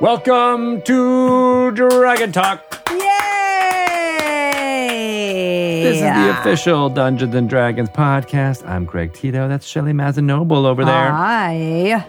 Welcome 0.00 0.82
to 0.82 1.72
Dragon 1.72 2.30
Talk. 2.30 2.88
Yay! 2.88 3.00
This 5.82 5.96
is 5.96 6.02
the 6.02 6.38
official 6.38 6.88
Dungeons 6.88 7.34
and 7.34 7.48
Dragons 7.48 7.88
podcast. 7.88 8.64
I'm 8.64 8.84
Greg 8.84 9.12
Tito. 9.12 9.48
That's 9.48 9.66
Shelly 9.66 9.90
Mazzanoble 9.92 10.66
over 10.66 10.84
there. 10.84 11.10
Hi. 11.10 12.06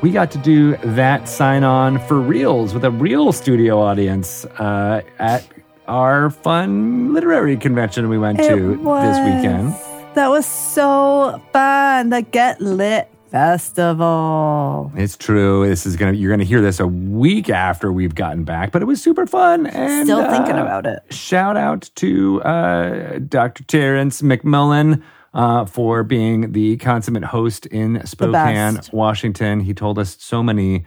We 0.00 0.10
got 0.10 0.32
to 0.32 0.38
do 0.38 0.76
that 0.78 1.28
sign 1.28 1.62
on 1.62 2.00
for 2.08 2.18
reals 2.18 2.74
with 2.74 2.84
a 2.84 2.90
real 2.90 3.30
studio 3.32 3.80
audience 3.80 4.44
uh, 4.58 5.02
at 5.20 5.46
our 5.86 6.28
fun 6.30 7.14
literary 7.14 7.56
convention 7.56 8.08
we 8.08 8.18
went 8.18 8.40
to 8.40 8.78
was- 8.78 9.04
this 9.04 9.18
weekend. 9.24 9.76
That 10.14 10.26
was 10.28 10.44
so 10.44 11.40
fun. 11.52 12.10
The 12.10 12.22
Get 12.22 12.60
Lit 12.60 13.08
Festival. 13.32 14.92
It's 14.94 15.16
true. 15.16 15.66
This 15.66 15.86
is 15.86 15.96
gonna. 15.96 16.12
You're 16.12 16.30
gonna 16.30 16.44
hear 16.44 16.60
this 16.60 16.78
a 16.80 16.86
week 16.86 17.48
after 17.48 17.90
we've 17.90 18.14
gotten 18.14 18.44
back, 18.44 18.72
but 18.72 18.82
it 18.82 18.84
was 18.84 19.02
super 19.02 19.26
fun. 19.26 19.66
And 19.66 20.06
Still 20.06 20.30
thinking 20.30 20.56
uh, 20.56 20.62
about 20.62 20.86
it. 20.86 21.02
Shout 21.10 21.56
out 21.56 21.90
to 21.96 22.42
uh, 22.42 23.18
Dr. 23.20 23.64
Terrence 23.64 24.20
McMullen. 24.22 25.02
uh, 25.34 25.64
for 25.64 26.04
being 26.04 26.52
the 26.52 26.76
consummate 26.76 27.24
host 27.24 27.64
in 27.66 28.04
Spokane. 28.04 28.78
Washington. 28.92 29.60
He 29.60 29.72
told 29.72 29.98
us 29.98 30.16
so 30.20 30.42
many 30.42 30.84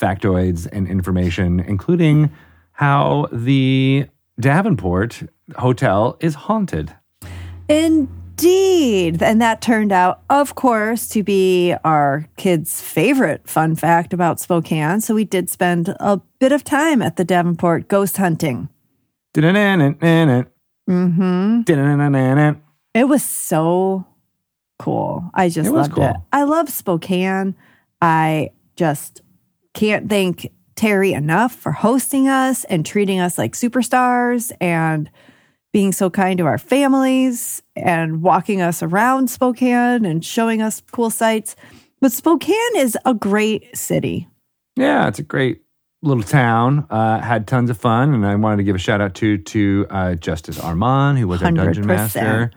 factoids 0.00 0.68
and 0.70 0.86
information, 0.86 1.58
including 1.58 2.30
how 2.72 3.26
the 3.32 4.06
Davenport 4.38 5.24
Hotel 5.56 6.16
is 6.20 6.34
haunted. 6.36 6.94
Indeed. 7.68 8.08
And 9.22 9.40
that 9.40 9.60
turned 9.60 9.92
out, 9.92 10.22
of 10.30 10.54
course, 10.54 11.08
to 11.08 11.22
be 11.22 11.74
our 11.84 12.28
kids' 12.36 12.80
favorite 12.80 13.48
fun 13.48 13.74
fact 13.74 14.12
about 14.12 14.40
Spokane. 14.40 15.00
So 15.00 15.14
we 15.14 15.24
did 15.24 15.50
spend 15.50 15.94
a 16.00 16.20
bit 16.38 16.52
of 16.52 16.64
time 16.64 17.02
at 17.02 17.16
the 17.16 17.24
Davenport 17.24 17.88
ghost 17.88 18.16
hunting. 18.16 18.68
Mm-hmm. 20.88 21.62
It 22.94 23.04
was 23.04 23.22
so 23.22 24.06
cool. 24.78 25.30
I 25.34 25.48
just 25.48 25.68
It 25.68 25.72
loved 25.72 25.92
cool. 25.92 26.04
it. 26.04 26.16
I 26.32 26.44
love 26.44 26.68
Spokane. 26.68 27.54
I 28.00 28.50
just 28.76 29.22
can't 29.74 30.08
thank 30.08 30.50
Terry 30.76 31.12
enough 31.12 31.52
for 31.54 31.72
hosting 31.72 32.28
us 32.28 32.64
and 32.64 32.86
treating 32.86 33.18
us 33.20 33.36
like 33.36 33.52
superstars 33.54 34.52
and 34.60 35.10
being 35.78 35.92
so 35.92 36.10
kind 36.10 36.38
to 36.38 36.44
our 36.44 36.58
families 36.58 37.62
and 37.76 38.20
walking 38.20 38.60
us 38.60 38.82
around 38.82 39.30
Spokane 39.30 40.04
and 40.04 40.24
showing 40.24 40.60
us 40.60 40.82
cool 40.90 41.08
sights. 41.08 41.54
But 42.00 42.10
Spokane 42.10 42.74
is 42.76 42.98
a 43.04 43.14
great 43.14 43.76
city. 43.76 44.26
Yeah, 44.74 45.06
it's 45.06 45.20
a 45.20 45.22
great 45.22 45.62
little 46.02 46.24
town. 46.24 46.84
Uh, 46.90 47.20
had 47.20 47.46
tons 47.46 47.70
of 47.70 47.78
fun, 47.78 48.12
and 48.12 48.26
I 48.26 48.34
wanted 48.34 48.56
to 48.56 48.64
give 48.64 48.74
a 48.74 48.80
shout 48.80 49.00
out 49.00 49.14
to 49.20 49.38
to 49.38 49.86
uh, 49.88 50.14
Justice 50.16 50.58
Armand, 50.58 51.16
who 51.20 51.28
was 51.28 51.44
our 51.44 51.52
dungeon 51.52 51.86
master 51.86 52.50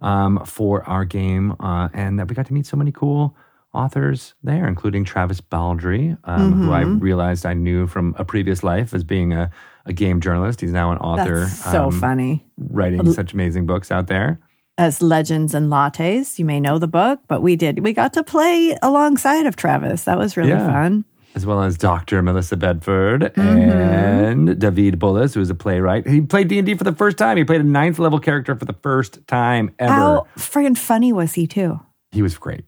um, 0.00 0.44
for 0.44 0.82
our 0.82 1.04
game, 1.04 1.54
uh, 1.60 1.88
and 1.92 2.18
that 2.18 2.26
we 2.28 2.34
got 2.34 2.46
to 2.46 2.54
meet 2.54 2.66
so 2.66 2.76
many 2.76 2.90
cool 2.90 3.36
authors 3.72 4.34
there, 4.42 4.66
including 4.66 5.04
Travis 5.04 5.40
Baldree, 5.40 6.18
um, 6.24 6.54
who 6.54 6.72
I 6.72 6.82
Mm-hmm. 6.82 6.98
realized 6.98 7.46
I 7.46 7.54
knew 7.54 7.86
from 7.86 8.16
a 8.18 8.24
previous 8.24 8.64
life 8.64 8.92
as 8.94 9.04
being 9.04 9.32
a, 9.32 9.50
a 9.86 9.92
game 9.92 10.20
journalist. 10.20 10.60
He's 10.60 10.72
now 10.72 10.92
an 10.92 10.98
author, 10.98 11.40
That's 11.40 11.64
so 11.72 11.86
um, 11.86 12.00
funny. 12.00 12.44
writing 12.58 13.12
such 13.12 13.32
amazing 13.34 13.66
books 13.66 13.90
out 13.90 14.06
there. 14.06 14.40
As 14.76 15.00
Legends 15.00 15.54
and 15.54 15.70
Lattes, 15.70 16.38
you 16.38 16.44
may 16.44 16.58
know 16.58 16.78
the 16.78 16.88
book, 16.88 17.20
but 17.28 17.42
we 17.42 17.54
did. 17.54 17.78
We 17.80 17.92
got 17.92 18.12
to 18.14 18.24
play 18.24 18.76
alongside 18.82 19.46
of 19.46 19.54
Travis. 19.56 20.04
That 20.04 20.18
was 20.18 20.36
really 20.36 20.50
Yeah. 20.50 20.66
fun. 20.66 21.04
as 21.36 21.44
well 21.44 21.62
as 21.64 21.76
Dr. 21.76 22.22
Melissa 22.22 22.56
Bedford 22.56 23.22
Mm-hmm. 23.34 23.70
and 23.70 24.58
David 24.58 25.00
Bullis, 25.00 25.34
who 25.34 25.40
is 25.40 25.50
a 25.50 25.54
playwright. 25.56 26.06
He 26.06 26.20
played 26.20 26.46
D&D 26.46 26.76
for 26.76 26.84
the 26.84 26.92
first 26.92 27.18
time. 27.18 27.36
He 27.36 27.42
played 27.44 27.60
a 27.60 27.64
ninth 27.64 27.98
level 27.98 28.20
character 28.20 28.54
for 28.54 28.64
the 28.64 28.72
first 28.84 29.26
time 29.26 29.72
ever. 29.80 29.92
How 29.92 30.26
friggin' 30.36 30.78
funny 30.78 31.12
was 31.12 31.32
he 31.34 31.48
too? 31.48 31.80
He 32.12 32.22
was 32.22 32.38
great. 32.38 32.64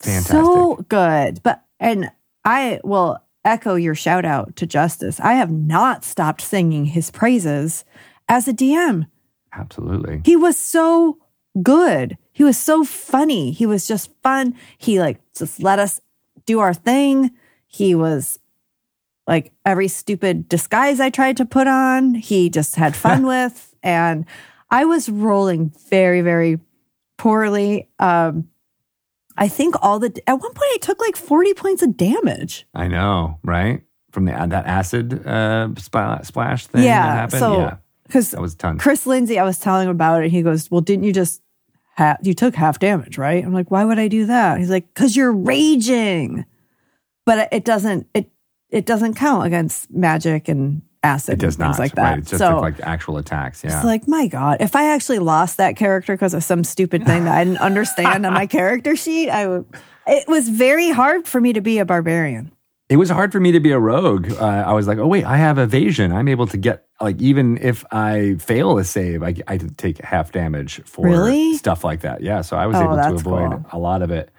Fantastic. 0.00 0.32
So 0.36 0.84
good. 0.88 1.42
But 1.42 1.64
and 1.80 2.10
I 2.44 2.80
will 2.84 3.18
echo 3.44 3.74
your 3.74 3.94
shout 3.94 4.24
out 4.24 4.56
to 4.56 4.66
Justice. 4.66 5.20
I 5.20 5.34
have 5.34 5.50
not 5.50 6.04
stopped 6.04 6.40
singing 6.40 6.86
his 6.86 7.10
praises 7.10 7.84
as 8.28 8.48
a 8.48 8.52
DM. 8.52 9.06
Absolutely. 9.52 10.22
He 10.24 10.36
was 10.36 10.58
so 10.58 11.18
good. 11.62 12.18
He 12.32 12.42
was 12.42 12.58
so 12.58 12.84
funny. 12.84 13.52
He 13.52 13.66
was 13.66 13.86
just 13.86 14.10
fun. 14.22 14.56
He 14.78 14.98
like 15.00 15.20
just 15.36 15.62
let 15.62 15.78
us 15.78 16.00
do 16.46 16.60
our 16.60 16.74
thing. 16.74 17.30
He 17.66 17.94
was 17.94 18.38
like 19.26 19.52
every 19.64 19.88
stupid 19.88 20.48
disguise 20.48 21.00
I 21.00 21.10
tried 21.10 21.36
to 21.38 21.44
put 21.44 21.66
on, 21.66 22.14
he 22.14 22.50
just 22.50 22.76
had 22.76 22.94
fun 22.94 23.26
with. 23.26 23.74
And 23.82 24.26
I 24.70 24.84
was 24.84 25.08
rolling 25.08 25.72
very, 25.88 26.20
very 26.20 26.58
poorly. 27.16 27.88
Um, 27.98 28.48
I 29.36 29.48
think 29.48 29.74
all 29.82 29.98
the 29.98 30.12
at 30.26 30.34
one 30.34 30.52
point 30.52 30.70
I 30.74 30.78
took 30.80 31.00
like 31.00 31.16
40 31.16 31.54
points 31.54 31.82
of 31.82 31.96
damage. 31.96 32.66
I 32.74 32.88
know, 32.88 33.38
right? 33.42 33.82
From 34.12 34.26
the 34.26 34.32
that 34.32 34.66
acid 34.66 35.26
uh, 35.26 35.68
spl- 35.74 36.24
splash 36.24 36.66
thing 36.66 36.82
that 36.82 36.86
yeah. 36.86 37.14
happened. 37.14 37.40
So 37.40 37.58
yeah, 37.58 37.76
because 38.04 38.30
that 38.30 38.40
was 38.40 38.54
tons. 38.54 38.80
Chris 38.80 39.06
Lindsay, 39.06 39.38
I 39.38 39.44
was 39.44 39.58
telling 39.58 39.88
him 39.88 39.90
about 39.90 40.22
it. 40.22 40.26
And 40.26 40.32
he 40.32 40.42
goes, 40.42 40.70
Well, 40.70 40.80
didn't 40.80 41.04
you 41.04 41.12
just 41.12 41.42
ha- 41.96 42.18
you 42.22 42.34
took 42.34 42.54
half 42.54 42.78
damage, 42.78 43.18
right? 43.18 43.44
I'm 43.44 43.52
like, 43.52 43.70
why 43.70 43.84
would 43.84 43.98
I 43.98 44.08
do 44.08 44.26
that? 44.26 44.58
He's 44.58 44.70
like, 44.70 44.92
because 44.92 45.16
you're 45.16 45.32
raging. 45.32 46.44
But 47.26 47.48
it 47.52 47.64
doesn't 47.64 48.06
it 48.14 48.30
it 48.70 48.86
doesn't 48.86 49.14
count 49.14 49.46
against 49.46 49.90
magic 49.90 50.48
and 50.48 50.82
acid 51.04 51.34
It 51.34 51.38
does 51.40 51.58
not. 51.58 51.78
like 51.78 51.94
that. 51.94 52.02
Right. 52.02 52.18
It's 52.18 52.30
just 52.30 52.40
so 52.40 52.58
like 52.58 52.80
actual 52.80 53.18
attacks. 53.18 53.62
Yeah. 53.62 53.76
it's 53.76 53.84
like, 53.84 54.08
my 54.08 54.26
God, 54.26 54.56
if 54.60 54.74
I 54.74 54.92
actually 54.94 55.18
lost 55.20 55.58
that 55.58 55.76
character 55.76 56.14
because 56.14 56.34
of 56.34 56.42
some 56.42 56.64
stupid 56.64 57.04
thing 57.06 57.24
that 57.24 57.36
I 57.36 57.44
didn't 57.44 57.60
understand 57.60 58.24
on 58.26 58.32
my 58.32 58.46
character 58.58 58.96
sheet, 58.96 59.28
I 59.30 59.46
would 59.46 59.66
it 60.06 60.26
was 60.28 60.48
very 60.48 60.90
hard 60.90 61.26
for 61.26 61.40
me 61.40 61.52
to 61.52 61.60
be 61.60 61.78
a 61.78 61.84
barbarian. 61.84 62.50
it 62.90 62.96
was 62.96 63.08
hard 63.10 63.32
for 63.32 63.40
me 63.40 63.52
to 63.52 63.60
be 63.60 63.70
a 63.72 63.78
rogue. 63.78 64.30
Uh, 64.32 64.44
I 64.44 64.72
was 64.72 64.86
like, 64.86 64.98
oh 64.98 65.06
wait, 65.06 65.24
I 65.24 65.36
have 65.38 65.58
evasion. 65.58 66.12
I'm 66.12 66.28
able 66.28 66.46
to 66.48 66.56
get 66.56 66.84
like 67.00 67.20
even 67.20 67.56
if 67.58 67.84
I 67.90 68.36
fail 68.38 68.78
a 68.78 68.84
save, 68.84 69.22
I, 69.22 69.34
I 69.48 69.56
take 69.58 69.98
half 70.04 70.32
damage 70.32 70.82
for 70.84 71.06
Really? 71.06 71.54
stuff 71.56 71.84
like 71.84 72.00
that. 72.02 72.22
Yeah, 72.22 72.42
so 72.42 72.56
I 72.56 72.66
was 72.66 72.76
Oh, 72.76 72.84
able 72.84 72.96
to 72.96 73.14
avoid 73.14 73.50
cool. 73.50 73.66
a 73.72 73.78
lot 73.78 74.02
of 74.02 74.10
it 74.10 74.30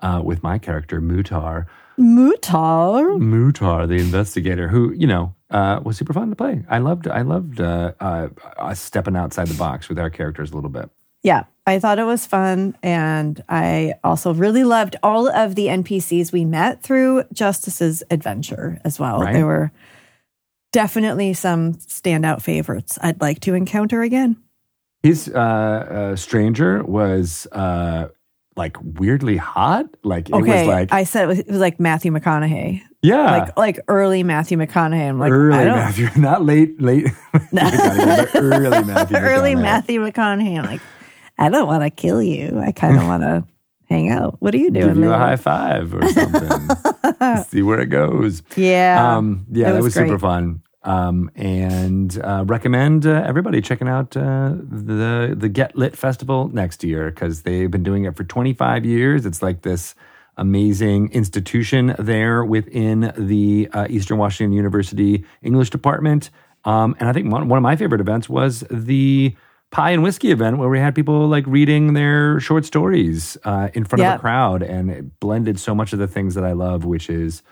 uh, 0.00 0.20
with 0.24 0.42
my 0.42 0.58
character 0.58 1.00
Mutar. 1.00 1.66
Mutar. 1.98 3.18
Mutar, 3.18 3.88
the 3.88 3.96
investigator, 3.96 4.68
who 4.68 4.92
you 4.92 5.06
know 5.06 5.34
uh, 5.50 5.80
was 5.84 5.96
super 5.96 6.12
fun 6.12 6.30
to 6.30 6.36
play. 6.36 6.64
I 6.68 6.78
loved, 6.78 7.06
I 7.06 7.22
loved 7.22 7.60
uh, 7.60 7.92
uh, 8.00 8.74
stepping 8.74 9.16
outside 9.16 9.46
the 9.46 9.58
box 9.58 9.88
with 9.88 9.98
our 9.98 10.10
characters 10.10 10.50
a 10.50 10.54
little 10.54 10.70
bit. 10.70 10.90
Yeah, 11.22 11.44
I 11.66 11.78
thought 11.78 11.98
it 11.98 12.04
was 12.04 12.26
fun. 12.26 12.76
And 12.82 13.42
I 13.48 13.94
also 14.04 14.34
really 14.34 14.64
loved 14.64 14.96
all 15.02 15.28
of 15.28 15.54
the 15.54 15.66
NPCs 15.66 16.32
we 16.32 16.44
met 16.44 16.82
through 16.82 17.24
Justice's 17.32 18.02
adventure 18.10 18.78
as 18.84 19.00
well. 19.00 19.20
Right. 19.20 19.32
There 19.32 19.46
were 19.46 19.72
definitely 20.72 21.32
some 21.32 21.74
standout 21.74 22.42
favorites 22.42 22.98
I'd 23.00 23.20
like 23.20 23.40
to 23.40 23.54
encounter 23.54 24.02
again. 24.02 24.36
His 25.02 25.28
uh, 25.28 25.38
uh, 25.38 26.16
stranger 26.16 26.82
was 26.82 27.46
uh, 27.52 28.08
like 28.56 28.76
weirdly 28.82 29.36
hot. 29.36 29.86
Like 30.02 30.28
it 30.28 30.34
Okay, 30.34 30.60
was 30.60 30.68
like 30.68 30.92
I 30.92 31.04
said 31.04 31.24
it 31.24 31.26
was, 31.28 31.38
it 31.40 31.48
was 31.48 31.58
like 31.60 31.80
Matthew 31.80 32.12
McConaughey, 32.12 32.82
yeah. 33.02 33.30
like 33.38 33.56
like 33.58 33.80
early 33.88 34.22
Matthew 34.22 34.56
McConaughey. 34.58 35.08
I'm 35.08 35.18
like, 35.18 35.32
early 35.32 35.58
I 35.58 35.64
don't, 35.64 35.76
Matthew, 35.76 36.08
not 36.20 36.44
late, 36.44 36.80
late. 36.80 37.06
early 38.34 38.84
Matthew. 38.84 39.16
early 39.16 39.54
McConaughey. 39.54 39.62
Matthew 39.62 40.00
McConaughey. 40.06 40.58
I'm 40.58 40.64
like, 40.66 40.80
I 41.38 41.48
don't 41.48 41.66
want 41.66 41.82
to 41.82 41.90
kill 41.90 42.22
you. 42.22 42.60
I 42.60 42.72
kind 42.72 42.96
of 42.98 43.04
want 43.06 43.22
to 43.22 43.44
hang 43.88 44.10
out. 44.10 44.36
What 44.40 44.54
are 44.54 44.58
you 44.58 44.70
doing? 44.70 44.88
Give 44.94 44.96
you 44.98 45.12
a 45.12 45.18
high 45.18 45.36
five 45.36 45.94
or 45.94 46.08
something. 46.10 47.42
See 47.44 47.62
where 47.62 47.80
it 47.80 47.86
goes. 47.86 48.42
Yeah. 48.56 49.16
Um, 49.16 49.46
yeah, 49.50 49.68
it 49.68 49.72
that 49.72 49.76
was 49.76 49.84
was 49.86 49.94
super 49.94 50.18
fun. 50.18 50.62
Um, 50.84 51.30
and 51.34 52.20
uh, 52.22 52.44
recommend 52.46 53.06
uh, 53.06 53.24
everybody 53.26 53.62
checking 53.62 53.88
out 53.88 54.14
uh, 54.16 54.52
the 54.54 55.34
the 55.34 55.48
Get 55.48 55.76
Lit 55.76 55.96
Festival 55.96 56.48
next 56.48 56.84
year 56.84 57.10
because 57.10 57.42
they've 57.42 57.70
been 57.70 57.82
doing 57.82 58.04
it 58.04 58.16
for 58.16 58.24
25 58.24 58.84
years. 58.84 59.24
It's 59.24 59.42
like 59.42 59.62
this 59.62 59.94
amazing 60.36 61.10
institution 61.12 61.94
there 61.98 62.44
within 62.44 63.12
the 63.16 63.68
uh, 63.72 63.86
Eastern 63.88 64.18
Washington 64.18 64.52
University 64.52 65.24
English 65.42 65.70
department. 65.70 66.30
Um, 66.64 66.96
and 66.98 67.08
I 67.08 67.12
think 67.12 67.30
one, 67.30 67.48
one 67.48 67.56
of 67.56 67.62
my 67.62 67.76
favorite 67.76 68.00
events 68.00 68.28
was 68.28 68.64
the 68.70 69.34
pie 69.70 69.90
and 69.90 70.02
whiskey 70.02 70.30
event 70.30 70.58
where 70.58 70.68
we 70.68 70.78
had 70.78 70.94
people 70.94 71.26
like 71.28 71.44
reading 71.46 71.94
their 71.94 72.40
short 72.40 72.64
stories 72.64 73.36
uh, 73.44 73.68
in 73.74 73.84
front 73.84 74.00
of 74.02 74.18
a 74.18 74.20
crowd, 74.20 74.62
and 74.62 74.90
it 74.90 75.20
blended 75.20 75.58
so 75.58 75.74
much 75.74 75.92
of 75.92 75.98
the 75.98 76.06
things 76.06 76.34
that 76.34 76.44
I 76.44 76.52
love, 76.52 76.84
which 76.84 77.10
is 77.10 77.42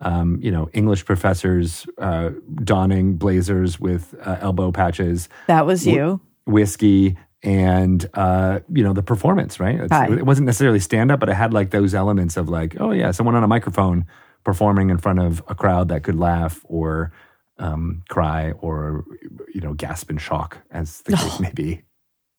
um, 0.00 0.38
you 0.42 0.50
know, 0.50 0.68
English 0.72 1.04
professors 1.04 1.86
uh, 1.98 2.30
donning 2.64 3.16
blazers 3.16 3.78
with 3.80 4.14
uh, 4.24 4.36
elbow 4.40 4.72
patches, 4.72 5.28
That 5.46 5.66
was 5.66 5.86
you. 5.86 6.20
whiskey, 6.46 7.16
and 7.42 8.08
uh, 8.14 8.60
you 8.72 8.82
know 8.84 8.92
the 8.92 9.02
performance. 9.02 9.58
Right? 9.60 9.80
It 9.80 10.26
wasn't 10.26 10.46
necessarily 10.46 10.80
stand 10.80 11.10
up, 11.10 11.20
but 11.20 11.28
it 11.28 11.34
had 11.34 11.52
like 11.52 11.70
those 11.70 11.94
elements 11.94 12.36
of 12.36 12.48
like, 12.48 12.76
oh 12.80 12.92
yeah, 12.92 13.10
someone 13.12 13.34
on 13.34 13.42
a 13.44 13.48
microphone 13.48 14.06
performing 14.44 14.90
in 14.90 14.98
front 14.98 15.18
of 15.20 15.42
a 15.48 15.54
crowd 15.54 15.88
that 15.88 16.02
could 16.02 16.16
laugh 16.18 16.64
or 16.64 17.12
um, 17.58 18.02
cry 18.08 18.52
or 18.52 19.04
you 19.54 19.60
know 19.60 19.74
gasp 19.74 20.10
in 20.10 20.18
shock, 20.18 20.58
as 20.70 21.02
the 21.02 21.16
case 21.16 21.40
may 21.46 21.52
be. 21.52 21.82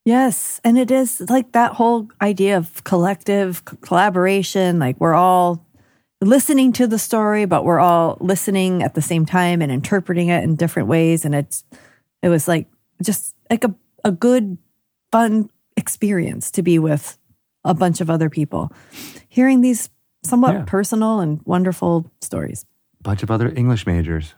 Yes. 0.04 0.60
And 0.64 0.76
it 0.78 0.90
is 0.90 1.20
like 1.30 1.52
that 1.52 1.74
whole 1.74 2.08
idea 2.20 2.56
of 2.56 2.82
collective 2.82 3.62
c- 3.68 3.76
collaboration. 3.82 4.80
Like 4.80 4.96
we're 4.98 5.14
all 5.14 5.64
listening 6.22 6.72
to 6.74 6.86
the 6.86 6.98
story, 6.98 7.44
but 7.44 7.64
we're 7.64 7.80
all 7.80 8.16
listening 8.20 8.82
at 8.82 8.94
the 8.94 9.02
same 9.02 9.26
time 9.26 9.60
and 9.60 9.70
interpreting 9.70 10.28
it 10.28 10.42
in 10.44 10.56
different 10.56 10.88
ways. 10.88 11.24
And 11.24 11.34
it's, 11.34 11.64
it 12.22 12.28
was 12.30 12.48
like 12.48 12.68
just 13.02 13.34
like 13.50 13.64
a, 13.64 13.74
a 14.04 14.12
good, 14.12 14.56
fun 15.10 15.50
experience 15.76 16.50
to 16.52 16.62
be 16.62 16.78
with 16.78 17.18
a 17.64 17.74
bunch 17.74 18.00
of 18.00 18.08
other 18.08 18.30
people, 18.30 18.72
hearing 19.28 19.60
these 19.60 19.90
somewhat 20.24 20.54
Yeah. 20.54 20.64
personal 20.66 21.20
and 21.20 21.40
wonderful 21.44 22.10
stories. 22.20 22.64
Bunch 23.02 23.22
of 23.22 23.30
other 23.30 23.52
English 23.54 23.86
majors. 23.86 24.34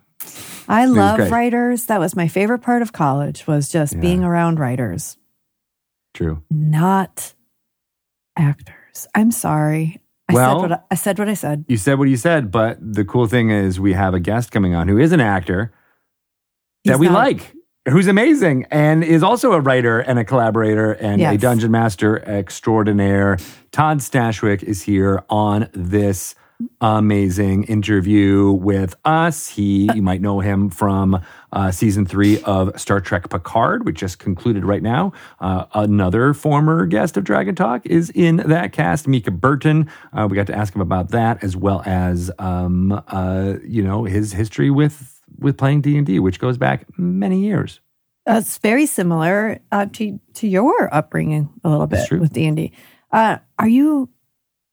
I 0.69 0.87
love 0.87 1.31
writers. 1.31 1.87
That 1.87 2.01
was 2.01 2.17
my 2.17 2.27
favorite 2.29 2.61
part 2.61 2.81
of 2.83 2.93
college 2.93 3.47
was 3.47 3.69
just 3.69 3.93
Yeah. 3.95 4.01
being 4.01 4.25
around 4.25 4.59
writers. 4.59 5.17
True. 6.15 6.43
not 6.51 7.35
actors. 8.37 9.07
I'm 9.15 9.31
sorry. 9.33 10.01
I 10.29 10.33
Well- 10.35 10.61
said 10.61 10.63
what 10.63 10.73
I, 10.73 10.79
I 10.91 10.95
said. 10.95 11.19
What 11.19 11.29
I 11.29 11.35
said. 11.35 11.65
You 11.69 11.77
said 11.77 11.99
what 11.99 12.09
you 12.09 12.17
said, 12.17 12.51
but 12.51 12.79
the 12.81 13.05
cool 13.05 13.27
thing 13.27 13.51
is 13.51 13.79
we 13.79 13.93
have 13.93 14.15
a 14.15 14.21
guest 14.21 14.51
coming 14.53 14.75
on 14.75 14.89
who 14.89 14.99
is 14.99 15.13
an 15.13 15.21
actor 15.21 15.73
that 16.85 16.99
we 16.99 17.07
not- 17.07 17.15
like, 17.15 17.53
who's 17.89 18.07
amazing 18.07 18.65
and 18.71 19.05
is 19.05 19.23
also 19.23 19.53
a 19.53 19.61
writer 19.61 20.01
and 20.01 20.19
a 20.19 20.25
collaborator 20.25 20.93
and 20.93 21.21
a 21.21 21.37
dungeon 21.37 21.71
master 21.71 22.19
extraordinaire. 22.27 23.37
Todd 23.73 23.99
Stashwick 23.99 24.63
is 24.63 24.83
here 24.83 25.23
on 25.29 25.69
this 25.75 26.35
amazing 26.81 27.65
interview 27.65 28.51
with 28.53 28.95
us. 29.05 29.49
He, 29.49 29.91
you 29.95 30.03
might 30.03 30.21
know 30.21 30.41
him 30.41 30.71
from 30.71 31.21
uh, 31.53 31.71
season 31.71 32.07
three 32.07 32.43
of 32.43 32.79
Star 32.79 33.01
Trek 33.01 33.29
Picard, 33.31 33.85
which 33.87 33.97
just 33.99 34.19
concluded 34.19 34.65
right 34.65 34.83
now. 34.83 35.13
Uh, 35.41 35.67
another 35.75 36.35
former 36.35 36.87
guest 36.87 37.17
of 37.17 37.25
Dragon 37.25 37.55
Talk 37.55 37.87
is 37.87 38.11
in 38.11 38.37
that 38.37 38.73
cast, 38.73 39.09
Mica 39.09 39.31
Burton. 39.31 39.91
Uh, 40.13 40.27
we 40.31 40.37
got 40.37 40.47
to 40.49 40.55
ask 40.55 40.75
him 40.75 40.81
about 40.81 41.11
that 41.11 41.43
as 41.43 41.57
well 41.57 41.83
as, 41.87 42.31
um, 42.39 42.93
uh, 43.09 43.55
you 43.65 43.83
know, 43.83 44.05
his 44.05 44.33
history 44.33 44.71
with 44.71 45.21
with 45.39 45.57
playing 45.57 45.81
D 45.81 45.97
and 45.97 46.07
D, 46.07 46.19
which 46.19 46.39
goes 46.39 46.57
back 46.57 46.87
many 46.99 47.41
years. 47.45 47.81
It's 48.27 48.59
very 48.59 48.87
similar 48.87 49.61
uh, 49.71 49.87
to 49.93 50.19
to 50.35 50.49
your 50.49 50.93
upbringing 50.95 51.51
a 51.63 51.69
little 51.69 51.87
bit 51.87 52.11
with 52.11 52.33
D 52.33 52.47
and 52.47 52.57
D. 52.57 52.73
Uh, 53.13 53.39
are 53.59 53.69
you 53.69 54.09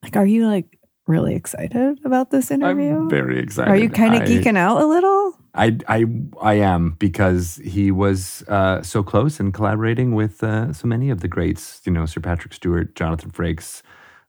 like? 0.02 0.16
Are 0.16 0.26
you 0.26 0.48
like 0.48 0.78
really 1.08 1.36
excited 1.36 2.00
about 2.06 2.32
this 2.32 2.52
interview? 2.52 2.96
I'm 2.96 3.10
very 3.10 3.40
excited. 3.40 3.70
are 3.70 3.78
you 3.78 3.90
kind 3.90 4.16
of 4.16 4.22
geeking 4.22 4.58
out 4.58 4.82
a 4.82 4.86
little? 4.86 5.38
I, 5.54 5.78
I, 5.88 6.06
I 6.42 6.54
am 6.56 6.92
because 6.92 7.58
he 7.58 7.92
was 7.92 8.44
uh, 8.48 8.82
so 8.82 9.04
close 9.04 9.40
and 9.40 9.54
collaborating 9.54 10.16
with 10.16 10.44
uh, 10.44 10.72
so 10.72 10.88
many 10.88 11.10
of 11.10 11.20
the 11.20 11.28
greats, 11.28 11.82
you 11.86 11.92
know, 11.92 12.06
Sir 12.06 12.22
Patrick 12.22 12.54
Stewart, 12.54 12.96
Jonathan 12.96 13.32
Frakes, 13.32 13.82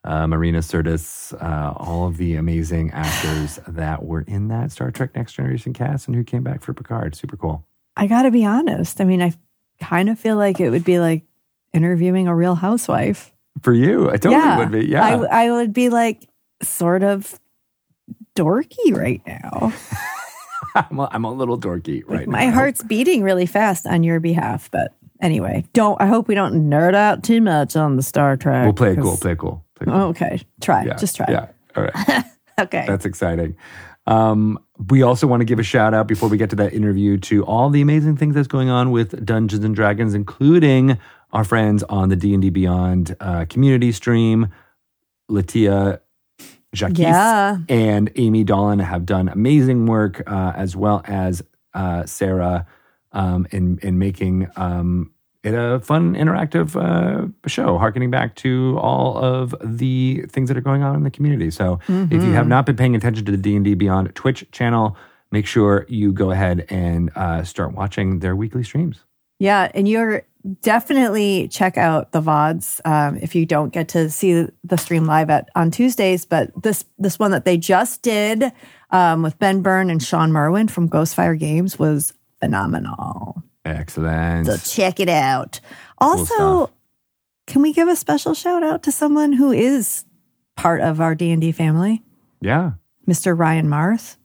uh, 0.05 0.27
Marina 0.27 0.59
Sirtis, 0.59 1.33
uh, 1.41 1.75
all 1.77 2.07
of 2.07 2.17
the 2.17 2.35
amazing 2.35 2.91
actors 2.91 3.61
that 3.69 4.05
were 4.05 4.23
in 4.23 4.49
that 4.49 4.73
Star 4.73 4.91
Trek 4.91 5.15
Next 5.15 5.35
Generation 5.35 5.73
cast 5.73 6.09
and 6.09 6.17
who 6.17 6.25
came 6.25 6.43
back 6.43 6.63
for 6.63 6.75
Picard. 6.75 7.15
Super 7.15 7.37
cool. 7.37 7.65
I 7.97 8.09
got 8.09 8.23
to 8.23 8.31
be 8.31 8.45
honest. 8.45 9.01
I 9.01 9.05
mean, 9.05 9.23
I 9.23 9.33
kind 9.81 10.09
of 10.09 10.19
feel 10.19 10.37
like 10.37 10.59
it 10.59 10.71
would 10.71 10.85
be 10.85 10.99
like 10.99 11.25
interviewing 11.73 12.27
a 12.27 12.35
real 12.35 12.57
housewife. 12.57 13.33
For 13.61 13.73
you, 13.73 14.09
I 14.09 14.17
totally 14.17 14.35
yeah, 14.37 14.59
would 14.59 14.73
be. 14.73 14.87
Yeah. 14.87 15.05
I, 15.05 15.45
I 15.45 15.51
would 15.53 15.73
be 15.73 15.89
like 15.89 16.27
sort 16.62 17.03
of 17.03 17.38
dorky 18.37 18.94
right 18.97 19.23
now. 19.26 19.73
I'm, 20.75 20.99
a, 20.99 21.09
I'm 21.12 21.25
a 21.25 21.31
little 21.32 21.59
dorky 21.59 22.03
right 22.06 22.26
My 22.26 22.41
now. 22.41 22.47
My 22.47 22.53
heart's 22.53 22.82
beating 22.82 23.23
really 23.23 23.47
fast 23.47 23.87
on 23.87 24.03
your 24.05 24.20
behalf, 24.20 24.70
but 24.70 24.94
anyway, 25.20 25.64
don't. 25.75 26.00
I 26.00 26.06
hope 26.06 26.29
we 26.29 26.35
don't 26.35 26.70
nerd 26.70 26.94
out 26.94 27.23
too 27.23 27.41
much 27.41 27.76
on 27.76 27.97
the 27.97 28.03
Star 28.03 28.37
Trek. 28.37 28.64
We'll 28.64 28.73
play 28.73 28.93
it 28.93 28.97
cool. 28.97 29.11
'cause- 29.11 29.20
Play 29.20 29.32
it 29.32 29.38
cool. 29.38 29.64
Play 29.75 29.87
it 29.87 29.91
cool. 29.91 30.00
Okay, 30.11 30.41
try. 30.61 30.85
Yeah, 30.85 30.94
Just 30.97 31.17
try. 31.17 31.26
Yeah. 31.29 31.49
All 31.76 31.85
right. 31.85 32.25
Okay. 32.61 32.85
That's 32.87 33.06
exciting. 33.06 33.56
Um, 34.06 34.58
we 34.91 35.00
also 35.03 35.26
want 35.26 35.41
to 35.41 35.47
give 35.47 35.58
a 35.58 35.62
shout 35.62 35.94
out 35.94 36.06
before 36.06 36.29
we 36.29 36.37
get 36.37 36.50
to 36.50 36.56
that 36.56 36.75
interview 36.75 37.17
to 37.20 37.43
all 37.47 37.70
the 37.70 37.81
amazing 37.81 38.19
things 38.19 38.35
that's 38.35 38.47
going 38.47 38.69
on 38.69 38.91
with 38.91 39.25
Dungeons 39.25 39.65
and 39.65 39.75
Dragons, 39.75 40.12
including 40.12 40.99
our 41.32 41.44
friends 41.44 41.82
on 41.85 42.11
the 42.11 42.15
D 42.15 42.35
and 42.35 42.43
D 42.43 42.50
Beyond 42.50 43.17
uh, 43.20 43.47
community 43.49 43.91
stream. 43.91 44.49
Latia 45.31 46.00
Jacques 46.75 46.99
Yeah. 46.99 47.59
and 47.69 48.11
Amy 48.17 48.45
Dolan 48.45 48.79
have 48.79 49.05
done 49.07 49.29
amazing 49.29 49.87
work, 49.87 50.23
uh, 50.27 50.53
as 50.57 50.75
well 50.75 51.03
as 51.05 51.43
uh, 51.75 52.05
Sarah 52.07 52.67
um, 53.13 53.47
in 53.51 53.79
in 53.83 53.99
making 53.99 54.49
um, 54.57 55.13
it 55.45 55.55
a 55.55 55.81
fun, 55.81 56.15
interactive 56.15 56.77
uh, 56.77 57.27
show, 57.49 57.77
harkening 57.77 58.11
back 58.11 58.37
to 58.37 58.79
all 58.81 59.19
of 59.19 59.55
the 59.63 60.25
things 60.29 60.49
that 60.49 60.57
are 60.57 60.61
going 60.63 60.83
on 60.83 60.95
in 60.95 61.03
the 61.03 61.11
community. 61.11 61.51
So, 61.51 61.79
if 61.89 62.23
you 62.23 62.33
have 62.33 62.47
not 62.47 62.65
been 62.65 62.77
paying 62.77 62.95
attention 62.95 63.25
to 63.27 63.33
the 63.33 63.37
D 63.39 63.57
and 63.57 63.65
D 63.65 63.75
Beyond 63.75 64.15
Twitch 64.15 64.49
channel, 64.53 64.97
make 65.31 65.47
sure 65.47 65.85
you 65.89 66.13
go 66.13 66.31
ahead 66.31 66.65
and 66.69 67.11
uh, 67.17 67.43
start 67.45 67.75
watching 67.75 68.21
their 68.21 68.37
weekly 68.37 68.63
streams. 68.63 69.05
Yeah, 69.39 69.71
and 69.75 69.89
you're 69.89 70.23
definitely 70.61 71.49
check 71.49 71.77
out 71.77 72.12
the 72.12 72.21
vods 72.21 72.81
um, 72.85 73.17
if 73.17 73.35
you 73.35 73.47
don't 73.47 73.73
get 73.73 73.89
to 73.89 74.11
see 74.11 74.47
the 74.65 74.77
stream 74.77 75.06
live 75.06 75.31
at 75.31 75.49
on 75.55 75.71
Tuesdays. 75.71 76.25
But 76.25 76.50
this 76.62 76.85
this 76.99 77.19
one 77.19 77.31
that 77.31 77.44
they 77.44 77.56
just 77.56 78.03
did 78.03 78.53
um, 78.91 79.23
with 79.23 79.39
Ben 79.39 79.62
Byrne 79.62 79.91
and 79.91 80.03
Sean 80.03 80.33
Merwin 80.33 80.69
from 80.69 80.89
Ghostfire 80.89 81.39
Games 81.39 81.79
was 81.79 82.12
phenomenal. 82.41 83.43
Excellent. 83.65 84.47
So 84.47 84.56
check 84.56 85.00
it 85.00 85.09
out. 85.09 85.61
Also, 85.99 86.25
stuff. 86.25 86.71
can 87.47 87.62
we 87.62 87.73
give 87.73 87.89
a 87.89 87.97
special 87.97 88.35
shout 88.35 88.62
out 88.62 88.83
to 88.85 88.93
someone 88.93 89.33
who 89.33 89.53
is 89.53 90.05
part 90.56 90.81
of 90.81 91.00
our 91.00 91.15
D 91.15 91.31
and 91.31 91.41
D 91.41 91.53
family, 91.53 92.03
yeah, 92.41 92.73
Mr. 93.09 93.39
Ryan 93.39 93.69
Marth? 93.69 94.17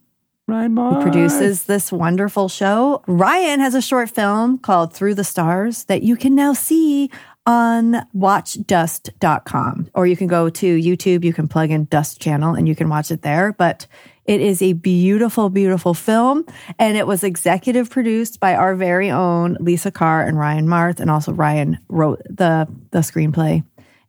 Ryan 0.48 0.78
who 0.78 1.02
produces 1.02 1.64
this 1.66 1.92
wonderful 1.92 2.48
show. 2.48 3.04
Ryan 3.06 3.60
has 3.60 3.76
a 3.76 3.82
short 3.82 4.10
film 4.10 4.58
called 4.58 4.94
Through 4.94 5.16
the 5.16 5.26
Stars 5.26 5.84
that 5.86 6.04
you 6.04 6.16
can 6.16 6.36
now 6.36 6.54
see 6.54 7.12
on 7.46 7.98
watchdust.com 8.14 9.90
or 9.94 10.08
you 10.08 10.16
can 10.16 10.28
go 10.28 10.50
to 10.50 10.78
YouTube, 10.78 11.26
you 11.26 11.34
can 11.34 11.50
plug 11.50 11.70
in 11.70 11.84
Dust 11.86 12.22
channel 12.22 12.54
and 12.56 12.66
you 12.66 12.76
can 12.76 12.88
watch 12.88 13.12
it 13.12 13.24
there, 13.24 13.52
but 13.58 13.88
it 14.24 14.40
is 14.40 14.62
a 14.62 14.72
beautiful 14.72 15.50
beautiful 15.50 15.94
film 15.94 16.46
and 16.80 16.96
it 16.96 17.08
was 17.08 17.26
executive 17.26 17.90
produced 17.90 18.40
by 18.40 18.56
our 18.56 18.74
very 18.76 19.10
own 19.12 19.58
Lisa 19.60 19.92
Carr 19.92 20.24
and 20.24 20.40
Ryan 20.40 20.66
Marth 20.68 21.02
and 21.02 21.12
also 21.12 21.34
Ryan 21.34 21.78
wrote 21.90 22.22
the 22.30 22.68
the 22.92 23.00
screenplay. 23.00 23.66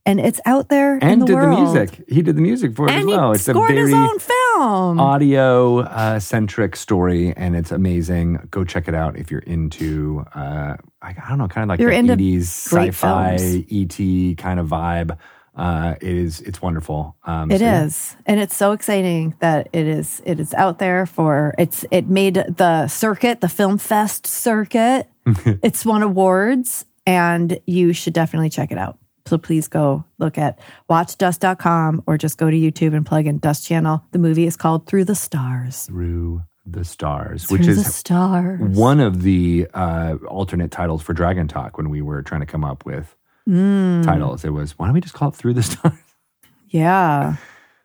And 0.06 0.20
it's 0.20 0.40
out 0.46 0.70
there 0.70 0.96
in 0.96 1.02
and 1.02 1.22
the 1.22 1.26
did 1.26 1.34
world. 1.34 1.58
the 1.58 1.62
music. 1.62 2.04
He 2.08 2.22
did 2.22 2.34
the 2.36 2.40
music 2.40 2.74
for 2.74 2.86
it 2.86 2.92
And 2.92 3.00
as 3.00 3.06
well. 3.06 3.32
he 3.32 3.34
It's 3.36 3.48
a 3.48 3.52
very 3.52 3.76
his 3.76 3.92
own 3.92 4.18
film. 4.18 4.47
Audio 4.58 5.80
uh, 5.80 6.18
centric 6.20 6.76
story, 6.76 7.32
and 7.36 7.56
it's 7.56 7.70
amazing. 7.70 8.46
Go 8.50 8.64
check 8.64 8.88
it 8.88 8.94
out 8.94 9.16
if 9.16 9.30
you're 9.30 9.40
into, 9.40 10.24
uh, 10.34 10.76
I, 11.02 11.10
I 11.10 11.28
don't 11.28 11.38
know, 11.38 11.48
kind 11.48 11.64
of 11.64 11.68
like 11.68 11.80
You're 11.80 11.90
the 11.90 12.14
80s 12.14 12.42
sci-fi 12.42 13.36
films. 13.38 13.66
ET 13.70 14.38
kind 14.38 14.60
of 14.60 14.68
vibe. 14.68 15.16
Uh, 15.56 15.96
it 16.00 16.08
is. 16.16 16.40
It's 16.42 16.62
wonderful. 16.62 17.16
Um, 17.24 17.50
It 17.50 17.58
so 17.58 17.66
is, 17.66 18.16
and 18.26 18.38
it's 18.38 18.54
so 18.56 18.70
exciting 18.72 19.34
that 19.40 19.68
it 19.72 19.86
is. 19.88 20.22
It 20.24 20.38
is 20.38 20.54
out 20.54 20.78
there 20.78 21.04
for 21.04 21.54
it's. 21.58 21.84
It 21.90 22.08
made 22.08 22.34
the 22.34 22.86
circuit, 22.86 23.40
the 23.40 23.48
film 23.48 23.78
fest 23.78 24.24
circuit. 24.24 25.08
it's 25.26 25.84
won 25.84 26.02
awards, 26.04 26.84
and 27.06 27.58
you 27.66 27.92
should 27.92 28.12
definitely 28.12 28.50
check 28.50 28.70
it 28.70 28.78
out. 28.78 28.97
So 29.28 29.38
please 29.38 29.68
go 29.68 30.04
look 30.18 30.38
at 30.38 30.58
watchdust.com 30.88 32.02
or 32.06 32.18
just 32.18 32.38
go 32.38 32.50
to 32.50 32.56
YouTube 32.56 32.94
and 32.94 33.04
plug 33.04 33.26
in 33.26 33.38
Dust 33.38 33.66
Channel. 33.66 34.02
The 34.12 34.18
movie 34.18 34.46
is 34.46 34.56
called 34.56 34.86
Through 34.86 35.04
the 35.04 35.14
Stars. 35.14 35.86
Through 35.86 36.42
the 36.66 36.84
Stars, 36.84 37.44
Through 37.46 37.58
which 37.58 37.66
the 37.66 37.72
is 37.72 37.94
stars. 37.94 38.60
one 38.76 39.00
of 39.00 39.22
the 39.22 39.66
uh, 39.74 40.16
alternate 40.26 40.70
titles 40.70 41.02
for 41.02 41.12
Dragon 41.14 41.48
Talk 41.48 41.76
when 41.78 41.88
we 41.90 42.02
were 42.02 42.22
trying 42.22 42.40
to 42.40 42.46
come 42.46 42.64
up 42.64 42.84
with 42.84 43.14
Mm. 43.48 44.04
titles. 44.04 44.44
It 44.44 44.50
was 44.50 44.78
why 44.78 44.86
don't 44.88 44.94
we 44.94 45.00
just 45.00 45.14
call 45.14 45.30
it 45.30 45.34
Through 45.34 45.54
the 45.54 45.62
Stars? 45.62 45.94
Yeah, 46.70 47.36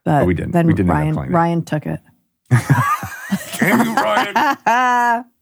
but 0.04 0.28
we 0.28 0.34
didn't. 0.34 0.52
Then 0.52 0.68
We 0.68 0.74
didn't 0.74 0.92
Ryan. 0.92 1.16
Ryan 1.32 1.62
took 1.64 1.86
it. 1.86 2.02
Damn 3.60 3.86
you, 3.86 3.96
Ryan. 3.96 5.26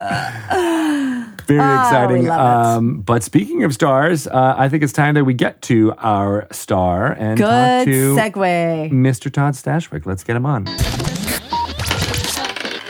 Very 1.46 1.60
Ah, 1.60 1.84
exciting. 1.88 2.22
we 2.22 2.28
love 2.28 2.40
it. 2.40 2.78
Um, 2.78 3.00
but 3.02 3.22
speaking 3.22 3.64
of 3.64 3.74
stars, 3.74 4.26
uh, 4.26 4.54
I 4.56 4.68
think 4.70 4.82
it's 4.82 4.94
time 4.94 5.14
that 5.14 5.24
we 5.26 5.34
get 5.34 5.60
to 5.62 5.92
our 5.98 6.46
star 6.50 7.12
and 7.12 7.36
Good 7.36 7.44
talk 7.44 7.84
to 7.84 8.14
segue. 8.16 8.90
Mr. 8.92 9.30
Todd 9.30 9.52
Stashwick. 9.54 10.06
Let's 10.06 10.24
get 10.24 10.36
him 10.36 10.46
on. 10.46 10.64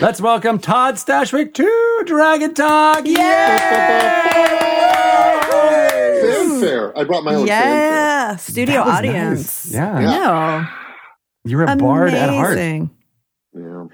Let's 0.01 0.21
welcome 0.21 0.61
Todd 0.61 0.95
Stashwick 0.95 1.53
to 1.55 2.03
Dragon 2.07 2.55
Talk. 2.55 3.05
Yay! 3.05 3.17
Fanfare. 6.23 6.97
I 6.97 7.05
brought 7.05 7.25
my 7.25 7.35
own 7.35 7.47
fanfare. 7.49 7.49
Yeah, 7.49 8.37
studio 8.37 8.85
That 8.85 8.99
audience. 8.99 9.65
nice. 9.67 9.75
Yeah. 9.75 9.93
I 9.95 10.03
know. 10.05 10.67
You're 11.45 11.65
a 11.65 11.75
bard 11.77 12.15
at 12.15 12.29
heart. 12.31 12.57
Yeah. 12.57 13.87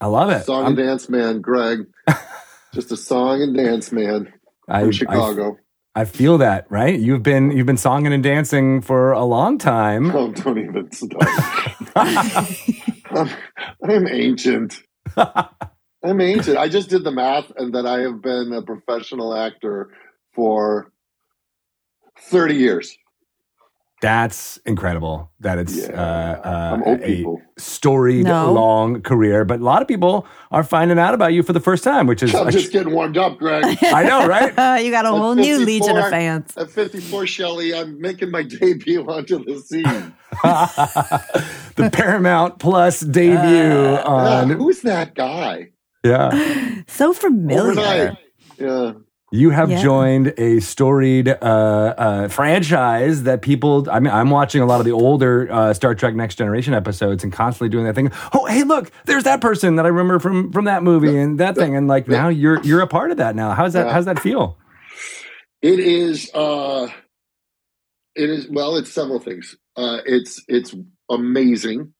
I 0.00 0.06
love 0.06 0.30
it. 0.30 0.44
Song 0.44 0.64
I'm- 0.64 0.66
and 0.68 0.76
dance 0.76 1.08
man, 1.08 1.40
Greg. 1.40 1.86
Just 2.74 2.90
a 2.90 2.96
song 2.96 3.40
and 3.40 3.56
dance 3.56 3.92
man 3.92 4.32
I, 4.68 4.80
from 4.80 4.88
I, 4.88 4.92
Chicago. 4.92 5.58
I 5.94 6.04
feel 6.04 6.38
that, 6.38 6.66
right? 6.70 6.98
You've 6.98 7.22
been 7.22 7.52
you've 7.52 7.66
been 7.66 7.76
songing 7.76 8.12
and 8.12 8.22
dancing 8.22 8.80
for 8.80 9.12
a 9.12 9.24
long 9.24 9.58
time. 9.58 10.10
Oh, 10.10 10.32
don't 10.32 10.58
even 10.58 10.90
start. 10.90 11.22
I'm, 11.96 13.30
I'm 13.88 14.08
ancient. 14.08 14.82
I'm 15.16 16.20
ancient. 16.20 16.58
I 16.58 16.68
just 16.68 16.90
did 16.90 17.04
the 17.04 17.12
math, 17.12 17.52
and 17.56 17.72
that 17.76 17.86
I 17.86 18.00
have 18.00 18.20
been 18.20 18.52
a 18.52 18.62
professional 18.62 19.36
actor 19.36 19.90
for 20.34 20.90
30 22.18 22.56
years. 22.56 22.98
That's 24.04 24.58
incredible. 24.66 25.30
That 25.40 25.56
it's 25.58 25.74
Yeah. 25.76 25.94
uh, 26.00 26.48
uh, 26.86 26.92
a 26.92 26.98
people. 26.98 27.40
storied, 27.56 28.24
No. 28.24 28.52
long 28.52 29.00
career. 29.00 29.44
But 29.46 29.60
a 29.60 29.64
lot 29.64 29.80
of 29.80 29.88
people 29.88 30.26
are 30.50 30.62
finding 30.62 30.98
out 30.98 31.14
about 31.14 31.32
you 31.32 31.42
for 31.42 31.54
the 31.54 31.60
first 31.60 31.82
time, 31.84 32.06
which 32.06 32.22
is 32.22 32.34
I'm 32.34 32.50
just 32.50 32.66
sh- 32.66 32.72
getting 32.72 32.92
warmed 32.92 33.16
up, 33.16 33.38
Greg. 33.38 33.64
I 33.82 34.02
know, 34.04 34.26
right? 34.26 34.50
you 34.84 34.90
got 34.90 35.06
a 35.06 35.08
At 35.08 35.14
whole 35.16 35.34
new 35.34 35.58
legion 35.58 35.96
of 35.96 36.10
fans. 36.10 36.52
At 36.56 36.70
54, 36.70 37.26
Shelly, 37.26 37.74
I'm 37.74 37.98
making 38.00 38.30
my 38.30 38.42
debut 38.60 39.00
onto 39.08 39.42
the 39.42 39.58
scene. 39.60 40.12
the 41.76 41.90
Paramount 41.90 42.58
Plus 42.58 43.00
debut 43.00 43.32
Yeah, 43.38 44.02
on 44.04 44.50
who's 44.50 44.82
that 44.82 45.14
guy? 45.14 45.70
yeah. 46.04 46.82
So 46.88 47.12
familiar. 47.14 47.70
Overnight. 47.70 48.18
Yeah. 48.58 48.92
You 49.34 49.50
have 49.50 49.68
Yeah. 49.68 49.82
joined 49.82 50.32
a 50.38 50.60
storied 50.60 51.28
uh, 51.28 51.34
uh, 51.42 52.28
franchise 52.28 53.24
that 53.24 53.42
people. 53.42 53.84
I 53.90 53.98
mean, 53.98 54.12
I'm 54.12 54.30
watching 54.30 54.62
a 54.62 54.66
lot 54.66 54.78
of 54.78 54.86
the 54.86 54.92
older 54.92 55.48
uh, 55.50 55.74
Star 55.74 55.96
Trek 55.96 56.14
Next 56.14 56.36
Generation 56.36 56.72
episodes 56.72 57.24
and 57.24 57.32
constantly 57.32 57.68
doing 57.68 57.84
that 57.86 57.96
thing. 57.96 58.12
Oh, 58.32 58.44
hey, 58.46 58.62
look, 58.62 58.92
there's 59.06 59.24
that 59.24 59.40
person 59.40 59.74
that 59.74 59.86
I 59.86 59.88
remember 59.88 60.20
from 60.20 60.52
from 60.52 60.66
that 60.66 60.84
movie 60.84 61.18
and 61.18 61.40
that 61.40 61.56
thing, 61.56 61.74
and 61.74 61.88
like 61.88 62.06
now 62.06 62.28
you're 62.28 62.62
you're 62.62 62.80
a 62.80 62.86
part 62.86 63.10
of 63.10 63.16
that 63.16 63.34
now. 63.34 63.54
How's 63.54 63.72
that? 63.72 63.86
Yeah. 63.86 63.92
How's 63.92 64.04
that 64.04 64.20
feel? 64.20 64.56
It 65.62 65.80
is. 65.80 66.30
Uh, 66.32 66.86
it 68.14 68.30
is. 68.30 68.46
Well, 68.48 68.76
it's 68.76 68.92
several 68.92 69.18
things. 69.18 69.56
Uh, 69.76 69.98
it's 70.06 70.44
it's 70.46 70.76
amazing. 71.10 71.92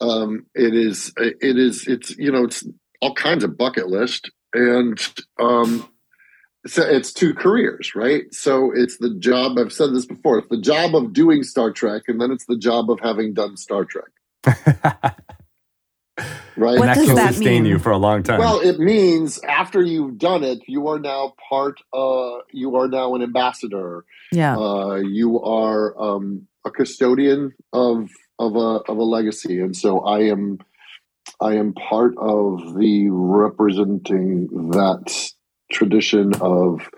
Um, 0.00 0.46
it 0.54 0.76
is. 0.76 1.12
It 1.16 1.58
is. 1.58 1.88
It's 1.88 2.16
you 2.16 2.30
know. 2.30 2.44
It's 2.44 2.64
all 3.02 3.14
kinds 3.14 3.42
of 3.42 3.58
bucket 3.58 3.88
list, 3.88 4.30
and 4.54 4.96
um, 5.40 5.88
so 6.68 6.82
it's 6.82 7.12
two 7.12 7.34
careers, 7.34 7.94
right? 7.94 8.32
So 8.32 8.72
it's 8.74 8.98
the 8.98 9.14
job. 9.14 9.58
I've 9.58 9.72
said 9.72 9.92
this 9.92 10.06
before. 10.06 10.38
It's 10.38 10.48
the 10.48 10.60
job 10.60 10.94
of 10.94 11.12
doing 11.12 11.42
Star 11.42 11.70
Trek, 11.70 12.02
and 12.08 12.20
then 12.20 12.30
it's 12.30 12.46
the 12.46 12.56
job 12.56 12.90
of 12.90 13.00
having 13.00 13.32
done 13.34 13.56
Star 13.56 13.84
Trek, 13.84 14.10
right? 16.56 16.78
and 16.78 16.88
that 16.88 16.96
does 16.96 17.06
can 17.06 17.14
that 17.16 17.34
sustain 17.34 17.64
mean? 17.64 17.72
you 17.72 17.78
for 17.78 17.90
a 17.90 17.98
long 17.98 18.22
time. 18.22 18.38
Well, 18.38 18.60
it 18.60 18.78
means 18.78 19.38
after 19.40 19.82
you've 19.82 20.18
done 20.18 20.44
it, 20.44 20.60
you 20.66 20.88
are 20.88 20.98
now 20.98 21.34
part. 21.48 21.80
Uh, 21.92 22.38
you 22.52 22.76
are 22.76 22.88
now 22.88 23.14
an 23.14 23.22
ambassador. 23.22 24.04
Yeah. 24.32 24.56
Uh, 24.56 24.96
you 24.96 25.40
are 25.42 25.98
um, 26.00 26.46
a 26.66 26.70
custodian 26.70 27.54
of 27.72 28.10
of 28.38 28.56
a 28.56 28.80
of 28.90 28.98
a 28.98 29.04
legacy, 29.04 29.60
and 29.60 29.76
so 29.76 30.00
I 30.00 30.24
am. 30.24 30.58
I 31.40 31.56
am 31.56 31.74
part 31.74 32.14
of 32.18 32.74
the 32.74 33.10
representing 33.10 34.48
that 34.70 35.30
tradition 35.70 36.34
of 36.40 36.88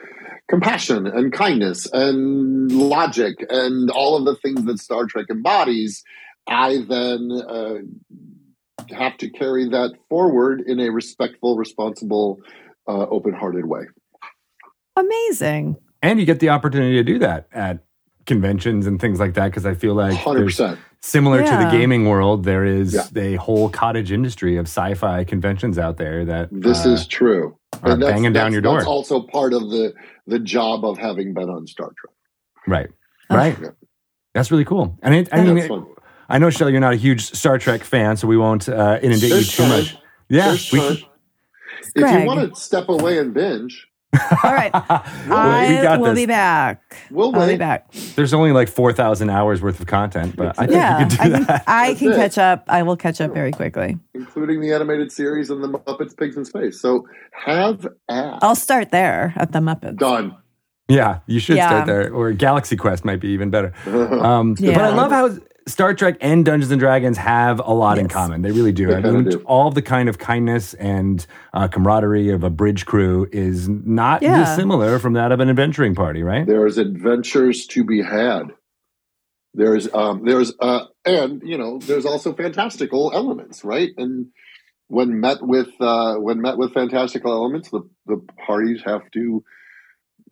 compassion 0.48 1.06
and 1.06 1.32
kindness 1.32 1.86
and 1.92 2.72
logic 2.72 3.44
and 3.48 3.90
all 3.90 4.16
of 4.16 4.24
the 4.24 4.34
things 4.36 4.64
that 4.64 4.78
Star 4.78 5.06
Trek 5.06 5.26
embodies, 5.30 6.02
I 6.48 6.84
then 6.88 7.30
uh, 7.30 8.94
have 8.94 9.16
to 9.18 9.30
carry 9.30 9.68
that 9.68 9.94
forward 10.08 10.62
in 10.66 10.80
a 10.80 10.90
respectful, 10.90 11.56
responsible, 11.56 12.40
uh, 12.88 13.06
open 13.06 13.32
hearted 13.32 13.66
way. 13.66 13.82
Amazing. 14.96 15.76
And 16.02 16.18
you 16.18 16.26
get 16.26 16.40
the 16.40 16.48
opportunity 16.48 16.94
to 16.94 17.04
do 17.04 17.18
that 17.20 17.48
at 17.52 17.84
conventions 18.26 18.86
and 18.86 19.00
things 19.00 19.20
like 19.20 19.34
that 19.34 19.46
because 19.46 19.66
I 19.66 19.74
feel 19.74 19.94
like 19.94 20.16
100%. 20.16 20.78
Similar 21.02 21.42
yeah. 21.42 21.58
to 21.58 21.64
the 21.64 21.70
gaming 21.70 22.06
world, 22.06 22.44
there 22.44 22.64
is 22.64 22.94
yeah. 22.94 23.22
a 23.22 23.36
whole 23.36 23.70
cottage 23.70 24.12
industry 24.12 24.58
of 24.58 24.66
sci-fi 24.66 25.24
conventions 25.24 25.78
out 25.78 25.96
there 25.96 26.26
that 26.26 26.48
this 26.52 26.84
uh, 26.84 26.90
is 26.90 27.06
true. 27.06 27.56
Are 27.82 27.92
and 27.92 28.00
banging 28.00 28.32
down 28.34 28.52
your 28.52 28.60
door. 28.60 28.78
That's 28.78 28.86
also 28.86 29.22
part 29.22 29.54
of 29.54 29.70
the 29.70 29.94
the 30.26 30.38
job 30.38 30.84
of 30.84 30.98
having 30.98 31.32
been 31.32 31.48
on 31.48 31.66
Star 31.66 31.86
Trek. 31.96 32.14
Right. 32.66 32.90
Right. 33.30 33.56
Yeah. 33.60 33.68
That's 34.34 34.50
really 34.50 34.64
cool. 34.64 34.98
And 35.02 35.14
it, 35.14 35.28
I 35.32 35.42
mean, 35.42 35.56
it, 35.56 35.70
I 36.28 36.38
know 36.38 36.50
Shell, 36.50 36.70
you're 36.70 36.80
not 36.80 36.92
a 36.92 36.96
huge 36.96 37.32
Star 37.32 37.58
Trek 37.58 37.82
fan, 37.82 38.16
so 38.16 38.28
we 38.28 38.36
won't 38.36 38.68
uh, 38.68 38.98
inundate 39.02 39.30
There's 39.30 39.58
you 39.58 39.64
too 39.64 39.70
much. 39.70 39.96
Yeah. 40.28 40.52
We, 40.72 41.06
if 41.94 42.20
you 42.20 42.26
want 42.26 42.54
to 42.54 42.60
step 42.60 42.88
away 42.88 43.18
and 43.18 43.32
binge, 43.32 43.88
all 44.12 44.52
right. 44.52 44.72
we 44.74 44.80
I 45.32 45.82
got 45.82 46.00
will 46.00 46.10
this. 46.14 46.22
be 46.22 46.26
back. 46.26 46.82
we'll 47.10 47.34
I'll 47.36 47.46
be 47.46 47.56
back. 47.56 47.92
There's 48.16 48.34
only 48.34 48.50
like 48.52 48.68
four 48.68 48.92
thousand 48.92 49.30
hours 49.30 49.62
worth 49.62 49.78
of 49.80 49.86
content, 49.86 50.34
but 50.36 50.58
I 50.58 50.66
think 50.66 50.72
Yeah. 50.72 50.98
you 51.00 51.06
can 51.06 51.08
do 51.08 51.16
I 51.22 51.28
can, 51.38 51.42
that. 51.46 51.64
I 51.68 51.94
can 51.94 52.12
it. 52.12 52.16
catch 52.16 52.38
up. 52.38 52.64
I 52.68 52.82
will 52.82 52.96
catch 52.96 53.20
up 53.20 53.32
very 53.32 53.52
quickly. 53.52 53.98
including 54.14 54.60
the 54.60 54.72
animated 54.72 55.12
series 55.12 55.50
and 55.50 55.62
the 55.62 55.68
Muppets 55.68 56.16
Pigs 56.16 56.36
in 56.36 56.44
Space. 56.44 56.80
So 56.80 57.06
have 57.32 57.86
at 58.08 58.38
I'll 58.42 58.56
start 58.56 58.90
there 58.90 59.32
at 59.36 59.52
the 59.52 59.60
Muppets. 59.60 59.96
done. 59.98 60.36
Yeah, 60.88 61.20
you 61.26 61.38
should 61.38 61.56
Yeah. 61.56 61.68
start 61.68 61.86
there. 61.86 62.12
Or 62.12 62.32
Galaxy 62.32 62.74
Quest 62.76 63.04
might 63.04 63.20
be 63.20 63.28
even 63.28 63.50
better. 63.50 63.72
Um, 63.86 64.56
Yeah. 64.58 64.74
But 64.74 64.84
I 64.86 64.88
love 64.94 65.12
how 65.12 65.30
Star 65.70 65.94
Trek 65.94 66.16
and 66.20 66.44
Dungeons 66.44 66.70
and 66.70 66.80
Dragons 66.80 67.16
have 67.16 67.60
a 67.60 67.72
lot 67.72 67.98
in 67.98 68.08
common. 68.08 68.42
They 68.42 68.50
really 68.50 68.72
do. 68.72 68.88
They 68.88 68.94
I 68.94 69.00
mean, 69.00 69.24
do. 69.24 69.42
all 69.46 69.68
of 69.68 69.74
the 69.74 69.82
kind 69.82 70.08
of 70.08 70.18
kindness 70.18 70.74
and 70.74 71.24
uh, 71.54 71.68
camaraderie 71.68 72.30
of 72.30 72.44
a 72.44 72.50
bridge 72.50 72.86
crew 72.86 73.28
is 73.32 73.68
not 73.68 74.22
Yeah. 74.22 74.38
dissimilar 74.40 74.98
from 74.98 75.14
that 75.14 75.32
of 75.32 75.40
an 75.40 75.48
adventuring 75.48 75.94
party, 75.94 76.22
right? 76.22 76.46
There's 76.46 76.78
adventures 76.78 77.66
to 77.68 77.84
be 77.84 78.02
had. 78.02 78.52
There's 79.54 79.92
um 79.92 80.24
there's 80.24 80.52
uh 80.60 80.84
and 81.04 81.42
you 81.44 81.58
know 81.58 81.78
there's 81.78 82.06
also 82.06 82.32
fantastical 82.34 83.10
elements, 83.12 83.64
right? 83.64 83.90
And 83.96 84.28
when 84.86 85.18
met 85.20 85.38
with 85.42 85.68
uh 85.80 86.14
when 86.16 86.40
met 86.40 86.56
with 86.56 86.72
fantastical 86.72 87.32
elements, 87.32 87.68
the 87.70 87.82
the 88.06 88.18
parties 88.46 88.82
have 88.84 89.10
to 89.12 89.42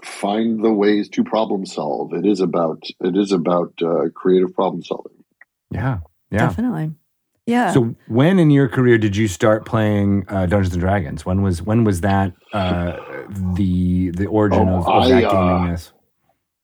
find 0.04 0.64
the 0.64 0.72
ways 0.72 1.08
to 1.10 1.24
problem 1.24 1.66
solve. 1.66 2.12
It 2.14 2.26
is 2.26 2.40
about 2.40 2.84
it 3.00 3.16
is 3.16 3.32
about 3.32 3.72
uh, 3.82 4.10
creative 4.14 4.54
problem 4.54 4.84
solving. 4.84 5.17
Yeah, 5.70 5.98
yeah. 6.30 6.38
Definitely. 6.38 6.92
Yeah. 7.46 7.72
So 7.72 7.94
when 8.08 8.38
in 8.38 8.50
your 8.50 8.68
career 8.68 8.98
did 8.98 9.16
you 9.16 9.26
start 9.28 9.64
playing 9.64 10.24
uh, 10.28 10.46
Dungeons 10.46 10.74
and 10.74 10.80
Dragons? 10.80 11.24
When 11.24 11.42
was 11.42 11.62
when 11.62 11.84
was 11.84 12.02
that 12.02 12.32
uh, 12.52 12.96
the 13.54 14.10
the 14.10 14.26
origin 14.26 14.68
Oh, 14.68 14.78
of, 14.80 14.88
of 14.88 15.08
that 15.08 15.24
I, 15.24 15.24
uh, 15.24 15.32
gamingness? 15.32 15.92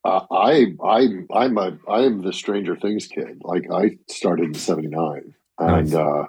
Uh, 0.04 0.20
I 0.30 0.66
I 0.84 1.08
I'm 1.32 1.56
a 1.56 1.78
I 1.88 2.00
am 2.02 2.20
the 2.22 2.32
Stranger 2.34 2.76
Things 2.76 3.06
kid. 3.06 3.40
Like 3.42 3.64
I 3.72 3.96
started 4.10 4.48
in 4.48 4.54
'79, 4.54 5.34
and 5.58 5.90
Nice. 5.90 5.94
uh, 5.94 6.24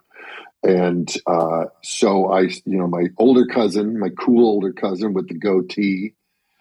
and 0.63 1.17
uh, 1.27 1.65
so 1.83 2.31
I 2.31 2.41
you 2.43 2.77
know 2.77 2.87
my 2.87 3.07
older 3.17 3.45
cousin, 3.45 3.99
my 3.99 4.09
cool 4.17 4.45
older 4.47 4.71
cousin 4.71 5.13
with 5.13 5.27
the 5.27 5.35
goatee. 5.37 6.13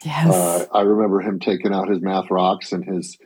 yes. 0.05 0.35
Uh, 0.35 0.67
I 0.77 0.83
remember 0.83 1.21
him 1.21 1.39
taking 1.39 1.73
out 1.73 1.89
his 1.89 2.01
math 2.01 2.29
rocks 2.31 2.73
and 2.73 2.85
his 2.85 3.17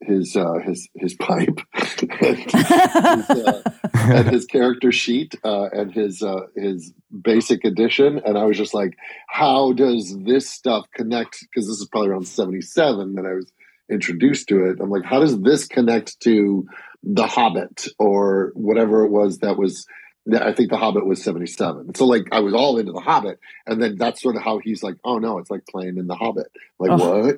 his 0.00 0.36
uh, 0.36 0.58
his 0.64 0.88
his 0.94 1.14
pipe 1.14 1.58
and, 1.74 2.38
his, 2.50 3.30
uh, 3.30 3.62
and 3.94 4.28
his 4.28 4.44
character 4.44 4.92
sheet 4.92 5.34
uh, 5.44 5.68
and 5.72 5.92
his 5.92 6.22
uh, 6.22 6.46
his 6.54 6.92
basic 7.22 7.64
edition, 7.64 8.20
and 8.24 8.36
I 8.38 8.44
was 8.44 8.56
just 8.56 8.74
like, 8.74 8.96
how 9.28 9.72
does 9.72 10.16
this 10.18 10.50
stuff 10.50 10.86
connect? 10.94 11.40
Because 11.40 11.66
this 11.66 11.78
is 11.80 11.88
probably 11.90 12.10
around 12.10 12.28
seventy 12.28 12.60
seven 12.60 13.14
that 13.14 13.26
I 13.26 13.34
was 13.34 13.52
introduced 13.90 14.48
to 14.48 14.66
it. 14.66 14.78
I'm 14.80 14.90
like, 14.90 15.04
how 15.04 15.20
does 15.20 15.40
this 15.40 15.66
connect 15.66 16.20
to 16.20 16.66
The 17.02 17.26
Hobbit 17.26 17.88
or 17.98 18.52
whatever 18.54 19.04
it 19.04 19.10
was 19.10 19.38
that 19.38 19.56
was? 19.56 19.86
I 20.40 20.52
think 20.52 20.70
The 20.70 20.76
Hobbit 20.76 21.06
was 21.06 21.22
seventy 21.22 21.46
seven. 21.46 21.94
So 21.94 22.04
like, 22.04 22.24
I 22.32 22.40
was 22.40 22.52
all 22.52 22.78
into 22.78 22.92
The 22.92 23.00
Hobbit, 23.00 23.38
and 23.66 23.80
then 23.80 23.96
that's 23.96 24.20
sort 24.20 24.36
of 24.36 24.42
how 24.42 24.58
he's 24.58 24.82
like, 24.82 24.96
oh 25.04 25.18
no, 25.18 25.38
it's 25.38 25.50
like 25.50 25.66
playing 25.66 25.98
in 25.98 26.06
The 26.06 26.16
Hobbit. 26.16 26.50
Like 26.78 26.90
Oh. 26.90 27.22
what? 27.26 27.36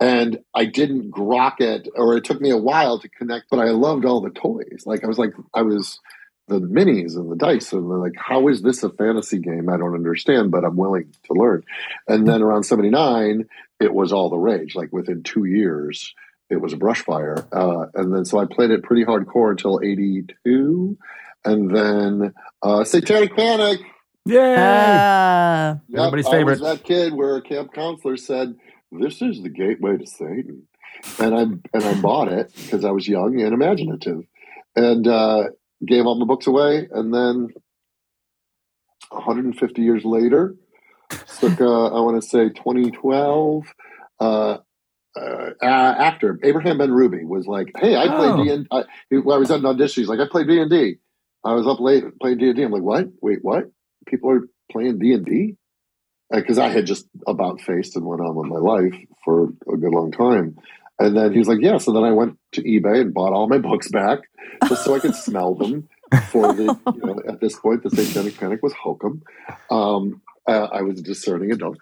And 0.00 0.38
I 0.54 0.64
didn't 0.66 1.10
grok 1.10 1.60
it, 1.60 1.88
or 1.96 2.16
it 2.16 2.24
took 2.24 2.40
me 2.40 2.50
a 2.50 2.56
while 2.56 3.00
to 3.00 3.08
connect, 3.08 3.46
but 3.50 3.58
I 3.58 3.70
loved 3.70 4.04
all 4.04 4.20
the 4.20 4.30
toys. 4.30 4.84
Like 4.86 5.02
I 5.02 5.08
was 5.08 5.18
like, 5.18 5.32
I 5.54 5.62
was 5.62 5.98
the 6.46 6.60
minis 6.60 7.16
and 7.16 7.30
the 7.30 7.36
dice, 7.36 7.72
and 7.72 7.90
they're 7.90 7.98
like, 7.98 8.14
how 8.16 8.48
is 8.48 8.62
this 8.62 8.82
a 8.84 8.90
fantasy 8.90 9.38
game? 9.38 9.68
I 9.68 9.76
don't 9.76 9.94
understand, 9.94 10.50
but 10.52 10.64
I'm 10.64 10.76
willing 10.76 11.12
to 11.26 11.32
learn. 11.34 11.64
And 12.06 12.26
then 12.28 12.42
around 12.42 12.62
'79, 12.64 13.48
it 13.80 13.92
was 13.92 14.12
all 14.12 14.30
the 14.30 14.38
rage. 14.38 14.74
Like 14.76 14.92
within 14.92 15.24
two 15.24 15.44
years, 15.44 16.14
it 16.48 16.60
was 16.60 16.72
a 16.72 16.76
brush 16.76 17.02
fire, 17.02 17.44
uh, 17.52 17.86
and 17.94 18.14
then 18.14 18.24
so 18.24 18.38
I 18.38 18.46
played 18.46 18.70
it 18.70 18.84
pretty 18.84 19.04
hardcore 19.04 19.50
until 19.50 19.80
'82, 19.82 20.96
and 21.44 21.74
then 21.76 22.34
uh, 22.62 22.84
Satanic 22.84 23.34
Panic. 23.36 23.80
yeah 24.24 25.74
Uh, 25.76 25.78
Yep, 25.88 25.98
Everybody's 25.98 26.26
I 26.26 26.30
favorite. 26.30 26.60
was 26.60 26.78
that 26.78 26.84
kid 26.84 27.12
where 27.14 27.36
a 27.36 27.42
camp 27.42 27.72
counselor 27.74 28.16
said, 28.16 28.56
"This 28.92 29.22
is 29.22 29.42
the 29.42 29.48
gateway 29.48 29.96
to 29.96 30.06
Satan," 30.06 30.66
and 31.18 31.34
I 31.34 31.42
and 31.42 31.84
I 31.84 32.00
bought 32.00 32.28
it 32.28 32.52
because 32.54 32.84
I 32.84 32.90
was 32.90 33.08
young 33.08 33.40
and 33.40 33.52
imaginative, 33.52 34.24
and 34.76 35.06
uh, 35.06 35.44
gave 35.86 36.06
all 36.06 36.18
my 36.18 36.26
books 36.26 36.46
away, 36.46 36.88
and 36.90 37.12
then 37.12 37.48
150 39.10 39.82
years 39.82 40.04
later, 40.04 40.54
circa 41.26 41.64
I 41.64 42.00
want 42.00 42.20
to 42.20 42.28
say 42.28 42.48
2012. 42.50 43.64
Uh, 44.20 44.58
uh, 45.16 45.50
actor 45.62 46.38
Abraham 46.42 46.78
Benrubi 46.78 47.24
was 47.24 47.46
like, 47.46 47.72
"Hey, 47.76 47.96
I 47.96 48.06
played 48.08 48.30
Oh. 48.30 48.44
D 48.44 48.50
and 48.50 48.66
I, 48.70 48.84
well, 49.10 49.36
I 49.36 49.38
was 49.38 49.50
at 49.50 49.60
an 49.60 49.66
audition. 49.66 50.02
He's 50.02 50.08
like, 50.08 50.20
I 50.20 50.28
played 50.30 50.46
D 50.46 50.60
and 50.60 50.70
D. 50.70 50.96
I 51.44 51.54
was 51.54 51.66
up 51.66 51.80
late 51.80 52.04
playing 52.20 52.38
D 52.38 52.48
and 52.48 52.56
D. 52.56 52.62
I'm 52.62 52.70
like, 52.70 52.82
what? 52.82 53.08
Wait, 53.20 53.38
what? 53.42 53.64
People 54.06 54.30
are 54.30 54.48
playing 54.70 54.98
D 54.98 55.12
and 55.12 55.24
D? 55.24 55.56
Because 56.30 56.58
I 56.58 56.68
had 56.68 56.86
just 56.86 57.06
about 57.26 57.60
faced 57.60 57.96
and 57.96 58.04
went 58.04 58.20
on 58.20 58.34
with 58.34 58.48
my 58.48 58.58
life 58.58 58.94
for 59.24 59.44
a 59.72 59.76
good 59.76 59.92
long 59.92 60.12
time. 60.12 60.58
And 60.98 61.16
then 61.16 61.32
he 61.32 61.38
was 61.38 61.48
like, 61.48 61.60
yeah. 61.60 61.78
So 61.78 61.92
then 61.92 62.04
I 62.04 62.12
went 62.12 62.38
to 62.52 62.62
eBay 62.62 63.00
and 63.00 63.14
bought 63.14 63.32
all 63.32 63.48
my 63.48 63.58
books 63.58 63.88
back 63.88 64.20
just 64.68 64.84
so 64.84 64.94
I 64.94 64.98
could 64.98 65.14
smell 65.14 65.54
them. 65.54 65.88
For 66.30 66.54
the, 66.54 66.62
you 66.94 67.00
know, 67.04 67.20
at 67.28 67.40
this 67.40 67.58
point, 67.58 67.82
the 67.82 67.90
Satanic 67.90 68.38
Panic 68.38 68.62
was 68.62 68.72
hokum. 68.72 69.22
Um, 69.70 70.22
uh, 70.48 70.68
I 70.72 70.80
was 70.80 70.98
a 70.98 71.02
discerning 71.02 71.52
adult 71.52 71.76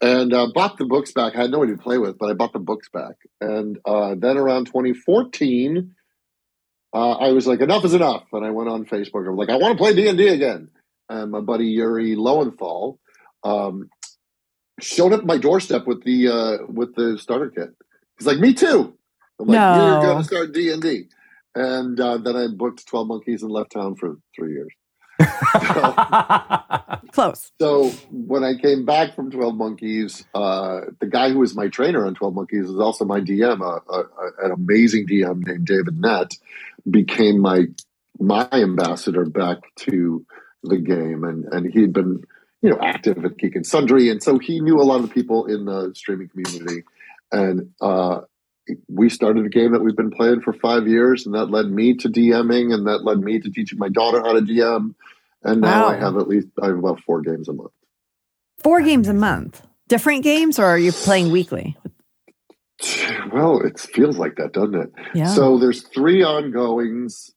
and 0.00 0.32
uh, 0.32 0.48
bought 0.54 0.78
the 0.78 0.86
books 0.86 1.12
back. 1.12 1.36
I 1.36 1.42
had 1.42 1.50
nobody 1.50 1.72
to 1.72 1.78
play 1.78 1.98
with, 1.98 2.16
but 2.18 2.30
I 2.30 2.32
bought 2.32 2.54
the 2.54 2.58
books 2.58 2.88
back. 2.88 3.16
And 3.42 3.78
uh, 3.84 4.14
then 4.16 4.38
around 4.38 4.66
2014, 4.66 5.94
uh, 6.94 7.10
I 7.12 7.32
was 7.32 7.46
like, 7.46 7.60
enough 7.60 7.84
is 7.84 7.92
enough. 7.92 8.24
And 8.32 8.44
I 8.44 8.50
went 8.50 8.70
on 8.70 8.86
Facebook. 8.86 9.26
I 9.26 9.30
was 9.30 9.38
like, 9.38 9.50
I 9.50 9.58
want 9.58 9.76
to 9.76 9.84
play 9.84 9.94
D&D 9.94 10.28
again. 10.28 10.70
And 11.10 11.30
my 11.30 11.40
buddy 11.40 11.66
Yuri 11.66 12.16
Lowenthal 12.16 12.98
um, 13.46 13.88
showed 14.80 15.12
up 15.12 15.20
at 15.20 15.26
my 15.26 15.38
doorstep 15.38 15.86
with 15.86 16.02
the 16.04 16.28
uh, 16.28 16.58
with 16.68 16.94
the 16.94 17.18
starter 17.18 17.50
kit. 17.50 17.70
He's 18.18 18.26
like, 18.26 18.38
me 18.38 18.54
too. 18.54 18.94
I'm 19.38 19.46
like, 19.46 19.56
No. 19.58 19.86
you're 19.92 20.00
going 20.02 20.18
to 20.18 20.24
start 20.24 20.52
D&D. 20.52 21.04
And 21.54 21.98
uh, 22.00 22.16
then 22.18 22.36
I 22.36 22.46
booked 22.48 22.86
12 22.86 23.06
Monkeys 23.08 23.42
and 23.42 23.50
left 23.52 23.72
town 23.72 23.94
for 23.96 24.16
three 24.34 24.52
years. 24.52 24.72
Close. 27.12 27.50
So 27.60 27.88
when 28.10 28.44
I 28.44 28.54
came 28.56 28.84
back 28.84 29.14
from 29.14 29.30
Twelve 29.30 29.54
Monkeys, 29.54 30.24
uh, 30.34 30.80
the 31.00 31.06
guy 31.06 31.30
who 31.30 31.38
was 31.38 31.54
my 31.54 31.68
trainer 31.68 32.06
on 32.06 32.14
Twelve 32.14 32.34
Monkeys 32.34 32.68
is 32.68 32.78
also 32.78 33.04
my 33.06 33.20
DM. 33.20 33.60
A, 33.60 33.92
a, 33.92 34.00
a- 34.00 34.44
an 34.46 34.50
amazing 34.52 35.06
DM 35.06 35.46
named 35.46 35.66
David 35.66 35.98
Nett 36.00 36.34
became 36.90 37.40
my 37.40 37.64
my 38.18 38.46
ambassador 38.52 39.24
back 39.24 39.58
to 39.76 40.26
the 40.62 40.76
game, 40.76 41.24
and 41.24 41.44
and 41.46 41.72
he'd 41.72 41.92
been 41.94 42.22
you 42.66 42.72
know 42.72 42.78
active 42.80 43.24
at 43.24 43.36
Geek 43.36 43.54
and 43.54 43.64
Sundry, 43.64 44.10
and 44.10 44.20
so 44.20 44.38
he 44.38 44.60
knew 44.60 44.80
a 44.80 44.82
lot 44.82 44.96
of 44.96 45.02
the 45.02 45.14
people 45.14 45.46
in 45.46 45.66
the 45.66 45.92
streaming 45.94 46.28
community, 46.28 46.82
and 47.30 47.70
uh, 47.80 48.22
we 48.88 49.08
started 49.08 49.46
a 49.46 49.48
game 49.48 49.70
that 49.70 49.82
we've 49.82 49.94
been 49.94 50.10
playing 50.10 50.40
for 50.40 50.52
five 50.52 50.88
years, 50.88 51.26
and 51.26 51.36
that 51.36 51.48
led 51.48 51.66
me 51.66 51.94
to 51.94 52.08
DMing, 52.08 52.74
and 52.74 52.88
that 52.88 53.04
led 53.04 53.20
me 53.20 53.38
to 53.38 53.50
teaching 53.50 53.78
my 53.78 53.88
daughter 53.88 54.20
how 54.20 54.32
to 54.32 54.40
DM. 54.40 54.96
And 55.44 55.60
now 55.60 55.84
Wow. 55.86 55.88
I 55.90 55.96
have 55.96 56.16
at 56.16 56.26
least 56.26 56.48
I 56.60 56.66
have 56.66 56.78
about 56.78 56.98
four 57.02 57.20
games 57.20 57.48
a 57.48 57.52
month. 57.52 57.70
Four 58.58 58.80
games 58.80 59.06
a 59.06 59.14
month. 59.14 59.62
Different 59.86 60.24
games, 60.24 60.58
or 60.58 60.64
are 60.64 60.78
you 60.78 60.90
playing 60.90 61.30
weekly? 61.30 61.76
Well, 63.32 63.60
it 63.64 63.78
feels 63.78 64.18
like 64.18 64.36
that, 64.36 64.52
doesn't 64.52 64.74
it? 64.74 64.92
Yeah. 65.14 65.28
So 65.28 65.58
there's 65.58 65.82
three 65.82 66.24
ongoings. 66.24 67.30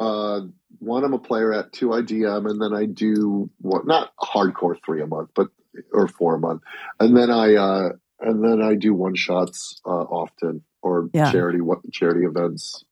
Uh, 0.00 0.40
one 0.78 1.04
I'm 1.04 1.12
a 1.14 1.18
player 1.18 1.52
at, 1.52 1.72
two 1.72 1.92
I 1.92 2.00
DM, 2.02 2.48
and 2.50 2.60
then 2.60 2.74
I 2.74 2.86
do 2.86 3.50
what 3.60 3.86
not 3.86 4.12
hardcore 4.22 4.76
three 4.84 5.02
a 5.02 5.06
month, 5.06 5.30
but 5.34 5.48
or 5.92 6.08
four 6.08 6.36
a 6.36 6.38
month, 6.38 6.62
and 7.00 7.16
then 7.16 7.30
I 7.30 7.54
uh, 7.54 7.88
and 8.20 8.42
then 8.42 8.62
I 8.62 8.74
do 8.74 8.94
one 8.94 9.14
shots 9.14 9.80
uh, 9.86 9.90
often 9.90 10.62
or 10.82 11.10
Yeah. 11.12 11.30
charity 11.30 11.60
what 11.60 11.78
charity 11.92 12.24
events 12.26 12.84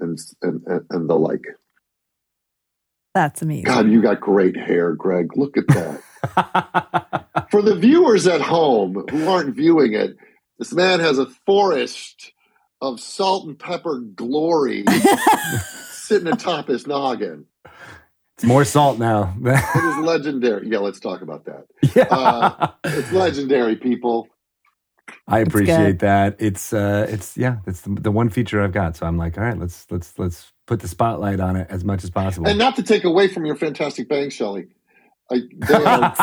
and, 0.00 0.18
and 0.42 0.62
and 0.66 0.86
and 0.90 1.08
the 1.10 1.14
like. 1.16 1.44
That's 3.14 3.42
amazing. 3.42 3.64
God, 3.64 3.88
you 3.88 4.00
got 4.02 4.20
great 4.20 4.56
hair, 4.56 4.92
Greg. 4.92 5.36
Look 5.36 5.56
at 5.56 5.64
that. 5.68 7.46
For 7.50 7.62
the 7.62 7.74
viewers 7.74 8.26
at 8.26 8.40
home 8.42 8.94
who 9.10 9.26
aren't 9.28 9.56
viewing 9.56 9.94
it, 9.94 10.16
this 10.58 10.72
man 10.72 11.00
has 11.00 11.18
a 11.18 11.26
forest 11.46 12.32
of 12.80 13.00
salt 13.00 13.46
and 13.46 13.58
pepper 13.58 13.98
glory 13.98 14.84
sitting 16.08 16.28
atop 16.28 16.68
his 16.68 16.86
noggin. 16.86 17.44
it's 18.36 18.44
more 18.44 18.64
salt 18.64 18.98
now. 18.98 19.34
It 19.44 19.84
is 19.84 19.96
legendary. 20.04 20.68
Yeah, 20.68 20.78
let's 20.78 21.00
talk 21.00 21.22
about 21.22 21.44
that. 21.46 21.66
yeah. 21.94 22.04
Uh, 22.10 22.68
It's 22.84 23.12
legendary, 23.12 23.76
people. 23.76 24.28
I 25.26 25.40
appreciate 25.40 26.00
that. 26.00 26.36
It's 26.38 26.72
uh 26.72 27.06
it's 27.08 27.36
yeah, 27.36 27.58
it's 27.66 27.82
the, 27.82 27.90
the 27.90 28.10
one 28.10 28.28
feature 28.28 28.62
I've 28.62 28.72
got. 28.72 28.96
So 28.96 29.06
I'm 29.06 29.16
like, 29.16 29.38
all 29.38 29.44
right, 29.44 29.58
let's 29.58 29.86
let's 29.90 30.18
let's 30.18 30.52
put 30.66 30.80
the 30.80 30.88
spotlight 30.88 31.40
on 31.40 31.56
it 31.56 31.66
as 31.70 31.84
much 31.84 32.04
as 32.04 32.10
possible. 32.10 32.48
And 32.48 32.58
not 32.58 32.76
to 32.76 32.82
take 32.82 33.04
away 33.04 33.28
from 33.28 33.46
your 33.46 33.56
fantastic 33.56 34.08
bangs, 34.08 34.34
Shelly. 34.34 34.66
I, 35.30 35.40
they 35.52 35.74
are, 35.74 36.14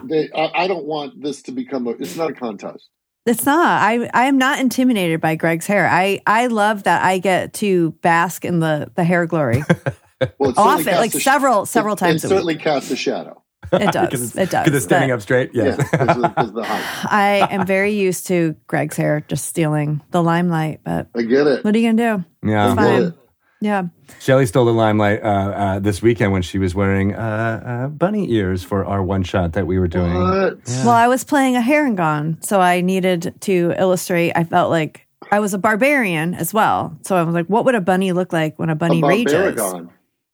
they, 0.04 0.30
I, 0.34 0.64
I 0.64 0.66
don't 0.66 0.84
want 0.86 1.22
this 1.22 1.42
to 1.42 1.52
become 1.52 1.86
a. 1.86 1.90
It's 1.90 2.16
not 2.16 2.30
a 2.30 2.34
contest. 2.34 2.88
It's 3.28 3.44
not. 3.46 3.82
I 3.82 4.08
I 4.14 4.24
am 4.24 4.38
not 4.38 4.58
intimidated 4.58 5.20
by 5.20 5.34
Greg's 5.36 5.66
hair. 5.66 5.86
I 5.88 6.20
I 6.26 6.46
love 6.48 6.84
that 6.84 7.04
I 7.04 7.18
get 7.18 7.52
to 7.54 7.92
bask 8.02 8.44
in 8.44 8.60
the 8.60 8.90
the 8.94 9.04
hair 9.04 9.26
glory 9.26 9.62
Well, 10.38 10.50
it 10.50 10.56
certainly 10.56 10.56
often, 10.56 10.84
casts 10.84 11.00
like 11.00 11.14
a 11.14 11.20
sh- 11.20 11.24
several 11.24 11.66
several 11.66 11.94
it, 11.94 11.98
times 11.98 12.24
It 12.24 12.26
a 12.26 12.28
week. 12.30 12.36
certainly 12.36 12.56
casts 12.56 12.90
a 12.90 12.96
shadow. 12.96 13.42
It 13.72 13.92
does. 13.92 14.08
Because 14.08 14.36
it 14.36 14.50
does. 14.50 14.64
Because 14.64 14.76
it's 14.78 14.84
standing 14.86 15.10
But 15.10 15.14
up 15.16 15.20
straight. 15.22 15.50
Yeah, 15.52 15.76
because 15.76 16.16
of, 16.16 16.22
because 16.22 16.48
of 16.48 16.54
the. 16.54 16.62
I 16.66 17.46
am 17.50 17.66
very 17.66 17.92
used 17.92 18.26
to 18.28 18.56
Greg's 18.66 18.96
hair 18.96 19.20
just 19.28 19.44
stealing 19.46 20.00
the 20.10 20.22
limelight. 20.22 20.80
But 20.84 21.08
I 21.14 21.22
get 21.22 21.46
it. 21.46 21.64
what 21.64 21.74
are 21.74 21.78
you 21.78 21.92
gonna 21.92 22.16
do? 22.42 22.48
yeah. 22.48 23.10
I 23.60 23.64
get 23.64 23.70
fine. 23.70 23.84
it. 23.84 23.90
Yeah. 24.10 24.14
Shelly 24.20 24.46
stole 24.46 24.64
the 24.66 24.72
limelight 24.72 25.22
uh, 25.22 25.26
uh, 25.26 25.78
this 25.80 26.00
weekend 26.02 26.32
when 26.32 26.42
she 26.42 26.58
was 26.58 26.74
wearing 26.74 27.14
uh, 27.14 27.62
uh, 27.64 27.88
bunny 27.88 28.30
ears 28.32 28.62
for 28.62 28.84
our 28.84 29.02
one 29.02 29.22
shot 29.24 29.52
that 29.54 29.66
we 29.66 29.78
were 29.78 29.88
doing. 29.88 30.14
What? 30.14 30.58
Well, 30.66 30.90
I 30.90 31.08
was 31.08 31.24
playing 31.24 31.56
a 31.56 31.60
Harengon, 31.60 32.44
so 32.44 32.60
I 32.60 32.80
needed 32.80 33.34
to 33.42 33.74
illustrate. 33.78 34.32
I 34.36 34.44
felt 34.44 34.70
like 34.70 35.06
I 35.30 35.40
was 35.40 35.54
a 35.54 35.58
barbarian 35.58 36.34
as 36.34 36.54
well. 36.54 36.96
So 37.02 37.16
I 37.16 37.22
was 37.22 37.34
like, 37.34 37.46
what 37.46 37.64
would 37.64 37.74
a 37.74 37.80
bunny 37.80 38.12
look 38.12 38.32
like 38.32 38.58
when 38.58 38.70
a 38.70 38.74
bunny 38.76 39.00
a 39.02 39.06
rages? 39.06 39.60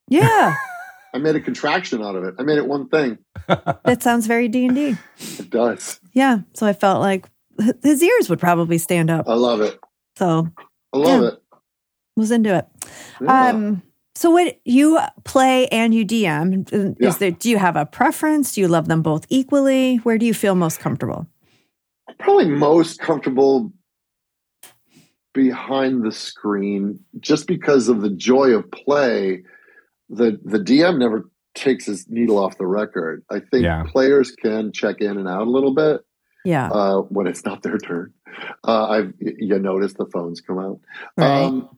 Yeah. 0.08 0.54
I 1.14 1.18
made 1.18 1.36
a 1.36 1.40
contraction 1.40 2.02
out 2.02 2.16
of 2.16 2.24
it. 2.24 2.34
I 2.38 2.42
made 2.42 2.58
it 2.58 2.66
one 2.66 2.88
thing. 2.88 3.18
that 3.46 4.02
sounds 4.02 4.26
very 4.26 4.48
D&D. 4.48 4.96
It 5.18 5.48
does. 5.50 6.00
Yeah. 6.12 6.38
So 6.54 6.66
I 6.66 6.72
felt 6.72 7.00
like 7.00 7.26
his 7.84 8.02
ears 8.02 8.28
would 8.28 8.40
probably 8.40 8.78
stand 8.78 9.10
up. 9.10 9.28
I 9.28 9.34
love 9.34 9.60
it. 9.60 9.78
So 10.16 10.48
I 10.92 10.96
love 10.98 11.22
Yeah. 11.22 11.28
it. 11.28 11.42
was 12.16 12.30
into 12.32 12.56
it. 12.56 12.66
Yeah. 13.20 13.48
Um, 13.50 13.82
so 14.14 14.30
what 14.30 14.60
you 14.64 14.98
play 15.24 15.66
and 15.68 15.92
you 15.92 16.04
DM, 16.06 16.72
is 16.72 16.96
Yeah. 17.00 17.10
there, 17.18 17.30
do 17.32 17.50
you 17.50 17.58
have 17.58 17.76
a 17.76 17.84
preference? 17.84 18.54
Do 18.54 18.60
you 18.60 18.68
love 18.68 18.86
them 18.88 19.02
both 19.02 19.26
equally? 19.28 19.96
Where 19.96 20.18
do 20.18 20.26
you 20.26 20.34
feel 20.34 20.54
most 20.54 20.78
comfortable? 20.80 21.26
Probably 22.18 22.48
most 22.48 23.00
comfortable 23.00 23.72
behind 25.32 26.04
the 26.04 26.12
screen 26.12 27.00
just 27.20 27.46
because 27.46 27.88
of 27.88 28.02
the 28.02 28.10
joy 28.10 28.50
of 28.50 28.70
play. 28.70 29.42
The 30.10 30.38
the 30.44 30.58
DM 30.58 30.98
never 30.98 31.28
takes 31.54 31.86
his 31.86 32.08
needle 32.08 32.38
off 32.38 32.58
the 32.58 32.66
record. 32.66 33.24
I 33.30 33.40
think 33.40 33.64
Yeah. 33.64 33.84
players 33.90 34.30
can 34.32 34.72
check 34.72 35.00
in 35.00 35.16
and 35.16 35.28
out 35.28 35.46
a 35.46 35.50
little 35.50 35.74
bit. 35.74 36.02
Yeah. 36.46 36.68
uh, 36.70 36.98
when 37.08 37.26
it's 37.26 37.42
not 37.46 37.62
their 37.62 37.78
turn. 37.78 38.12
Uh, 38.64 38.86
I've 38.90 39.14
you 39.18 39.58
notice 39.58 39.94
the 39.94 40.04
phones 40.12 40.42
come 40.42 40.58
out. 40.58 40.78
Right. 41.16 41.44
Um, 41.44 41.70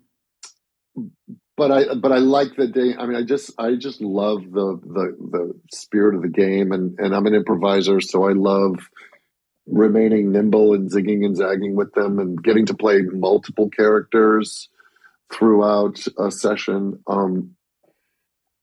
but 1.56 1.72
I 1.72 1.94
but 1.94 2.12
I 2.12 2.18
like 2.18 2.56
the 2.56 2.66
day. 2.66 2.94
I 2.98 3.06
mean, 3.06 3.16
I 3.16 3.22
just 3.22 3.52
I 3.58 3.74
just 3.76 4.00
love 4.00 4.42
the 4.44 4.78
the 4.82 5.16
the 5.18 5.60
spirit 5.72 6.14
of 6.14 6.22
the 6.22 6.28
game, 6.28 6.72
and 6.72 6.98
and 6.98 7.14
I'm 7.14 7.26
an 7.26 7.34
improviser, 7.34 8.00
so 8.00 8.24
I 8.28 8.32
love 8.32 8.76
remaining 9.66 10.30
nimble 10.30 10.74
and 10.74 10.90
zigging 10.90 11.24
and 11.24 11.36
zagging 11.36 11.74
with 11.74 11.92
them, 11.94 12.18
and 12.18 12.42
getting 12.42 12.66
to 12.66 12.74
play 12.74 13.00
multiple 13.02 13.70
characters 13.70 14.68
throughout 15.32 16.04
a 16.18 16.30
session. 16.30 17.00
Um, 17.06 17.56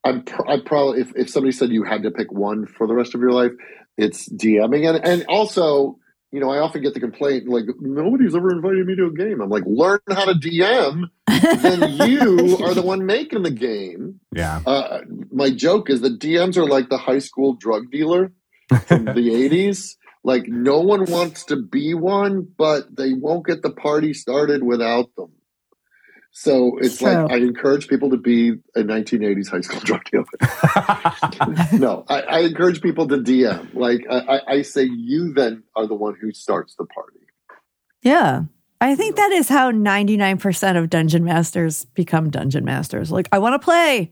I'm 0.03 0.23
pr- 0.23 0.47
I 0.47 0.57
probably 0.63 1.01
if, 1.01 1.15
if 1.15 1.29
somebody 1.29 1.51
said 1.51 1.69
you 1.71 1.83
had 1.83 2.03
to 2.03 2.11
pick 2.11 2.31
one 2.31 2.67
for 2.67 2.87
the 2.87 2.93
rest 2.93 3.15
of 3.15 3.21
your 3.21 3.31
life, 3.31 3.53
it's 3.97 4.29
DMing 4.29 4.87
and 4.87 5.03
and 5.03 5.25
also 5.29 5.97
you 6.33 6.39
know 6.39 6.49
I 6.49 6.57
often 6.57 6.81
get 6.81 6.95
the 6.95 6.99
complaint 6.99 7.47
like 7.47 7.65
nobody's 7.79 8.35
ever 8.35 8.51
invited 8.51 8.87
me 8.87 8.95
to 8.95 9.05
a 9.05 9.13
game. 9.13 9.39
I'm 9.39 9.49
like 9.49 9.63
learn 9.67 9.99
how 10.09 10.25
to 10.25 10.33
DM, 10.33 11.03
then 11.27 12.09
you 12.09 12.57
are 12.63 12.73
the 12.73 12.81
one 12.81 13.05
making 13.05 13.43
the 13.43 13.51
game. 13.51 14.19
Yeah. 14.35 14.61
Uh, 14.65 15.01
my 15.31 15.51
joke 15.51 15.91
is 15.91 16.01
that 16.01 16.19
DMs 16.19 16.57
are 16.57 16.65
like 16.65 16.89
the 16.89 16.97
high 16.97 17.19
school 17.19 17.53
drug 17.53 17.91
dealer 17.91 18.31
from 18.87 19.05
the 19.05 19.11
80s. 19.13 19.95
Like 20.23 20.47
no 20.47 20.79
one 20.79 21.05
wants 21.05 21.45
to 21.45 21.55
be 21.55 21.93
one, 21.93 22.47
but 22.57 22.95
they 22.95 23.13
won't 23.13 23.45
get 23.45 23.61
the 23.61 23.69
party 23.69 24.13
started 24.13 24.63
without 24.63 25.15
them. 25.15 25.33
So 26.35 26.77
it's 26.79 26.99
like 27.01 27.31
I 27.31 27.37
encourage 27.37 27.87
people 27.87 28.09
to 28.09 28.17
be 28.17 28.53
a 28.75 28.81
1980s 28.81 29.49
high 29.49 29.61
school 29.61 29.79
drug 29.83 30.03
dealer. 30.11 30.25
no, 31.79 32.03
I, 32.09 32.21
I 32.21 32.39
encourage 32.39 32.81
people 32.81 33.07
to 33.07 33.17
DM. 33.17 33.73
Like 33.75 34.01
I, 34.09 34.41
I, 34.47 34.61
say, 34.63 34.83
you 34.83 35.31
then 35.33 35.63
are 35.75 35.85
the 35.85 35.93
one 35.93 36.15
who 36.19 36.31
starts 36.33 36.75
the 36.75 36.85
party. 36.85 37.19
Yeah. 38.01 38.43
I 38.81 38.95
think 38.95 39.15
that 39.15 39.31
is 39.31 39.47
how 39.47 39.71
99% 39.71 40.75
of 40.77 40.89
dungeon 40.89 41.23
masters 41.23 41.85
become 41.85 42.29
dungeon 42.31 42.65
masters. 42.65 43.11
Like, 43.11 43.29
I 43.31 43.37
want 43.39 43.53
to 43.53 43.63
play. 43.63 44.11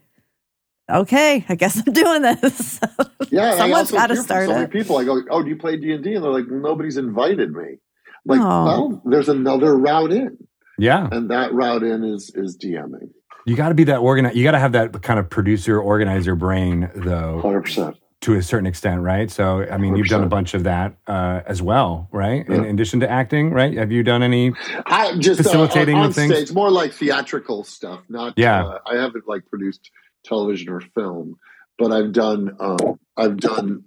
okay, 0.90 1.44
I 1.50 1.56
guess 1.56 1.82
I'm 1.86 1.92
doing 1.94 2.22
this. 2.22 2.80
Yeah, 3.32 3.56
Someone's 3.56 3.92
got 3.92 4.08
to 4.08 4.18
start 4.18 4.50
so 4.50 4.60
it. 4.60 4.72
people. 4.72 4.98
I 4.98 5.06
go, 5.06 5.22
"Oh, 5.30 5.42
do 5.42 5.48
you 5.48 5.56
play 5.56 5.78
D 5.78 5.94
and 5.94 6.04
D?" 6.04 6.16
And 6.16 6.24
they're 6.24 6.32
like, 6.34 6.48
"Nobody's 6.50 6.98
invited 6.98 7.54
me." 7.54 7.78
Like, 8.26 8.42
Oh. 8.42 8.66
well, 8.66 9.02
there's 9.06 9.30
another 9.30 9.78
route 9.78 10.12
in, 10.12 10.38
Yeah. 10.82 11.08
and 11.12 11.30
that 11.30 11.54
route 11.54 11.84
in 11.84 12.04
is 12.04 12.32
is 12.36 12.58
DMing. 12.58 13.10
You 13.46 13.56
got 13.56 13.70
to 13.70 13.76
be 13.76 13.84
that 13.86 13.98
organized. 13.98 14.36
You 14.36 14.44
got 14.44 14.52
to 14.52 14.60
have 14.60 14.72
that 14.74 15.02
kind 15.02 15.20
of 15.20 15.30
producer 15.30 15.80
organizer 15.80 16.36
brain, 16.36 16.90
though, 16.96 17.40
Hundred 17.42 17.62
percent. 17.62 17.96
to 18.22 18.36
a 18.36 18.42
certain 18.44 18.68
extent, 18.68 19.02
right? 19.02 19.32
So, 19.32 19.64
I 19.72 19.78
mean, 19.78 19.96
you've 19.96 20.08
done 20.10 20.24
a 20.24 20.28
bunch 20.28 20.54
of 20.54 20.64
that 20.66 20.96
uh, 21.08 21.42
as 21.48 21.60
well, 21.62 22.08
right? 22.12 22.46
In 22.48 22.64
Yeah. 22.64 22.70
addition 22.70 23.00
to 23.00 23.10
acting, 23.10 23.50
right? 23.52 23.76
Have 23.78 23.92
you 23.92 24.04
done 24.04 24.22
any? 24.22 24.54
I 24.86 25.16
just 25.18 25.42
Facilitating 25.42 25.96
uh, 25.96 26.00
on, 26.02 26.06
on 26.08 26.14
things? 26.14 26.34
stage, 26.36 26.52
more 26.54 26.70
like 26.70 26.94
theatrical 26.94 27.64
stuff. 27.64 28.02
Not 28.10 28.34
Yeah. 28.38 28.64
Uh, 28.66 28.78
I 28.86 28.96
haven't 28.98 29.28
like 29.28 29.46
produced 29.48 29.90
television 30.24 30.70
or 30.70 30.82
film, 30.82 31.38
but 31.80 31.92
I've 31.92 32.12
done 32.14 32.56
um, 32.60 33.00
I've 33.18 33.38
done 33.38 33.86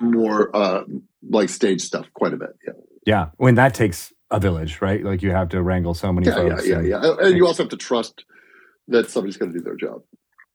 more 0.00 0.54
uh, 0.54 0.82
like 1.28 1.48
stage 1.50 1.82
stuff 1.82 2.06
quite 2.14 2.32
a 2.34 2.36
bit. 2.36 2.50
Yeah, 2.66 2.72
Yeah, 3.06 3.26
when 3.36 3.54
that 3.56 3.74
takes 3.74 4.12
a 4.30 4.40
village, 4.40 4.80
right? 4.80 5.02
Like 5.04 5.22
you 5.22 5.30
have 5.30 5.48
to 5.50 5.62
wrangle 5.62 5.94
so 5.94 6.12
many 6.12 6.26
yeah, 6.26 6.42
yeah, 6.42 6.48
folks. 6.56 6.66
yeah, 6.68 6.78
and- 6.78 6.88
yeah. 6.88 7.14
And 7.20 7.36
you 7.36 7.46
also 7.46 7.62
have 7.62 7.70
to 7.70 7.76
trust 7.76 8.24
that 8.88 9.10
somebody's 9.10 9.36
going 9.36 9.52
to 9.52 9.58
do 9.58 9.64
their 9.64 9.76
job 9.76 10.02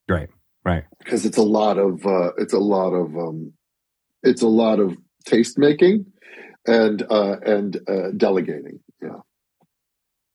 Right, 0.08 0.30
right. 0.66 0.84
because 1.00 1.26
it's 1.26 1.38
a 1.38 1.44
lot 1.44 1.78
of 1.78 2.06
uh, 2.06 2.32
it's 2.38 2.54
a 2.54 2.60
lot 2.60 2.92
of 2.92 3.16
um, 3.16 3.54
it's 4.24 4.42
a 4.42 4.48
lot 4.48 4.80
of 4.80 4.98
taste 5.26 5.58
making 5.58 6.06
and 6.68 7.02
uh, 7.10 7.38
and 7.46 7.78
uh, 7.88 8.12
delegating. 8.16 8.80
Yeah. 9.02 9.20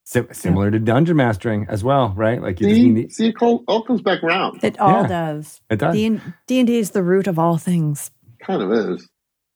Si- 0.04 0.22
similar 0.32 0.70
to 0.70 0.78
dungeon 0.78 1.16
mastering 1.16 1.66
as 1.68 1.82
well, 1.82 2.12
right? 2.16 2.40
Like 2.40 2.60
you 2.60 2.68
just 2.68 2.76
See, 2.80 2.88
need, 2.90 3.12
see, 3.12 3.28
it 3.28 3.34
all, 3.40 3.64
all 3.66 3.82
comes 3.82 4.02
back 4.02 4.22
around. 4.22 4.62
It 4.62 4.78
all 4.78 5.02
Yeah. 5.02 5.08
does. 5.08 5.60
it 5.68 5.78
does. 5.80 5.94
D 5.94 6.06
and 6.06 6.34
D 6.46 6.78
is 6.78 6.90
the 6.92 7.02
root 7.02 7.26
of 7.26 7.38
all 7.38 7.56
things. 7.58 8.10
Kind 8.40 8.62
of 8.62 8.72
is. 8.72 9.08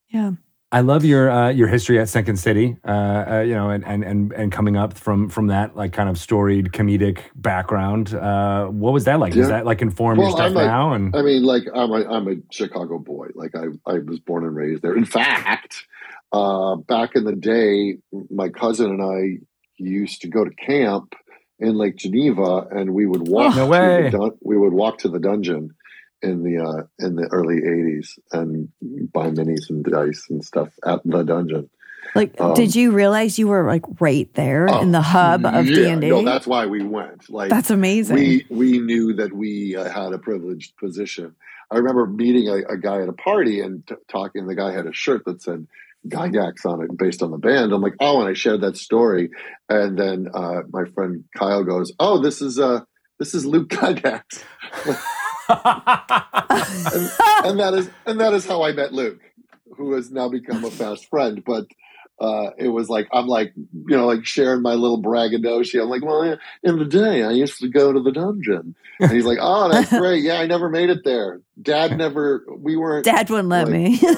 Yeah. 0.09 0.33
I 0.72 0.83
love 0.83 1.04
your 1.04 1.28
uh, 1.30 1.48
your 1.50 1.66
history 1.66 1.98
at 1.98 2.09
Second 2.09 2.37
City, 2.37 2.76
uh, 2.87 2.90
uh, 2.90 3.40
you 3.40 3.54
know, 3.54 3.70
and, 3.70 3.85
and 3.85 4.04
and 4.04 4.33
and 4.33 4.52
coming 4.52 4.76
up 4.76 4.96
from 4.96 5.28
from 5.28 5.48
that 5.48 5.74
like 5.74 5.92
kind 5.92 6.09
of 6.09 6.16
storied 6.16 6.66
comedic 6.66 7.22
background. 7.35 8.14
Uh, 8.14 8.66
what 8.66 8.92
was 8.92 9.04
that 9.04 9.18
like? 9.18 9.33
Does 9.33 9.48
that 9.48 9.66
like 9.66 9.83
inform 9.83 10.18
your 10.18 10.28
Well, 10.28 10.37
stuff 10.37 10.46
I'm 10.48 10.54
now? 10.54 10.92
And 10.92 11.16
I 11.16 11.22
mean, 11.22 11.42
like 11.42 11.64
I'm 11.74 11.90
a 11.90 12.09
I'm 12.09 12.28
a 12.28 12.37
Chicago 12.52 12.98
boy. 12.98 13.28
Like 13.35 13.56
I 13.56 13.64
I 13.85 13.98
was 13.98 14.20
born 14.20 14.44
and 14.44 14.54
raised 14.54 14.83
there. 14.83 14.96
In 14.96 15.04
fact, 15.04 15.87
uh, 16.33 16.76
back 16.76 17.16
in 17.16 17.24
the 17.24 17.35
day, 17.35 17.96
my 18.30 18.48
cousin 18.48 18.90
and 18.90 19.02
I 19.02 19.44
used 19.76 20.20
to 20.22 20.28
go 20.28 20.44
to 20.44 20.50
camp 20.54 21.14
in 21.59 21.74
Lake 21.76 21.96
Geneva, 21.96 22.68
and 22.70 22.94
we 22.94 23.06
would 23.06 23.26
walk. 23.26 23.56
No 23.56 23.66
way. 23.66 24.09
dun- 24.11 24.38
we 24.40 24.56
would 24.56 24.72
walk 24.72 24.98
to 24.98 25.09
the 25.09 25.18
dungeon 25.18 25.70
in 26.22 26.42
the 26.42 26.59
uh, 26.62 26.83
in 27.04 27.16
the 27.16 27.26
early 27.28 27.61
'80s 27.61 28.18
and 28.33 28.68
buy 29.12 29.30
minis 29.30 29.70
and 29.70 29.85
dice 29.85 30.26
and 30.30 30.44
stuff 30.44 30.68
at 30.87 31.00
the 31.04 31.22
dungeon. 31.22 31.70
Like, 32.14 32.40
Um, 32.40 32.54
did 32.54 32.74
you 32.74 32.90
realize 32.92 33.38
you 33.38 33.46
were 33.48 33.64
like 33.66 33.85
right 34.00 34.33
there 34.35 34.66
Oh, 34.68 34.80
in 34.80 34.90
the 34.90 35.00
hub 35.02 35.44
of 35.46 35.66
D 35.66 35.87
and 35.88 36.00
D? 36.00 36.09
No, 36.11 36.24
that's 36.24 36.46
why 36.46 36.66
we 36.66 36.83
went. 36.83 37.30
Like 37.30 37.50
That's 37.50 37.70
amazing. 37.70 38.16
we 38.16 38.46
we 38.50 38.78
knew 38.78 39.14
that 39.14 39.33
we 39.33 39.76
uh, 39.76 39.88
had 39.88 40.12
a 40.12 40.18
privileged 40.18 40.76
position. 40.76 41.37
I 41.70 41.76
remember 41.76 42.06
meeting 42.06 42.48
a, 42.48 42.72
a 42.72 42.76
guy 42.76 43.00
at 43.02 43.09
a 43.09 43.12
party 43.12 43.61
and 43.61 43.87
t- 43.87 43.94
talking. 44.11 44.46
The 44.48 44.56
guy 44.56 44.72
had 44.72 44.87
a 44.87 44.92
shirt 44.92 45.24
that 45.26 45.40
said 45.42 45.68
Gygax 46.09 46.64
on 46.64 46.83
it, 46.83 46.96
based 46.96 47.22
on 47.22 47.30
the 47.30 47.38
band. 47.38 47.72
I'm 47.72 47.83
like, 47.83 47.94
oh, 48.00 48.20
and 48.20 48.28
I 48.28 48.33
shared 48.33 48.62
that 48.62 48.76
story. 48.76 49.30
And 49.68 49.96
then 49.96 50.28
uh, 50.35 50.62
my 50.72 50.87
friend 50.87 51.24
Kyle 51.37 51.62
goes, 51.62 51.92
oh, 52.00 52.20
this 52.20 52.40
is 52.42 52.59
uh, 52.59 52.80
this 53.20 53.35
is 53.35 53.44
Luke 53.46 53.68
Gygax, 53.68 54.42
and, 55.50 57.10
and 57.44 57.60
that 57.60 57.74
is 57.74 57.90
and 58.06 58.20
that 58.20 58.32
is 58.34 58.46
how 58.46 58.62
I 58.62 58.72
met 58.72 58.92
Luke, 58.92 59.20
who 59.76 59.92
has 59.94 60.10
now 60.10 60.28
become 60.28 60.64
a 60.64 60.70
fast 60.70 61.08
friend. 61.08 61.42
But 61.44 61.66
uh, 62.20 62.50
it 62.58 62.68
was 62.68 62.88
like 62.88 63.08
I'm 63.12 63.26
like 63.26 63.52
you 63.56 63.96
know 63.96 64.06
like 64.06 64.26
sharing 64.26 64.62
my 64.62 64.74
little 64.74 64.98
braggadocio. 64.98 65.82
I'm 65.82 65.88
like, 65.90 66.04
well, 66.04 66.36
in 66.62 66.78
the 66.78 66.84
day 66.84 67.22
I 67.22 67.30
used 67.30 67.58
to 67.60 67.68
go 67.68 67.92
to 67.92 68.00
the 68.00 68.12
dungeon, 68.12 68.74
and 69.00 69.10
he's 69.10 69.24
like, 69.24 69.38
oh, 69.40 69.70
that's 69.70 69.90
great. 69.90 70.22
Yeah, 70.22 70.40
I 70.40 70.46
never 70.46 70.68
made 70.68 70.90
it 70.90 71.04
there. 71.04 71.40
Dad 71.60 71.96
never. 71.96 72.44
We 72.58 72.76
weren't. 72.76 73.04
Dad 73.04 73.28
wouldn't 73.30 73.48
let 73.48 73.68
Like- 73.68 73.74
me. 73.74 73.98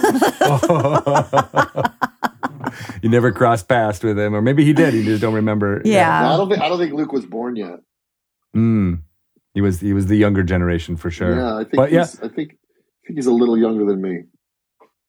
you 3.02 3.08
never 3.08 3.32
crossed 3.32 3.68
paths 3.68 4.02
with 4.02 4.18
him, 4.18 4.34
or 4.34 4.42
maybe 4.42 4.64
he 4.64 4.72
did. 4.72 4.94
You 4.94 5.04
just 5.04 5.20
don't 5.22 5.34
remember. 5.34 5.82
Yeah. 5.84 6.22
No, 6.22 6.28
I 6.28 6.36
don't 6.36 6.48
think 6.48 6.62
I 6.62 6.68
don't 6.68 6.78
think 6.78 6.92
Luke 6.94 7.12
was 7.12 7.26
born 7.26 7.56
yet. 7.56 7.80
Mm. 8.56 9.02
He 9.54 9.60
was 9.60 9.80
he 9.80 9.92
was 9.92 10.06
the 10.06 10.16
younger 10.16 10.42
generation 10.42 10.96
for 10.96 11.10
sure. 11.10 11.36
Yeah, 11.36 11.56
I 11.56 11.64
think 11.64 11.76
But, 11.76 11.92
yeah. 11.92 12.00
he's, 12.00 12.20
I 12.20 12.28
think 12.28 12.52
I 12.52 13.06
think 13.06 13.16
he's 13.18 13.26
a 13.26 13.32
little 13.32 13.58
younger 13.58 13.84
than 13.84 14.00
me. 14.00 14.22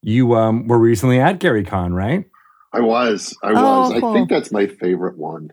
You 0.01 0.35
um, 0.35 0.67
were 0.67 0.79
recently 0.79 1.19
at 1.19 1.39
Gary 1.39 1.63
Con, 1.63 1.93
right? 1.93 2.25
I 2.73 2.81
was. 2.81 3.35
I 3.43 3.51
Oh, 3.51 3.91
was. 3.91 3.99
cool. 4.01 4.09
I 4.09 4.13
think 4.13 4.29
that's 4.29 4.51
my 4.51 4.67
favorite 4.67 5.17
one. 5.17 5.51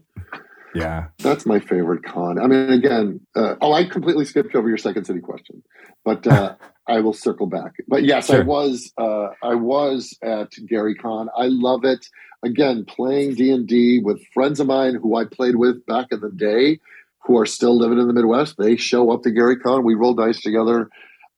Yeah. 0.74 1.06
That's 1.18 1.46
my 1.46 1.58
favorite 1.58 2.04
con. 2.04 2.38
I 2.38 2.46
mean, 2.46 2.70
again, 2.70 3.20
uh, 3.34 3.56
oh, 3.60 3.72
I 3.72 3.84
completely 3.84 4.24
skipped 4.24 4.54
over 4.54 4.68
your 4.68 4.78
second 4.78 5.04
city 5.04 5.20
question, 5.20 5.62
but 6.04 6.24
uh, 6.26 6.54
I 6.86 7.00
will 7.00 7.12
circle 7.12 7.46
back. 7.46 7.72
But 7.88 8.04
yes, 8.04 8.30
I 8.30 8.40
was. 8.40 8.92
Uh, 8.96 9.28
I 9.42 9.54
was 9.54 10.16
at 10.22 10.50
Gary 10.68 10.94
Con. 10.94 11.28
I 11.36 11.46
love 11.46 11.84
it. 11.84 12.06
Again, 12.44 12.84
playing 12.86 13.34
D 13.34 13.50
and 13.50 13.66
D 13.66 14.00
with 14.02 14.20
friends 14.32 14.60
of 14.60 14.66
mine 14.66 14.94
who 14.94 15.16
I 15.16 15.24
played 15.24 15.56
with 15.56 15.84
back 15.86 16.06
in 16.10 16.20
the 16.20 16.30
day, 16.30 16.78
who 17.24 17.38
are 17.38 17.46
still 17.46 17.76
living 17.76 17.98
in 17.98 18.06
the 18.06 18.12
Midwest. 18.12 18.56
They 18.58 18.76
show 18.76 19.10
up 19.10 19.22
to 19.22 19.30
Gary 19.30 19.56
Con. 19.56 19.84
We 19.84 19.94
roll 19.94 20.14
dice 20.14 20.40
together. 20.40 20.88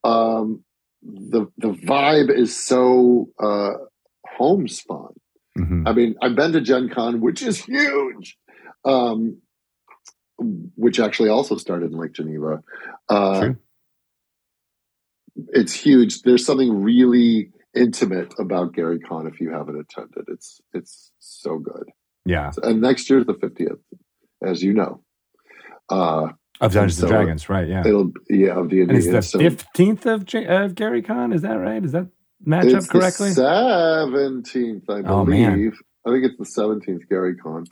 Um, 0.05 0.65
the 1.03 1.47
the 1.59 1.71
vibe 1.73 2.31
is 2.31 2.57
so 2.59 3.29
uh, 3.43 3.73
homespun. 4.27 5.15
Mhm. 5.59 5.87
I 5.87 5.93
mean, 5.93 6.15
I've 6.23 6.35
been 6.37 6.53
to 6.53 6.61
Gen 6.61 6.89
Con, 6.89 7.21
which 7.21 7.43
is 7.43 7.59
huge, 7.63 8.39
um, 8.85 9.39
which 10.39 10.99
actually 11.01 11.29
also 11.29 11.57
started 11.57 11.93
in 11.93 11.99
Lake 11.99 12.13
Geneva. 12.13 12.63
Uh, 13.09 13.41
True. 13.41 13.57
it's 15.49 15.73
huge. 15.73 16.23
There's 16.23 16.47
something 16.47 16.83
really 16.83 17.51
intimate 17.75 18.33
about 18.39 18.73
Gary 18.75 18.99
Con 19.01 19.27
if 19.27 19.41
you 19.41 19.51
haven't 19.51 19.79
attended. 19.79 20.25
It's 20.29 20.61
it's 20.73 21.11
so 21.19 21.59
good. 21.59 21.91
Yeah. 22.25 22.53
And 22.63 22.81
next 22.81 23.11
year's 23.11 23.27
the 23.27 23.35
50th, 23.35 23.79
as 24.45 24.63
you 24.63 24.73
know. 24.73 25.03
Uh, 25.93 26.29
Of 26.61 26.73
Dungeons 26.73 27.01
and 27.03 27.09
So, 27.09 27.15
Dragons, 27.15 27.49
right? 27.49 27.69
Yeah. 27.69 27.83
it'll 27.87 28.13
yeah 28.31 28.59
of 28.59 28.71
the 28.71 28.83
And 28.83 28.93
it's 28.93 29.09
the 29.09 29.23
so 29.23 29.39
fifteenth 29.39 30.07
of, 30.07 30.25
J- 30.25 30.47
of 30.47 30.75
Gary 30.75 31.03
Con. 31.03 31.33
Is 31.33 31.43
that 31.43 31.55
right? 31.55 31.85
Is 31.85 31.93
that 31.93 32.09
match 32.45 32.73
up 32.73 32.89
correctly? 32.89 33.31
17th, 33.31 34.83
I 34.89 35.03
believe. 35.03 35.07
Oh, 35.07 35.25
man. 35.25 35.73
I 36.07 36.11
think 36.11 36.25
it's 36.25 36.39
the 36.39 36.61
17th 36.61 37.09
Gary 37.09 37.37
Con. 37.37 37.65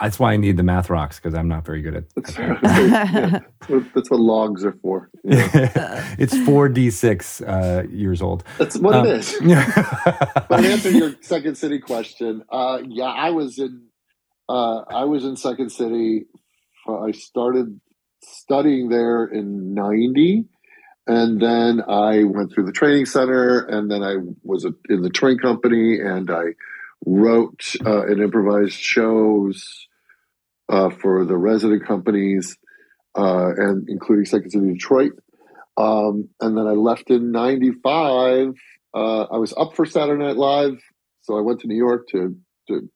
That's 0.00 0.18
why 0.18 0.32
I 0.32 0.36
need 0.38 0.56
the 0.56 0.62
math 0.62 0.88
rocks 0.88 1.18
because 1.18 1.34
I'm 1.34 1.48
not 1.48 1.66
very 1.66 1.82
good 1.82 1.94
at. 1.94 2.04
That's, 2.16 2.38
at 2.38 2.58
yeah, 2.62 3.40
that's, 3.94 4.10
what, 4.10 4.20
logs 4.20 4.64
are 4.64 4.72
for. 4.80 5.10
Yeah. 5.22 5.46
that. 5.52 6.16
it's 6.18 6.36
four 6.46 6.70
d 6.70 6.90
six 6.90 7.42
uh, 7.42 7.84
years 7.90 8.22
old. 8.22 8.42
That's 8.58 8.78
what 8.78 8.94
Um, 8.94 9.06
it 9.06 9.18
is. 9.18 9.38
But 9.42 10.56
to 10.62 10.68
answer 10.68 10.90
your 10.90 11.14
Second 11.20 11.56
City 11.58 11.78
question, 11.78 12.42
uh, 12.50 12.78
yeah, 12.88 13.04
I 13.04 13.30
was 13.30 13.58
in 13.58 13.82
uh, 14.48 14.78
I 14.88 15.04
was 15.04 15.24
in 15.24 15.36
Second 15.36 15.70
City. 15.70 16.24
I 16.88 17.12
started 17.12 17.80
studying 18.22 18.88
there 18.88 19.24
in 19.24 19.74
'90, 19.74 20.44
and 21.06 21.40
then 21.40 21.82
I 21.86 22.24
went 22.24 22.52
through 22.52 22.66
the 22.66 22.72
training 22.72 23.06
center, 23.06 23.64
and 23.66 23.90
then 23.90 24.02
I 24.02 24.16
was 24.42 24.66
in 24.88 25.02
the 25.02 25.10
train 25.10 25.38
company, 25.38 26.00
and 26.00 26.30
I 26.30 26.54
wrote 27.04 27.74
uh, 27.84 28.06
and 28.06 28.22
improvised 28.22 28.78
shows 28.78 29.86
uh, 30.68 30.90
for 30.90 31.24
the 31.24 31.36
resident 31.36 31.86
companies, 31.86 32.56
uh, 33.16 33.50
and 33.56 33.88
including 33.88 34.24
Second 34.24 34.50
City 34.50 34.72
Detroit. 34.72 35.12
Um, 35.76 36.28
and 36.40 36.56
then 36.56 36.66
I 36.66 36.72
left 36.72 37.10
in 37.10 37.32
'95 37.32 38.54
uh, 38.94 39.22
I 39.24 39.38
was 39.38 39.54
up 39.56 39.74
for 39.74 39.86
Saturday 39.86 40.22
Night 40.22 40.36
Live, 40.36 40.78
so 41.22 41.36
I 41.36 41.40
went 41.40 41.60
to 41.60 41.66
New 41.66 41.76
York 41.76 42.08
to 42.08 42.36
to 42.68 42.90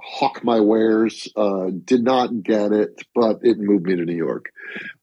hawk 0.00 0.44
my 0.44 0.60
wares. 0.60 1.28
Uh, 1.36 1.70
did 1.84 2.02
not 2.02 2.42
get 2.42 2.72
it, 2.72 3.02
but 3.14 3.38
it 3.42 3.58
moved 3.58 3.86
me 3.86 3.96
to 3.96 4.04
New 4.04 4.16
York. 4.16 4.50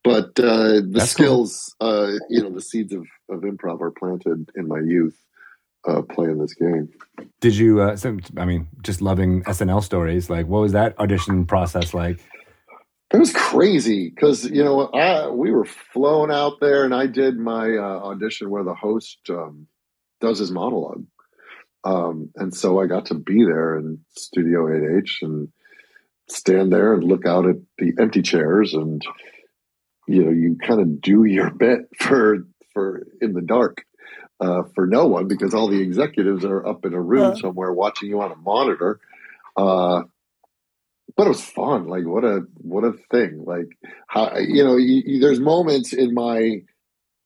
But 0.03 0.39
uh, 0.39 0.81
the 0.81 0.89
That's 0.93 1.13
cool. 1.13 1.25
skills, 1.47 1.75
uh, 1.81 2.13
you 2.29 2.41
know, 2.41 2.51
the 2.51 2.61
seeds 2.61 2.93
of, 2.93 3.05
of 3.29 3.41
improv 3.41 3.81
are 3.81 3.91
planted 3.91 4.49
in 4.55 4.67
my 4.67 4.79
youth 4.79 5.17
uh, 5.87 6.01
playing 6.01 6.37
this 6.37 6.53
game. 6.53 6.89
Did 7.41 7.55
you? 7.55 7.81
Uh, 7.81 7.95
so, 7.95 8.17
I 8.37 8.45
mean, 8.45 8.67
just 8.81 9.01
loving 9.01 9.43
SNL 9.43 9.83
stories. 9.83 10.29
Like, 10.29 10.47
what 10.47 10.59
was 10.59 10.71
that 10.73 10.97
audition 10.99 11.45
process 11.45 11.93
like? 11.93 12.19
It 13.13 13.17
was 13.17 13.31
crazy 13.31 14.09
because 14.09 14.45
you 14.49 14.63
know 14.63 14.87
I, 14.87 15.29
we 15.29 15.51
were 15.51 15.65
flown 15.65 16.31
out 16.31 16.59
there, 16.59 16.83
and 16.85 16.93
I 16.93 17.07
did 17.07 17.37
my 17.37 17.75
uh, 17.75 17.99
audition 18.03 18.49
where 18.49 18.63
the 18.63 18.73
host 18.73 19.19
um, 19.29 19.67
does 20.21 20.39
his 20.39 20.51
monologue, 20.51 21.05
um, 21.85 22.31
and 22.35 22.53
so 22.53 22.81
I 22.81 22.87
got 22.87 23.05
to 23.07 23.13
be 23.15 23.45
there 23.45 23.77
in 23.77 23.99
Studio 24.17 24.65
8H 24.67 25.21
and 25.21 25.49
stand 26.27 26.73
there 26.73 26.93
and 26.93 27.03
look 27.03 27.25
out 27.27 27.47
at 27.47 27.57
the 27.77 27.93
empty 27.99 28.23
chairs 28.23 28.73
and 28.73 29.01
you 30.07 30.23
know 30.23 30.31
you 30.31 30.57
kind 30.61 30.81
of 30.81 30.99
do 31.01 31.23
your 31.23 31.49
bit 31.65 31.81
for 31.99 32.47
for 32.73 33.05
in 33.21 33.33
the 33.33 33.41
dark 33.41 33.85
uh, 34.39 34.63
for 34.73 34.85
no 34.87 35.05
one 35.05 35.27
because 35.27 35.53
all 35.53 35.67
the 35.67 35.81
executives 35.81 36.43
are 36.43 36.65
up 36.65 36.85
in 36.85 36.93
a 36.93 37.01
room 37.01 37.31
Uh. 37.31 37.35
somewhere 37.35 37.71
watching 37.71 38.09
you 38.09 38.19
on 38.21 38.31
a 38.31 38.35
monitor. 38.35 38.99
Uh, 39.55 40.03
but 41.15 41.27
it 41.27 41.29
was 41.29 41.41
fun. 41.45 41.87
Like 41.87 42.03
what 42.05 42.25
a 42.25 42.41
what 42.57 42.83
a 42.83 42.93
thing. 43.11 43.43
Like 43.45 43.69
how 44.07 44.37
you 44.37 44.63
know 44.65 44.75
you, 44.75 45.01
you, 45.05 45.19
there's 45.21 45.39
moments 45.39 45.93
in 45.93 46.13
my 46.13 46.61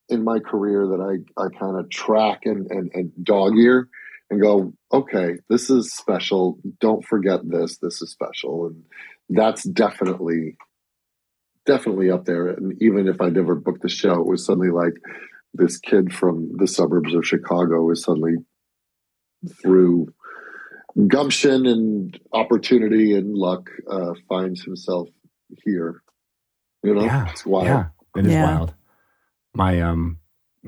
in 0.09 0.23
my 0.23 0.39
career 0.39 0.85
that 0.87 1.01
I 1.01 1.41
I 1.41 1.47
kind 1.57 1.77
of 1.79 1.89
track 1.89 2.41
and, 2.45 2.69
and 2.69 2.91
and 2.93 3.11
dog 3.23 3.57
ear 3.57 3.87
and 4.29 4.41
go 4.41 4.73
okay 4.91 5.35
this 5.49 5.69
is 5.69 5.93
special. 5.93 6.59
Don't 6.79 7.05
forget 7.05 7.41
this. 7.47 7.77
This 7.77 8.01
is 8.01 8.11
special 8.11 8.67
and 8.67 8.83
that's 9.29 9.63
definitely 9.63 10.55
definitely 11.65 12.09
up 12.09 12.25
there. 12.25 12.47
And 12.47 12.81
even 12.81 13.07
if 13.07 13.21
I 13.21 13.29
never 13.29 13.55
booked 13.55 13.81
the 13.83 13.89
show, 13.89 14.19
it 14.21 14.27
was 14.27 14.45
suddenly 14.45 14.71
like 14.71 14.93
this 15.53 15.77
kid 15.77 16.13
from 16.13 16.51
the 16.57 16.67
suburbs 16.67 17.13
of 17.13 17.25
Chicago 17.25 17.89
is 17.91 18.03
suddenly 18.03 18.35
through 19.61 20.07
gumption 21.07 21.65
and 21.65 22.19
opportunity 22.33 23.13
and 23.15 23.35
luck 23.35 23.69
uh, 23.89 24.13
finds 24.27 24.63
himself 24.63 25.09
here. 25.63 26.01
You 26.83 26.95
know, 26.95 27.03
Yeah, 27.03 27.29
it's 27.29 27.45
wild. 27.45 27.65
Yeah, 27.65 27.85
it 28.17 28.25
is 28.25 28.31
Yeah. 28.33 28.43
wild. 28.43 28.73
My 29.53 29.81
um, 29.81 30.17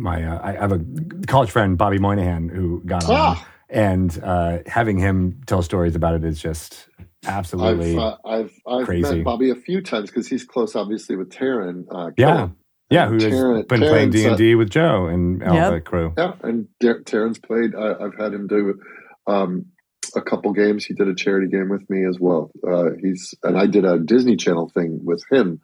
my 0.01 0.23
uh, 0.23 0.39
I 0.43 0.51
have 0.53 0.71
a 0.71 0.81
college 1.27 1.51
friend, 1.51 1.77
Bobby 1.77 1.99
Moynihan, 1.99 2.49
who 2.49 2.81
got 2.85 3.03
on, 3.05 3.11
Ah! 3.11 3.47
and 3.69 4.19
uh, 4.23 4.59
having 4.65 4.97
him 4.97 5.41
tell 5.45 5.61
stories 5.61 5.95
about 5.95 6.15
it 6.15 6.23
is 6.25 6.39
just 6.41 6.87
absolutely. 7.25 7.97
I've 7.97 8.01
uh, 8.03 8.17
I've 8.25 8.51
I've 8.67 8.85
crazy. 8.85 9.15
met 9.17 9.23
Bobby 9.23 9.49
a 9.51 9.55
few 9.55 9.81
times 9.81 10.09
because 10.09 10.27
he's 10.27 10.43
close, 10.43 10.75
obviously, 10.75 11.15
with 11.15 11.29
Taran. 11.29 11.85
Uh, 11.89 12.11
Yeah. 12.17 12.27
Killam. 12.35 12.55
yeah, 12.89 13.07
who 13.07 13.13
has 13.15 13.23
Taran- 13.25 13.67
been 13.67 13.79
playing 13.79 14.09
D 14.09 14.17
Taran's, 14.23 14.25
uh, 14.25 14.29
and 14.29 14.37
D 14.37 14.55
with 14.55 14.69
Joe 14.69 15.05
and 15.07 15.43
all 15.43 15.55
Yep. 15.55 15.73
the 15.73 15.81
crew. 15.81 16.13
Yeah, 16.17 16.33
and 16.43 16.67
Dar- 16.79 17.01
Taran's 17.01 17.39
played. 17.39 17.75
I, 17.75 17.93
I've 18.03 18.15
had 18.19 18.33
him 18.33 18.47
do 18.47 18.79
um, 19.27 19.67
a 20.15 20.21
couple 20.21 20.51
games. 20.53 20.83
He 20.83 20.93
did 20.93 21.07
a 21.07 21.15
charity 21.15 21.47
game 21.47 21.69
with 21.69 21.87
me 21.89 22.05
as 22.09 22.17
well. 22.19 22.51
Uh, 22.67 22.89
he's 23.01 23.33
and 23.43 23.57
I 23.57 23.67
did 23.67 23.85
a 23.85 23.99
Disney 23.99 24.35
Channel 24.35 24.69
thing 24.73 24.99
with 25.03 25.23
him 25.31 25.61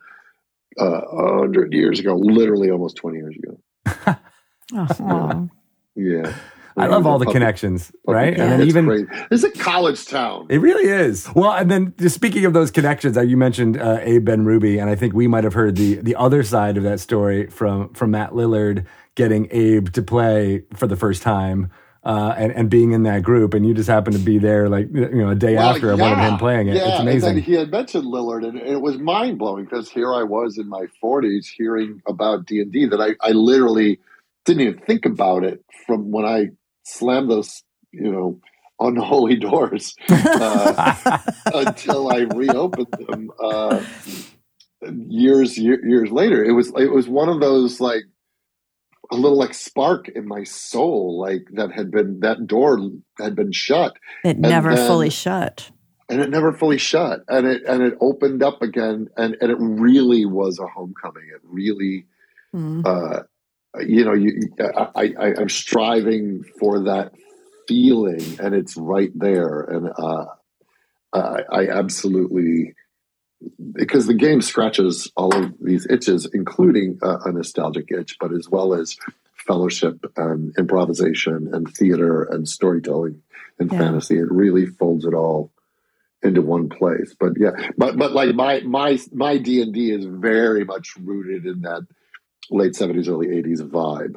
uh, 0.79 0.85
a 1.01 1.37
hundred 1.39 1.73
years 1.73 1.99
ago, 1.99 2.15
literally 2.15 2.69
almost 2.69 2.95
twenty 2.97 3.17
years 3.17 3.35
ago. 3.35 4.15
Oh, 4.73 5.49
Yeah, 5.95 6.33
I 6.75 6.87
love 6.87 7.07
all 7.07 7.17
the 7.17 7.25
connections, 7.25 7.91
right? 8.05 8.35
Yeah. 8.37 8.43
And 8.43 8.51
then 8.51 8.61
it's 8.61 8.69
even 8.69 8.85
great. 8.85 9.07
It's 9.31 9.43
a 9.43 9.49
college 9.51 10.05
town. 10.05 10.45
It 10.49 10.59
really 10.59 10.89
is. 10.89 11.27
Well, 11.33 11.51
and 11.53 11.71
then 11.71 11.93
just 11.97 12.13
speaking 12.15 12.45
of 12.45 12.53
those 12.53 12.69
connections, 12.69 13.17
uh, 13.17 13.21
you 13.21 13.35
mentioned 13.37 13.77
uh, 13.81 13.99
Abe 14.01 14.27
Benrubi, 14.29 14.79
and 14.79 14.89
I 14.89 14.95
think 14.95 15.13
we 15.13 15.27
might 15.27 15.43
have 15.43 15.53
heard 15.53 15.75
the 15.75 15.95
the 15.95 16.15
other 16.15 16.43
side 16.43 16.77
of 16.77 16.83
that 16.83 16.99
story 16.99 17.47
from 17.47 17.93
from 17.93 18.11
Matt 18.11 18.31
Lillard 18.31 18.85
getting 19.15 19.47
Abe 19.51 19.89
to 19.93 20.01
play 20.03 20.63
for 20.75 20.85
the 20.87 20.95
first 20.95 21.21
time. 21.23 21.71
Uh, 22.03 22.33
and, 22.37 22.53
and 22.53 22.69
being 22.69 22.93
in 22.93 23.03
that 23.03 23.21
group, 23.21 23.53
and 23.53 23.67
you 23.67 23.73
just 23.73 23.89
happened 23.89 24.15
to 24.15 24.21
be 24.21 24.37
there, 24.37 24.69
like 24.69 24.87
you 24.93 25.09
know, 25.15 25.31
a 25.31 25.35
day 25.35 25.55
Well, 25.55 25.71
after 25.75 25.93
one 25.97 26.13
of 26.13 26.19
him 26.19 26.37
playing 26.37 26.69
it. 26.69 26.77
Yeah, 26.77 26.83
it's 26.87 26.99
and 26.99 27.09
amazing. 27.09 27.35
then 27.35 27.43
he 27.43 27.51
had 27.51 27.69
mentioned 27.69 28.05
Lillard, 28.05 28.47
and, 28.47 28.57
and 28.57 28.69
it 28.69 28.79
was 28.79 28.97
mind 28.97 29.37
blowing 29.39 29.65
because 29.65 29.89
here 29.89 30.13
I 30.13 30.23
was 30.23 30.57
in 30.57 30.69
my 30.69 30.85
forties 31.01 31.49
hearing 31.49 32.01
about 32.07 32.45
D 32.45 32.61
and 32.61 32.71
D 32.71 32.85
that 32.85 33.01
I, 33.01 33.15
I 33.27 33.31
literally 33.31 33.99
didn't 34.47 34.61
even 34.67 34.79
think 34.85 35.05
about 35.05 35.43
it 35.43 35.63
from 35.85 36.11
when 36.11 36.25
I 36.25 36.47
slammed 36.83 37.29
those 37.29 37.63
you 37.91 38.11
know 38.11 38.39
unholy 38.79 39.35
doors 39.49 39.95
uh, 40.09 41.19
until 41.53 42.11
I 42.11 42.19
reopened 42.35 42.87
them 43.07 43.29
uh, 43.43 43.81
years 45.07 45.57
year, 45.57 45.83
years 45.87 46.11
later. 46.11 46.43
It 46.43 46.51
was 46.53 46.71
it 46.77 46.91
was 46.91 47.07
one 47.07 47.29
of 47.29 47.39
those 47.39 47.79
like 47.79 48.03
a 49.11 49.15
little 49.15 49.37
like 49.37 49.53
spark 49.53 50.09
in 50.09 50.27
my 50.27 50.43
soul, 50.43 51.19
like 51.19 51.47
that 51.53 51.71
had 51.71 51.91
been 51.91 52.19
that 52.21 52.45
door 52.45 52.79
had 53.19 53.35
been 53.35 53.51
shut 53.51 53.95
it 54.23 54.37
never 54.37 54.75
then- 54.75 54.87
fully 54.87 55.09
shut. 55.09 55.71
and 56.09 56.21
it 56.21 56.29
never 56.29 56.51
fully 56.53 56.77
shut 56.77 57.21
and 57.29 57.47
it 57.47 57.63
and 57.67 57.81
it 57.83 57.93
opened 58.01 58.43
up 58.43 58.61
again 58.61 59.07
and 59.17 59.35
and 59.41 59.49
it 59.51 59.57
really 59.59 60.25
was 60.25 60.59
a 60.59 60.67
homecoming 60.67 61.23
it 61.33 61.41
really 61.43 62.05
Mm. 62.55 62.85
uh 62.87 63.23
you 63.85 64.05
know 64.05 64.13
you 64.13 64.49
i 64.59 65.13
i 65.19 65.33
i'm 65.39 65.49
striving 65.49 66.43
for 66.59 66.81
that 66.85 67.13
feeling 67.67 68.37
and 68.39 68.55
it's 68.55 68.77
right 68.77 69.11
there. 69.15 69.61
And 69.61 69.89
uh 69.97 70.25
i 71.13 71.41
i 71.51 71.67
absolutely 71.69 72.73
because 73.73 74.07
the 74.07 74.13
game 74.13 74.41
scratches 74.41 75.11
all 75.15 75.35
of 75.35 75.53
these 75.61 75.85
itches 75.89 76.27
including 76.33 76.99
uh, 77.03 77.19
a 77.25 77.31
nostalgic 77.31 77.91
itch 77.91 78.17
but 78.19 78.33
as 78.33 78.49
well 78.49 78.73
as 78.73 78.97
fellowship 79.35 79.99
and 80.17 80.53
improvisation 80.57 81.49
and 81.53 81.67
theater 81.73 82.23
and 82.23 82.47
storytelling 82.49 83.21
and 83.59 83.71
Yeah. 83.71 83.79
fantasy. 83.79 84.17
It 84.17 84.31
really 84.31 84.65
folds 84.65 85.05
it 85.05 85.13
all 85.13 85.51
into 86.23 86.41
one 86.41 86.69
place. 86.69 87.15
But 87.19 87.33
yeah 87.37 87.51
but 87.77 87.97
but 87.97 88.11
like 88.13 88.35
my 88.35 88.61
my 88.61 88.99
my 89.13 89.37
d&d 89.37 89.91
is 89.91 90.05
very 90.05 90.65
much 90.65 90.95
rooted 90.97 91.45
in 91.45 91.61
that 91.61 91.85
late 92.51 92.73
70s 92.73 93.07
early 93.09 93.27
80s 93.27 93.61
vibe 93.69 94.15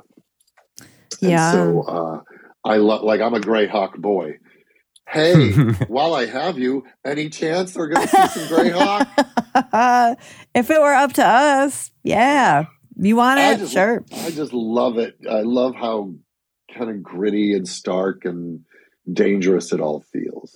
and 0.79 1.31
Yeah. 1.31 1.53
so 1.53 1.83
uh 1.83 2.21
i 2.65 2.77
love 2.77 3.03
like 3.03 3.21
i'm 3.21 3.35
a 3.35 3.41
greyhawk 3.41 3.97
boy 3.99 4.39
hey 5.09 5.53
while 5.89 6.15
i 6.15 6.27
have 6.27 6.59
you 6.59 6.85
any 7.05 7.29
chance 7.29 7.75
we're 7.77 7.89
gonna 7.89 8.07
see 8.07 8.27
some 8.29 8.43
greyhawk 8.57 10.17
if 10.55 10.71
it 10.71 10.81
were 10.81 10.95
up 10.95 11.13
to 11.15 11.25
us, 11.27 11.91
yeah. 12.05 12.65
You 12.97 13.17
want 13.17 13.41
I 13.41 13.53
it? 13.53 13.59
just- 13.59 13.73
Sure. 13.73 14.05
i 14.25 14.31
just 14.31 14.53
love 14.53 14.99
it 14.99 15.17
i 15.29 15.41
love 15.41 15.75
how 15.75 16.13
kind 16.77 16.91
of 16.91 17.03
gritty 17.03 17.55
and 17.55 17.67
stark 17.67 18.25
and 18.25 18.61
dangerous 19.13 19.73
it 19.73 19.81
all 19.81 20.05
feels 20.13 20.55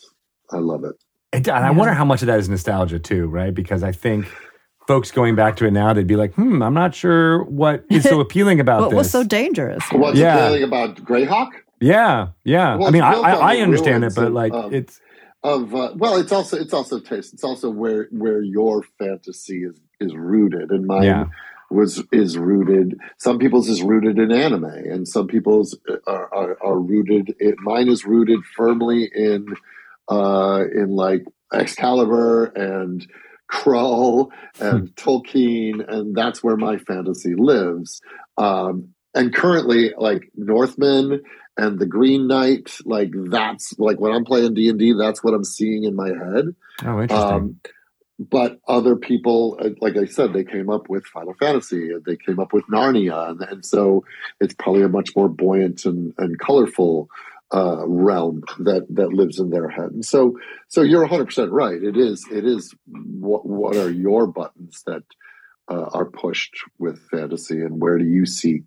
i 0.53 0.59
love 0.59 0.85
it 0.85 0.95
And, 1.33 1.49
and 1.49 1.65
I 1.65 1.71
wonder 1.73 1.93
how 1.95 2.05
much 2.05 2.23
of 2.23 2.27
that 2.29 2.39
is 2.39 2.49
nostalgia 2.49 3.01
too, 3.01 3.27
right? 3.27 3.53
Because 3.53 3.83
I 3.83 3.91
think 3.91 4.27
folks 4.87 5.11
going 5.11 5.35
back 5.35 5.57
to 5.57 5.67
it 5.67 5.71
now, 5.73 5.93
they'd 5.93 6.07
be 6.07 6.17
like, 6.17 6.35
"Hmm, 6.35 6.63
I'm 6.63 6.75
not 6.75 6.95
sure 6.95 7.43
what 7.45 7.85
is 7.91 8.05
so 8.05 8.21
appealing 8.27 8.61
about 8.61 8.81
What 8.81 8.91
this." 8.91 8.97
was 8.99 9.11
so 9.11 9.25
dangerous? 9.25 9.83
what's 9.93 10.19
Yeah. 10.19 10.37
appealing 10.47 10.63
about 10.65 10.97
greyhawk 10.97 11.51
yeah, 11.81 12.29
yeah. 12.45 12.77
Well, 12.77 12.89
I 12.89 12.91
mean, 12.93 13.03
I, 13.03 13.13
I, 13.13 13.33
I 13.33 13.57
understand 13.59 14.05
it, 14.05 14.15
but 14.15 14.33
like, 14.33 14.55
um, 14.55 14.73
it's 14.73 15.01
of 15.43 15.75
uh, 15.75 15.93
well 15.97 16.17
it's 16.17 16.33
also 16.33 16.57
it's 16.57 16.73
also 16.73 16.99
taste 16.99 17.35
it's 17.35 17.45
also 17.45 17.69
where 17.69 18.09
where 18.11 18.41
your 18.41 18.83
fantasy 18.99 19.65
is 19.65 19.79
is 20.01 20.15
rooted 20.15 20.71
and 20.71 20.87
mine 20.87 21.03
Yeah. 21.05 21.27
was 21.71 22.03
is 22.13 22.39
rooted 22.39 22.99
some 23.19 23.39
people's 23.39 23.69
is 23.69 23.83
rooted 23.83 24.19
in 24.19 24.33
anime 24.33 24.65
and 24.65 25.07
some 25.07 25.27
people's 25.27 25.77
are 26.07 26.33
are, 26.33 26.57
are 26.65 26.79
rooted 26.79 27.35
it, 27.39 27.57
mine 27.59 27.89
is 27.89 28.07
rooted 28.07 28.41
firmly 28.57 29.11
in 29.15 29.55
uh 30.11 30.65
in 30.75 30.91
like 30.97 31.25
excalibur 31.53 32.47
and 32.57 33.07
Krull 33.51 34.31
and 34.61 34.95
Tolkien, 34.97 35.87
and 35.87 36.15
that's 36.15 36.43
where 36.43 36.57
my 36.57 36.79
fantasy 36.79 37.35
lives. 37.35 38.01
Um, 38.37 38.95
and 39.15 39.35
currently, 39.35 39.93
like 39.97 40.31
Northman 40.35 41.23
and 41.57 41.79
the 41.79 41.87
Green 41.87 42.27
Knight, 42.27 42.77
like 42.85 43.11
that's 43.15 43.79
like 43.79 44.01
when 44.01 44.13
I'm 44.13 44.25
playing 44.25 44.55
D 44.55 44.69
and 44.69 44.79
D, 44.79 44.95
that's 44.99 45.23
what 45.23 45.35
I'm 45.35 45.45
seeing 45.45 45.85
in 45.85 45.95
my 45.95 46.09
head. 46.09 46.55
oh, 46.85 47.01
interesting. 47.01 47.33
Um, 47.33 47.61
but 48.19 48.61
other 48.69 48.95
people, 48.95 49.59
uh, 49.61 49.71
like 49.81 49.97
I 49.97 50.05
said, 50.05 50.33
they 50.33 50.45
came 50.45 50.71
up 50.71 50.89
with 50.89 51.05
Final 51.07 51.35
Fantasy, 51.35 51.91
and 51.91 52.05
they 52.05 52.17
came 52.17 52.39
up 52.39 52.53
with 52.53 52.65
Narnia, 52.67 53.31
and, 53.31 53.41
and 53.43 53.65
so 53.65 54.05
it's 54.41 54.55
probably 54.55 54.83
a 54.83 54.89
much 54.89 55.11
more 55.17 55.29
buoyant 55.29 55.85
and, 55.85 56.15
and 56.19 56.39
colorful 56.39 57.09
uh, 57.53 57.87
realm 57.87 58.43
that 58.61 58.87
that 58.91 59.13
lives 59.13 59.39
in 59.39 59.51
their 59.51 59.69
head. 59.69 59.91
And 59.93 60.05
so, 60.05 60.39
so 60.69 60.83
you're 60.83 61.03
100 61.03 61.27
percent 61.27 61.51
right. 61.53 61.81
It 61.83 61.97
is, 61.97 62.25
it 62.31 62.45
is. 62.45 62.75
What 62.87 63.47
what 63.47 63.77
are 63.77 63.91
your 63.91 64.27
buttons 64.27 64.83
that 64.87 65.03
uh, 65.71 65.87
are 65.93 66.07
pushed 66.07 66.55
with 66.79 67.01
fantasy, 67.11 67.61
and 67.61 67.81
where 67.81 67.99
do 67.99 68.05
you 68.05 68.27
seek 68.27 68.65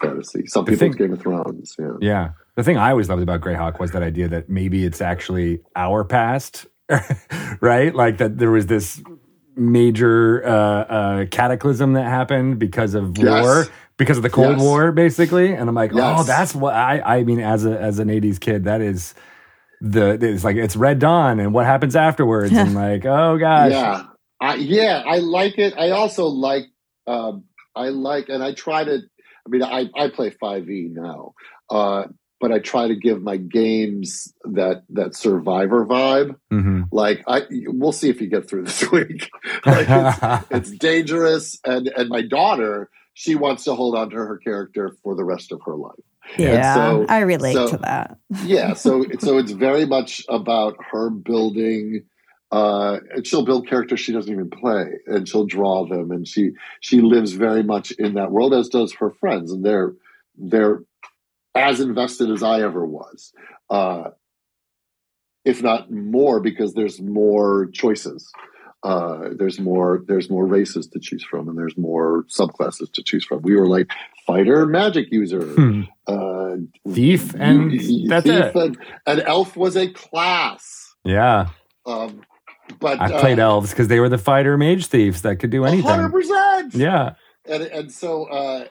fantasy? 0.00 0.46
Some 0.46 0.64
The 0.64 0.72
people 0.72 0.88
thing- 0.88 0.96
Game 0.98 1.12
of 1.12 1.20
Thrones. 1.20 1.76
Yeah. 1.78 1.92
Yeah. 2.00 2.28
The 2.56 2.62
thing 2.62 2.76
I 2.76 2.90
always 2.90 3.08
loved 3.08 3.22
about 3.22 3.40
Greyhawk 3.40 3.80
was 3.80 3.92
that 3.92 4.02
idea 4.02 4.28
that 4.28 4.50
maybe 4.50 4.84
it's 4.84 5.00
actually 5.00 5.60
our 5.74 6.04
past, 6.04 6.66
right? 7.62 7.94
Like 7.94 8.18
that 8.18 8.36
there 8.38 8.50
was 8.50 8.66
this 8.66 9.02
major 9.56 10.44
uh, 10.46 10.50
uh, 10.50 11.26
cataclysm 11.30 11.94
that 11.94 12.04
happened 12.04 12.58
because 12.58 12.94
of 12.94 13.16
Yes. 13.16 13.42
war, 13.42 13.66
because 14.02 14.16
of 14.16 14.22
the 14.22 14.30
Cold 14.30 14.52
Yes. 14.52 14.60
War, 14.60 14.92
basically. 14.92 15.54
And 15.54 15.68
I'm 15.68 15.74
like, 15.74 15.92
oh, 15.94 16.22
that's 16.24 16.54
what 16.54 16.74
I. 16.74 17.00
I 17.00 17.24
mean, 17.24 17.40
as 17.40 17.64
a 17.64 17.78
as 17.78 17.98
an 17.98 18.08
'80s 18.08 18.40
kid, 18.40 18.64
that 18.64 18.80
is 18.80 19.14
the 19.80 20.18
it's 20.20 20.44
like 20.44 20.56
it's 20.56 20.76
Red 20.76 20.98
Dawn 20.98 21.40
and 21.40 21.52
what 21.52 21.66
happens 21.66 21.96
afterwards, 21.96 22.52
and 22.52 22.74
like, 22.86 23.04
oh 23.04 23.38
gosh, 23.38 23.72
Yeah, 23.72 24.04
I, 24.40 24.54
yeah, 24.56 25.02
I 25.06 25.18
like 25.18 25.58
it. 25.58 25.74
I 25.76 25.90
also 25.90 26.26
like, 26.26 26.64
um, 27.06 27.44
I 27.74 27.88
like, 27.88 28.28
and 28.28 28.42
I 28.42 28.54
try 28.54 28.84
to. 28.84 28.98
I 29.44 29.48
mean, 29.48 29.62
I 29.62 29.88
I 29.96 30.08
play 30.08 30.30
Five 30.30 30.68
E 30.70 30.88
now, 30.90 31.34
uh, 31.68 32.04
but 32.40 32.52
I 32.52 32.58
try 32.60 32.88
to 32.88 32.94
give 32.94 33.22
my 33.22 33.36
games 33.36 34.32
that 34.44 34.84
that 34.90 35.14
survivor 35.16 35.84
vibe. 35.86 36.36
hmm 36.50 36.82
Like 36.92 37.24
I, 37.26 37.42
we'll 37.66 37.92
see 37.92 38.08
if 38.08 38.20
you 38.20 38.28
get 38.28 38.48
through 38.48 38.64
this 38.64 38.88
week. 38.92 39.30
like 39.66 39.86
it's, 39.88 40.44
it's 40.50 40.70
dangerous, 40.72 41.58
and 41.64 41.88
and 41.88 42.08
my 42.08 42.22
daughter, 42.22 42.88
she 43.14 43.34
wants 43.34 43.64
to 43.64 43.74
hold 43.74 43.96
on 43.96 44.10
to 44.10 44.16
her 44.16 44.38
character 44.38 44.96
for 45.02 45.14
the 45.14 45.24
rest 45.24 45.52
of 45.52 45.60
her 45.66 45.74
life. 45.74 45.92
Yeah, 46.38 46.74
so- 46.74 47.06
I 47.08 47.20
relate 47.20 47.54
so- 47.54 47.68
to 47.68 47.76
that. 47.78 48.18
Yeah, 48.44 48.74
so 48.74 49.04
so 49.18 49.38
it's 49.38 49.52
very 49.52 49.86
much 49.86 50.24
about 50.28 50.76
her 50.90 51.10
building. 51.10 52.04
Uh, 52.50 52.98
and 53.14 53.26
she'll 53.26 53.46
build 53.46 53.66
characters 53.66 53.98
she 53.98 54.12
doesn't 54.12 54.30
even 54.30 54.50
play, 54.50 54.84
and 55.06 55.26
she'll 55.26 55.46
draw 55.46 55.86
them, 55.86 56.10
and 56.10 56.28
she 56.28 56.50
she 56.80 57.00
lives 57.00 57.32
very 57.32 57.62
much 57.62 57.92
in 57.92 58.12
that 58.14 58.30
world, 58.30 58.52
as 58.52 58.68
does 58.68 58.92
her 58.92 59.10
friends, 59.10 59.50
and 59.50 59.64
they're 59.64 59.94
they're 60.36 60.82
as 61.54 61.80
invested 61.80 62.30
as 62.30 62.42
I 62.42 62.60
ever 62.60 62.84
was, 62.84 63.32
uh, 63.70 64.10
if 65.46 65.62
not 65.62 65.90
more, 65.90 66.40
because 66.40 66.74
there's 66.74 67.00
more 67.00 67.68
choices. 67.72 68.30
Uh, 68.84 69.28
there's 69.38 69.60
more 69.60 70.02
there's 70.08 70.28
more 70.28 70.44
races 70.46 70.88
to 70.88 70.98
choose 70.98 71.22
from, 71.22 71.48
and 71.48 71.56
there's 71.56 71.76
more 71.78 72.24
subclasses 72.24 72.92
to 72.92 73.02
choose 73.02 73.24
from. 73.24 73.40
We 73.42 73.54
were 73.54 73.68
like 73.68 73.88
fighter, 74.26 74.66
magic 74.66 75.12
user, 75.12 75.44
Hmm. 75.44 75.82
uh, 76.08 76.56
Thief, 76.92 77.32
and 77.38 77.70
that's 78.10 78.26
it. 78.26 78.54
and, 78.56 78.76
and 79.06 79.20
elf 79.20 79.56
was 79.56 79.76
a 79.76 79.88
class. 79.88 80.94
Yeah, 81.04 81.48
Um, 81.86 82.22
but 82.80 83.00
I 83.00 83.20
played 83.20 83.38
uh, 83.38 83.42
elves 83.42 83.70
because 83.70 83.88
they 83.88 84.00
were 84.00 84.08
the 84.08 84.18
fighter 84.18 84.56
mage 84.58 84.86
thieves 84.86 85.22
that 85.22 85.36
could 85.36 85.50
do 85.50 85.64
anything. 85.64 85.88
hundred 85.88 86.10
percent. 86.10 86.74
Yeah, 86.74 87.14
and 87.48 87.62
and 87.62 87.92
so 87.92 88.24
uh, 88.24 88.64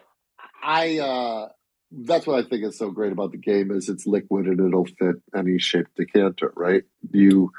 I 0.62 1.00
uh, 1.00 1.48
that's 1.92 2.28
what 2.28 2.44
I 2.46 2.48
think 2.48 2.64
is 2.66 2.78
so 2.78 2.90
great 2.92 3.12
about 3.14 3.32
the 3.32 3.38
game 3.38 3.72
is 3.72 3.88
it's 3.90 4.06
liquid 4.06 4.46
and 4.48 4.60
it'll 4.60 4.86
fit 4.86 5.16
any 5.36 5.58
shaped 5.58 5.96
decanter. 5.96 6.52
Right? 6.56 6.84
You 7.12 7.52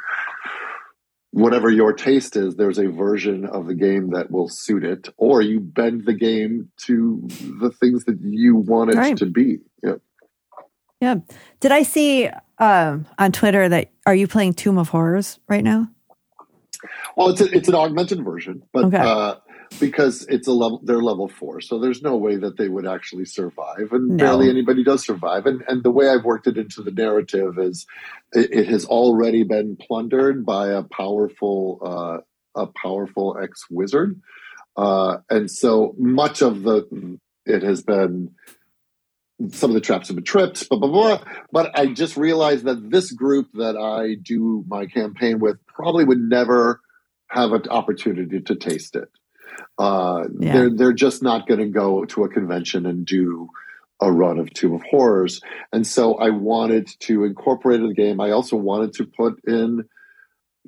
whatever 1.33 1.71
your 1.71 1.93
taste 1.93 2.37
is, 2.37 2.57
there's 2.57 2.79
a 2.79 2.89
version 2.89 3.45
of 3.47 3.67
the 3.67 3.75
game 3.75 4.11
that 4.11 4.31
will 4.31 4.49
suit 4.49 4.85
it, 4.85 5.09
or 5.17 5.43
you 5.43 5.61
bend 5.61 6.05
the 6.05 6.15
game 6.15 6.71
to 6.87 7.21
the 7.61 7.71
things 7.71 8.05
that 8.05 8.19
you 8.23 8.57
want 8.57 8.91
it 8.91 8.97
Right. 8.97 9.17
to 9.17 9.27
be. 9.27 9.59
Yeah. 9.83 9.95
Yeah. 11.01 11.17
Did 11.61 11.73
I 11.73 11.83
see 11.83 12.29
um, 12.59 13.07
on 13.19 13.33
Twitter 13.33 13.69
that 13.69 13.91
are 14.07 14.15
you 14.15 14.29
playing 14.29 14.55
Tomb 14.55 14.79
of 14.79 14.89
Horrors 14.91 15.41
right 15.49 15.65
now? 15.65 15.89
Well, 17.17 17.29
it's 17.31 17.41
a, 17.41 17.51
it's 17.57 17.69
an 17.69 17.75
augmented 17.75 18.25
version, 18.25 18.63
but 18.73 18.85
Okay. 18.87 18.97
uh, 18.99 19.37
because 19.81 20.27
it's 20.29 20.47
a 20.49 20.53
level, 20.53 20.81
they're 20.85 21.03
level 21.03 21.29
four, 21.29 21.61
so 21.61 21.79
there's 21.79 22.03
no 22.03 22.17
way 22.17 22.37
that 22.37 22.57
they 22.57 22.69
would 22.69 22.87
actually 22.87 23.25
survive, 23.25 23.93
and 23.93 24.11
No. 24.11 24.17
barely 24.17 24.51
anybody 24.51 24.85
does 24.85 25.05
survive. 25.05 25.47
And 25.47 25.63
and 25.69 25.83
the 25.83 25.91
way 25.91 26.09
I've 26.09 26.25
worked 26.25 26.47
it 26.47 26.57
into 26.59 26.83
the 26.83 26.91
narrative 26.91 27.59
is, 27.59 27.87
it, 28.33 28.53
it 28.53 28.69
has 28.69 28.85
already 28.85 29.45
been 29.45 29.77
plundered 29.77 30.45
by 30.47 30.69
a 30.69 30.83
powerful 30.83 31.79
uh, 31.85 32.19
a 32.61 32.67
powerful 32.67 33.37
ex 33.43 33.65
wizard, 33.71 34.21
uh, 34.77 35.19
and 35.31 35.51
so 35.51 35.95
much 35.99 36.43
of 36.43 36.63
the 36.63 37.19
it 37.47 37.63
has 37.63 37.83
been. 37.83 38.35
Some 39.51 39.71
of 39.71 39.75
the 39.75 39.81
traps 39.81 40.07
have 40.07 40.15
been 40.17 40.25
tripped, 40.25 40.69
blah, 40.69 40.79
blah, 40.79 40.89
blah. 40.89 41.25
But 41.51 41.77
I 41.77 41.87
just 41.87 42.17
realized 42.17 42.65
that 42.67 42.91
this 42.91 43.11
group 43.11 43.49
that 43.55 43.77
I 43.77 44.15
do 44.15 44.65
my 44.69 44.87
campaign 44.87 45.41
with 45.41 45.57
probably 45.67 46.05
would 46.05 46.21
never 46.21 46.81
have 47.27 47.53
an 47.53 47.69
opportunity 47.69 48.41
to 48.41 48.55
taste 48.55 48.95
it. 48.95 49.09
Uh, 49.79 50.25
Yeah. 50.39 50.53
They're 50.53 50.71
they're 50.71 50.93
just 50.93 51.23
not 51.23 51.47
going 51.47 51.61
to 51.61 51.67
go 51.69 52.05
to 52.07 52.25
a 52.25 52.29
convention 52.29 52.87
and 52.87 53.07
do 53.07 53.49
a 54.01 54.11
run 54.11 54.39
of 54.39 54.53
Tomb 54.53 54.75
of 54.75 54.83
Horrors, 54.83 55.41
and 55.73 55.87
so 55.87 56.15
I 56.17 56.31
wanted 56.31 56.89
to 57.01 57.25
incorporate 57.25 57.81
in 57.81 57.89
the 57.89 57.95
game. 57.95 58.21
I 58.21 58.31
also 58.33 58.57
wanted 58.57 58.95
to 58.95 59.07
put 59.07 59.41
in 59.45 59.85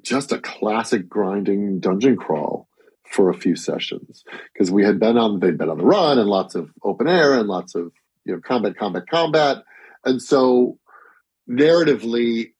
just 0.03 0.33
a 0.33 0.39
classic 0.39 1.09
grinding 1.09 1.81
dungeon 1.81 2.17
crawl 2.17 2.69
for 3.09 3.31
a 3.31 3.35
few 3.35 3.57
sessions 3.57 4.25
because 4.53 4.71
we 4.71 4.85
had 4.85 4.99
been 4.99 5.17
on 5.17 5.39
they'd 5.41 5.59
been 5.59 5.69
on 5.71 5.79
the 5.79 5.85
run 5.85 6.19
and 6.19 6.29
lots 6.29 6.55
of 6.55 6.71
open 6.83 7.07
air 7.07 7.35
and 7.35 7.49
lots 7.49 7.75
of 7.75 7.93
you 8.25 8.35
know 8.35 8.41
combat 8.41 8.77
combat 8.77 9.05
combat 9.09 9.59
and 10.05 10.21
so 10.21 10.79
narratively 11.49 12.53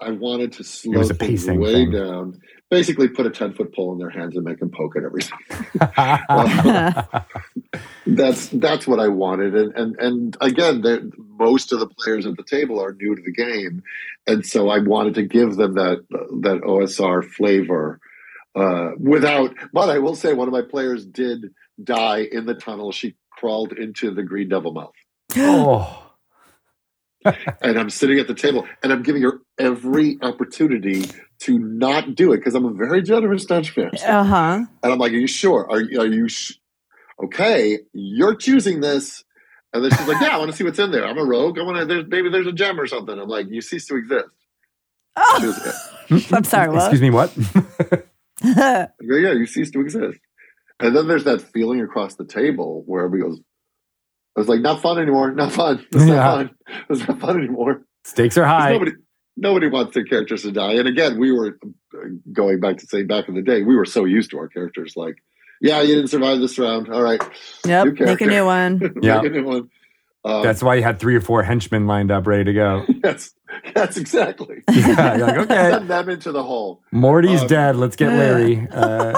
i 0.00 0.10
wanted 0.10 0.52
to 0.52 0.64
slow 0.64 1.02
things 1.02 1.18
pacing 1.18 1.60
way 1.60 1.72
thing. 1.72 1.90
down 1.90 2.40
basically 2.72 3.06
put 3.06 3.26
a 3.26 3.30
10 3.30 3.52
foot 3.52 3.74
pole 3.74 3.92
in 3.92 3.98
their 3.98 4.08
hands 4.08 4.34
and 4.34 4.46
make 4.46 4.58
them 4.58 4.70
poke 4.70 4.96
at 4.96 5.04
everything. 5.04 5.38
That's 8.06 8.48
that's 8.48 8.86
what 8.86 8.98
i 8.98 9.08
wanted. 9.08 9.54
And 9.54 9.74
and 9.76 9.96
and 9.98 10.36
again 10.40 11.12
most 11.16 11.72
of 11.72 11.80
the 11.80 11.86
players 11.86 12.26
at 12.26 12.36
the 12.36 12.42
table 12.42 12.82
are 12.82 12.94
new 12.94 13.14
to 13.14 13.22
the 13.22 13.30
game. 13.30 13.82
And 14.26 14.44
so 14.44 14.70
i 14.70 14.78
wanted 14.78 15.14
to 15.16 15.22
give 15.22 15.56
them 15.56 15.74
that 15.74 16.04
that 16.40 16.62
osr 16.64 17.22
flavor 17.22 18.00
uh, 18.56 18.92
without 18.98 19.54
but 19.72 19.90
i 19.90 19.98
will 19.98 20.16
say 20.16 20.32
one 20.32 20.48
of 20.48 20.52
my 20.52 20.62
players 20.62 21.04
did 21.04 21.52
die 21.82 22.26
in 22.32 22.46
the 22.46 22.54
tunnel. 22.54 22.90
She 22.90 23.16
crawled 23.30 23.72
into 23.72 24.10
the 24.10 24.22
green 24.22 24.48
devil 24.48 24.72
mouth. 24.72 24.94
Oh, 25.36 26.10
and 27.60 27.78
i'm 27.78 27.90
sitting 27.90 28.18
at 28.18 28.26
the 28.26 28.34
table 28.34 28.66
and 28.82 28.92
i'm 28.92 29.02
giving 29.02 29.22
her 29.22 29.40
every 29.58 30.18
opportunity 30.22 31.04
to 31.42 31.58
not 31.58 32.14
do 32.14 32.32
it 32.32 32.38
because 32.38 32.54
i'm 32.54 32.64
a 32.64 32.72
very 32.72 33.02
generous 33.02 33.44
dungeon 33.44 33.88
master 33.92 34.06
Uh 34.08 34.24
huh. 34.24 34.60
and 34.82 34.92
I'm 34.92 34.98
like, 34.98 35.12
"Are 35.12 35.16
you 35.16 35.26
sure? 35.26 35.70
Are 35.70 35.80
you? 35.80 36.00
Are 36.00 36.06
you 36.06 36.28
sh- 36.28 36.54
okay? 37.24 37.78
You're 37.92 38.34
choosing 38.34 38.80
this." 38.80 39.24
And 39.74 39.82
then 39.82 39.90
she's 39.90 40.06
like, 40.06 40.20
"Yeah, 40.20 40.34
I 40.34 40.38
want 40.38 40.50
to 40.50 40.56
see 40.56 40.64
what's 40.64 40.78
in 40.78 40.90
there. 40.90 41.06
I'm 41.06 41.16
a 41.18 41.24
rogue. 41.24 41.58
I 41.58 41.62
want 41.62 41.78
to. 41.78 41.84
There's 41.86 42.04
maybe 42.08 42.28
there's 42.30 42.46
a 42.46 42.52
gem 42.52 42.78
or 42.78 42.86
something." 42.86 43.18
I'm 43.18 43.28
like, 43.28 43.46
"You 43.48 43.60
cease 43.62 43.86
to 43.86 43.96
exist." 43.96 44.26
Oh, 45.16 45.94
was, 46.10 46.32
I'm 46.32 46.44
sorry. 46.44 46.68
What? 46.70 46.92
Excuse 46.92 47.00
me, 47.00 47.10
what? 47.10 47.34
Go, 48.42 49.16
"Yeah, 49.16 49.32
you 49.32 49.46
cease 49.46 49.70
to 49.72 49.80
exist." 49.80 50.18
And 50.80 50.96
then 50.96 51.06
there's 51.08 51.24
that 51.24 51.40
feeling 51.40 51.80
across 51.80 52.16
the 52.16 52.24
table 52.24 52.82
where 52.86 53.04
everybody 53.04 53.30
goes, 53.30 53.40
"I 54.36 54.40
was 54.40 54.48
like, 54.48 54.60
not 54.60 54.80
fun 54.82 54.98
anymore. 54.98 55.32
Not 55.32 55.52
fun. 55.52 55.84
It's 55.92 56.04
Yeah. 56.04 56.14
not 56.14 56.36
fun. 56.36 56.50
It's 56.90 57.08
not 57.08 57.20
fun 57.20 57.38
anymore." 57.38 57.82
Stakes 58.04 58.36
are 58.36 58.44
high. 58.44 58.72
Nobody, 58.72 58.92
nobody 59.36 59.68
wants 59.68 59.94
their 59.94 60.04
characters 60.04 60.42
to 60.42 60.52
die. 60.52 60.74
And 60.74 60.88
again, 60.88 61.18
we 61.18 61.32
were 61.32 61.58
uh, 61.94 61.98
going 62.32 62.60
back 62.60 62.78
to 62.78 62.86
say 62.86 63.02
back 63.02 63.28
in 63.28 63.34
the 63.34 63.42
day, 63.42 63.62
we 63.62 63.76
were 63.76 63.84
so 63.86 64.04
used 64.04 64.30
to 64.30 64.38
our 64.38 64.48
characters. 64.48 64.94
Like, 64.96 65.16
yeah, 65.60 65.80
you 65.80 65.94
didn't 65.94 66.08
survive 66.10 66.40
this 66.40 66.58
round. 66.58 66.88
All 66.88 67.02
right, 67.02 67.22
yep. 67.66 67.86
New 67.86 68.04
Make 68.04 68.20
a 68.20 68.26
new 68.26 68.44
one. 68.44 68.94
Yeah. 69.02 69.20
Make 69.22 69.32
a 69.32 69.34
new 69.34 69.44
one. 69.44 69.70
Um, 70.24 70.44
That's 70.44 70.62
why 70.62 70.76
you 70.76 70.84
had 70.84 71.00
three 71.00 71.16
or 71.16 71.20
four 71.20 71.42
henchmen 71.42 71.88
lined 71.88 72.12
up, 72.12 72.26
ready 72.28 72.44
to 72.44 72.52
go. 72.52 72.86
Yes, 73.04 73.32
that's 73.74 73.96
exactly. 73.96 74.62
Yeah, 74.72 75.16
you're 75.16 75.26
like, 75.26 75.36
okay, 75.38 75.70
Send 75.72 75.90
them 75.90 76.08
into 76.08 76.30
the 76.32 76.42
hole. 76.42 76.82
Morty's 76.92 77.42
Um, 77.42 77.46
dead. 77.48 77.76
Let's 77.76 77.96
get 77.96 78.08
Larry. 78.10 78.66
Uh, 78.70 79.12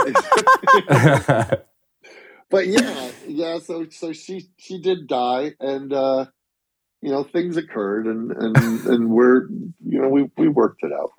but 2.51 2.67
yeah, 2.67 3.11
yeah. 3.27 3.59
So 3.59 3.87
so 3.91 4.13
she 4.13 4.49
she 4.57 4.81
did 4.81 5.07
die, 5.07 5.53
and 5.61 5.93
uh, 5.93 6.27
you 7.05 7.11
know 7.11 7.23
things 7.23 7.59
occurred, 7.59 8.07
and 8.07 8.33
and 8.33 8.57
and 8.87 9.11
we're 9.11 9.47
you 9.87 10.01
know 10.01 10.09
we 10.09 10.31
we 10.39 10.49
worked 10.49 10.83
it 10.83 10.93
out. 10.93 11.11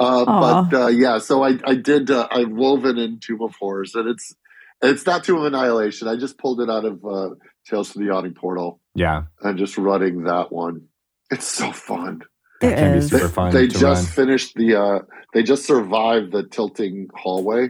Uh, 0.00 0.24
Aw. 0.26 0.62
but 0.64 0.76
uh, 0.82 0.86
yeah, 0.88 1.18
so 1.18 1.44
I 1.44 1.58
I 1.64 1.76
did 1.76 2.10
uh, 2.10 2.26
I 2.30 2.44
woven 2.44 2.98
in 2.98 3.20
Tomb 3.20 3.42
of 3.42 3.54
Horrors, 3.54 3.94
and 3.94 4.08
it's 4.08 4.34
it's 4.82 5.06
not 5.06 5.22
Tomb 5.22 5.38
of 5.38 5.44
Annihilation. 5.44 6.08
I 6.08 6.16
just 6.16 6.38
pulled 6.38 6.60
it 6.60 6.68
out 6.68 6.84
of 6.84 7.04
uh, 7.04 7.30
Tales 7.68 7.92
from 7.92 8.02
the 8.02 8.08
Yawning 8.08 8.34
Portal 8.34 8.80
yeah, 8.96 9.22
and 9.40 9.56
just 9.56 9.78
running 9.78 10.24
that 10.24 10.50
one. 10.50 10.88
It's 11.30 11.46
so 11.46 11.70
fun. 11.70 12.22
that 12.60 12.72
It 12.72 12.76
can 12.76 12.94
be 12.98 13.06
super 13.06 13.28
fun 13.28 13.52
they 13.52 13.68
to 13.68 13.78
just 13.78 14.04
run. 14.18 14.26
finished 14.26 14.54
the 14.56 14.74
uh 14.74 14.98
they 15.34 15.44
just 15.44 15.66
survived 15.66 16.32
the 16.32 16.42
tilting 16.42 17.08
hallway 17.14 17.68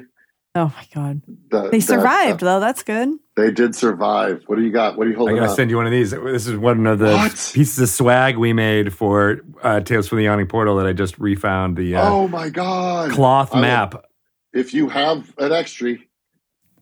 Oh 0.55 0.73
my 0.77 0.87
god. 0.95 1.23
The- 1.51 1.69
They 1.71 1.79
that- 1.79 1.83
survived 1.83 2.41
though. 2.41 2.59
That's 2.61 2.83
good. 2.83 3.11
they 3.37 3.51
did 3.53 3.75
survive 3.75 4.43
what 4.47 4.57
do 4.57 4.63
you 4.63 4.73
got 4.73 4.97
what 4.97 5.07
are 5.07 5.11
you 5.11 5.17
hold? 5.17 5.29
I 5.29 5.33
holding 5.33 5.37
gotta 5.43 5.51
up 5.53 5.57
send 5.57 5.71
you 5.71 5.77
one 5.77 5.87
of 5.87 5.93
these. 5.93 6.11
This 6.11 6.47
is 6.47 6.57
one 6.57 6.87
of 6.87 6.99
the 6.99 7.13
What? 7.13 7.51
pieces 7.55 7.79
of 7.79 7.89
swag 7.89 8.37
we 8.37 8.53
made 8.53 8.93
for 8.93 9.41
uh, 9.63 9.81
Tales 9.81 10.09
from 10.09 10.19
the 10.19 10.25
Yawning 10.25 10.47
Portal 10.49 10.77
that 10.79 10.87
I 10.87 10.93
just 10.93 11.19
refound. 11.19 11.77
The 11.77 11.95
uh, 11.97 12.11
oh 12.11 12.29
my 12.29 12.49
god 12.51 13.11
cloth 13.13 13.53
I 13.53 13.57
will- 13.57 13.63
map. 13.63 14.05
if 14.53 14.75
you 14.75 14.89
have 14.89 15.33
an 15.39 15.53
extra 15.53 15.97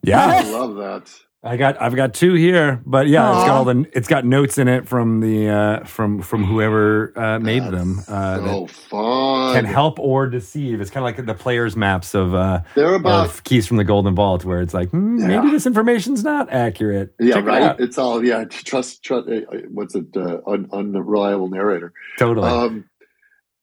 yeah, 0.03 0.24
i 0.26 0.43
love 0.51 0.76
that 0.76 1.12
I 1.43 1.57
got 1.57 1.80
I've 1.80 1.95
got 1.95 2.12
two 2.12 2.34
here, 2.34 2.82
but 2.84 3.07
yeah, 3.07 3.28
it's 3.39 3.47
got 3.47 3.57
all 3.57 3.64
the 3.64 3.87
it's 3.93 4.09
got 4.09 4.24
notes 4.24 4.59
in 4.59 4.66
it 4.66 4.89
from 4.89 5.20
the 5.20 5.49
uh, 5.49 5.84
from 5.84 6.20
from 6.20 6.43
whoever 6.45 7.12
uh, 7.16 7.39
made 7.39 7.62
That's 7.62 7.72
them 7.72 7.99
uh, 8.09 8.37
so 8.39 8.66
fun 8.66 9.55
can 9.55 9.64
help 9.64 10.01
or 10.01 10.26
deceive. 10.28 10.80
It's 10.80 10.91
kind 10.91 11.07
of 11.09 11.16
like 11.16 11.24
the 11.24 11.34
players' 11.34 11.76
maps 11.76 12.14
of 12.14 12.34
uh, 12.34 12.62
they're 12.74 12.95
about 12.95 13.26
of 13.26 13.45
keys 13.45 13.66
from 13.66 13.76
the 13.76 13.84
Golden 13.84 14.14
Vault, 14.16 14.45
where 14.45 14.61
it's 14.61 14.74
like 14.74 14.91
hmm, 14.91 15.18
Yeah. 15.20 15.26
maybe 15.41 15.51
this 15.53 15.66
information's 15.66 16.24
not 16.24 16.53
accurate. 16.53 17.14
yeah 17.20 17.34
Check 17.34 17.45
right 17.45 17.62
out. 17.62 17.80
it's 17.80 17.97
all 17.99 18.24
yeah 18.24 18.45
trust 18.45 19.05
trust 19.05 19.28
uh, 19.28 19.41
what's 19.70 19.95
it 19.95 20.07
uh, 20.16 20.39
un, 20.49 20.68
unreliable 20.72 21.49
narrator 21.49 21.93
Totally. 22.18 22.49
Um, 22.49 22.89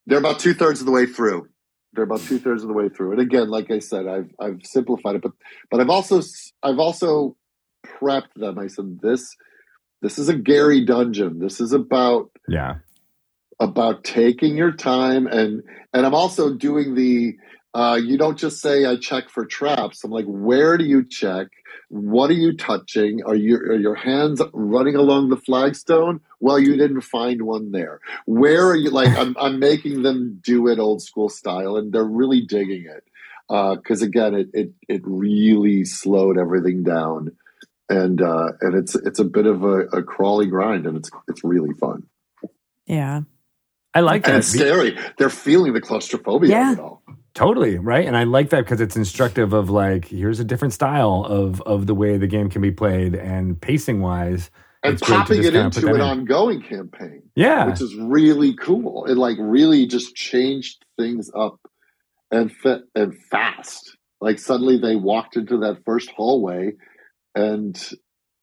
they're 0.05 0.19
about 0.19 0.39
two 0.39 0.53
thirds 0.53 0.80
of 0.80 0.86
the 0.86 0.91
way 0.93 1.05
through. 1.05 1.49
They're 1.93 2.03
about 2.05 2.21
two 2.21 2.39
thirds 2.39 2.61
of 2.63 2.67
the 2.69 2.74
way 2.74 2.89
through. 2.89 3.11
And 3.11 3.19
again, 3.21 3.49
like 3.49 3.71
I 3.71 3.80
said, 3.80 4.07
I've 4.07 4.30
I've 4.39 4.59
simplified 4.63 5.15
it, 5.15 5.21
but 5.21 5.34
but 5.69 5.82
I've 5.82 5.89
also 5.89 6.21
I've 6.61 6.80
also 6.80 7.36
prepped 7.86 8.34
them. 8.36 8.59
I 8.59 8.67
said 8.67 8.99
this 9.01 9.36
this 10.01 10.19
is 10.19 10.29
a 10.29 10.36
Gary 10.36 10.86
dungeon. 10.86 11.39
This 11.39 11.61
is 11.61 11.71
about 11.73 12.29
Yeah. 12.47 12.75
about 13.59 14.03
taking 14.03 14.57
your 14.57 14.71
time 14.73 15.27
and 15.27 15.63
and 15.93 16.05
I'm 16.05 16.15
also 16.15 16.53
doing 16.53 16.95
the 16.95 17.36
uh, 17.73 17.99
you 18.03 18.17
don't 18.17 18.38
just 18.38 18.61
say 18.61 18.86
I 18.86 18.97
check 18.97 19.29
for 19.29 19.45
traps. 19.45 20.03
I'm 20.03 20.11
like, 20.11 20.25
where 20.27 20.77
do 20.77 20.86
you 20.86 21.03
check? 21.03 21.47
What 21.89 22.29
are 22.29 22.34
you 22.36 22.55
touching? 22.55 23.21
Are, 23.25 23.36
you, 23.36 23.55
are 23.55 23.75
your 23.75 23.95
hands 23.95 24.41
running 24.53 24.95
along 24.95 25.29
the 25.29 25.38
flagstone? 25.38 26.21
Well, 26.39 26.59
you 26.59 26.75
didn't 26.77 27.01
find 27.01 27.43
one 27.43 27.71
there. 27.71 27.99
Where 28.25 28.67
are 28.67 28.75
you? 28.75 28.91
Like, 28.91 29.17
I'm, 29.17 29.36
I'm 29.39 29.59
making 29.59 30.03
them 30.03 30.39
do 30.43 30.67
it 30.67 30.77
old 30.77 31.01
school 31.01 31.29
style, 31.29 31.75
and 31.77 31.91
they're 31.91 32.03
really 32.03 32.41
digging 32.41 32.86
it. 32.86 33.03
Because 33.47 34.01
uh, 34.01 34.05
again, 34.05 34.34
it, 34.36 34.49
it 34.53 34.71
it 34.88 35.01
really 35.03 35.84
slowed 35.84 36.38
everything 36.38 36.84
down, 36.84 37.31
and 37.89 38.21
uh, 38.21 38.49
and 38.61 38.75
it's 38.75 38.95
it's 38.95 39.19
a 39.19 39.25
bit 39.25 39.45
of 39.45 39.63
a, 39.63 39.81
a 39.88 40.03
crawly 40.03 40.47
grind, 40.47 40.86
and 40.86 40.97
it's 40.97 41.09
it's 41.27 41.43
really 41.43 41.73
fun. 41.79 42.03
Yeah. 42.86 43.21
I 43.95 43.99
like 44.01 44.27
And 44.27 44.38
it's 44.38 44.47
scary. 44.47 44.97
They're 45.19 45.29
feeling 45.29 45.73
the 45.73 45.81
claustrophobia 45.81 46.49
Yeah. 46.49 46.71
of 46.71 46.77
it 46.79 46.81
all. 46.81 47.03
Totally 47.36 47.77
right, 47.79 48.05
and 48.05 48.15
I 48.17 48.23
like 48.25 48.49
that 48.51 48.59
because 48.63 48.79
it's 48.81 48.95
instructive 48.95 49.53
of 49.53 49.69
like 49.69 50.05
here's 50.05 50.39
a 50.39 50.43
different 50.43 50.73
style 50.73 51.25
of 51.27 51.61
of 51.61 51.88
the 51.88 51.95
way 51.95 52.17
the 52.17 52.27
game 52.27 52.49
can 52.49 52.61
be 52.61 52.71
played, 52.71 53.15
and 53.15 53.59
pacing 53.59 54.01
wise, 54.01 54.51
and 54.84 54.93
It's 54.93 55.01
great 55.01 55.15
to 55.15 55.19
popping 55.21 55.43
it 55.43 55.55
into 55.55 55.88
an 55.88 55.95
in. 55.95 56.01
ongoing 56.01 56.61
campaign, 56.61 57.23
yeah, 57.36 57.65
which 57.65 57.81
is 57.81 57.95
really 57.95 58.55
cool. 58.55 59.05
It 59.05 59.15
like 59.17 59.38
really 59.39 59.88
just 59.88 60.15
changed 60.15 60.86
things 60.95 61.31
up 61.36 61.59
and 62.29 62.51
fit 62.51 62.81
and 62.93 63.15
fast. 63.31 63.97
Like 64.21 64.38
suddenly 64.38 64.77
they 64.77 64.95
walked 64.95 65.36
into 65.36 65.57
that 65.61 65.84
first 65.86 66.11
hallway, 66.11 66.73
and 67.36 67.73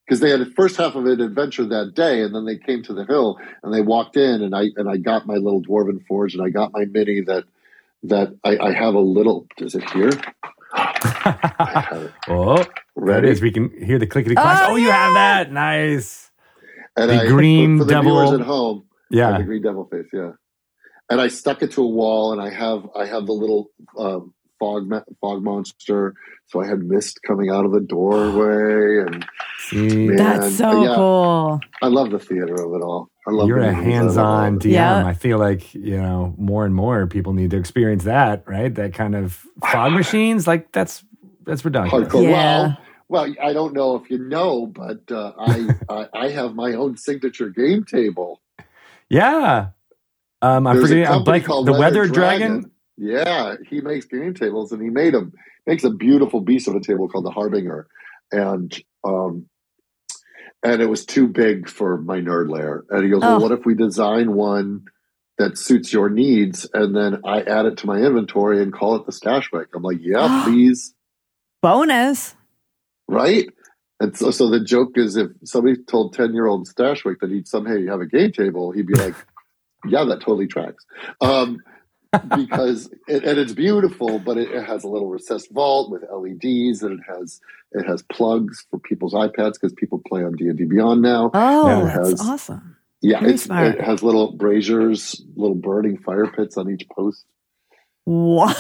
because 0.07 0.20
they 0.20 0.30
had 0.30 0.41
the 0.41 0.47
first 0.57 0.76
half 0.76 0.95
of 0.97 1.07
an 1.07 1.20
adventure 1.20 1.64
that 1.66 1.93
day, 1.95 2.22
and 2.22 2.34
then 2.34 2.45
they 2.45 2.57
came 2.59 2.82
to 2.84 2.93
the 2.95 3.05
hill 3.05 3.38
and 3.62 3.72
they 3.72 3.80
walked 3.80 4.16
in, 4.16 4.43
and 4.43 4.55
I 4.55 4.66
and 4.76 4.88
I 4.88 4.97
got 4.97 5.26
my 5.26 5.34
little 5.34 5.62
dwarven 5.62 6.05
forge, 6.07 6.34
and 6.34 6.43
I 6.45 6.51
got 6.51 6.72
my 6.72 6.84
mini 6.84 7.20
that 7.22 7.45
that 8.05 8.34
I, 8.45 8.59
I 8.59 8.72
have 8.72 8.95
a 8.95 9.01
little. 9.01 9.47
Is 9.59 9.74
it 9.74 9.88
here? 9.91 10.11
I 10.72 11.84
have 11.91 12.03
it. 12.03 12.12
oh, 12.28 12.55
there 12.57 12.62
it 12.64 12.68
Ready? 12.97 13.28
is. 13.30 13.43
We 13.43 13.51
can 13.53 13.70
hear 13.84 13.99
the 13.99 14.07
clickety 14.07 14.34
clack. 14.34 14.68
Oh, 14.68 14.72
Oh, 14.72 14.76
you 14.76 14.88
yeah. 14.88 15.05
have 15.07 15.14
that. 15.14 15.53
Nice. 15.53 16.30
And 16.97 17.11
The 17.11 17.22
I, 17.22 17.26
green 17.26 17.78
for, 17.78 17.82
for 17.82 17.86
the 17.86 17.93
devil- 17.95 18.24
viewers 18.26 18.41
at 18.41 18.47
home. 18.47 18.84
Yeah. 19.11 19.38
the 19.38 19.45
green 19.45 19.62
devil 19.62 19.84
face, 19.91 20.07
yeah. 20.12 20.32
And 21.09 21.20
I 21.20 21.26
stuck 21.28 21.62
it 21.62 21.72
to 21.72 21.82
a 21.82 21.88
wall, 21.88 22.32
and 22.32 22.41
I 22.41 22.51
have 22.51 22.88
I 22.97 23.05
have 23.07 23.26
the 23.26 23.32
little 23.32 23.70
um, 23.99 24.32
fog 24.61 24.88
fog 25.20 25.42
monster. 25.42 26.14
So 26.46 26.61
I 26.61 26.66
had 26.68 26.80
mist 26.80 27.20
coming 27.26 27.50
out 27.50 27.64
of 27.64 27.72
the 27.72 27.80
doorway, 27.80 29.02
and 29.06 29.26
Man, 29.72 30.16
That's 30.16 30.56
so 30.56 30.84
yeah. 30.84 30.94
cool. 30.94 31.61
I 31.82 31.86
love 31.88 32.11
the 32.11 32.18
theater 32.18 32.54
of 32.54 32.74
it 32.74 32.82
all. 32.82 33.11
I 33.26 33.30
love. 33.30 33.48
you're 33.48 33.58
a 33.58 33.72
movies, 33.72 33.74
I 33.74 33.78
love 33.78 33.84
hands-on 33.84 34.24
all 34.24 34.48
of 34.48 34.54
it. 34.54 34.68
DM. 34.68 34.72
Yeah. 34.72 35.06
I 35.06 35.14
feel 35.14 35.38
like 35.38 35.74
you 35.74 35.96
know 35.96 36.34
more 36.38 36.64
and 36.64 36.74
more 36.74 37.06
people 37.06 37.32
need 37.32 37.50
to 37.50 37.56
experience 37.56 38.04
that. 38.04 38.44
Right, 38.46 38.74
that 38.74 38.94
kind 38.94 39.14
of 39.14 39.44
fog 39.72 39.92
machines. 39.92 40.46
Like 40.46 40.70
that's 40.72 41.04
that's 41.44 41.64
redundant. 41.64 42.08
Hardcore. 42.08 42.22
Yeah. 42.24 42.62
Well, 42.62 42.78
well, 43.08 43.34
I 43.42 43.52
don't 43.52 43.74
know 43.74 43.96
if 43.96 44.08
you 44.11 44.18
know, 44.18 44.66
but 44.66 45.11
uh, 45.11 45.32
I, 45.38 45.68
I 45.88 46.08
I 46.14 46.28
have 46.30 46.54
my 46.54 46.74
own 46.74 46.96
signature 46.96 47.48
game 47.48 47.84
table. 47.84 48.40
Yeah. 49.08 49.70
Um, 50.42 50.66
I'm 50.66 50.76
There's 50.76 50.88
forgetting. 50.88 51.06
I'm 51.06 51.12
company 51.12 51.38
like 51.38 51.44
called 51.44 51.66
the 51.66 51.72
Weather 51.72 52.00
Weather 52.00 52.12
Dragon. 52.12 52.70
Yeah, 53.03 53.57
he 53.66 53.80
makes 53.80 54.05
game 54.05 54.34
tables, 54.34 54.72
and 54.72 54.82
he 54.82 54.90
made 54.90 55.14
a 55.14 55.22
makes 55.66 55.84
a 55.84 55.90
beautiful 55.90 56.42
beast 56.42 56.68
of 56.68 56.74
a 56.74 56.80
table 56.80 57.09
called 57.09 57.24
the 57.24 57.30
Harbinger, 57.30 57.86
and 58.30 58.78
um, 59.05 59.46
and 60.62 60.82
it 60.82 60.86
was 60.86 61.07
too 61.07 61.26
big 61.26 61.66
for 61.66 61.96
my 61.96 62.18
nerd 62.20 62.51
layer. 62.51 62.84
And 62.90 63.03
he 63.03 63.09
goes, 63.11 63.22
Oh. 63.24 63.38
"Well, 63.38 63.40
what 63.48 63.53
if 63.53 63.64
we 63.64 63.74
design 63.74 64.34
one 64.34 64.84
that 65.38 65.57
suits 65.57 65.94
your 65.94 66.11
needs, 66.11 66.68
and 66.74 66.94
then 66.94 67.22
I 67.24 67.40
add 67.40 67.64
it 67.64 67.78
to 67.78 67.86
my 67.86 67.96
inventory 67.98 68.62
and 68.62 68.70
call 68.70 68.96
it 68.96 69.07
the 69.07 69.12
Stashwick?" 69.12 69.68
I'm 69.74 69.82
like, 69.82 69.98
"Yeah, 70.03 70.42
please." 70.44 70.94
Bonus. 71.62 72.34
right? 73.09 73.48
And 73.98 74.16
so, 74.16 74.30
so 74.30 74.48
the 74.48 74.61
joke 74.61 74.92
is 74.96 75.16
if 75.16 75.28
somebody 75.44 75.76
told 75.84 76.14
10 76.14 76.32
year 76.32 76.46
old 76.46 76.66
Stashwick 76.68 77.16
that 77.20 77.30
he'd 77.30 77.46
somehow 77.48 77.76
have 77.88 78.01
a 78.01 78.07
game 78.07 78.32
table, 78.32 78.72
he'd 78.72 78.86
be 78.86 78.94
like, 78.94 79.14
yeah, 79.86 80.05
that 80.05 80.20
totally 80.20 80.46
tracks. 80.46 80.86
Um, 81.20 81.59
because 82.12 82.90
it, 83.06 83.24
and 83.24 83.38
it's 83.38 83.52
beautiful, 83.52 84.18
but 84.18 84.36
it, 84.36 84.50
it 84.50 84.64
has 84.64 84.84
a 84.84 84.88
little 84.88 85.08
recessed 85.08 85.50
vault 85.52 85.90
with 85.90 86.02
LEDs 86.02 86.82
and 86.82 86.98
it 86.98 87.04
has, 87.08 87.40
it 87.72 87.86
has 87.86 88.02
plugs 88.02 88.66
for 88.70 88.78
people's 88.78 89.14
iPads 89.14 89.54
because 89.54 89.72
people 89.72 90.00
play 90.06 90.24
on 90.24 90.32
D&D 90.34 90.64
Beyond 90.64 91.02
now. 91.02 91.30
Oh, 91.34 91.66
Yeah, 91.68 91.84
that's 91.96 91.96
has- 92.11 92.20
awesome. 92.20 92.76
Yeah, 93.02 93.24
it's, 93.24 93.46
it 93.50 93.80
has 93.80 94.02
little 94.02 94.32
braziers, 94.32 95.22
little 95.34 95.54
burning 95.54 95.96
fire 95.96 96.26
pits 96.26 96.58
on 96.58 96.70
each 96.70 96.86
post. 96.90 97.24
What? 98.04 98.56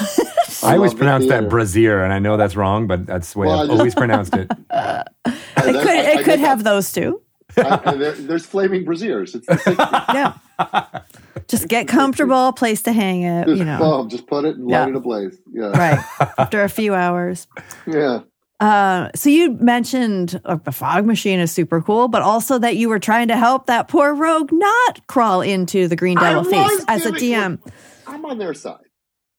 I 0.62 0.76
always 0.76 0.94
pronounce 0.94 1.26
that 1.26 1.48
brazier, 1.50 2.02
and 2.02 2.10
I 2.12 2.20
know 2.20 2.38
that's 2.38 2.56
wrong, 2.56 2.86
but 2.86 3.04
that's 3.04 3.34
the 3.34 3.40
way 3.40 3.46
Well, 3.48 3.58
I 3.58 3.62
I've 3.62 3.68
just- 3.68 3.78
always 3.78 3.94
pronounced 3.94 4.34
it. 4.34 4.50
it 4.50 4.56
could 4.70 4.74
I- 4.76 5.66
I 5.66 5.66
it 5.66 5.84
get 5.84 6.24
could 6.24 6.32
that. 6.34 6.38
have 6.38 6.64
those 6.64 6.90
two. 6.92 7.20
I- 7.58 7.80
and 7.84 8.00
there, 8.00 8.12
there's 8.12 8.46
flaming 8.46 8.84
braziers. 8.86 9.34
It's 9.34 9.46
the 9.46 9.54
60s. 9.56 10.14
Yeah. 10.14 11.00
Just 11.48 11.68
get 11.68 11.88
comfortable, 11.88 12.52
place 12.52 12.82
to 12.82 12.92
hang 12.92 13.22
it, 13.22 13.46
Just, 13.46 13.58
you 13.58 13.64
know. 13.64 14.06
just 14.10 14.26
put 14.26 14.44
it 14.44 14.56
and 14.56 14.68
Yeah. 14.70 14.80
light 14.84 14.88
it 14.90 14.96
ablaze. 14.96 15.38
Yeah. 15.52 15.70
Right. 15.70 15.98
After 16.38 16.62
a 16.62 16.68
few 16.68 16.94
hours. 16.94 17.46
Yeah. 17.86 18.20
Uh, 18.60 19.08
so 19.14 19.30
you 19.30 19.52
mentioned 19.52 20.38
uh, 20.44 20.56
the 20.56 20.72
fog 20.72 21.06
machine 21.06 21.40
is 21.40 21.50
super 21.50 21.80
cool, 21.80 22.08
but 22.08 22.20
also 22.20 22.58
that 22.58 22.76
you 22.76 22.88
were 22.90 22.98
trying 22.98 23.28
to 23.28 23.36
help 23.36 23.66
that 23.66 23.88
poor 23.88 24.14
rogue 24.14 24.50
not 24.52 25.06
crawl 25.06 25.40
into 25.40 25.88
the 25.88 25.96
green 25.96 26.18
devil 26.18 26.44
face 26.44 26.84
as 26.86 27.06
a 27.06 27.12
DM. 27.12 27.58
I'm 28.06 28.24
on 28.26 28.36
their 28.38 28.52
side. 28.52 28.76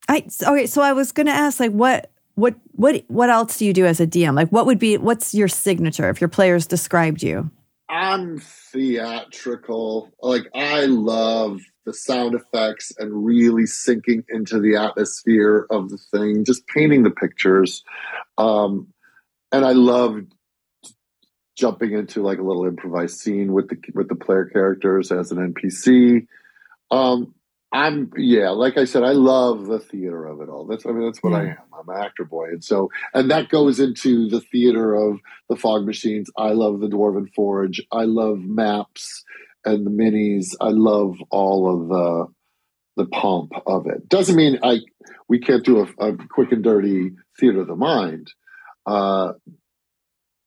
I 0.10 0.26
okay, 0.48 0.66
so 0.66 0.82
I 0.82 0.94
was 0.94 1.12
going 1.12 1.28
to 1.28 1.32
ask 1.34 1.60
like 1.60 1.72
what 1.72 2.10
what 2.34 2.56
what 2.72 3.04
what 3.10 3.30
else 3.30 3.58
do 3.60 3.66
you 3.66 3.74
do 3.74 3.86
as 3.86 4.00
a 4.00 4.08
DM? 4.08 4.36
Like 4.36 4.50
what 4.50 4.66
would 4.66 4.80
be 4.80 4.98
what's 4.98 5.36
your 5.36 5.48
signature 5.48 6.10
if 6.10 6.20
your 6.20 6.28
players 6.28 6.66
described 6.66 7.22
you? 7.22 7.52
I'm 7.90 8.40
theatrical. 8.40 10.10
Like 10.22 10.44
I 10.56 10.86
love 10.86 11.60
the 11.86 11.94
sound 11.94 12.36
effects 12.36 12.92
and 12.98 13.26
really 13.26 13.66
sinking 13.66 14.24
into 14.30 14.60
the 14.60 14.76
atmosphere 14.76 15.66
of 15.70 15.90
the 15.90 15.98
thing, 15.98 16.46
just 16.46 16.68
painting 16.68 17.04
the 17.04 17.12
pictures. 17.12 17.84
Um, 18.38 18.88
and 19.52 19.66
I 19.66 19.72
love 19.72 20.22
jumping 21.58 21.94
into 21.94 22.22
like 22.22 22.40
a 22.40 22.44
little 22.44 22.66
improvised 22.66 23.18
scene 23.18 23.52
with 23.54 23.70
the 23.70 23.78
with 23.94 24.08
the 24.08 24.16
player 24.16 24.46
characters 24.46 25.12
as 25.12 25.32
an 25.32 25.54
NPC. 25.54 26.28
Um, 26.90 27.34
I'm 27.74 28.12
yeah, 28.18 28.50
like 28.50 28.78
I 28.78 28.86
said, 28.86 29.04
I 29.04 29.12
love 29.12 29.68
the 29.68 29.80
theater 29.80 30.26
of 30.26 30.42
it 30.42 30.50
all. 30.50 30.66
That's 30.66 30.86
I 30.86 30.92
mean 30.92 31.06
that's 31.06 31.24
what 31.24 31.34
I 31.34 31.42
am. 31.42 31.58
I'm 31.74 31.88
an 31.88 32.04
actor 32.04 32.26
boy, 32.26 32.50
and 32.50 32.64
so 32.64 32.90
and 33.14 33.32
that 33.32 33.50
goes 33.50 33.80
into 33.80 34.28
the 34.28 34.42
theater 34.42 34.94
of 34.94 35.20
the 35.50 35.56
fog 35.56 35.86
machines. 35.86 36.30
I 36.38 36.50
love 36.50 36.80
the 36.80 36.88
Dwarven 36.88 37.34
Forge. 37.34 37.82
I 37.92 38.04
love 38.04 38.40
maps 38.40 39.24
and 39.66 39.86
the 39.86 39.92
minis. 39.92 40.56
I 40.60 40.70
love 40.70 41.16
all 41.30 41.70
of 41.84 41.88
the 41.90 43.04
the 43.04 43.06
pomp 43.10 43.52
of 43.66 43.88
it. 43.88 44.08
Doesn't 44.10 44.36
mean 44.36 44.60
I 44.64 44.80
we 45.30 45.40
can't 45.40 45.64
do 45.66 45.80
a, 45.80 46.08
a 46.10 46.18
quick 46.30 46.52
and 46.52 46.64
dirty 46.64 47.12
theater 47.40 47.62
of 47.62 47.68
the 47.68 47.76
mind. 47.76 48.28
Uh, 48.86 49.34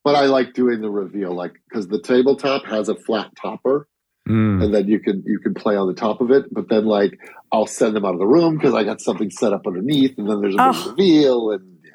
but 0.05 0.15
I 0.17 0.27
like 0.27 0.53
doing 0.53 0.81
the 0.83 0.91
reveal, 0.91 1.33
like 1.35 1.53
because 1.69 1.89
the 1.89 2.01
tabletop 2.01 2.67
has 2.67 2.89
a 2.89 2.95
flat 2.95 3.31
topper, 3.41 3.89
Mm. 4.29 4.65
and 4.65 4.75
then 4.75 4.89
you 4.89 5.01
can 5.01 5.23
you 5.27 5.39
can 5.39 5.53
play 5.53 5.77
on 5.77 5.87
the 5.87 5.93
top 5.95 6.21
of 6.23 6.31
it. 6.31 6.47
But 6.53 6.69
then 6.71 6.87
like 6.87 7.19
I'll 7.53 7.67
send 7.67 7.95
them 7.95 8.05
out 8.07 8.15
of 8.15 8.19
the 8.21 8.27
room 8.27 8.57
because 8.57 8.75
I 8.75 8.83
got 8.85 9.01
something 9.03 9.31
set 9.31 9.53
up 9.53 9.67
underneath, 9.67 10.17
and 10.19 10.29
then 10.29 10.41
there's 10.41 10.55
a 10.55 10.57
big 10.57 10.75
Oh. 10.75 10.91
reveal, 10.91 11.51
and 11.51 11.79
yeah, 11.85 11.91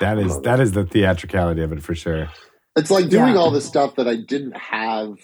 That 0.00 0.18
is 0.18 0.40
that 0.40 0.58
is 0.60 0.72
the 0.72 0.84
theatricality 0.84 1.62
of 1.62 1.72
it 1.72 1.82
for 1.84 1.94
sure. 1.94 2.28
it's 2.76 2.90
like 2.90 3.08
doing 3.10 3.34
Yeah. 3.34 3.38
all 3.40 3.52
the 3.52 3.60
stuff 3.60 3.94
that 3.96 4.08
I 4.08 4.16
didn't 4.16 4.56
have 4.56 5.14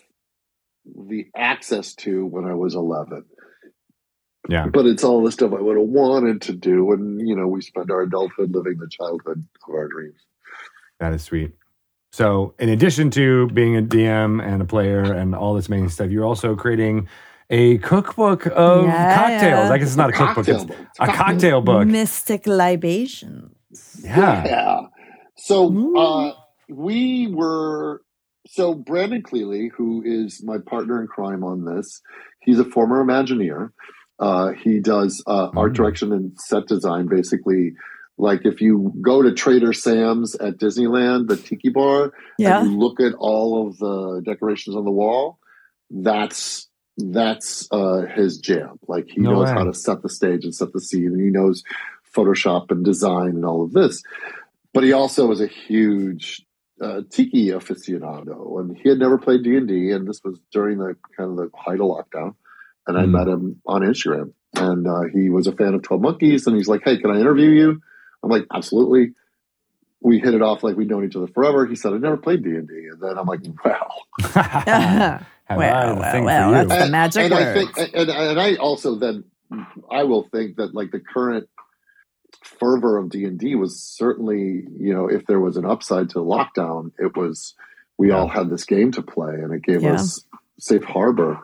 the 0.85 1.27
access 1.37 1.95
to 1.97 2.27
when 2.27 2.45
I 2.45 2.55
was 2.55 2.75
11. 2.75 3.25
Yeah. 4.49 4.67
But 4.67 4.87
it's 4.87 5.05
all 5.05 5.23
the 5.23 5.31
stuff 5.33 5.53
I 5.53 5.61
would 5.61 5.77
have 5.77 5.87
wanted 5.87 6.43
to 6.43 6.53
do, 6.55 6.93
and 6.93 7.27
you 7.27 7.37
know, 7.37 7.47
we 7.47 7.61
spend 7.61 7.91
our 7.91 8.03
adulthood 8.03 8.53
living 8.55 8.79
the 8.79 8.89
childhood 8.89 9.47
of 9.69 9.75
our 9.75 9.89
dreams. 9.89 10.19
That 10.99 11.13
is 11.13 11.23
sweet. 11.23 11.53
So, 12.13 12.55
in 12.59 12.69
addition 12.71 13.11
to 13.13 13.49
being 13.51 13.77
a 13.77 13.83
DM 13.83 14.43
and 14.45 14.61
a 14.63 14.65
player 14.65 15.03
and 15.03 15.35
all 15.35 15.55
this 15.55 15.69
amazing 15.69 15.91
stuff, 15.91 16.11
you're 16.11 16.25
also 16.25 16.57
creating 16.57 17.09
a 17.51 17.79
cookbook 17.79 18.47
of 18.47 18.87
Yeah, 18.87 19.15
cocktails. 19.17 19.43
yeah. 19.69 19.73
I 19.73 19.79
guess 19.79 19.89
it's 19.89 19.97
not 19.97 20.11
a 20.11 20.13
cookbook; 20.13 20.47
Cocktail 20.47 20.57
it's 20.57 20.65
book. 20.65 20.77
It's 20.81 20.99
a 21.01 21.07
cocktail- 21.07 21.25
cocktail 21.27 21.61
book. 21.61 21.87
Mystic 21.87 22.47
libations. 22.47 24.01
Yeah. 24.03 24.45
Yeah. 24.45 24.81
So 25.37 25.97
uh, 25.97 26.33
we 26.69 27.29
were 27.29 28.03
so 28.47 28.75
Brandon 28.75 29.23
Kleyla, 29.23 29.71
who 29.77 30.03
is 30.05 30.43
my 30.45 30.59
partner 30.59 31.01
in 31.01 31.07
crime 31.07 31.45
on 31.45 31.65
this, 31.65 32.01
he's 32.41 32.59
a 32.59 32.65
former 32.65 33.05
Imagineer. 33.05 33.71
Uh, 34.19 34.53
he 34.53 34.81
does 34.81 35.23
uh, 35.27 35.51
art 35.57 35.73
Mm. 35.73 35.77
direction 35.77 36.13
and 36.13 36.33
set 36.41 36.67
design, 36.67 37.07
basically 37.07 37.75
Like 38.19 38.45
if 38.45 38.61
you 38.61 38.93
go 39.01 39.23
to 39.23 39.33
Trader 39.33 39.73
Sam's 39.73 40.35
at 40.35 40.59
Disneyland, 40.59 41.29
the 41.29 41.37
Tiki 41.39 41.71
Bar, 41.71 42.13
Yeah. 42.39 42.61
and 42.61 42.71
you 42.73 42.79
look 42.79 43.01
at 43.01 43.15
all 43.15 43.67
of 43.67 43.79
the 43.79 44.21
decorations 44.23 44.77
on 44.77 44.85
the 44.85 44.91
wall, 44.91 45.39
that's 45.91 46.69
that's 46.99 47.67
uh, 47.73 48.03
his 48.15 48.37
jam. 48.39 48.79
Like 48.87 49.07
he 49.09 49.23
No 49.23 49.31
knows 49.33 49.47
way. 49.47 49.53
how 49.55 49.65
to 49.65 49.73
set 49.73 50.03
the 50.03 50.11
stage 50.11 50.45
and 50.45 50.55
set 50.55 50.71
the 50.75 50.83
scene, 50.83 51.07
and 51.07 51.21
he 51.21 51.31
knows 51.31 51.63
Photoshop 52.15 52.71
and 52.71 52.85
design 52.85 53.29
and 53.37 53.47
all 53.47 53.63
of 53.65 53.73
this. 53.73 54.03
But 54.75 54.85
he 54.85 54.93
also 54.93 55.31
is 55.31 55.41
a 55.41 55.47
huge 55.47 56.45
uh, 56.81 57.03
tiki 57.11 57.49
aficionado, 57.49 58.59
and 58.61 58.77
he 58.77 58.89
had 58.89 58.99
never 58.99 59.19
played 59.19 59.43
D 59.43 59.57
and 59.57 59.69
D, 59.69 59.91
and 59.91 60.09
this 60.09 60.21
was 60.25 60.41
during 60.53 60.79
the 60.79 60.97
kind 61.17 61.31
of 61.31 61.37
the 61.37 61.51
height 61.57 61.81
of 61.81 61.87
lockdown. 61.87 62.35
And 62.87 62.97
I 62.99 63.03
Mm. 63.05 63.11
met 63.11 63.29
him 63.29 63.61
on 63.67 63.83
Instagram, 63.83 64.33
and 64.57 64.87
uh, 64.87 65.03
he 65.13 65.29
was 65.31 65.47
a 65.47 65.53
fan 65.53 65.75
of 65.75 65.83
Twelve 65.83 66.01
Monkeys, 66.03 66.47
and 66.47 66.57
he's 66.57 66.69
like, 66.69 66.81
"Hey, 66.85 66.97
can 66.99 67.11
I 67.11 67.21
interview 67.21 67.51
you?" 67.51 67.81
I'm 68.23 68.31
like, 68.31 68.47
"Absolutely." 68.53 69.13
We 70.03 70.19
hit 70.19 70.33
it 70.33 70.41
off 70.41 70.63
like 70.63 70.77
we'd 70.77 70.89
known 70.89 71.05
each 71.05 71.15
other 71.15 71.27
forever. 71.27 71.67
He 71.67 71.75
said, 71.77 71.93
"I 71.93 71.99
never 71.99 72.17
played 72.17 72.43
D 72.43 72.51
and 72.51 72.67
D," 72.67 72.75
and 72.91 73.01
then 73.03 73.19
I'm 73.19 73.27
like, 73.27 73.41
"Wow." 73.65 73.91
Have 74.23 75.27
I 75.51 75.57
well, 75.57 75.95
the 75.97 76.01
well, 76.01 76.25
well, 76.25 76.63
you. 76.63 76.69
that's 76.69 76.85
the 76.87 76.91
magic 76.91 77.25
and 77.25 77.35
I 77.35 77.53
think, 77.53 77.77
and, 77.77 78.09
and 78.09 78.41
I 78.41 78.55
also 78.55 78.95
then 78.97 79.25
I 79.91 80.05
will 80.05 80.29
think 80.33 80.57
that 80.57 80.75
like 80.75 80.91
the 80.93 81.01
current 81.01 81.49
fervor 82.45 82.97
of 82.99 83.11
D 83.11 83.25
and 83.25 83.39
D 83.39 83.55
was 83.55 83.81
certainly 83.81 84.65
you 84.79 84.93
know 84.95 85.09
if 85.09 85.27
there 85.27 85.41
was 85.41 85.57
an 85.57 85.67
upside 85.67 86.11
to 86.11 86.19
lockdown, 86.19 86.93
it 86.99 87.17
was 87.17 87.55
we 87.99 88.11
all 88.13 88.29
had 88.29 88.49
this 88.51 88.65
game 88.65 88.93
to 88.93 89.03
play, 89.03 89.35
and 89.35 89.53
it 89.53 89.63
gave 89.63 89.83
Yeah. 89.83 89.95
us 89.95 90.25
safe 90.59 90.85
harbor 90.85 91.39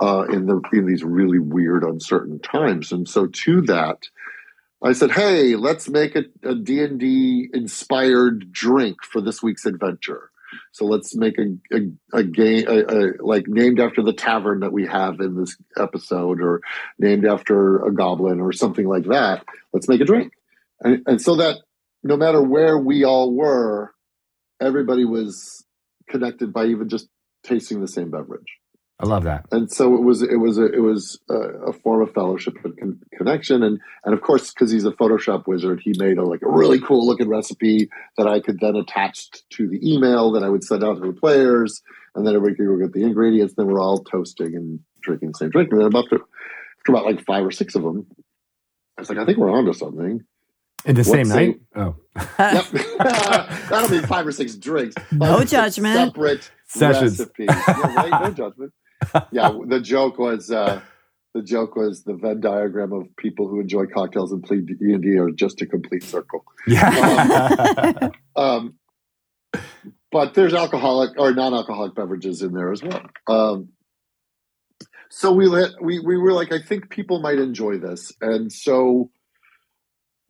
uh, 0.00 0.24
in 0.30 0.46
the 0.46 0.60
in 0.72 0.86
these 0.86 1.04
really 1.04 1.38
weird, 1.38 1.84
uncertain 1.84 2.38
times. 2.40 2.92
And 2.92 3.08
so 3.08 3.26
to 3.26 3.60
that, 3.62 4.08
I 4.82 4.92
said, 4.92 5.10
"Hey, 5.10 5.56
let's 5.56 5.88
make 5.88 6.16
a, 6.16 6.24
a 6.42 6.54
D 6.54 6.82
and 6.82 6.98
D 7.00 7.48
inspired 7.52 8.52
drink 8.52 9.04
for 9.04 9.20
this 9.20 9.42
week's 9.42 9.66
adventure." 9.66 10.30
So 10.72 10.84
let's 10.86 11.14
make 11.14 11.36
a 11.38 11.76
a, 11.76 12.18
a 12.18 12.22
game 12.22 12.66
a, 12.68 12.84
a, 12.84 13.12
like 13.20 13.46
named 13.48 13.80
after 13.80 14.02
the 14.02 14.12
tavern 14.12 14.60
that 14.60 14.72
we 14.72 14.86
have 14.86 15.20
in 15.20 15.36
this 15.36 15.56
episode, 15.76 16.40
or 16.40 16.60
named 16.98 17.24
after 17.24 17.84
a 17.84 17.92
goblin, 17.92 18.40
or 18.40 18.52
something 18.52 18.86
like 18.86 19.04
that. 19.04 19.44
Let's 19.72 19.88
make 19.88 20.00
a 20.00 20.04
drink, 20.04 20.32
and, 20.80 21.02
and 21.06 21.22
so 21.22 21.36
that 21.36 21.58
no 22.02 22.16
matter 22.16 22.42
where 22.42 22.78
we 22.78 23.04
all 23.04 23.32
were, 23.32 23.92
everybody 24.60 25.04
was 25.04 25.64
connected 26.08 26.52
by 26.52 26.66
even 26.66 26.88
just 26.88 27.08
tasting 27.42 27.80
the 27.80 27.88
same 27.88 28.10
beverage 28.10 28.57
I 29.00 29.06
love 29.06 29.22
that. 29.24 29.46
and 29.52 29.70
so 29.70 29.94
it 29.94 30.02
was 30.02 30.22
it 30.22 30.36
was 30.40 30.58
a, 30.58 30.64
it 30.72 30.80
was 30.80 31.20
a, 31.30 31.34
a 31.34 31.72
form 31.72 32.02
of 32.02 32.12
fellowship 32.12 32.56
and 32.64 32.76
con- 32.78 33.00
connection 33.16 33.62
and 33.62 33.78
and 34.04 34.12
of 34.12 34.20
course 34.22 34.52
because 34.52 34.72
he's 34.72 34.84
a 34.84 34.90
photoshop 34.90 35.46
wizard 35.46 35.80
he 35.84 35.92
made 35.98 36.18
a 36.18 36.24
like 36.24 36.42
a 36.42 36.48
really 36.48 36.80
cool 36.80 37.06
looking 37.06 37.28
recipe 37.28 37.88
that 38.16 38.26
i 38.26 38.40
could 38.40 38.58
then 38.60 38.74
attach 38.74 39.30
to 39.50 39.68
the 39.68 39.78
email 39.88 40.32
that 40.32 40.42
i 40.42 40.48
would 40.48 40.64
send 40.64 40.82
out 40.82 40.94
to 40.94 41.00
the 41.00 41.12
players 41.12 41.80
and 42.16 42.26
then 42.26 42.34
everybody 42.34 42.56
could 42.56 42.66
go 42.66 42.76
get 42.76 42.92
the 42.92 43.04
ingredients 43.04 43.54
then 43.56 43.68
we're 43.68 43.80
all 43.80 44.02
toasting 44.02 44.56
and 44.56 44.80
drinking 45.02 45.28
the 45.28 45.38
same 45.38 45.50
drink 45.50 45.70
and 45.70 45.78
then 45.80 45.86
about 45.86 46.06
to, 46.10 46.16
after 46.16 46.90
about 46.92 47.04
like 47.04 47.24
five 47.24 47.44
or 47.46 47.52
six 47.52 47.76
of 47.76 47.84
them 47.84 48.04
i 48.96 49.00
was 49.00 49.08
like 49.08 49.18
i 49.18 49.24
think 49.24 49.38
we're 49.38 49.52
onto 49.52 49.72
something 49.72 50.24
In 50.86 50.96
the 50.96 51.04
same 51.04 51.28
What's 51.28 51.30
night? 51.30 51.60
Oh. 51.76 51.94
yep 52.36 52.64
that'll 53.68 53.88
be 53.90 54.00
five 54.06 54.26
or 54.26 54.32
six 54.32 54.56
drinks 54.56 54.96
No 55.12 55.26
Five 55.26 55.34
or 55.36 55.38
six 55.42 55.50
judgment. 55.52 55.96
separate 56.14 56.50
Sessions. 56.66 57.18
recipes. 57.20 57.46
Yeah, 57.48 57.94
right? 57.94 58.22
No 58.24 58.30
judgment. 58.32 58.72
Yeah, 59.32 59.56
the 59.66 59.80
joke 59.80 60.18
was 60.18 60.50
uh, 60.50 60.80
the 61.34 61.42
joke 61.42 61.76
was 61.76 62.02
the 62.02 62.14
Venn 62.14 62.40
diagram 62.40 62.92
of 62.92 63.14
people 63.16 63.48
who 63.48 63.60
enjoy 63.60 63.86
cocktails 63.86 64.32
and 64.32 64.42
play 64.42 64.60
D 64.60 64.74
and 64.80 65.02
D 65.02 65.18
are 65.18 65.30
just 65.30 65.62
a 65.62 65.66
complete 65.66 66.02
circle. 66.02 66.44
Yeah. 66.66 68.10
Um, 68.36 68.74
but 70.12 70.34
there's 70.34 70.54
alcoholic 70.54 71.18
or 71.18 71.32
non-alcoholic 71.32 71.94
beverages 71.94 72.40
in 72.40 72.52
there 72.52 72.70
as 72.70 72.82
well. 72.82 73.02
Um, 73.26 73.70
so 75.10 75.32
we 75.32 75.46
let 75.46 75.82
we 75.82 75.98
we 75.98 76.16
were 76.16 76.32
like, 76.32 76.52
I 76.52 76.60
think 76.60 76.90
people 76.90 77.20
might 77.20 77.38
enjoy 77.38 77.78
this, 77.78 78.12
and 78.20 78.52
so 78.52 79.10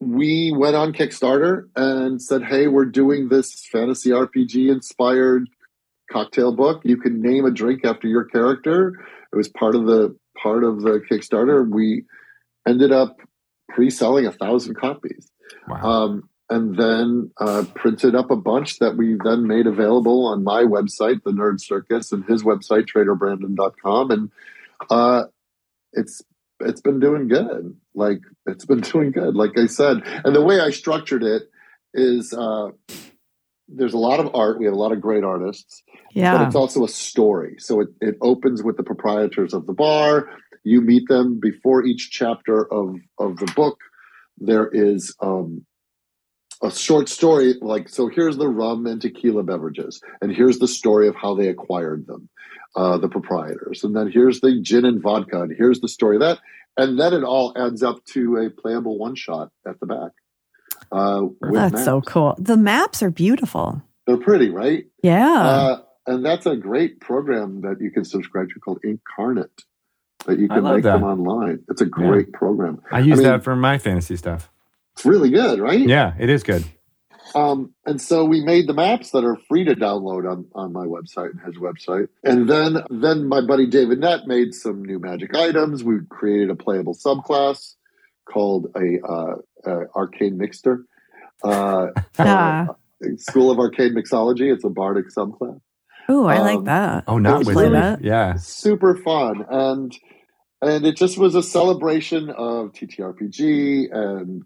we 0.01 0.53
went 0.57 0.77
on 0.77 0.93
Kickstarter 0.93 1.69
and 1.77 2.23
said, 2.23 2.45
"Hey, 2.45 2.69
we're 2.69 2.87
doing 2.87 3.29
this 3.29 3.66
fantasy 3.71 4.11
RPG 4.11 4.71
inspired 4.71 5.49
cocktail 6.11 6.54
book. 6.54 6.82
You 6.84 6.96
can 6.96 7.20
name 7.20 7.44
a 7.44 7.50
drink 7.50 7.84
after 7.84 8.09
your 8.09 8.24
character." 8.24 9.04
It 9.32 9.36
was 9.36 9.48
part 9.48 9.74
of 9.74 9.86
the 9.86 10.16
part 10.42 10.64
of 10.64 10.82
the 10.82 11.00
Kickstarter. 11.11 11.68
We 11.68 12.04
ended 12.66 12.92
up 12.92 13.16
pre-selling 13.68 14.26
a 14.26 14.32
thousand 14.32 14.74
copies 14.76 15.30
wow. 15.66 15.82
um, 15.82 16.28
and 16.50 16.76
then 16.76 17.30
uh, 17.38 17.64
printed 17.74 18.14
up 18.14 18.30
a 18.30 18.36
bunch 18.36 18.78
that 18.78 18.96
we 18.96 19.16
then 19.22 19.46
made 19.46 19.66
available 19.66 20.26
on 20.26 20.42
my 20.42 20.62
website, 20.62 21.22
the 21.22 21.30
Nerd 21.30 21.61
Circus, 21.61 22.12
and 22.12 22.24
his 22.24 22.42
website, 22.42 22.86
traderbrandon.com. 22.86 24.11
And 24.11 24.30
uh, 24.90 25.24
it's 25.92 26.22
it's 26.61 26.80
been 26.80 27.00
doing 27.00 27.28
good. 27.28 27.76
Like 27.94 28.20
it's 28.46 28.64
been 28.64 28.80
doing 28.92 29.11
good. 29.11 29.34
Like 29.34 29.59
I 29.59 29.66
said, 29.66 30.02
and 30.24 30.34
the 30.34 30.44
way 30.44 30.61
I 30.61 30.70
structured 30.70 31.22
it 31.22 31.42
is 31.94 32.32
uh, 32.32 32.70
there's 33.69 33.95
a 33.95 33.99
lot 33.99 34.21
of 34.21 34.35
art. 34.35 34.59
We 34.59 34.64
have 34.64 34.75
a 34.75 34.79
lot 34.79 34.93
of 34.93 35.01
great 35.01 35.25
artists, 35.25 35.83
Yeah. 36.14 36.37
but 36.37 36.47
it's 36.47 36.57
also 36.57 36.85
a 36.85 36.89
story. 36.89 37.57
So 37.59 37.81
it, 37.81 37.89
it 38.01 38.16
opens 38.21 38.62
with 38.62 38.77
the 38.77 38.83
proprietors 38.83 39.53
of 39.53 39.66
the 39.66 39.75
bar. 39.75 40.31
You 40.64 40.81
meet 40.81 41.09
them 41.09 41.39
before 41.41 41.85
each 41.85 42.11
chapter 42.11 42.71
of, 42.73 42.97
of 43.19 43.37
the 43.37 43.51
book. 43.55 43.79
There 44.39 44.69
is 44.69 45.14
um, 45.21 45.64
a 46.62 46.71
short 46.71 47.09
story 47.09 47.55
like, 47.61 47.89
so 47.89 48.09
here's 48.09 48.37
the 48.37 48.49
rum 48.49 48.87
and 48.87 49.01
tequila 49.01 49.43
beverages, 49.43 50.01
and 50.21 50.33
here's 50.35 50.59
the 50.59 50.69
story 50.69 51.09
of 51.09 51.14
how 51.14 51.35
they 51.35 51.49
acquired 51.49 52.07
them, 52.07 52.29
uh, 52.75 52.99
the 52.99 53.09
proprietors. 53.09 53.85
And 53.85 53.95
then 53.95 54.11
here's 54.11 54.41
the 54.41 54.61
gin 54.61 54.85
and 54.85 55.03
vodka, 55.03 55.43
and 55.43 55.55
here's 55.57 55.81
the 55.81 55.89
story 55.89 56.16
of 56.16 56.21
that. 56.21 56.39
And 56.77 56.99
then 56.99 57.12
it 57.12 57.25
all 57.25 57.53
adds 57.57 57.83
up 57.83 58.05
to 58.12 58.37
a 58.37 58.51
playable 58.51 58.99
one 58.99 59.16
shot 59.16 59.51
at 59.66 59.81
the 59.81 59.87
back. 59.87 60.12
Uh, 60.91 61.26
with 61.41 61.55
That's 61.55 61.84
so 61.84 62.01
cool. 62.01 62.34
The 62.39 62.57
maps 62.57 63.03
are 63.03 63.11
beautiful. 63.11 63.82
They're 64.07 64.16
pretty, 64.16 64.51
right? 64.51 64.86
Yeah. 65.03 65.39
Uh, 65.39 65.82
and 66.07 66.24
that's 66.24 66.47
a 66.47 66.57
great 66.57 67.01
program 67.01 67.61
that 67.61 67.76
you 67.80 67.91
can 67.91 68.05
subscribe 68.05 68.49
to 68.51 68.61
called 68.61 68.80
Inkarnate. 68.82 69.64
That 70.26 70.39
you 70.39 70.49
can 70.49 70.64
make 70.64 70.82
that. 70.82 70.95
them 70.95 71.05
online. 71.05 71.61
It's 71.68 71.80
a 71.80 71.86
great 71.86 72.32
program. 72.32 72.80
I 72.91 73.01
use 73.01 73.18
I 73.18 73.22
mean- 73.22 73.30
that 73.30 73.45
for 73.45 73.55
my 73.55 73.78
fantasy 73.78 74.16
stuff. 74.16 74.51
It's 74.95 75.05
really 75.05 75.30
good, 75.30 75.61
right? 75.61 75.78
Yeah, 75.78 76.14
it 76.18 76.28
is 76.28 76.43
good. 76.43 76.64
Um, 77.34 77.74
and 77.86 78.01
so 78.01 78.24
we 78.24 78.41
made 78.41 78.66
the 78.66 78.74
maps 78.74 79.11
that 79.11 79.24
are 79.24 79.36
free 79.49 79.64
to 79.64 79.74
download 79.74 80.30
on, 80.30 80.47
on 80.55 80.72
my 80.72 80.86
website 80.86 81.30
and 81.30 81.41
his 81.45 81.57
website. 81.57 82.09
And 82.24 82.49
then 82.49 82.82
then 82.91 83.28
my 83.28 83.41
buddy 83.41 83.66
David 83.66 84.01
Nett 84.01 84.26
made 84.26 84.55
some 84.55 84.84
new 84.84 84.99
magic 84.99 85.36
items. 85.36 85.84
We 85.84 85.99
created 86.09 86.51
a 86.51 86.57
playable 86.57 86.95
subclass 86.95 87.74
called 88.33 88.68
a 88.76 89.01
uh, 89.07 89.35
uh, 89.66 89.85
arcane 89.95 90.39
mixter. 90.39 90.85
Uh, 91.43 91.89
Ah. 92.18 92.68
School 93.16 93.53
of 93.53 93.61
Arcane 93.61 93.95
Mixology. 93.95 94.53
It's 94.53 94.64
a 94.64 94.68
bardic 94.68 95.07
subclass. 95.16 95.61
Ooh, 96.11 96.24
I 96.24 96.41
like 96.41 96.59
um, 96.59 96.64
that. 96.64 97.05
Oh, 97.07 97.18
not 97.18 97.39
was 97.39 97.47
with 97.47 97.55
play 97.55 97.66
me. 97.66 97.74
that. 97.74 98.03
Yeah. 98.03 98.35
super 98.37 98.97
fun 98.97 99.45
and 99.49 99.97
and 100.61 100.85
it 100.85 100.97
just 100.97 101.18
was 101.18 101.35
a 101.35 101.43
celebration 101.43 102.31
of 102.31 102.72
TTRPG 102.72 103.95
and 103.95 104.43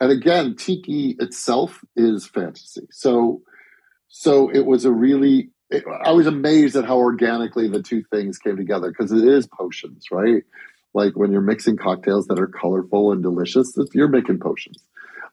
and 0.00 0.12
again 0.12 0.56
Tiki 0.56 1.16
itself 1.18 1.80
is 1.96 2.26
fantasy 2.26 2.86
so 2.90 3.42
so 4.08 4.50
it 4.50 4.66
was 4.66 4.84
a 4.84 4.92
really 4.92 5.50
it, 5.70 5.84
I 6.04 6.12
was 6.12 6.26
amazed 6.26 6.76
at 6.76 6.84
how 6.84 6.98
organically 6.98 7.68
the 7.68 7.82
two 7.82 8.02
things 8.12 8.38
came 8.38 8.56
together 8.56 8.90
because 8.90 9.12
it 9.12 9.24
is 9.24 9.46
potions 9.46 10.06
right 10.10 10.42
like 10.94 11.14
when 11.16 11.32
you're 11.32 11.40
mixing 11.40 11.76
cocktails 11.76 12.26
that 12.28 12.38
are 12.38 12.46
colorful 12.46 13.12
and 13.12 13.22
delicious 13.22 13.76
you're 13.92 14.08
making 14.08 14.38
potions 14.38 14.78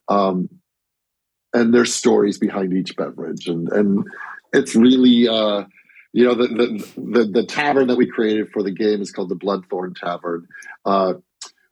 um 0.09 0.49
and 1.53 1.73
there's 1.73 1.93
stories 1.93 2.37
behind 2.37 2.73
each 2.73 2.95
beverage 2.95 3.47
and 3.47 3.69
and 3.71 4.05
it's 4.53 4.75
really 4.75 5.27
uh 5.27 5.63
you 6.13 6.25
know 6.25 6.33
the, 6.35 6.47
the 6.47 7.01
the 7.01 7.23
the 7.25 7.43
tavern 7.45 7.87
that 7.87 7.95
we 7.97 8.05
created 8.05 8.49
for 8.51 8.63
the 8.63 8.71
game 8.71 9.01
is 9.01 9.11
called 9.11 9.29
the 9.29 9.35
Bloodthorn 9.35 9.95
Tavern, 9.97 10.45
uh, 10.85 11.13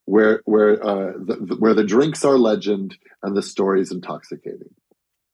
where 0.06 0.42
where 0.46 0.82
uh, 0.82 1.12
the, 1.18 1.36
the- 1.42 1.56
where 1.56 1.74
the 1.74 1.84
drinks 1.84 2.24
are 2.24 2.38
legend 2.38 2.96
and 3.22 3.36
the 3.36 3.42
stories 3.42 3.92
intoxicating. 3.92 4.70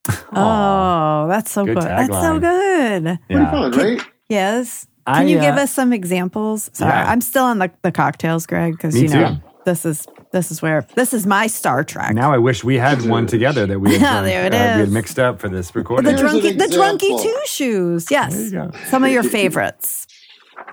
Oh, 0.31 1.27
that's 1.29 1.51
so 1.51 1.65
Good 1.65 1.75
good. 1.75 1.83
That's 1.83 2.07
so 2.09 2.39
tagline. 2.39 2.41
good. 2.41 3.19
Pretty 3.29 3.43
Yeah. 3.43 3.51
fun, 3.51 3.71
right? 3.73 4.01
Yes. 4.27 4.87
Can 5.05 5.15
I, 5.15 5.23
you 5.23 5.37
uh, 5.37 5.41
give 5.41 5.55
us 5.55 5.71
some 5.71 5.93
examples? 5.93 6.69
Sorry, 6.73 6.91
Yeah. 6.91 7.11
I'm 7.11 7.21
still 7.21 7.43
on 7.45 7.59
the, 7.59 7.71
the 7.83 7.91
cocktails, 7.91 8.45
Greg, 8.47 8.73
because 8.73 8.95
Me 8.95 9.01
you 9.03 9.09
know 9.09 9.35
too. 9.35 9.41
this 9.65 9.85
is 9.85 10.07
this 10.31 10.51
is 10.51 10.61
where 10.61 10.85
this 10.95 11.13
is 11.13 11.25
my 11.27 11.47
Star 11.47 11.83
Trek. 11.83 12.13
Now 12.15 12.33
I 12.33 12.37
wish 12.39 12.63
we 12.63 12.75
had 12.75 13.01
one 13.07 13.27
together 13.27 13.65
that 13.67 13.79
we 13.79 13.93
had, 13.93 14.01
Yeah, 14.01 14.13
done- 14.13 14.25
there 14.25 14.45
it 14.47 14.53
uh, 14.53 14.75
we 14.75 14.79
had 14.81 14.91
mixed 14.91 15.19
up 15.19 15.39
for 15.39 15.47
this 15.49 15.75
recording. 15.75 16.05
The 16.13 16.19
an 16.19 16.25
drunky 16.25 16.57
the 16.57 16.65
drunky 16.65 17.21
two 17.21 17.39
shoes. 17.45 18.07
Yes. 18.09 18.51
Some 18.89 19.03
of 19.03 19.11
your 19.11 19.23
favorites. 19.23 20.07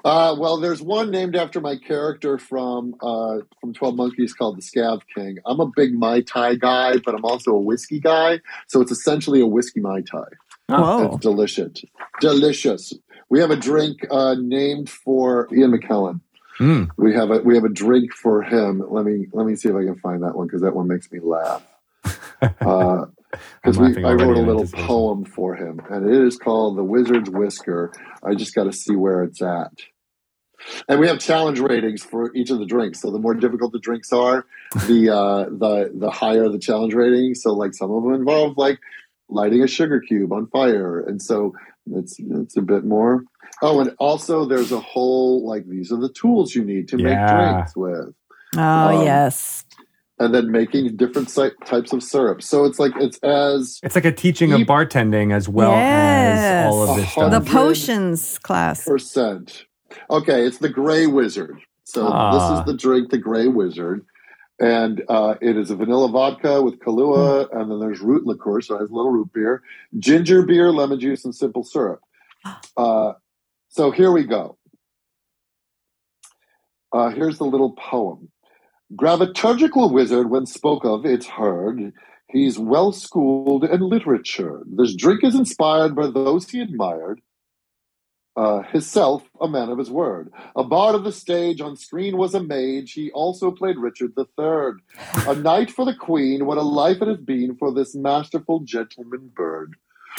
Uh, 0.05 0.35
well, 0.39 0.57
there's 0.57 0.81
one 0.83 1.11
named 1.11 1.37
after 1.37 1.61
my 1.61 1.77
character 1.77 2.39
from 2.39 2.95
uh, 3.03 3.39
from 3.61 3.73
Twelve 3.75 3.95
Monkeys 3.97 4.33
called 4.33 4.57
the 4.57 4.63
Scav 4.63 5.03
King. 5.15 5.39
I'm 5.45 5.61
a 5.61 5.67
big 5.67 5.93
Mai 5.95 6.23
Tai 6.23 6.55
guy, 6.57 6.97
but 7.05 7.15
I'm 7.15 7.25
also 7.25 7.51
a 7.53 7.61
whiskey 7.61 8.01
guy, 8.01 8.41
so 8.67 8.81
it's 8.81 8.91
essentially 8.91 9.41
a 9.41 9.47
whiskey 9.47 9.81
Mai 9.81 10.01
Tai. 10.01 10.25
Whoa. 10.69 11.07
It's 11.15 11.17
delicious, 11.23 11.85
delicious. 12.21 12.95
We 13.33 13.41
have 13.41 13.51
a 13.51 13.57
drink 13.57 14.07
uh, 14.11 14.35
named 14.39 14.91
for 14.91 15.49
Ian 15.55 15.73
McKellen. 15.73 16.21
Mm. 16.61 16.91
We 16.99 17.15
have 17.15 17.31
a 17.31 17.39
we 17.39 17.55
have 17.55 17.65
a 17.65 17.71
drink 17.71 18.13
for 18.13 18.43
him. 18.43 18.83
Let 18.87 19.07
me 19.07 19.27
let 19.33 19.47
me 19.47 19.57
see 19.57 19.71
if 19.71 19.75
I 19.75 19.85
can 19.85 19.99
find 20.01 20.23
that 20.23 20.37
one 20.37 20.49
because 20.49 20.61
that 20.61 20.77
one 20.77 20.87
makes 20.87 21.11
me 21.11 21.19
laugh. 21.19 21.67
Because 23.63 23.79
laughing 23.79 24.05
I 24.05 24.13
wrote 24.13 24.37
a 24.37 24.43
little 24.43 24.67
poem 24.67 25.25
for 25.25 25.55
him, 25.55 25.81
and 25.89 26.07
it 26.07 26.21
is 26.21 26.37
called 26.37 26.77
"The 26.77 26.85
Wizard's 26.85 27.31
Whisker." 27.31 27.91
I 28.23 28.35
just 28.35 28.55
got 28.55 28.65
to 28.65 28.73
see 28.75 28.95
where 28.95 29.23
it's 29.23 29.41
at. 29.41 29.73
And 30.87 31.01
we 31.01 31.09
have 31.09 31.19
challenge 31.19 31.59
ratings 31.59 32.03
for 32.03 32.31
each 32.35 32.51
of 32.51 32.59
the 32.59 32.67
drinks. 32.67 33.01
So 33.01 33.11
the 33.11 33.19
more 33.19 33.33
difficult 33.33 33.73
the 33.73 33.79
drinks 33.79 34.13
are, 34.13 34.45
the 34.87 35.09
uh, 35.09 35.45
the 35.45 35.93
the 35.95 36.11
higher 36.11 36.51
the 36.51 36.59
challenge 36.59 36.93
rating. 36.93 37.35
So 37.35 37.55
like 37.55 37.73
some 37.73 37.91
of 37.91 38.03
them 38.03 38.13
involve 38.13 38.59
like 38.59 38.79
lighting 39.31 39.63
a 39.63 39.67
sugar 39.67 40.01
cube 40.01 40.31
on 40.31 40.49
fire, 40.49 41.01
and 41.01 41.23
so 41.23 41.55
it's 41.91 42.17
it's 42.19 42.57
a 42.57 42.63
bit 42.63 42.85
more. 42.85 43.25
Oh, 43.61 43.81
and 43.81 43.95
also 43.99 44.45
there's 44.45 44.73
a 44.73 44.81
whole 44.81 45.47
like 45.47 45.67
these 45.67 45.93
are 45.93 46.01
the 46.01 46.09
tools 46.13 46.55
you 46.55 46.65
need 46.65 46.89
to 46.89 46.99
Yeah. 46.99 47.05
make 47.09 47.29
drinks 47.29 47.77
with, 47.77 48.15
Oh, 48.57 48.99
Um, 48.99 49.05
yes. 49.05 49.65
and 50.19 50.35
then 50.35 50.51
making 50.51 50.97
different 50.97 51.31
si- 51.31 51.51
types 51.65 51.93
of 51.93 52.03
syrup. 52.03 52.43
So 52.43 52.65
it's 52.65 52.79
like 52.79 52.93
it's 52.97 53.19
as 53.19 53.81
It's 53.83 53.95
like 53.95 54.05
a 54.05 54.13
teaching 54.13 54.53
of 54.53 54.61
bartending 54.63 55.33
as 55.33 55.49
well 55.49 55.73
as 55.73 56.73
all 56.73 56.89
of 56.91 56.97
this 56.97 57.11
stuff. 57.11 57.31
The 57.31 57.41
potions 57.51 58.39
class. 58.39 58.85
percent. 58.85 59.67
Okay, 60.11 60.47
it's 60.47 60.59
the 60.59 60.69
Gray 60.71 61.07
Wizard. 61.07 61.59
So 61.85 62.07
Ah. 62.09 62.33
this 62.33 62.61
is 62.61 62.67
the 62.67 62.75
drink, 62.79 63.11
the 63.11 63.19
Gray 63.19 63.49
Wizard, 63.49 64.05
and 64.61 65.03
uh, 65.09 65.35
it 65.41 65.57
is 65.57 65.71
a 65.71 65.77
vanilla 65.77 66.09
vodka 66.09 66.63
with 66.63 66.79
Kahlua, 66.79 67.49
and 67.53 67.71
then 67.71 67.81
there's 67.81 68.01
root 68.01 68.27
liqueur, 68.27 68.61
so 68.61 68.77
it 68.77 68.81
has 68.81 68.91
a 68.91 68.95
little 68.95 69.11
root 69.11 69.33
beer, 69.33 69.63
ginger 69.99 70.43
beer, 70.43 70.71
lemon 70.71 71.01
juice, 71.01 71.25
and 71.25 71.35
simple 71.35 71.65
syrup. 71.65 72.01
Uh, 72.77 73.13
so 73.69 73.91
here 73.91 74.11
we 74.11 74.25
go. 74.25 74.59
Uh, 76.93 77.11
here's 77.11 77.39
the 77.39 77.45
little 77.45 77.73
poem. 77.73 78.31
Graviturgical 78.95 79.93
wizard, 79.93 80.29
when 80.29 80.45
spoke 80.45 80.85
of, 80.85 81.07
it's 81.07 81.27
heard. 81.27 81.93
He's 82.29 82.59
well 82.59 82.93
schooled 82.93 83.65
and 83.65 83.83
literature. 83.83 84.63
This 84.67 84.95
drink 84.95 85.23
is 85.23 85.35
inspired 85.35 85.95
by 85.95 86.09
those 86.09 86.51
he 86.51 86.61
admired 86.61 87.21
uh, 88.37 88.63
himself 88.63 89.23
a 89.41 89.49
man 89.49 89.69
of 89.69 89.79
his 89.79 89.91
word. 89.91 90.33
A 90.57 90.65
bard 90.65 90.95
of 90.95 91.05
the 91.05 91.13
stage, 91.13 91.61
on 91.61 91.77
screen 91.77 92.17
was 92.17 92.35
a 92.35 92.43
mage. 92.43 92.93
He 92.93 93.11
also 93.13 93.51
played 93.51 93.77
Richard 93.79 94.13
III. 94.19 94.73
A 95.29 95.35
knight 95.35 95.71
for 95.71 95.85
the 95.85 95.95
queen, 95.95 96.47
what 96.47 96.59
a 96.59 96.63
life 96.63 97.03
it 97.03 97.09
has 97.09 97.19
been 97.19 97.57
for 97.57 97.73
this 97.73 97.95
masterful 97.95 98.61
gentleman 98.61 99.31
bird. 99.35 99.75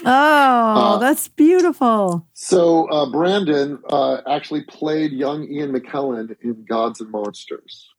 Oh, 0.05 0.09
Uh, 0.09 0.97
that's 0.97 1.27
beautiful. 1.27 2.27
So 2.33 2.89
uh, 2.89 3.09
Brandon 3.11 3.79
uh, 3.89 4.21
actually 4.27 4.63
played 4.63 5.11
young 5.11 5.45
Ian 5.51 5.71
McKellen 5.71 6.35
in 6.41 6.65
Gods 6.65 7.01
and 7.01 7.11
Monsters. 7.11 7.89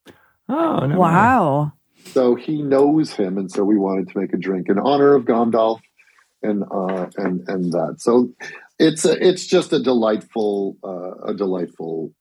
Oh, 0.49 0.81
no 0.81 0.89
way. 0.89 0.97
Wow. 0.97 1.73
So 2.07 2.35
he 2.35 2.63
knows 2.63 3.13
him, 3.13 3.39
and 3.39 3.51
so 3.51 3.65
we 3.65 3.79
wanted 3.79 4.09
to 4.11 4.19
make 4.19 4.33
a 4.33 4.37
drink 4.37 4.69
in 4.69 4.79
honor 4.79 5.15
of 5.15 5.25
Gandalf 5.25 5.81
and 6.43 6.65
uh, 6.71 7.07
and 7.17 7.49
and 7.49 7.73
that. 7.73 7.97
So 7.99 8.31
it's 8.79 9.05
a, 9.05 9.13
it's 9.27 9.47
just 9.47 9.73
a 9.73 9.83
delightful 9.83 10.77
uh, 10.85 11.31
a 11.31 11.35
delightful 11.35 12.13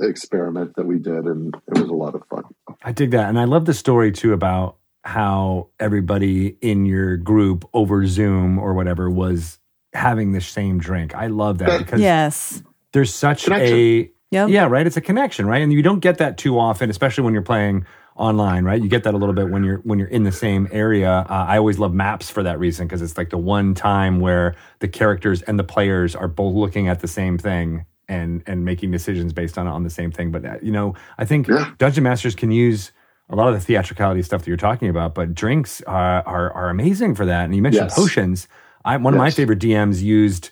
experiment 0.00 0.72
that 0.76 0.86
we 0.86 0.98
did, 0.98 1.24
and 1.24 1.54
it 1.68 1.78
was 1.80 1.88
a 1.88 1.94
lot 1.94 2.14
of 2.14 2.22
fun. 2.30 2.44
I 2.82 2.92
dig 2.92 3.10
that. 3.12 3.28
And 3.28 3.38
I 3.38 3.44
love 3.44 3.64
the 3.64 3.74
story 3.74 4.12
too 4.12 4.32
about 4.32 4.76
how 5.04 5.68
everybody 5.80 6.56
in 6.60 6.86
your 6.86 7.16
group 7.16 7.68
over 7.74 8.06
Zoom 8.06 8.58
or 8.58 8.74
whatever 8.74 9.10
was 9.10 9.58
having 9.94 10.32
the 10.32 10.40
same 10.40 10.78
drink. 10.78 11.14
I 11.14 11.28
love 11.28 11.58
that 11.58 11.68
That- 11.68 11.78
because 11.78 12.00
Yes. 12.00 12.62
there's 12.92 13.12
such 13.12 13.44
Connection. 13.44 13.76
a 13.76 14.10
Yep. 14.30 14.48
yeah, 14.50 14.66
right. 14.66 14.86
It's 14.86 14.98
a 14.98 15.00
connection, 15.00 15.46
right? 15.46 15.62
And 15.62 15.72
you 15.72 15.80
don't 15.82 16.00
get 16.00 16.18
that 16.18 16.36
too 16.36 16.58
often, 16.58 16.90
especially 16.90 17.24
when 17.24 17.32
you're 17.32 17.42
playing 17.42 17.86
online, 18.18 18.64
right? 18.64 18.82
You 18.82 18.88
get 18.88 19.04
that 19.04 19.14
a 19.14 19.16
little 19.16 19.34
bit 19.34 19.48
when 19.48 19.64
you're 19.64 19.78
when 19.78 19.98
you're 19.98 20.08
in 20.08 20.24
the 20.24 20.32
same 20.32 20.68
area. 20.72 21.10
Uh, 21.28 21.46
I 21.48 21.56
always 21.58 21.78
love 21.78 21.94
maps 21.94 22.28
for 22.30 22.42
that 22.42 22.58
reason 22.58 22.86
because 22.86 23.00
it's 23.00 23.16
like 23.16 23.30
the 23.30 23.38
one 23.38 23.74
time 23.74 24.20
where 24.20 24.54
the 24.80 24.88
characters 24.88 25.40
and 25.42 25.58
the 25.58 25.64
players 25.64 26.14
are 26.16 26.28
both 26.28 26.54
looking 26.54 26.88
at 26.88 27.00
the 27.00 27.08
same 27.08 27.38
thing 27.38 27.86
and 28.08 28.42
and 28.46 28.64
making 28.64 28.90
decisions 28.90 29.32
based 29.32 29.56
on 29.56 29.66
on 29.66 29.84
the 29.84 29.90
same 29.90 30.10
thing. 30.10 30.30
But 30.32 30.44
uh, 30.44 30.56
you 30.60 30.72
know, 30.72 30.94
I 31.16 31.24
think 31.24 31.46
Yeah. 31.48 31.72
Dungeon 31.78 32.02
Masters 32.04 32.34
can 32.34 32.50
use 32.50 32.90
a 33.30 33.36
lot 33.36 33.48
of 33.48 33.54
the 33.54 33.60
theatricality 33.60 34.22
stuff 34.22 34.40
that 34.42 34.48
you're 34.48 34.56
talking 34.56 34.88
about, 34.88 35.14
but 35.14 35.34
drinks 35.34 35.80
are 35.82 36.22
are, 36.26 36.52
are 36.52 36.70
amazing 36.70 37.14
for 37.14 37.24
that. 37.26 37.44
And 37.44 37.54
you 37.54 37.62
mentioned 37.62 37.86
Yes. 37.90 37.94
potions. 37.94 38.48
I 38.84 38.96
one 38.96 39.14
of 39.14 39.18
my 39.18 39.30
favorite 39.30 39.60
DMs 39.60 40.02
used 40.02 40.50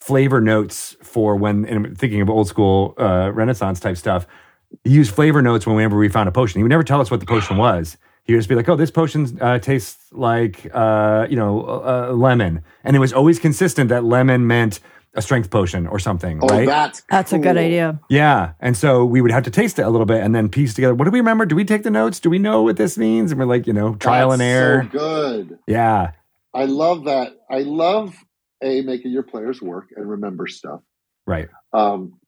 flavor 0.00 0.40
notes 0.40 0.96
for 1.02 1.36
when 1.36 1.64
and 1.66 1.86
I'm 1.86 1.94
thinking 1.94 2.20
of 2.20 2.30
old 2.30 2.46
school 2.48 2.94
uh, 2.98 3.30
Renaissance 3.34 3.80
type 3.80 3.96
stuff. 3.96 4.26
He 4.84 4.90
used 4.90 5.14
flavor 5.14 5.42
notes 5.42 5.66
whenever 5.66 5.96
we 5.98 6.08
found 6.08 6.28
a 6.28 6.32
potion. 6.32 6.58
He 6.58 6.62
would 6.62 6.70
never 6.70 6.84
tell 6.84 7.00
us 7.00 7.10
what 7.10 7.20
the 7.20 7.26
potion 7.26 7.56
was. 7.56 7.96
He 8.24 8.32
would 8.34 8.38
just 8.40 8.48
be 8.48 8.54
like, 8.54 8.68
"Oh, 8.68 8.76
this 8.76 8.90
potion 8.90 9.38
uh, 9.40 9.58
tastes 9.58 10.12
like 10.12 10.70
uh, 10.72 11.26
you 11.28 11.36
know 11.36 11.62
uh, 11.62 12.12
lemon," 12.12 12.62
and 12.84 12.94
it 12.94 12.98
was 12.98 13.12
always 13.12 13.38
consistent 13.38 13.88
that 13.88 14.04
lemon 14.04 14.46
meant 14.46 14.80
a 15.14 15.20
strength 15.22 15.50
potion 15.50 15.88
or 15.88 15.98
something, 15.98 16.38
Oh, 16.40 16.46
right? 16.46 16.66
that's 16.66 17.02
That's 17.10 17.32
a 17.32 17.38
good 17.40 17.56
idea. 17.56 17.98
Yeah. 18.08 18.52
And 18.60 18.76
so 18.76 19.04
we 19.04 19.20
would 19.20 19.32
have 19.32 19.42
to 19.42 19.50
taste 19.50 19.80
it 19.80 19.82
a 19.82 19.90
little 19.90 20.06
bit 20.06 20.22
and 20.22 20.32
then 20.36 20.48
piece 20.48 20.72
together. 20.72 20.94
What 20.94 21.04
do 21.06 21.10
we 21.10 21.18
remember? 21.18 21.44
Do 21.46 21.56
we 21.56 21.64
take 21.64 21.82
the 21.82 21.90
notes? 21.90 22.20
Do 22.20 22.30
we 22.30 22.38
know 22.38 22.62
what 22.62 22.76
this 22.76 22.96
means? 22.96 23.32
And 23.32 23.40
we're 23.40 23.46
like, 23.46 23.66
you 23.66 23.72
know, 23.72 23.96
trial 23.96 24.30
and 24.30 24.40
error. 24.40 24.88
So 24.92 24.98
good. 24.98 25.58
yeah. 25.66 26.12
I 26.54 26.66
love 26.66 27.06
that. 27.06 27.32
I 27.50 27.62
love 27.62 28.14
a 28.62 28.82
making 28.82 29.10
your 29.10 29.24
players 29.24 29.60
work 29.60 29.88
and 29.96 30.08
remember 30.08 30.46
stuff. 30.46 30.78
Right. 31.26 31.48
Um, 31.72 32.19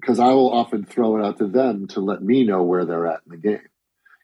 because 0.00 0.18
I 0.18 0.28
will 0.28 0.52
often 0.52 0.84
throw 0.84 1.16
it 1.16 1.24
out 1.24 1.38
to 1.38 1.46
them 1.46 1.86
to 1.88 2.00
let 2.00 2.22
me 2.22 2.44
know 2.44 2.62
where 2.62 2.84
they're 2.84 3.06
at 3.06 3.20
in 3.26 3.32
the 3.32 3.36
game. 3.36 3.60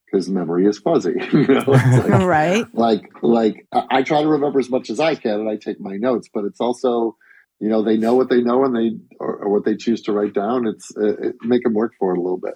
Because 0.06 0.28
memory 0.28 0.66
is 0.66 0.78
fuzzy. 0.78 1.14
you 1.32 1.46
know, 1.46 1.64
like, 1.66 2.26
right. 2.26 2.74
like, 2.74 3.10
like 3.22 3.66
I 3.72 3.86
I 3.90 4.02
try 4.02 4.22
to 4.22 4.28
remember 4.28 4.60
as 4.60 4.68
much 4.68 4.90
as 4.90 5.00
I 5.00 5.14
can, 5.14 5.40
and 5.40 5.48
I 5.48 5.56
take 5.56 5.80
my 5.80 5.96
notes. 5.96 6.28
But 6.32 6.44
it's 6.44 6.60
also, 6.60 7.16
you 7.60 7.68
know, 7.68 7.82
they 7.82 7.96
know 7.96 8.14
what 8.14 8.28
they 8.28 8.42
know, 8.42 8.64
and 8.64 8.76
they 8.76 8.98
or, 9.18 9.36
or 9.36 9.48
what 9.48 9.64
they 9.64 9.76
choose 9.76 10.02
to 10.02 10.12
write 10.12 10.34
down. 10.34 10.66
It's 10.66 10.94
uh, 10.96 11.16
it, 11.28 11.36
make 11.42 11.62
them 11.62 11.72
work 11.72 11.94
for 11.98 12.14
it 12.14 12.18
a 12.18 12.20
little 12.20 12.36
bit. 12.36 12.54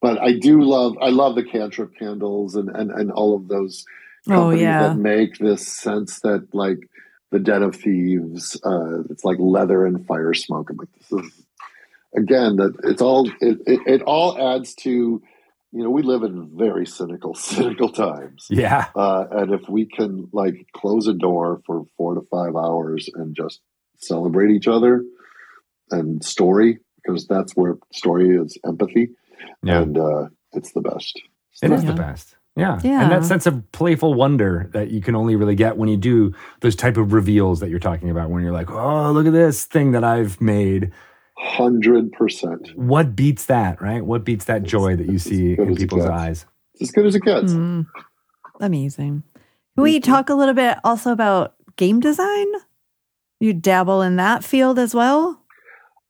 But 0.00 0.18
I 0.20 0.32
do 0.38 0.62
love, 0.62 0.96
I 1.00 1.08
love 1.10 1.34
the 1.34 1.44
cantrip 1.44 1.94
candles 1.98 2.54
and 2.54 2.70
and 2.70 2.90
and 2.90 3.12
all 3.12 3.36
of 3.36 3.48
those 3.48 3.84
Oh, 4.28 4.50
yeah. 4.50 4.88
that 4.88 4.96
make 4.96 5.38
this 5.38 5.66
sense 5.66 6.20
that 6.20 6.48
like 6.52 6.78
the 7.30 7.38
Den 7.38 7.62
of 7.62 7.76
Thieves, 7.76 8.60
uh, 8.64 9.02
it's 9.10 9.24
like 9.24 9.38
leather 9.38 9.86
and 9.86 10.06
fire 10.06 10.34
smoke. 10.34 10.70
I'm 10.70 10.76
like, 10.76 10.88
this 10.92 11.24
is 11.24 11.45
again 12.16 12.56
that 12.56 12.74
it's 12.84 13.02
all 13.02 13.28
it, 13.40 13.58
it, 13.66 13.80
it 13.86 14.02
all 14.02 14.36
adds 14.54 14.74
to 14.74 14.90
you 15.72 15.82
know 15.82 15.90
we 15.90 16.02
live 16.02 16.22
in 16.22 16.50
very 16.56 16.86
cynical 16.86 17.34
cynical 17.50 17.90
times 17.90 18.46
Yeah. 18.50 18.86
uh, 18.94 19.24
and 19.30 19.52
if 19.52 19.68
we 19.68 19.86
can 19.86 20.28
like 20.32 20.66
close 20.74 21.06
a 21.06 21.12
door 21.14 21.60
for 21.66 21.84
four 21.96 22.14
to 22.14 22.22
five 22.30 22.56
hours 22.56 23.08
and 23.14 23.34
just 23.36 23.60
celebrate 23.98 24.50
each 24.50 24.68
other 24.68 25.04
and 25.90 26.24
story 26.24 26.78
because 27.04 27.26
that's 27.26 27.52
where 27.54 27.76
story 27.92 28.36
is 28.36 28.58
empathy 28.66 29.10
Yeah. 29.62 29.82
and 29.82 29.98
uh, 29.98 30.26
it's 30.52 30.72
the 30.72 30.80
best 30.80 31.20
It's 31.52 31.62
It 31.62 31.68
the 31.68 31.74
is 31.74 31.84
best. 31.84 31.96
the 31.96 32.02
best. 32.02 32.36
Yeah. 32.56 32.80
Yeah. 32.82 33.02
And 33.02 33.12
that 33.12 33.24
sense 33.24 33.44
of 33.46 33.70
playful 33.72 34.14
wonder 34.14 34.70
that 34.72 34.90
you 34.90 35.02
can 35.02 35.14
only 35.14 35.36
really 35.36 35.54
get 35.54 35.76
when 35.76 35.90
you 35.90 35.98
do 35.98 36.32
those 36.62 36.74
type 36.74 36.96
of 36.96 37.12
reveals 37.12 37.60
that 37.60 37.68
you're 37.68 37.78
talking 37.78 38.08
about, 38.08 38.30
when 38.30 38.42
you're 38.42 38.52
like, 38.54 38.70
oh, 38.70 39.12
look 39.12 39.26
at 39.26 39.34
this 39.34 39.66
thing 39.66 39.92
that 39.92 40.04
I've 40.04 40.40
made. 40.40 40.90
Hundred 41.38 42.12
percent 42.12 42.70
What 42.76 43.14
beats 43.14 43.46
that, 43.46 43.80
right? 43.82 44.04
What 44.04 44.24
beats 44.24 44.46
that 44.46 44.62
joy 44.62 44.96
that 44.96 45.06
you 45.06 45.18
see 45.18 45.54
in 45.54 45.76
people's 45.76 46.06
eyes? 46.06 46.46
it's 46.74 46.82
as 46.82 46.90
good 46.90 47.06
as 47.06 47.14
it 47.14 47.22
gets 47.22 47.52
Mm. 47.52 47.86
Amazing. 48.60 49.22
Can 49.74 49.82
we 49.82 50.00
talk 50.00 50.30
a 50.30 50.34
little 50.34 50.54
bit 50.54 50.78
also 50.82 51.12
about 51.12 51.54
game 51.76 52.00
design? 52.00 52.46
You 53.38 53.52
dabble 53.52 54.00
in 54.00 54.16
that 54.16 54.42
field 54.44 54.78
as 54.78 54.94
well? 54.94 55.42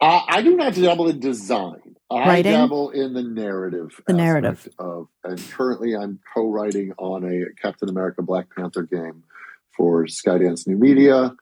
Uh, 0.00 0.20
I 0.28 0.42
do 0.42 0.56
not 0.56 0.74
dabble 0.74 1.08
in 1.08 1.18
design. 1.18 1.96
I 2.08 2.28
Writing? 2.28 2.52
dabble 2.52 2.90
in 2.90 3.14
the 3.14 3.22
narrative. 3.22 4.00
The 4.06 4.12
narrative. 4.12 4.68
Of, 4.78 5.08
and 5.24 5.40
currently, 5.50 5.96
I'm 5.96 6.20
co-writing 6.32 6.92
on 6.98 7.24
a 7.24 7.52
Captain 7.60 7.88
America 7.88 8.22
Black 8.22 8.46
Panther 8.54 8.84
game 8.84 9.24
for 9.76 10.04
Skydance 10.04 10.68
New 10.68 10.76
Media 10.76 11.34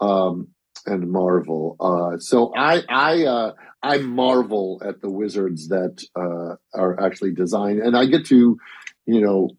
um, 0.00 0.48
and 0.86 1.10
Marvel. 1.10 1.76
Uh, 1.80 2.18
so 2.18 2.52
I 2.56 2.82
I 2.88 3.24
uh, 3.24 3.52
I 3.82 3.98
marvel 3.98 4.82
at 4.84 5.00
the 5.00 5.10
wizards 5.10 5.68
that 5.68 6.04
uh, 6.14 6.56
are 6.78 7.00
actually 7.00 7.32
designed, 7.32 7.80
and 7.80 7.96
I 7.96 8.06
get 8.06 8.26
to, 8.26 8.58
you 9.06 9.20
know, 9.20 9.50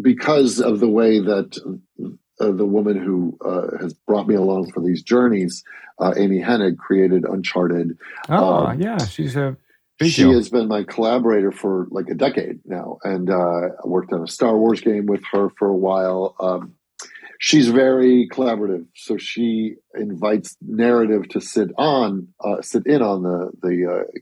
because 0.00 0.60
of 0.60 0.80
the 0.80 0.88
way 0.88 1.18
that 1.18 1.58
uh, 2.38 2.50
the 2.50 2.66
woman 2.66 2.96
who 2.96 3.36
uh, 3.44 3.78
has 3.80 3.94
brought 3.94 4.28
me 4.28 4.34
along 4.34 4.70
for 4.72 4.80
these 4.80 5.02
journeys, 5.02 5.64
uh, 5.98 6.14
Amy 6.16 6.40
Hennig, 6.40 6.76
created 6.76 7.24
Uncharted. 7.24 7.98
Oh, 8.28 8.66
um, 8.66 8.80
yeah, 8.80 8.98
she's 8.98 9.36
a. 9.36 9.56
she 10.00 10.22
deal. 10.22 10.34
has 10.34 10.48
been 10.48 10.68
my 10.68 10.84
collaborator 10.84 11.50
for 11.50 11.88
like 11.90 12.08
a 12.08 12.14
decade 12.14 12.60
now, 12.64 12.98
and 13.02 13.30
uh, 13.30 13.34
I 13.34 13.86
worked 13.86 14.12
on 14.12 14.22
a 14.22 14.28
Star 14.28 14.56
Wars 14.56 14.80
game 14.80 15.06
with 15.06 15.22
her 15.32 15.48
for 15.58 15.68
a 15.68 15.76
while. 15.76 16.36
Um, 16.38 16.74
she's 17.38 17.68
very 17.68 18.28
collaborative, 18.28 18.86
so 18.94 19.16
she 19.16 19.76
invites 19.94 20.56
narrative 20.60 21.28
to 21.30 21.40
sit 21.40 21.70
on, 21.76 22.28
uh, 22.44 22.62
sit 22.62 22.86
in 22.86 23.02
on 23.02 23.22
the 23.22 23.50
the 23.62 23.90
uh, 23.90 24.18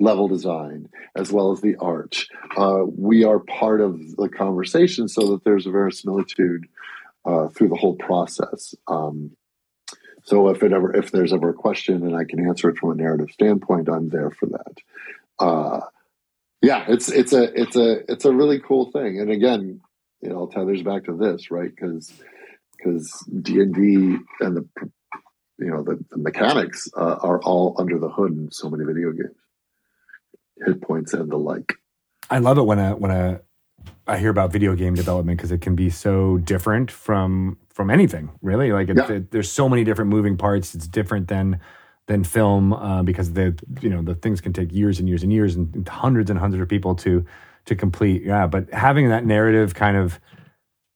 level 0.00 0.28
design 0.28 0.88
as 1.16 1.32
well 1.32 1.52
as 1.52 1.60
the 1.60 1.76
art. 1.76 2.24
Uh, 2.56 2.82
we 2.96 3.24
are 3.24 3.38
part 3.38 3.80
of 3.80 3.98
the 4.16 4.28
conversation 4.28 5.08
so 5.08 5.32
that 5.32 5.44
there's 5.44 5.66
a 5.66 5.70
verisimilitude 5.70 6.66
uh, 7.24 7.48
through 7.48 7.68
the 7.68 7.76
whole 7.76 7.96
process. 7.96 8.74
Um, 8.88 9.36
so 10.24 10.48
if 10.48 10.62
it 10.62 10.72
ever 10.72 10.94
if 10.94 11.10
there's 11.10 11.32
ever 11.32 11.50
a 11.50 11.54
question 11.54 12.06
and 12.06 12.16
I 12.16 12.24
can 12.24 12.46
answer 12.46 12.70
it 12.70 12.78
from 12.78 12.92
a 12.92 12.94
narrative 12.94 13.30
standpoint, 13.30 13.88
I'm 13.88 14.08
there 14.08 14.30
for 14.30 14.46
that. 14.46 14.76
Uh, 15.38 15.80
yeah, 16.62 16.86
it's 16.88 17.10
it's 17.10 17.32
a 17.34 17.60
it's 17.60 17.76
a 17.76 18.10
it's 18.10 18.24
a 18.24 18.32
really 18.32 18.58
cool 18.58 18.90
thing. 18.90 19.20
And 19.20 19.30
again, 19.30 19.80
it 20.22 20.32
all 20.32 20.48
tethers 20.48 20.82
back 20.82 21.04
to 21.04 21.16
this, 21.16 21.50
right? 21.50 21.68
Because 21.68 22.10
because 22.84 23.10
D 23.40 23.60
and 23.60 23.74
D 23.74 24.16
and 24.40 24.56
the 24.56 24.68
you 25.58 25.70
know 25.70 25.82
the, 25.82 25.98
the 26.10 26.18
mechanics 26.18 26.88
uh, 26.96 27.16
are 27.20 27.40
all 27.42 27.76
under 27.78 27.98
the 27.98 28.08
hood 28.08 28.32
in 28.32 28.50
so 28.50 28.68
many 28.68 28.84
video 28.84 29.12
games 29.12 29.36
hit 30.64 30.80
points 30.82 31.12
and 31.14 31.30
the 31.30 31.36
like. 31.36 31.74
I 32.30 32.38
love 32.38 32.58
it 32.58 32.62
when 32.62 32.78
a 32.78 32.96
when 32.96 33.10
a 33.10 33.40
I 34.06 34.18
hear 34.18 34.30
about 34.30 34.52
video 34.52 34.74
game 34.74 34.94
development 34.94 35.38
because 35.38 35.52
it 35.52 35.60
can 35.60 35.74
be 35.74 35.90
so 35.90 36.38
different 36.38 36.90
from 36.90 37.58
from 37.70 37.90
anything 37.90 38.30
really. 38.40 38.72
Like 38.72 38.88
it, 38.88 38.96
yeah. 38.96 39.12
it, 39.12 39.30
there's 39.30 39.50
so 39.50 39.68
many 39.68 39.84
different 39.84 40.10
moving 40.10 40.36
parts. 40.36 40.74
It's 40.74 40.86
different 40.86 41.28
than 41.28 41.60
than 42.06 42.22
film 42.22 42.72
uh, 42.72 43.02
because 43.02 43.32
the 43.32 43.58
you 43.80 43.90
know 43.90 44.02
the 44.02 44.14
things 44.14 44.40
can 44.40 44.52
take 44.52 44.72
years 44.72 44.98
and 44.98 45.08
years 45.08 45.22
and 45.22 45.32
years 45.32 45.54
and, 45.54 45.74
and 45.74 45.88
hundreds 45.88 46.30
and 46.30 46.38
hundreds 46.38 46.62
of 46.62 46.68
people 46.68 46.94
to 46.96 47.24
to 47.66 47.74
complete. 47.74 48.22
Yeah, 48.22 48.46
but 48.46 48.72
having 48.72 49.08
that 49.08 49.24
narrative 49.24 49.74
kind 49.74 49.96
of 49.96 50.20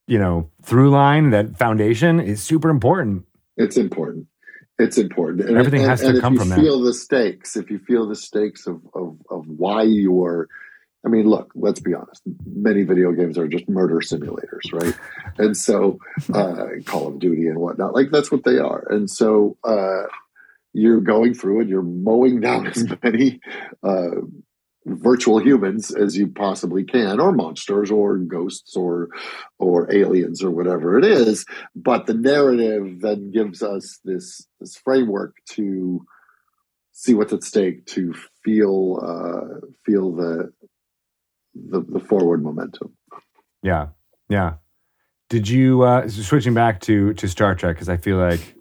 you 0.09 0.19
know 0.19 0.51
through 0.63 0.91
line 0.91 1.31
that 1.31 1.57
foundation 1.57 2.21
is 2.21 2.43
super 2.43 2.71
important. 2.71 3.25
It's 3.57 3.77
important. 3.77 4.27
It's 4.79 4.97
important. 4.97 5.49
And, 5.49 5.59
Everything 5.59 5.83
has 5.83 6.01
and, 6.03 6.15
to 6.15 6.21
come 6.21 6.37
from 6.37 6.51
that. 6.51 6.59
If 6.59 6.65
you 6.65 6.71
feel 6.71 6.81
the 6.81 6.95
stakes, 6.95 7.57
if 7.57 7.71
you 7.71 7.79
feel 7.81 8.07
the 8.07 8.15
stakes 8.15 8.67
of, 8.67 8.81
of, 8.95 9.19
of 9.29 9.49
why 9.49 9.83
you 9.83 10.23
are, 10.25 10.49
I 11.05 11.09
mean, 11.09 11.29
look, 11.29 11.51
let's 11.57 11.81
be 11.81 11.95
honest. 11.95 12.23
Many 12.47 12.85
video 12.85 13.11
games 13.13 13.39
are 13.39 13.49
just 13.49 13.69
murder 13.69 13.97
simulators, 13.97 14.73
right? 14.73 14.95
and 15.39 15.57
so, 15.57 15.99
uh, 16.33 16.67
Call 16.85 17.09
of 17.09 17.19
Duty 17.19 17.49
and 17.49 17.59
whatnot, 17.59 17.95
like 17.95 18.11
that's 18.13 18.31
what 18.31 18.45
they 18.45 18.59
are. 18.59 18.85
And 18.89 19.11
so, 19.11 19.57
uh, 19.65 20.05
you're 20.73 21.01
going 21.01 21.35
through 21.35 21.61
and 21.61 21.69
you're 21.69 21.83
mowing 21.83 22.41
down 22.41 22.67
as 22.69 22.87
many 23.03 23.41
uh, 23.83 24.11
virtual 24.89 25.39
humans 25.39 25.95
as 25.95 26.17
you 26.17 26.29
possibly 26.29 26.85
can 26.85 27.21
or 27.21 27.33
monsters 27.33 27.91
or 27.91 28.19
ghosts 28.19 28.77
or 28.77 29.09
or 29.59 29.93
aliens 29.95 30.43
or 30.43 30.51
whatever 30.51 30.99
it 30.99 31.05
is. 31.05 31.45
But 31.75 32.07
the 32.07 32.15
narrative 32.15 33.01
then 33.01 33.31
gives 33.31 33.63
us 33.63 34.01
this 34.05 34.47
this 34.61 34.77
framework 34.77 35.37
to 35.51 36.05
see 36.93 37.15
what's 37.15 37.33
at 37.33 37.45
stake 37.45 37.87
to 37.87 38.15
feel 38.45 39.01
uh 39.03 39.67
feel 39.85 40.13
the 40.13 40.53
the, 41.55 41.81
the 41.81 42.01
forward 42.01 42.43
momentum. 42.43 42.97
Yeah. 43.63 43.89
Yeah. 44.29 44.55
Did 45.29 45.49
you 45.49 45.83
uh 45.83 46.09
switching 46.09 46.55
back 46.55 46.81
to 46.83 47.15
to 47.15 47.29
star 47.29 47.55
trek 47.55 47.77
because 47.77 47.89
i 47.89 47.97
feel 47.97 48.17
like 48.17 48.58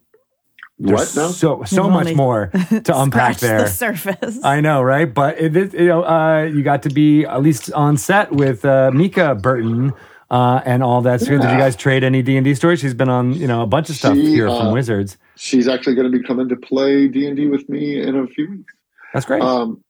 there's 0.79 1.15
what 1.15 1.21
now? 1.21 1.27
So 1.29 1.63
so 1.63 1.89
much 1.89 2.13
more 2.13 2.47
to 2.47 2.91
unpack 3.01 3.37
there. 3.37 3.63
The 3.63 3.67
surface. 3.67 4.39
I 4.43 4.61
know, 4.61 4.81
right? 4.83 5.11
But 5.11 5.39
it, 5.39 5.55
it, 5.57 5.73
you 5.73 5.87
know, 5.87 6.03
uh, 6.03 6.43
you 6.43 6.61
got 6.61 6.83
to 6.83 6.89
be 6.89 7.25
at 7.25 7.41
least 7.41 7.71
on 7.73 7.97
set 7.97 8.31
with 8.31 8.63
uh, 8.63 8.91
Mica 8.93 9.33
Burton 9.33 9.93
uh, 10.29 10.61
and 10.65 10.83
all 10.83 11.01
that. 11.01 11.21
So 11.21 11.31
yeah. 11.31 11.41
did 11.41 11.51
you 11.51 11.57
guys 11.57 11.75
trade 11.75 12.03
any 12.03 12.21
D 12.21 12.37
and 12.37 12.45
D 12.45 12.53
stories? 12.53 12.79
She's 12.79 12.93
been 12.93 13.09
on 13.09 13.33
you 13.33 13.47
know 13.47 13.63
a 13.63 13.67
bunch 13.67 13.89
of 13.89 13.95
stuff 13.95 14.15
she, 14.15 14.27
here 14.27 14.47
from 14.47 14.67
uh, 14.67 14.73
Wizards. 14.73 15.17
She's 15.35 15.67
actually 15.67 15.95
going 15.95 16.11
to 16.11 16.15
be 16.15 16.23
coming 16.23 16.47
to 16.49 16.55
play 16.55 17.07
D 17.07 17.25
and 17.25 17.35
D 17.35 17.47
with 17.47 17.67
me 17.67 17.99
in 17.99 18.15
a 18.15 18.27
few 18.27 18.49
weeks. 18.51 18.73
That's 19.13 19.25
great. 19.25 19.41
Um, 19.41 19.83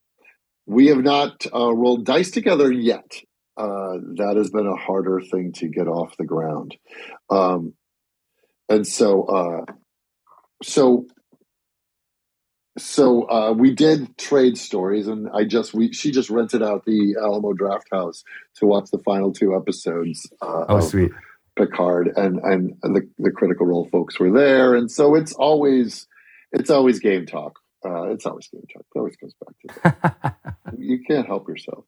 we 0.64 0.86
have 0.86 1.02
not 1.02 1.46
uh, 1.54 1.74
rolled 1.74 2.06
dice 2.06 2.30
together 2.30 2.72
yet. 2.72 3.12
Uh, 3.58 3.98
that 4.16 4.36
has 4.36 4.50
been 4.50 4.66
a 4.66 4.76
harder 4.76 5.20
thing 5.20 5.52
to 5.52 5.68
get 5.68 5.88
off 5.88 6.16
the 6.16 6.24
ground. 6.24 6.76
Um, 7.28 7.74
and 8.68 8.86
so 8.86 9.64
so 10.62 11.06
so 12.78 13.28
uh, 13.28 13.52
we 13.52 13.74
did 13.74 14.16
trade 14.16 14.56
stories, 14.56 15.08
and 15.08 15.28
I 15.34 15.44
just 15.44 15.74
we 15.74 15.92
she 15.92 16.10
just 16.10 16.30
rented 16.30 16.62
out 16.62 16.84
the 16.84 17.16
Alamo 17.20 17.52
Draft 17.52 17.88
House 17.92 18.24
to 18.56 18.66
watch 18.66 18.90
the 18.90 18.98
final 18.98 19.32
two 19.32 19.54
episodes. 19.56 20.30
Uh, 20.40 20.64
oh, 20.68 20.80
sweet! 20.80 21.10
Picard 21.56 22.12
and 22.16 22.38
and 22.38 22.74
the 22.82 23.08
the 23.18 23.30
Critical 23.30 23.66
Role 23.66 23.88
folks 23.90 24.18
were 24.18 24.30
there, 24.30 24.74
and 24.74 24.90
so 24.90 25.14
it's 25.14 25.32
always 25.32 26.06
it's 26.52 26.70
always 26.70 27.00
game 27.00 27.26
talk. 27.26 27.58
Uh, 27.84 28.10
it's 28.10 28.26
always 28.26 28.48
game 28.48 28.64
talk. 28.72 28.84
It 28.94 28.98
always 28.98 29.16
comes 29.16 29.34
back 29.44 29.54
to 29.60 29.80
that. 29.82 30.54
you 30.78 31.00
can't 31.06 31.26
help 31.26 31.48
yourself. 31.48 31.84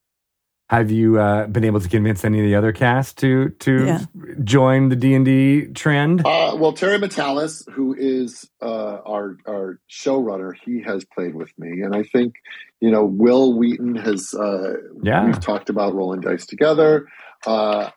Have 0.71 0.89
you 0.89 1.19
uh, 1.19 1.47
been 1.47 1.65
able 1.65 1.81
to 1.81 1.89
convince 1.89 2.23
any 2.23 2.39
of 2.39 2.45
the 2.45 2.55
other 2.55 2.71
cast 2.71 3.17
to 3.17 3.49
to 3.59 3.85
yeah. 3.87 4.05
join 4.41 4.87
the 4.87 4.95
D 4.95 5.13
and 5.15 5.25
D 5.25 5.67
trend? 5.67 6.25
Uh, 6.25 6.55
well, 6.57 6.71
Terry 6.71 6.97
Matalas, 6.97 7.69
who 7.69 7.93
is 7.93 8.49
uh, 8.61 8.99
our 9.05 9.35
our 9.45 9.81
showrunner, 9.89 10.53
he 10.63 10.81
has 10.81 11.03
played 11.03 11.35
with 11.35 11.51
me, 11.59 11.81
and 11.81 11.93
I 11.93 12.03
think 12.03 12.35
you 12.79 12.89
know 12.89 13.03
Wil 13.03 13.57
Wheaton 13.57 13.97
has. 13.97 14.33
Uh, 14.33 14.75
yeah, 15.03 15.25
we've 15.25 15.41
talked 15.41 15.69
about 15.69 15.93
rolling 15.93 16.21
dice 16.21 16.45
together. 16.45 17.09
Uh, 17.45 17.89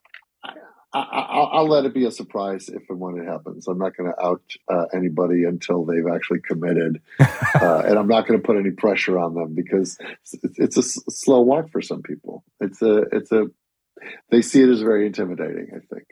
I, 0.98 1.60
will 1.60 1.68
let 1.68 1.84
it 1.84 1.92
be 1.94 2.04
a 2.04 2.10
surprise 2.10 2.68
if 2.68 2.88
and 2.88 3.00
when 3.00 3.18
it 3.18 3.26
happens. 3.26 3.66
I'm 3.66 3.78
not 3.78 3.96
going 3.96 4.12
to 4.12 4.24
out 4.24 4.42
uh, 4.68 4.86
anybody 4.94 5.44
until 5.44 5.84
they've 5.84 6.06
actually 6.06 6.40
committed, 6.40 7.00
uh, 7.20 7.82
and 7.86 7.98
I'm 7.98 8.06
not 8.06 8.26
going 8.26 8.40
to 8.40 8.46
put 8.46 8.56
any 8.56 8.70
pressure 8.70 9.18
on 9.18 9.34
them 9.34 9.54
because 9.54 9.98
it's, 10.32 10.58
it's 10.58 10.76
a 10.76 10.80
s- 10.80 11.00
slow 11.08 11.40
walk 11.40 11.70
for 11.70 11.82
some 11.82 12.02
people. 12.02 12.44
It's 12.60 12.80
a 12.80 12.98
it's 13.12 13.32
a 13.32 13.46
they 14.30 14.42
see 14.42 14.62
it 14.62 14.68
as 14.68 14.80
very 14.80 15.06
intimidating. 15.06 15.68
I 15.74 15.94
think. 15.94 16.06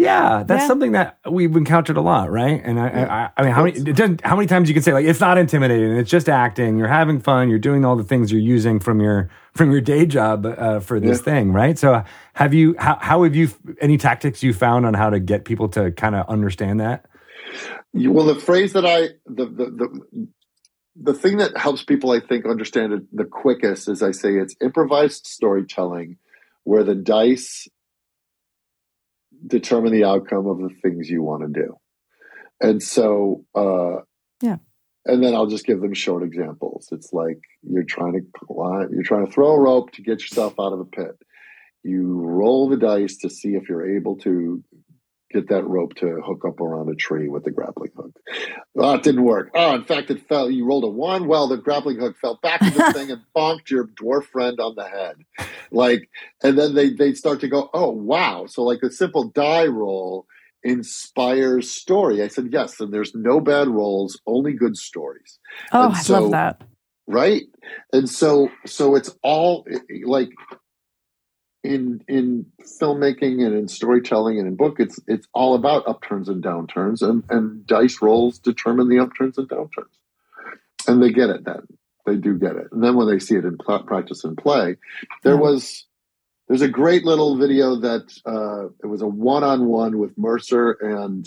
Yeah, 0.00 0.44
that's 0.44 0.62
yeah. 0.62 0.66
something 0.66 0.92
that 0.92 1.18
we've 1.30 1.54
encountered 1.54 1.98
a 1.98 2.00
lot, 2.00 2.30
right? 2.30 2.58
And 2.64 2.80
I. 2.80 2.88
I, 2.88 3.30
I, 3.36 3.42
mean, 3.42 3.52
how 3.52 3.64
many, 3.64 3.78
it 3.78 3.96
doesn't, 3.96 4.22
how 4.22 4.34
many 4.34 4.48
times 4.48 4.68
you 4.68 4.74
can 4.74 4.82
say 4.82 4.94
like 4.94 5.04
it's 5.04 5.20
not 5.20 5.36
intimidating, 5.36 5.92
it's 5.92 6.08
just 6.08 6.30
acting. 6.30 6.78
You're 6.78 6.88
having 6.88 7.20
fun. 7.20 7.50
You're 7.50 7.58
doing 7.58 7.84
all 7.84 7.96
the 7.96 8.04
things 8.04 8.32
you're 8.32 8.40
using 8.40 8.80
from 8.80 9.00
your 9.00 9.28
from 9.54 9.70
your 9.70 9.82
day 9.82 10.06
job 10.06 10.46
uh, 10.46 10.80
for 10.80 11.00
this 11.00 11.18
yeah. 11.18 11.24
thing, 11.24 11.52
right? 11.52 11.78
So, 11.78 12.02
have 12.32 12.54
you 12.54 12.76
how, 12.78 12.96
how 12.98 13.24
have 13.24 13.36
you 13.36 13.50
any 13.78 13.98
tactics 13.98 14.42
you 14.42 14.54
found 14.54 14.86
on 14.86 14.94
how 14.94 15.10
to 15.10 15.20
get 15.20 15.44
people 15.44 15.68
to 15.70 15.92
kind 15.92 16.14
of 16.14 16.26
understand 16.30 16.80
that? 16.80 17.04
Well, 17.92 18.24
the 18.24 18.36
phrase 18.36 18.72
that 18.72 18.86
I 18.86 19.08
the 19.26 19.44
the, 19.44 19.64
the 19.66 20.28
the 20.96 21.14
thing 21.14 21.36
that 21.36 21.58
helps 21.58 21.84
people, 21.84 22.10
I 22.10 22.20
think, 22.20 22.46
understand 22.46 22.94
it 22.94 23.02
the 23.12 23.26
quickest 23.26 23.86
is 23.86 24.02
I 24.02 24.12
say 24.12 24.36
it's 24.36 24.56
improvised 24.62 25.26
storytelling, 25.26 26.16
where 26.64 26.84
the 26.84 26.94
dice 26.94 27.68
determine 29.46 29.92
the 29.92 30.04
outcome 30.04 30.46
of 30.46 30.58
the 30.58 30.70
things 30.82 31.08
you 31.08 31.22
want 31.22 31.42
to 31.42 31.60
do. 31.60 31.76
And 32.60 32.82
so, 32.82 33.44
uh, 33.54 34.02
yeah. 34.40 34.56
And 35.06 35.24
then 35.24 35.34
I'll 35.34 35.46
just 35.46 35.64
give 35.64 35.80
them 35.80 35.94
short 35.94 36.22
examples. 36.22 36.88
It's 36.92 37.12
like 37.12 37.40
you're 37.62 37.84
trying 37.84 38.12
to 38.12 38.20
climb, 38.34 38.90
you're 38.92 39.02
trying 39.02 39.26
to 39.26 39.32
throw 39.32 39.52
a 39.52 39.58
rope 39.58 39.92
to 39.92 40.02
get 40.02 40.20
yourself 40.20 40.54
out 40.60 40.72
of 40.72 40.80
a 40.80 40.84
pit. 40.84 41.16
You 41.82 42.20
roll 42.20 42.68
the 42.68 42.76
dice 42.76 43.16
to 43.18 43.30
see 43.30 43.54
if 43.54 43.68
you're 43.68 43.96
able 43.96 44.16
to 44.18 44.62
get 45.32 45.48
that 45.48 45.66
rope 45.66 45.94
to 45.94 46.20
hook 46.24 46.44
up 46.46 46.60
around 46.60 46.88
a 46.90 46.94
tree 46.94 47.28
with 47.28 47.44
the 47.44 47.50
grappling 47.50 47.92
hook. 47.96 48.12
Oh, 48.76 48.94
it 48.94 49.02
didn't 49.02 49.24
work. 49.24 49.50
Oh, 49.54 49.74
in 49.74 49.84
fact, 49.84 50.10
it 50.10 50.26
fell. 50.28 50.50
You 50.50 50.66
rolled 50.66 50.84
a 50.84 50.88
one. 50.88 51.26
Well, 51.28 51.48
the 51.48 51.56
grappling 51.56 51.98
hook 51.98 52.16
fell 52.20 52.38
back 52.42 52.62
in 52.62 52.74
the 52.74 52.92
thing 52.94 53.10
and 53.10 53.22
bonked 53.36 53.70
your 53.70 53.86
dwarf 53.86 54.24
friend 54.24 54.58
on 54.60 54.74
the 54.74 54.88
head. 54.88 55.16
Like, 55.70 56.08
and 56.42 56.58
then 56.58 56.74
they 56.74 56.90
they 56.90 57.14
start 57.14 57.40
to 57.40 57.48
go, 57.48 57.70
oh 57.72 57.90
wow. 57.90 58.46
So 58.46 58.62
like 58.62 58.82
a 58.82 58.90
simple 58.90 59.24
die 59.28 59.66
roll 59.66 60.26
inspires 60.62 61.70
story. 61.70 62.22
I 62.22 62.28
said 62.28 62.48
yes, 62.50 62.80
and 62.80 62.92
there's 62.92 63.14
no 63.14 63.40
bad 63.40 63.68
rolls, 63.68 64.20
only 64.26 64.52
good 64.52 64.76
stories. 64.76 65.38
Oh, 65.72 65.92
I 65.94 66.12
love 66.12 66.30
that. 66.32 66.62
Right, 67.06 67.44
and 67.92 68.08
so 68.08 68.50
so 68.66 68.94
it's 68.94 69.14
all 69.22 69.66
like 70.04 70.28
in 71.62 72.02
in 72.08 72.46
filmmaking 72.80 73.44
and 73.44 73.54
in 73.54 73.68
storytelling 73.68 74.38
and 74.38 74.48
in 74.48 74.56
book 74.56 74.80
it's 74.80 74.98
it's 75.06 75.28
all 75.34 75.54
about 75.54 75.86
upturns 75.86 76.28
and 76.28 76.42
downturns 76.42 77.02
and 77.02 77.22
and 77.28 77.66
dice 77.66 78.00
rolls 78.00 78.38
determine 78.38 78.88
the 78.88 78.98
upturns 78.98 79.38
and 79.38 79.48
downturns. 79.48 79.96
And 80.88 81.02
they 81.02 81.12
get 81.12 81.28
it 81.28 81.44
then. 81.44 81.66
They 82.06 82.16
do 82.16 82.38
get 82.38 82.56
it. 82.56 82.68
And 82.72 82.82
then 82.82 82.96
when 82.96 83.06
they 83.06 83.18
see 83.18 83.36
it 83.36 83.44
in 83.44 83.58
practice 83.58 84.24
and 84.24 84.36
play 84.36 84.76
there 85.22 85.34
yeah. 85.34 85.40
was 85.40 85.86
there's 86.48 86.62
a 86.62 86.68
great 86.68 87.04
little 87.04 87.36
video 87.36 87.76
that 87.76 88.12
uh, 88.26 88.66
it 88.82 88.86
was 88.86 89.02
a 89.02 89.06
one-on-one 89.06 89.98
with 89.98 90.18
Mercer 90.18 90.72
and 90.72 91.24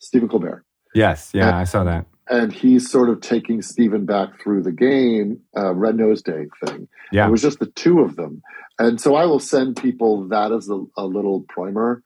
Stephen 0.00 0.28
Colbert, 0.28 0.64
Yes, 0.94 1.30
yeah, 1.32 1.56
I 1.56 1.64
saw 1.64 1.84
that. 1.84 2.06
And 2.30 2.52
he's 2.52 2.88
sort 2.88 3.10
of 3.10 3.20
taking 3.20 3.60
Stephen 3.60 4.06
back 4.06 4.40
through 4.40 4.62
the 4.62 4.72
game, 4.72 5.40
uh, 5.56 5.74
Red 5.74 5.96
Nose 5.96 6.22
Day 6.22 6.46
thing. 6.64 6.88
Yeah. 7.10 7.26
It 7.26 7.30
was 7.30 7.42
just 7.42 7.58
the 7.58 7.66
two 7.66 8.00
of 8.00 8.14
them. 8.14 8.40
And 8.78 9.00
so 9.00 9.16
I 9.16 9.26
will 9.26 9.40
send 9.40 9.76
people 9.76 10.28
that 10.28 10.52
as 10.52 10.70
a, 10.70 10.80
a 10.96 11.04
little 11.04 11.44
primer 11.48 12.02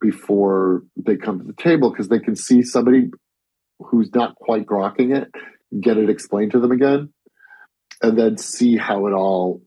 before 0.00 0.82
they 0.96 1.16
come 1.16 1.38
to 1.38 1.44
the 1.44 1.54
table 1.54 1.90
because 1.90 2.08
they 2.08 2.18
can 2.18 2.36
see 2.36 2.62
somebody 2.62 3.10
who's 3.78 4.14
not 4.14 4.36
quite 4.36 4.66
grokking 4.66 5.16
it, 5.16 5.30
get 5.80 5.96
it 5.96 6.10
explained 6.10 6.52
to 6.52 6.60
them 6.60 6.70
again, 6.70 7.10
and 8.02 8.18
then 8.18 8.36
see 8.36 8.76
how 8.76 9.06
it 9.06 9.12
all 9.12 9.62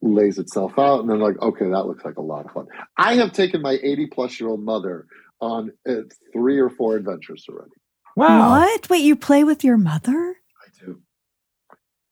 lays 0.00 0.38
itself 0.38 0.78
out. 0.78 1.00
And 1.00 1.10
then, 1.10 1.18
like, 1.18 1.40
okay, 1.42 1.68
that 1.68 1.86
looks 1.86 2.04
like 2.04 2.16
a 2.16 2.22
lot 2.22 2.46
of 2.46 2.52
fun. 2.52 2.66
I 2.96 3.16
have 3.16 3.32
taken 3.32 3.60
my 3.60 3.76
80 3.82 4.06
plus 4.06 4.38
year 4.38 4.48
old 4.48 4.64
mother 4.64 5.06
on 5.40 5.72
uh, 5.88 5.94
three 6.32 6.58
or 6.60 6.70
four 6.70 6.96
adventures 6.96 7.44
already. 7.48 7.72
Wow. 8.18 8.50
What? 8.60 8.90
Wait, 8.90 9.02
you 9.02 9.16
play 9.16 9.44
with 9.44 9.64
your 9.64 9.76
mother? 9.76 10.36
I 10.64 10.84
do. 10.84 11.00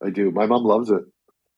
I 0.05 0.11
do. 0.11 0.31
My 0.31 0.47
mom 0.47 0.65
loves 0.65 0.91
it. 0.91 1.03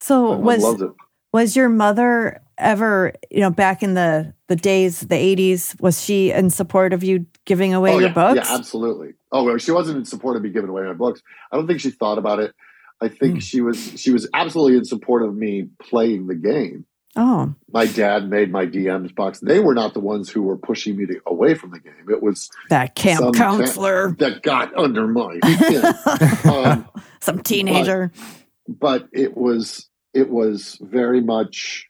So 0.01 0.29
My 0.29 0.35
mom 0.35 0.45
was 0.45 0.63
loves 0.63 0.83
it. 0.83 0.91
was 1.33 1.57
your 1.57 1.69
mother 1.69 2.41
ever, 2.57 3.13
you 3.31 3.41
know, 3.41 3.51
back 3.51 3.83
in 3.83 3.95
the 3.95 4.33
the 4.49 4.57
days, 4.57 5.01
the 5.01 5.15
eighties, 5.17 5.77
was 5.81 6.03
she 6.03 6.31
in 6.31 6.51
support 6.51 6.93
of 6.93 7.05
you 7.05 7.27
giving 7.45 7.75
away 7.75 7.93
oh, 7.95 7.99
your 7.99 8.09
yeah. 8.09 8.15
books? 8.15 8.49
Yeah, 8.49 8.57
absolutely. 8.57 9.11
Oh, 9.33 9.45
well, 9.45 9.59
she 9.59 9.71
wasn't 9.73 9.99
in 9.99 10.05
support 10.05 10.37
of 10.37 10.43
me 10.43 10.51
giving 10.51 10.71
away 10.71 10.83
my 10.85 10.95
books. 10.95 11.23
I 11.53 11.57
don't 11.57 11.67
think 11.67 11.81
she 11.81 11.91
thought 11.91 12.17
about 12.19 12.39
it. 12.41 12.55
I 13.01 13.09
think 13.09 13.35
Hmm. 13.35 13.39
she 13.41 13.61
was 13.61 14.01
she 14.01 14.11
was 14.11 14.29
absolutely 14.35 14.79
in 14.79 14.85
support 14.85 15.23
of 15.23 15.35
me 15.37 15.69
playing 15.81 16.27
the 16.27 16.35
game. 16.35 16.87
Oh, 17.21 17.53
My 17.73 17.87
dad 17.87 18.31
made 18.31 18.53
my 18.53 18.65
DMs 18.65 19.13
box. 19.13 19.41
They 19.41 19.59
were 19.59 19.75
not 19.75 19.93
the 19.93 19.99
ones 20.01 20.31
who 20.31 20.43
were 20.43 20.57
pushing 20.57 20.97
me 20.97 21.05
to, 21.07 21.21
away 21.27 21.55
from 21.55 21.73
the 21.73 21.81
game. 21.81 22.07
It 22.09 22.23
was 22.23 22.49
that 22.71 22.95
camp 22.95 23.19
Some 23.19 23.33
counselor, 23.33 24.15
that 24.21 24.43
got 24.43 24.73
under 24.79 25.09
my 25.09 25.39
skin. 25.45 26.53
um, 26.53 26.89
some 27.21 27.41
teenager. 27.41 28.13
but 28.69 29.09
it 29.13 29.37
was 29.37 29.89
it 30.15 30.31
was 30.31 30.79
very 30.81 31.21
much 31.21 31.87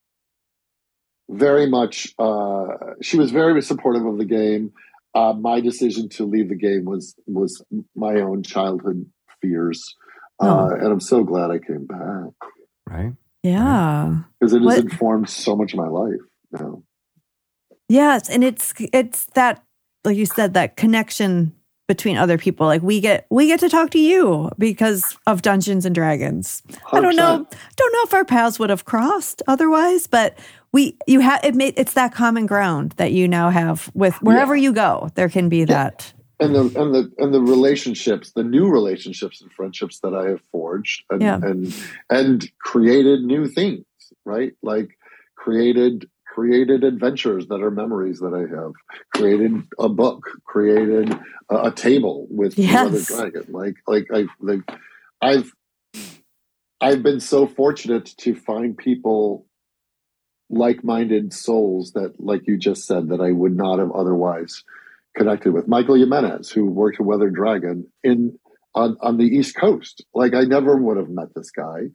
very 1.30 1.66
much 1.68 2.14
uh 2.18 2.64
she 3.02 3.18
was 3.18 3.30
very 3.30 3.60
supportive 3.60 4.06
of 4.06 4.16
the 4.16 4.24
game 4.24 4.72
uh 5.14 5.34
my 5.34 5.60
decision 5.60 6.08
to 6.08 6.24
leave 6.24 6.48
the 6.48 6.54
game 6.54 6.84
was 6.86 7.14
was 7.26 7.62
my 7.94 8.14
own 8.20 8.42
childhood 8.42 9.04
fears 9.42 9.94
uh 10.40 10.70
and 10.78 10.86
i'm 10.86 11.00
so 11.00 11.22
glad 11.24 11.50
i 11.50 11.58
came 11.58 11.84
back 11.86 12.32
Right. 12.86 13.12
Yeah. 13.42 14.18
because 14.40 14.52
it 14.52 14.58
has 14.58 14.66
What- 14.66 14.78
informed 14.78 15.28
so 15.28 15.56
much 15.56 15.72
of 15.72 15.78
my 15.78 15.88
life 15.88 16.20
now 16.52 16.82
Yes, 17.88 18.28
and 18.28 18.44
it's 18.44 18.74
it's 18.92 19.24
that 19.34 19.62
like 20.04 20.16
you 20.16 20.26
said 20.26 20.54
that 20.54 20.76
connection 20.76 21.54
between 21.86 22.18
other 22.18 22.36
people. 22.36 22.66
Like 22.66 22.82
we 22.82 23.00
get 23.00 23.26
we 23.30 23.46
get 23.46 23.60
to 23.60 23.68
talk 23.68 23.90
to 23.90 23.98
you 23.98 24.50
because 24.58 25.16
of 25.26 25.40
Dungeons 25.42 25.86
and 25.86 25.94
Dragons. 25.94 26.62
I 26.92 27.00
don't 27.00 27.16
know 27.16 27.46
don't 27.76 27.92
know 27.92 28.02
if 28.04 28.12
our 28.14 28.26
paths 28.26 28.58
would 28.58 28.70
have 28.70 28.84
crossed 28.84 29.42
otherwise, 29.48 30.06
but 30.06 30.38
we 30.72 30.98
you 31.06 31.20
have 31.20 31.42
it 31.42 31.54
made 31.54 31.74
it's 31.78 31.94
that 31.94 32.12
common 32.12 32.44
ground 32.44 32.92
that 32.98 33.12
you 33.12 33.26
now 33.26 33.48
have 33.48 33.90
with 33.94 34.14
wherever 34.22 34.54
you 34.54 34.72
go. 34.72 35.08
There 35.14 35.30
can 35.30 35.48
be 35.48 35.64
that. 35.64 36.12
And 36.40 36.54
the 36.54 36.80
and 36.80 36.94
the 36.94 37.12
and 37.18 37.34
the 37.34 37.40
relationships, 37.40 38.32
the 38.32 38.44
new 38.44 38.68
relationships 38.68 39.40
and 39.40 39.52
friendships 39.52 40.00
that 40.00 40.14
I 40.14 40.28
have 40.30 40.40
forged, 40.52 41.04
and 41.10 41.22
Yeah. 41.22 41.40
and 41.42 41.74
and 42.10 42.50
created 42.58 43.22
new 43.22 43.46
things, 43.48 43.84
right? 44.24 44.52
Like 44.62 44.90
created 45.36 46.08
created 46.26 46.84
adventures 46.84 47.48
that 47.48 47.60
are 47.62 47.70
memories 47.70 48.20
that 48.20 48.32
I 48.32 48.46
have, 48.54 48.72
created 49.14 49.62
a 49.78 49.88
book, 49.88 50.22
created 50.44 51.10
a, 51.50 51.56
a 51.64 51.72
table 51.72 52.26
with 52.30 52.56
another 52.58 53.00
dragon. 53.02 53.46
Like 53.48 53.74
like 53.86 54.06
I've 54.12 54.28
like, 54.40 54.60
I've 55.20 55.52
I've 56.80 57.02
been 57.02 57.18
so 57.20 57.46
fortunate 57.48 58.06
to 58.18 58.36
find 58.36 58.78
people 58.78 59.46
like-minded 60.50 61.32
souls 61.32 61.92
that 61.92 62.14
like 62.20 62.46
you 62.46 62.56
just 62.56 62.86
said 62.86 63.08
that 63.08 63.20
I 63.20 63.32
would 63.32 63.56
not 63.56 63.80
have 63.80 63.90
otherwise 63.92 64.62
connected 65.18 65.52
with 65.52 65.68
Michael 65.68 65.96
Jimenez, 65.96 66.50
who 66.50 66.66
worked 66.70 67.00
at 67.00 67.06
Weather 67.06 67.30
Dragon 67.30 67.86
in 68.02 68.38
on, 68.74 68.96
on 69.00 69.18
the 69.18 69.24
East 69.24 69.56
Coast. 69.56 70.04
Like 70.14 70.34
I 70.34 70.42
never 70.42 70.76
would 70.76 70.96
have 70.96 71.08
met 71.10 71.34
this 71.34 71.50
guy 71.50 71.88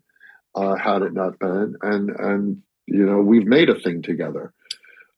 uh, 0.55 0.76
had 0.76 1.01
it 1.01 1.13
not 1.13 1.39
been, 1.39 1.76
and 1.82 2.09
and 2.09 2.61
you 2.86 3.05
know 3.05 3.19
we've 3.21 3.47
made 3.47 3.69
a 3.69 3.80
thing 3.80 4.01
together, 4.01 4.53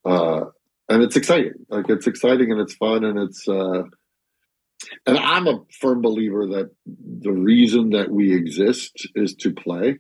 uh, 0.06 0.46
and 0.88 1.04
it's 1.04 1.16
exciting. 1.16 1.66
Like 1.70 1.90
it's 1.90 2.08
exciting 2.08 2.52
and 2.52 2.62
it's 2.62 2.76
fun 2.76 3.04
and 3.04 3.20
it's. 3.20 3.48
Uh, 3.48 3.84
and 5.08 5.18
I'm 5.18 5.48
a 5.48 5.62
firm 5.80 6.02
believer 6.02 6.46
that 6.48 6.70
the 6.86 7.32
reason 7.32 7.92
that 7.92 8.12
we 8.12 8.36
exist 8.36 9.08
is 9.16 9.34
to 9.36 9.54
play. 9.54 10.00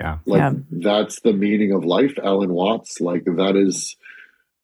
Yeah. 0.00 0.18
Like 0.26 0.40
Yeah. 0.40 0.52
that's 0.70 1.20
the 1.20 1.34
meaning 1.34 1.72
of 1.72 1.84
life. 1.84 2.18
Alan 2.22 2.52
Watts, 2.52 3.00
like 3.00 3.24
that 3.26 3.54
is 3.54 3.96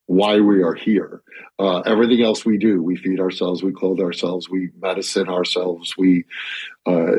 why 0.07 0.41
we 0.41 0.63
are 0.63 0.75
here. 0.75 1.23
Uh, 1.59 1.81
everything 1.81 2.23
else 2.23 2.45
we 2.45 2.59
do, 2.59 2.83
we 2.83 2.97
feed 2.97 3.21
ourselves, 3.21 3.63
we 3.63 3.73
clothe 3.73 4.01
ourselves, 4.01 4.49
we 4.51 4.71
medicine 4.81 5.29
ourselves, 5.29 5.97
we 5.97 6.25
uh, 6.87 7.13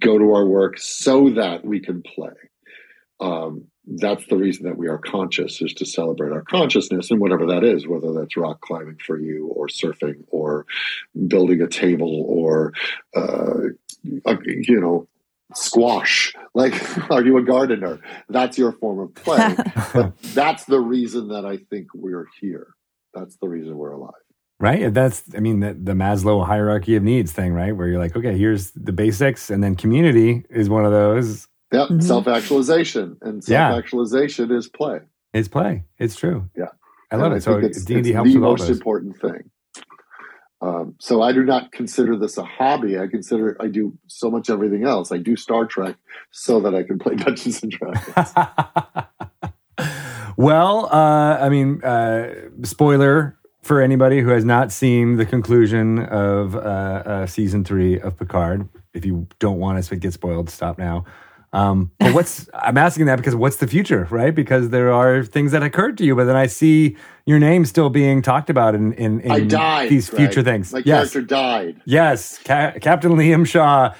go 0.00 0.18
to 0.18 0.32
our 0.32 0.46
work 0.46 0.78
so 0.78 1.30
that 1.30 1.64
we 1.64 1.80
can 1.80 2.02
play. 2.02 2.32
Um, 3.20 3.66
that's 3.86 4.26
the 4.26 4.36
reason 4.36 4.66
that 4.66 4.76
we 4.76 4.88
are 4.88 4.98
conscious 4.98 5.60
is 5.60 5.74
to 5.74 5.86
celebrate 5.86 6.32
our 6.32 6.42
consciousness 6.42 7.10
and 7.10 7.20
whatever 7.20 7.46
that 7.46 7.64
is, 7.64 7.88
whether 7.88 8.12
that's 8.12 8.36
rock 8.36 8.60
climbing 8.60 8.98
for 9.04 9.18
you 9.18 9.48
or 9.48 9.66
surfing 9.66 10.22
or 10.28 10.66
building 11.26 11.60
a 11.60 11.66
table 11.66 12.24
or, 12.28 12.72
uh, 13.16 13.70
you 14.02 14.80
know, 14.80 15.08
squash. 15.54 16.32
Like, 16.54 16.74
are 17.10 17.24
you 17.24 17.38
a 17.38 17.42
gardener? 17.42 18.00
That's 18.28 18.56
your 18.58 18.72
form 18.72 18.98
of 19.00 19.14
play. 19.14 19.54
but 19.94 20.16
that's 20.34 20.64
the 20.64 20.80
reason 20.80 21.28
that 21.28 21.44
I 21.44 21.58
think 21.58 21.88
we're 21.94 22.26
here. 22.40 22.68
That's 23.14 23.36
the 23.36 23.48
reason 23.48 23.76
we're 23.76 23.92
alive. 23.92 24.12
Right. 24.60 24.92
That's, 24.92 25.22
I 25.34 25.40
mean, 25.40 25.60
the, 25.60 25.72
the 25.74 25.92
Maslow 25.92 26.44
hierarchy 26.46 26.94
of 26.96 27.02
needs 27.02 27.32
thing, 27.32 27.52
right? 27.54 27.74
Where 27.74 27.88
you're 27.88 27.98
like, 27.98 28.14
okay, 28.14 28.36
here's 28.36 28.72
the 28.72 28.92
basics, 28.92 29.48
and 29.50 29.64
then 29.64 29.74
community 29.74 30.44
is 30.50 30.68
one 30.68 30.84
of 30.84 30.92
those. 30.92 31.48
Yep, 31.72 31.88
Mhm. 31.88 32.02
self 32.02 32.28
actualization, 32.28 33.16
and 33.22 33.42
self 33.42 33.78
actualization 33.78 34.50
is 34.50 34.68
play. 34.68 34.98
It's 35.32 35.48
play. 35.48 35.84
It's 35.98 36.16
true. 36.16 36.50
Yeah. 36.56 36.64
I 37.12 37.16
love 37.16 37.32
And 37.32 37.36
it. 37.36 37.42
So 37.42 37.54
think 37.60 37.64
it's, 37.70 37.84
D 37.84 37.94
and 37.94 38.04
D 38.04 38.10
it's 38.10 38.14
helps 38.16 38.30
the 38.30 38.36
with 38.38 38.44
all 38.44 38.50
most 38.52 38.60
those. 38.66 38.70
important 38.76 39.18
thing. 39.20 39.50
Um, 40.62 40.94
so 40.98 41.22
I 41.22 41.32
do 41.32 41.42
not 41.42 41.72
consider 41.72 42.16
this 42.16 42.36
a 42.36 42.44
hobby. 42.44 42.98
I 42.98 43.06
consider 43.06 43.56
I 43.60 43.68
do 43.68 43.96
so 44.08 44.30
much 44.30 44.50
everything 44.50 44.84
else. 44.84 45.10
I 45.10 45.18
do 45.18 45.36
Star 45.36 45.64
Trek 45.64 45.96
so 46.30 46.60
that 46.60 46.74
I 46.74 46.82
can 46.82 46.98
play 46.98 47.14
Dungeons 47.16 47.62
and 47.62 47.72
Dragons. 47.72 48.34
well, 50.36 50.86
uh, 50.92 51.38
I 51.40 51.48
mean, 51.48 51.82
uh, 51.82 52.34
spoiler 52.62 53.38
for 53.62 53.80
anybody 53.80 54.20
who 54.20 54.30
has 54.30 54.44
not 54.44 54.72
seen 54.72 55.16
the 55.16 55.26
conclusion 55.26 56.00
of 56.00 56.56
uh, 56.56 56.58
uh, 56.58 57.26
season 57.26 57.64
three 57.64 57.98
of 58.00 58.18
Picard. 58.18 58.68
If 58.92 59.04
you 59.04 59.26
don't 59.38 59.58
want 59.58 59.78
us 59.78 59.88
to 59.88 59.96
get 59.96 60.12
spoiled, 60.12 60.50
stop 60.50 60.78
now. 60.78 61.04
Um, 61.52 61.90
but 61.98 62.14
what's 62.14 62.48
I'm 62.54 62.78
asking 62.78 63.06
that 63.06 63.16
because 63.16 63.34
what's 63.34 63.56
the 63.56 63.66
future, 63.66 64.06
right? 64.10 64.34
Because 64.34 64.70
there 64.70 64.92
are 64.92 65.24
things 65.24 65.50
that 65.52 65.62
occurred 65.62 65.98
to 65.98 66.04
you, 66.04 66.14
but 66.14 66.24
then 66.24 66.36
I 66.36 66.46
see 66.46 66.96
your 67.26 67.38
name 67.40 67.64
still 67.64 67.90
being 67.90 68.22
talked 68.22 68.50
about 68.50 68.74
in 68.74 68.92
in, 68.92 69.20
in 69.20 69.30
I 69.30 69.40
died. 69.40 69.90
these 69.90 70.08
Greg. 70.10 70.20
future 70.28 70.42
things. 70.42 70.72
My 70.72 70.78
yes, 70.84 71.12
character 71.12 71.22
died. 71.22 71.80
yes, 71.84 72.38
Ca- 72.44 72.74
Captain 72.80 73.12
Liam 73.12 73.46
Shaw 73.46 73.94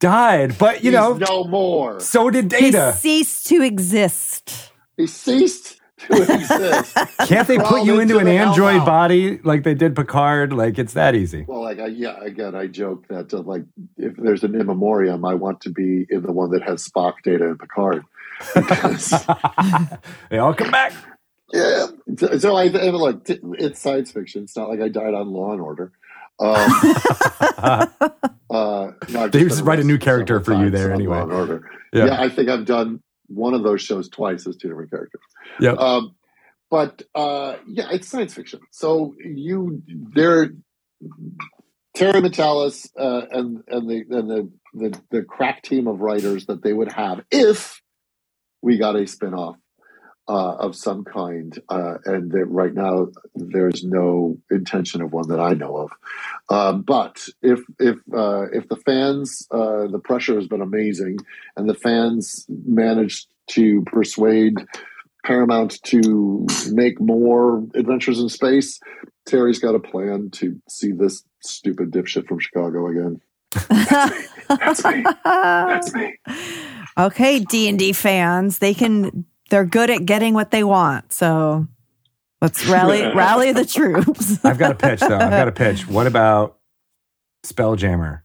died, 0.00 0.56
but 0.58 0.84
you 0.84 0.90
He's 0.92 0.98
know, 1.00 1.14
no 1.14 1.44
more. 1.44 1.98
so 2.00 2.30
did 2.30 2.52
He 2.52 2.70
Data. 2.70 2.92
ceased 2.96 3.46
to 3.48 3.62
exist. 3.62 4.70
He 4.96 5.06
ceased 5.06 5.80
to 6.10 6.34
exist. 6.34 6.96
Can't 7.26 7.48
they 7.48 7.58
put 7.58 7.84
you 7.84 8.00
into 8.00 8.18
an 8.18 8.28
android 8.28 8.80
hellmouth. 8.80 8.86
body 8.86 9.38
like 9.38 9.62
they 9.64 9.74
did 9.74 9.96
Picard? 9.96 10.52
Like 10.52 10.78
it's 10.78 10.92
that 10.94 11.14
easy. 11.14 11.44
Well, 11.46 11.62
like 11.62 11.78
I, 11.78 11.86
yeah, 11.86 12.18
again, 12.20 12.54
I 12.54 12.66
joke 12.66 13.08
that 13.08 13.32
uh, 13.34 13.40
like 13.40 13.64
if 13.96 14.16
there's 14.16 14.44
an 14.44 14.54
in 14.54 14.66
memoriam, 14.66 15.24
I 15.24 15.34
want 15.34 15.60
to 15.62 15.70
be 15.70 16.06
in 16.08 16.22
the 16.22 16.32
one 16.32 16.50
that 16.50 16.62
has 16.62 16.86
Spock, 16.86 17.14
Data, 17.24 17.46
and 17.46 17.58
Picard. 17.58 18.04
Because 18.54 19.10
they 20.30 20.38
all 20.38 20.54
come 20.54 20.70
back. 20.70 20.92
yeah, 21.52 21.86
so 22.18 22.38
so 22.38 22.56
I 22.56 22.64
and 22.64 22.96
like 22.96 23.24
t- 23.24 23.40
it's 23.58 23.80
science 23.80 24.12
fiction. 24.12 24.44
It's 24.44 24.56
not 24.56 24.68
like 24.68 24.80
I 24.80 24.88
died 24.88 25.14
on 25.14 25.28
Law 25.28 25.52
and 25.52 25.60
Order. 25.60 25.92
Um, 26.38 26.54
uh, 28.50 28.90
no, 29.08 29.28
They 29.28 29.44
just 29.44 29.62
write 29.64 29.80
a 29.80 29.84
new 29.84 29.98
character 29.98 30.40
for 30.40 30.54
you 30.54 30.70
there 30.70 30.92
anyway. 30.92 31.20
Order. 31.20 31.70
Yeah. 31.92 32.06
Yeah. 32.06 32.20
I 32.20 32.28
think 32.28 32.48
I've 32.50 32.66
done 32.66 33.00
one 33.28 33.54
of 33.54 33.62
those 33.62 33.82
shows 33.82 34.08
twice 34.08 34.46
as 34.46 34.56
two 34.56 34.68
different 34.68 34.90
characters. 34.90 35.20
Yeah. 35.60 35.72
Um, 35.72 36.14
but 36.70 37.02
uh, 37.14 37.56
yeah, 37.66 37.88
it's 37.90 38.08
science 38.08 38.34
fiction. 38.34 38.60
So 38.70 39.14
you 39.24 39.82
there, 40.14 40.50
Terry 41.94 42.20
Matalas 42.20 42.88
uh, 42.98 43.26
and 43.30 43.62
and 43.68 43.88
the 43.88 44.04
and 44.10 44.30
the, 44.30 44.52
the 44.74 45.00
the 45.10 45.22
crack 45.22 45.62
team 45.62 45.86
of 45.86 46.00
writers 46.00 46.46
that 46.46 46.62
they 46.62 46.72
would 46.72 46.92
have 46.92 47.22
if 47.30 47.80
we 48.62 48.78
got 48.78 48.96
a 48.96 49.00
spinoff 49.00 49.56
uh, 50.28 50.56
of 50.56 50.74
some 50.74 51.04
kind, 51.04 51.58
uh, 51.68 51.98
and 52.04 52.32
that 52.32 52.46
right 52.46 52.74
now 52.74 53.08
there's 53.34 53.84
no 53.84 54.36
intention 54.50 55.00
of 55.00 55.12
one 55.12 55.28
that 55.28 55.40
I 55.40 55.54
know 55.54 55.76
of. 55.76 55.90
Um, 56.48 56.82
but 56.82 57.28
if 57.42 57.60
if 57.78 57.96
uh, 58.12 58.46
if 58.52 58.68
the 58.68 58.76
fans, 58.76 59.46
uh, 59.50 59.86
the 59.86 60.00
pressure 60.02 60.34
has 60.34 60.48
been 60.48 60.62
amazing, 60.62 61.18
and 61.56 61.68
the 61.68 61.74
fans 61.74 62.44
managed 62.48 63.28
to 63.50 63.82
persuade 63.82 64.56
Paramount 65.24 65.82
to 65.84 66.46
make 66.70 67.00
more 67.00 67.64
adventures 67.74 68.20
in 68.20 68.28
space, 68.28 68.80
Terry's 69.26 69.58
got 69.58 69.74
a 69.74 69.80
plan 69.80 70.30
to 70.32 70.60
see 70.68 70.92
this 70.92 71.22
stupid 71.40 71.90
dipshit 71.90 72.26
from 72.26 72.38
Chicago 72.38 72.88
again. 72.88 73.20
That's 74.48 74.84
me. 74.84 75.04
That's 75.24 75.94
me. 75.94 76.18
okay, 76.98 77.40
D 77.40 77.68
and 77.68 77.78
D 77.78 77.92
fans, 77.92 78.58
they 78.58 78.74
can. 78.74 79.24
They're 79.50 79.64
good 79.64 79.90
at 79.90 80.04
getting 80.06 80.34
what 80.34 80.50
they 80.50 80.64
want. 80.64 81.12
So 81.12 81.66
let's 82.42 82.66
rally 82.66 83.02
rally 83.14 83.52
the 83.52 83.64
troops. 83.64 84.38
I've 84.44 84.58
got 84.58 84.72
a 84.72 84.74
pitch 84.74 85.00
though. 85.00 85.16
I've 85.18 85.30
got 85.30 85.48
a 85.48 85.52
pitch. 85.52 85.86
What 85.88 86.06
about 86.06 86.58
Spelljammer? 87.44 88.22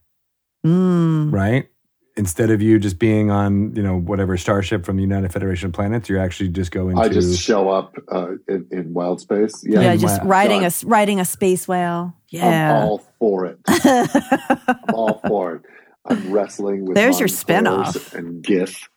Mm. 0.66 1.32
Right? 1.32 1.68
Instead 2.16 2.50
of 2.50 2.60
you 2.60 2.78
just 2.78 2.98
being 2.98 3.30
on, 3.30 3.74
you 3.74 3.82
know, 3.82 3.98
whatever 3.98 4.36
starship 4.36 4.84
from 4.84 4.96
the 4.96 5.02
United 5.02 5.32
Federation 5.32 5.68
of 5.68 5.72
Planets, 5.72 6.10
you 6.10 6.18
actually 6.18 6.50
just 6.50 6.70
go 6.70 6.90
into. 6.90 7.00
I 7.00 7.08
just 7.08 7.40
show 7.40 7.70
up 7.70 7.94
uh, 8.12 8.32
in, 8.48 8.66
in 8.70 8.92
wild 8.92 9.20
space. 9.20 9.64
Yeah, 9.64 9.80
Yeah, 9.80 9.96
just 9.96 10.20
wow. 10.22 10.28
riding 10.28 10.64
a 10.64 10.70
riding 10.84 11.20
a 11.20 11.24
space 11.24 11.66
whale. 11.66 12.14
I'm 12.34 12.38
Yeah. 12.38 12.82
all 12.84 12.98
for 13.18 13.46
it. 13.46 13.58
I'm 13.66 14.94
all 14.94 15.20
for 15.26 15.54
it. 15.56 15.62
I'm 16.04 16.30
wrestling 16.32 16.84
with 16.84 16.96
There's 16.96 17.18
your 17.18 17.28
mind 17.28 17.38
spin-off. 17.38 18.12
and 18.12 18.42
Giff. 18.42 18.90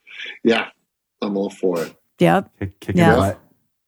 Yeah, 0.44 0.68
I'm 1.22 1.38
all 1.38 1.50
for 1.52 1.82
it. 1.84 1.96
Yep. 2.20 2.50
kick, 2.60 2.80
kick 2.80 2.96
Yeah. 2.96 3.16
butt 3.16 3.40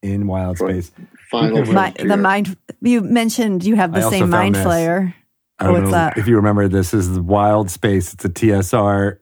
in 0.01 0.27
wild 0.27 0.59
Right. 0.59 0.83
space. 0.83 0.91
Final 1.31 1.59
of 1.59 1.69
My, 1.71 1.93
the 1.97 2.15
mind. 2.17 2.55
You 2.81 3.01
mentioned 3.01 3.63
you 3.65 3.75
have 3.75 3.91
the 3.93 4.03
also 4.03 4.17
same 4.19 4.29
mind 4.29 4.55
this. 4.55 4.65
flayer. 4.65 5.13
I 5.59 5.63
don't 5.65 5.73
What's 5.73 5.85
know 5.85 5.91
that? 5.91 6.17
if 6.17 6.27
you 6.27 6.35
remember 6.35 6.67
this 6.67 6.93
is 6.93 7.19
Wild 7.19 7.69
Space. 7.71 8.13
It's 8.13 8.23
a 8.23 8.29
TSR 8.29 9.19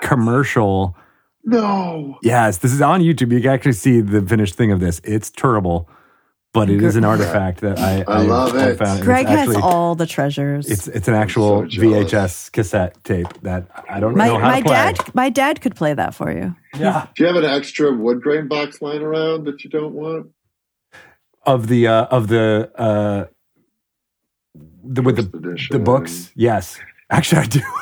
commercial. 0.00 0.96
No. 1.44 2.16
Yes, 2.22 2.58
this 2.58 2.72
is 2.72 2.80
on 2.80 3.00
YouTube. 3.00 3.32
You 3.32 3.40
can 3.40 3.50
actually 3.50 3.72
see 3.72 4.00
the 4.00 4.22
finished 4.22 4.54
thing 4.54 4.70
of 4.70 4.80
this. 4.80 5.00
It's 5.04 5.30
terrible, 5.30 5.88
but 6.52 6.68
it 6.68 6.82
is 6.82 6.96
an 6.96 7.04
artifact 7.04 7.60
that 7.62 7.78
I 7.78 8.04
I 8.06 8.22
love 8.22 8.54
it. 8.56 8.78
found. 8.78 8.98
And 8.98 9.04
Greg 9.04 9.26
actually, 9.26 9.54
has 9.56 9.64
all 9.64 9.94
the 9.94 10.06
treasures. 10.06 10.68
It's 10.70 10.86
it's 10.88 11.08
an 11.08 11.14
actual 11.14 11.62
so. 11.70 11.80
VHS 11.80 12.52
cassette 12.52 13.02
tape 13.04 13.28
that 13.42 13.66
I 13.88 14.00
don't 14.00 14.16
my 14.16 14.26
know 14.28 14.38
how 14.38 14.48
my 14.50 14.60
to 14.60 14.64
play. 14.66 14.74
dad 14.74 15.14
my 15.14 15.30
dad 15.30 15.60
could 15.62 15.74
play 15.76 15.94
that 15.94 16.14
for 16.14 16.30
you. 16.30 16.54
Yeah. 16.78 17.06
Do 17.14 17.24
you 17.24 17.26
have 17.26 17.36
an 17.42 17.48
extra 17.48 17.92
wood 17.92 18.20
grain 18.22 18.48
box 18.48 18.82
lying 18.82 19.02
around 19.02 19.44
that 19.46 19.64
you 19.64 19.70
don't 19.70 19.94
want? 19.94 20.26
Of 21.44 21.68
the 21.68 21.88
uh, 21.88 22.04
of 22.06 22.28
the 22.28 22.70
uh, 22.76 23.24
the 24.84 25.02
with 25.02 25.16
First 25.16 25.32
the 25.32 25.38
edition. 25.38 25.76
the 25.76 25.82
books. 25.82 26.30
Yes, 26.36 26.78
actually, 27.10 27.42
I 27.42 27.46
do. 27.46 27.60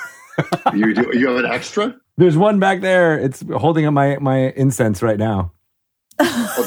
You 0.75 0.95
do. 0.95 1.11
You 1.13 1.29
have 1.29 1.45
an 1.45 1.51
extra? 1.53 1.95
There's 2.17 2.37
one 2.39 2.59
back 2.59 2.81
there. 2.81 3.19
It's 3.19 3.45
holding 3.55 3.85
up 3.85 3.93
my 3.93 4.17
my 4.19 4.53
incense 4.57 5.03
right 5.03 5.19
now. 5.19 5.53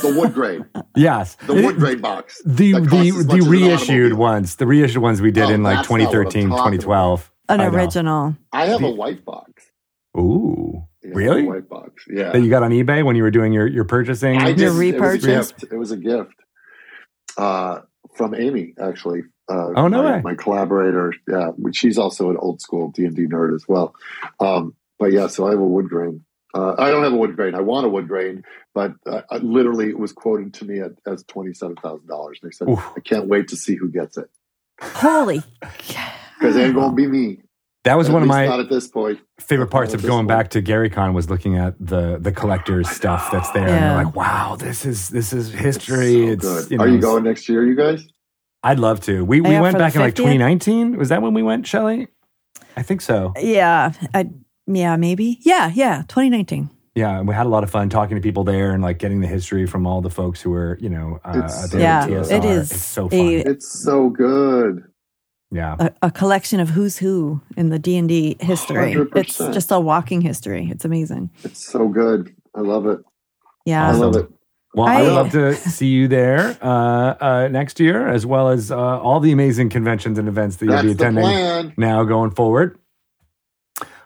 The 0.04 0.14
wood 0.20 0.34
grain. 0.34 0.66
Yes, 0.96 1.36
The 1.48 1.56
wood 1.56 1.78
grain 1.78 2.00
box. 2.02 2.40
The 2.46 2.74
the 2.74 2.82
costs 2.88 2.94
as 3.18 3.26
much 3.26 3.40
the 3.40 3.50
reissued 3.50 4.14
ones, 4.14 4.56
the 4.58 4.68
reissued 4.68 5.02
ones 5.02 5.22
we 5.22 5.32
did 5.32 5.46
Oh, 5.46 5.50
in 5.50 5.64
like 5.64 5.78
that's 5.78 5.90
not 5.90 6.00
what 6.00 6.02
I'm 6.02 6.08
2013, 6.12 6.50
talking 6.50 6.80
2012. 6.80 7.32
An 7.50 7.60
I 7.60 7.64
know. 7.70 7.76
original. 7.76 8.36
I 8.52 8.66
have 8.68 8.82
The- 8.82 8.88
a 8.88 8.92
white 8.92 9.26
box. 9.26 9.52
Ooh, 10.16 10.84
Yeah, 11.04 11.12
Really? 11.16 11.46
A 11.46 11.50
white 11.50 11.68
box. 11.68 12.06
Yeah. 12.08 12.32
that 12.32 12.40
you 12.42 12.50
got 12.52 12.62
on 12.64 12.70
eBay 12.72 13.04
when 13.04 13.16
you 13.16 13.24
were 13.24 13.32
doing 13.32 13.54
your 13.54 13.66
your 13.66 13.86
purchasing. 13.86 14.40
I 14.40 14.50
Your 14.50 14.58
just, 14.58 14.78
repurchase? 14.78 15.26
It 15.26 15.32
was 15.32 15.52
a 15.52 15.58
gift. 15.62 15.74
It 15.74 15.78
was 15.78 15.92
a 15.92 15.98
gift 15.98 16.36
uh, 17.38 17.80
from 18.16 18.36
Amy, 18.36 18.76
actually. 18.80 19.22
Uh, 19.50 19.70
Oh, 19.76 19.88
no 19.88 20.04
my, 20.04 20.12
way. 20.18 20.22
My 20.22 20.36
collaborator. 20.36 21.14
Yeah, 21.28 21.50
she's 21.74 21.98
also 21.98 22.30
an 22.30 22.38
old 22.38 22.62
school 22.62 22.92
D 22.92 23.06
and 23.06 23.16
D 23.16 23.26
nerd 23.26 23.56
as 23.56 23.66
well. 23.68 23.96
Um, 24.40 24.76
but 25.00 25.12
yeah, 25.12 25.28
so 25.28 25.48
I 25.48 25.52
have 25.52 25.60
a 25.60 25.64
wood 25.68 25.90
grain. 25.90 26.24
Uh, 26.54 26.76
I 26.78 26.92
don't 26.92 27.04
have 27.04 27.14
a 27.14 27.18
wood 27.18 27.36
grain. 27.36 27.56
I 27.56 27.62
want 27.62 27.86
a 27.86 27.90
wood 27.90 28.08
grain, 28.08 28.44
but 28.76 28.94
uh, 29.08 29.22
I, 29.32 29.38
literally 29.38 29.90
it 29.90 29.98
was 30.00 30.14
quoted 30.14 30.54
to 30.56 30.66
me 30.66 30.80
at, 30.80 30.92
as 31.08 31.24
twenty 31.24 31.54
seven 31.54 31.76
thousand 31.78 32.08
dollars. 32.08 32.40
And 32.42 32.52
they 32.52 32.54
said, 32.56 32.70
Oof. 32.70 32.80
"I 32.96 33.00
can't 33.00 33.28
wait 33.28 33.48
to 33.50 33.56
see 33.56 33.76
who 33.76 33.90
gets 33.90 34.18
it 34.18 34.30
Holy. 34.82 35.42
because 36.40 36.56
it 36.56 36.62
ain't 36.62 36.76
gonna 36.76 36.94
be 36.96 37.08
me." 37.08 37.40
that 37.86 37.98
was 37.98 38.08
At 38.08 38.14
one 38.14 38.22
of 38.22 38.28
my 38.30 38.46
at 38.60 38.70
this 38.70 38.88
point. 38.88 39.20
favorite 39.40 39.68
parts 39.68 39.90
At 39.92 39.96
of 39.96 40.02
this 40.04 40.10
going 40.10 40.20
point. 40.20 40.28
back 40.30 40.50
to 40.52 40.62
GaryCon 40.62 41.14
was 41.14 41.30
looking 41.30 41.58
at 41.58 41.76
the 41.80 42.18
the 42.20 42.32
collector's 42.32 42.90
stuff 42.90 43.30
that's 43.32 43.50
there, 43.52 43.68
and 43.68 43.76
Yeah. 43.76 43.96
you're 43.96 44.06
like, 44.06 44.16
wow, 44.16 44.56
this 44.56 44.86
is 44.86 45.10
this 45.10 45.34
is 45.34 45.52
history. 45.52 46.14
So 46.14 46.32
It's, 46.34 46.42
good. 46.46 46.72
you 46.72 46.78
know, 46.78 46.84
Are 46.84 46.88
you 46.88 47.00
going 47.00 47.24
next 47.24 47.50
year, 47.50 47.66
you 47.66 47.76
guys? 47.76 48.06
I'd 48.64 48.80
love 48.80 49.02
to. 49.02 49.26
We 49.26 49.42
we 49.42 49.50
Yeah, 49.52 49.62
went 49.62 49.78
back 49.78 49.96
in 49.96 50.02
like 50.02 50.16
2019. 50.16 50.98
Was 50.98 51.10
that 51.10 51.22
when 51.22 51.34
we 51.34 51.44
went, 51.44 51.68
Shelly? 51.68 52.08
I 52.78 52.84
think 52.84 53.02
so. 53.02 53.34
Yeah. 53.38 53.92
I, 54.14 54.30
yeah, 54.68 54.96
maybe. 54.96 55.40
Yeah, 55.42 55.72
yeah. 55.74 56.04
2019. 56.08 56.70
Yeah, 56.96 57.18
and 57.18 57.28
we 57.28 57.34
had 57.34 57.48
a 57.48 57.50
lot 57.50 57.64
of 57.64 57.72
fun 57.72 57.90
talking 57.90 58.16
to 58.18 58.22
people 58.22 58.44
there 58.44 58.72
and 58.72 58.84
like 58.84 59.00
getting 59.00 59.20
the 59.22 59.28
history 59.28 59.66
from 59.66 59.88
all 59.88 60.02
the 60.02 60.12
folks 60.12 60.42
who 60.42 60.52
were, 60.52 60.78
you 60.80 60.90
know, 60.90 61.20
uh, 61.26 61.42
It's 61.44 61.70
there 61.70 61.82
Yeah, 61.82 62.04
at 62.04 62.10
TSR. 62.10 62.32
it 62.38 62.46
is 62.46 62.72
It's 62.72 62.82
so 62.84 63.06
a- 63.08 63.10
fun. 63.10 63.52
It's 63.52 63.84
so 63.84 64.10
good. 64.10 64.84
yeah. 65.52 65.76
A, 65.80 65.92
a 66.04 66.12
collection 66.12 66.60
of 66.60 66.70
who's 66.70 66.98
who 66.98 67.42
in 67.58 67.70
the 67.70 67.80
D&D 67.80 68.38
history. 68.40 68.94
100%. 68.94 69.16
It's 69.16 69.38
just 69.38 69.72
a 69.72 69.80
walking 69.80 70.22
history. 70.22 70.68
It's 70.72 70.86
amazing. 70.86 71.32
It's 71.44 71.66
so 71.66 71.88
good. 71.88 72.32
I 72.56 72.62
love 72.62 72.86
it. 72.86 73.00
Yeah. 73.66 73.88
I 73.88 73.94
love 73.94 74.16
it. 74.16 74.30
Well, 74.76 74.88
I, 74.88 75.02
would 75.04 75.14
love 75.14 75.32
to 75.34 75.54
see 75.56 75.88
you 75.88 76.08
there 76.08 76.58
uh, 76.62 76.68
uh, 76.68 77.48
next 77.52 77.80
year, 77.80 78.08
as 78.08 78.26
well 78.26 78.50
as 78.50 78.72
uh, 78.72 78.76
all 78.78 79.20
the 79.20 79.32
amazing 79.32 79.70
conventions 79.70 80.18
and 80.18 80.28
events 80.28 80.56
that 80.58 80.66
you'll 80.68 80.82
be 80.82 80.92
attending 80.92 81.74
now 81.78 82.04
going 82.04 82.32
forward. 82.32 82.78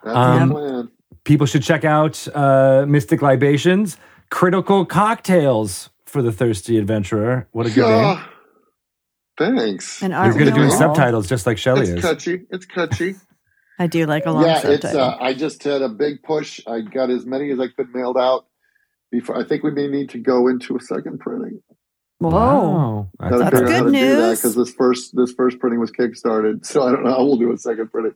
That's 0.04 0.16
Um, 0.16 0.50
plan. 0.50 0.88
People 1.24 1.46
should 1.46 1.62
check 1.62 1.84
out 1.84 2.26
uh, 2.34 2.86
Mystic 2.88 3.20
Libations, 3.22 3.98
Critical 4.30 4.86
Cocktails 4.86 5.90
for 6.06 6.22
the 6.22 6.32
Thirsty 6.32 6.78
Adventurer. 6.78 7.46
What 7.52 7.66
a 7.66 7.70
good 7.70 7.86
name. 7.88 8.18
Thanks. 9.38 10.02
And 10.02 10.12
You're 10.12 10.20
aren't 10.20 10.38
good 10.38 10.48
at 10.48 10.54
doing 10.54 10.70
subtitles 10.70 11.28
just 11.28 11.46
like 11.46 11.58
Shelly 11.58 11.82
it's 11.82 11.90
is. 11.90 12.00
catchy. 12.02 12.40
It's 12.50 12.66
catchy. 12.66 13.14
I 13.78 13.86
do 13.86 14.06
like 14.06 14.26
a 14.26 14.32
long 14.32 14.44
yeah, 14.44 14.56
it's. 14.66 14.82
subtitle. 14.82 15.00
Uh, 15.00 15.16
I 15.20 15.34
just 15.34 15.62
had 15.62 15.82
a 15.82 15.88
big 15.88 16.22
push. 16.24 16.60
I 16.66 16.80
got 16.80 17.10
as 17.10 17.24
many 17.24 17.50
as 17.52 17.60
I 17.60 17.68
could 17.68 17.94
mailed 17.94 18.16
out. 18.16 18.46
Before 19.10 19.38
I 19.38 19.44
think 19.44 19.62
we 19.62 19.70
may 19.70 19.86
need 19.86 20.10
to 20.10 20.18
go 20.18 20.48
into 20.48 20.76
a 20.76 20.80
second 20.80 21.20
printing. 21.20 21.62
Whoa. 22.20 22.30
Wow. 22.30 23.08
Gotta 23.20 23.38
That's 23.38 23.50
That's 23.50 23.56
figure 23.60 23.66
out 23.68 23.72
how 23.78 23.84
good 23.84 23.92
to 23.92 23.98
do 23.98 24.16
that 24.16 24.28
news. 24.28 24.38
because 24.40 24.54
this 24.56 24.72
first 24.74 25.16
this 25.16 25.32
first 25.32 25.58
printing 25.60 25.80
was 25.80 25.90
kickstarted, 25.92 26.64
so 26.70 26.82
I 26.82 26.90
don't 26.92 27.04
know 27.04 27.10
how 27.10 27.24
we'll 27.24 27.36
do 27.36 27.52
a 27.52 27.56
second 27.58 27.90
printing, 27.92 28.14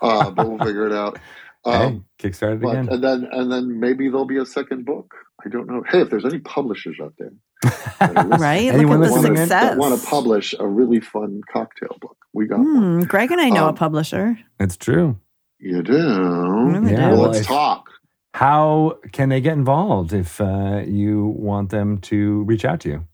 uh, 0.00 0.30
but 0.30 0.48
we'll 0.48 0.58
figure 0.64 0.86
it 0.86 0.92
out. 0.92 1.18
Um, 1.64 2.04
hey, 2.18 2.28
kickstarted 2.28 2.60
but, 2.60 2.70
again. 2.70 2.88
and 2.88 3.04
then 3.04 3.28
and 3.30 3.52
then 3.52 3.78
maybe 3.78 4.08
there'll 4.08 4.24
be 4.24 4.38
a 4.38 4.44
second 4.44 4.84
book. 4.84 5.14
I 5.46 5.48
don't 5.48 5.68
know. 5.68 5.84
Hey, 5.88 6.00
if 6.00 6.10
there's 6.10 6.24
any 6.24 6.40
publishers 6.40 6.96
out 7.00 7.14
there, 7.20 7.30
that 8.00 8.00
are 8.00 8.24
listening, 8.24 8.40
Right? 8.40 8.64
Anyone 8.74 8.98
Look 8.98 9.10
at 9.10 9.14
the 9.14 9.14
listening 9.20 9.32
in? 9.34 9.46
success. 9.46 9.76
want 9.78 10.00
to 10.00 10.04
publish 10.04 10.56
a 10.58 10.66
really 10.66 10.98
fun 10.98 11.40
cocktail 11.52 11.96
book, 12.00 12.16
we 12.32 12.46
got 12.48 12.58
one. 12.58 13.02
Hmm, 13.02 13.06
Greg 13.06 13.30
and 13.30 13.40
I 13.40 13.48
know 13.50 13.66
a 13.66 13.68
Um, 13.68 13.74
publisher. 13.76 14.36
It's 14.58 14.76
true. 14.76 15.20
You 15.60 15.84
do. 15.84 15.92
Really 15.92 16.90
Yeah, 16.90 16.96
do. 16.96 17.02
Well, 17.02 17.10
well, 17.12 17.20
let's 17.28 17.38
if- 17.42 17.46
talk. 17.46 17.88
How 18.34 18.98
can 19.12 19.28
they 19.28 19.40
get 19.40 19.52
involved 19.52 20.12
if 20.12 20.40
uh, 20.40 20.82
you 20.84 21.26
want 21.38 21.70
them 21.70 21.98
to 21.98 22.42
reach 22.42 22.64
out 22.64 22.80
to 22.80 22.88
you? 22.88 23.04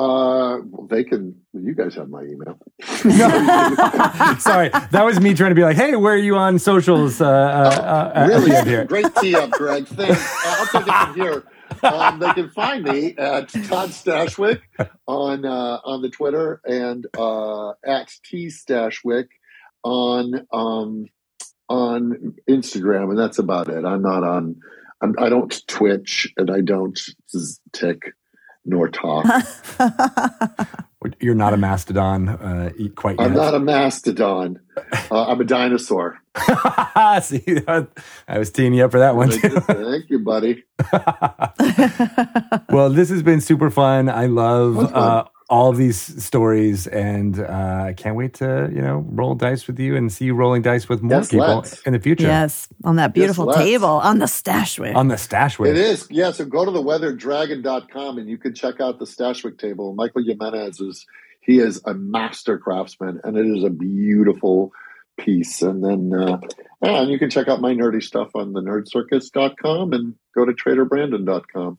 Uh, 0.00 0.62
well, 0.70 0.86
they 0.86 1.04
can. 1.04 1.34
You 1.52 1.74
guys 1.74 1.94
have 1.96 2.08
my 2.08 2.22
email. 2.22 2.58
Sorry, 4.40 4.70
that 4.70 5.02
was 5.04 5.20
me 5.20 5.34
trying 5.34 5.50
to 5.50 5.54
be 5.54 5.62
like, 5.62 5.76
"Hey, 5.76 5.94
where 5.94 6.14
are 6.14 6.16
you 6.16 6.36
on 6.36 6.58
socials?" 6.58 7.20
Uh, 7.20 7.28
uh, 7.28 8.12
uh, 8.16 8.26
really 8.26 8.50
uh, 8.50 8.64
here. 8.64 8.86
great 8.86 9.14
tee 9.16 9.34
up, 9.34 9.50
Greg. 9.50 9.86
Thanks. 9.86 10.46
I'll 10.46 10.66
take 10.68 10.88
it 10.88 11.06
from 11.06 11.14
here. 11.14 11.44
Um, 11.82 12.18
they 12.18 12.32
can 12.32 12.48
find 12.48 12.82
me 12.82 13.14
at 13.18 13.50
Todd 13.50 13.90
Stashwick 13.90 14.62
on 15.06 15.44
uh, 15.44 15.80
on 15.84 16.00
the 16.00 16.08
Twitter 16.08 16.62
and 16.64 17.06
uh, 17.18 17.72
at 17.84 18.10
T 18.24 18.46
Stashwick 18.46 19.28
on 19.84 20.46
um, 20.50 21.08
on 21.68 22.36
Instagram, 22.48 23.10
and 23.10 23.18
that's 23.18 23.38
about 23.38 23.68
it. 23.68 23.84
I'm 23.84 24.00
not 24.00 24.24
on. 24.24 24.56
I'm, 25.02 25.14
I 25.18 25.28
don't 25.28 25.54
Twitch 25.66 26.32
and 26.38 26.50
I 26.50 26.62
don't 26.62 26.98
tick 27.74 28.14
nor 28.64 28.88
talk. 28.88 29.24
You're 31.18 31.34
not 31.34 31.54
a 31.54 31.56
mastodon 31.56 32.28
uh, 32.28 32.70
quite 32.94 33.18
yet. 33.18 33.26
I'm 33.26 33.34
not 33.34 33.54
a 33.54 33.60
mastodon. 33.60 34.60
Uh, 35.10 35.26
I'm 35.26 35.40
a 35.40 35.44
dinosaur. 35.44 36.18
See, 37.22 37.44
I 37.66 38.38
was 38.38 38.50
teeing 38.50 38.72
you 38.72 38.84
up 38.84 38.92
for 38.92 38.98
that 39.00 39.14
one 39.14 39.30
Thank 39.30 39.42
too. 39.42 39.48
you, 39.48 39.60
thank 39.60 40.10
you, 40.10 40.18
buddy. 40.20 40.64
well, 42.70 42.90
this 42.90 43.10
has 43.10 43.22
been 43.22 43.40
super 43.40 43.70
fun. 43.70 44.08
I 44.08 44.26
love 44.26 44.78
uh, 44.78 45.24
all 45.50 45.72
these 45.72 46.00
stories, 46.24 46.86
and 46.86 47.40
uh, 47.40 47.86
I 47.88 47.92
can't 47.94 48.14
wait 48.16 48.34
to 48.34 48.70
you 48.72 48.80
know 48.80 49.04
roll 49.08 49.34
dice 49.34 49.66
with 49.66 49.78
you 49.80 49.96
and 49.96 50.10
see 50.10 50.26
you 50.26 50.34
rolling 50.34 50.62
dice 50.62 50.88
with 50.88 51.02
more 51.02 51.18
Yes, 51.18 51.28
people 51.28 51.56
let's. 51.56 51.82
in 51.82 51.92
the 51.92 51.98
future. 51.98 52.28
Yes, 52.28 52.68
on 52.84 52.96
that 52.96 53.12
beautiful 53.12 53.46
let's. 53.46 53.58
table 53.58 53.88
on 53.88 54.20
the 54.20 54.26
Stashwick. 54.26 54.94
On 54.94 55.08
the 55.08 55.16
Stashwick. 55.16 55.68
It 55.70 55.76
is, 55.76 56.06
yeah. 56.08 56.30
So 56.30 56.44
go 56.44 56.64
to 56.64 56.70
the 56.70 56.82
weatherdragon.com 56.82 58.18
and 58.18 58.28
you 58.30 58.38
can 58.38 58.54
check 58.54 58.80
out 58.80 58.98
the 59.00 59.04
Stashwick 59.04 59.58
table. 59.58 59.92
Michael 59.94 60.22
Jimenez 60.24 60.80
is 60.80 61.04
he 61.40 61.58
is 61.58 61.82
a 61.84 61.94
master 61.94 62.56
craftsman 62.56 63.20
and 63.24 63.36
it 63.36 63.46
is 63.46 63.64
a 63.64 63.70
beautiful 63.70 64.72
piece. 65.18 65.62
And 65.62 65.82
then 65.84 66.12
uh, 66.14 66.38
yeah, 66.82 67.02
and 67.02 67.10
you 67.10 67.18
can 67.18 67.28
check 67.28 67.48
out 67.48 67.60
my 67.60 67.74
nerdy 67.74 68.02
stuff 68.02 68.30
on 68.36 68.52
the 68.52 68.60
nerdcircus.com 68.62 69.92
and 69.92 70.14
go 70.34 70.44
to 70.44 70.52
traderbrandon.com. 70.52 71.78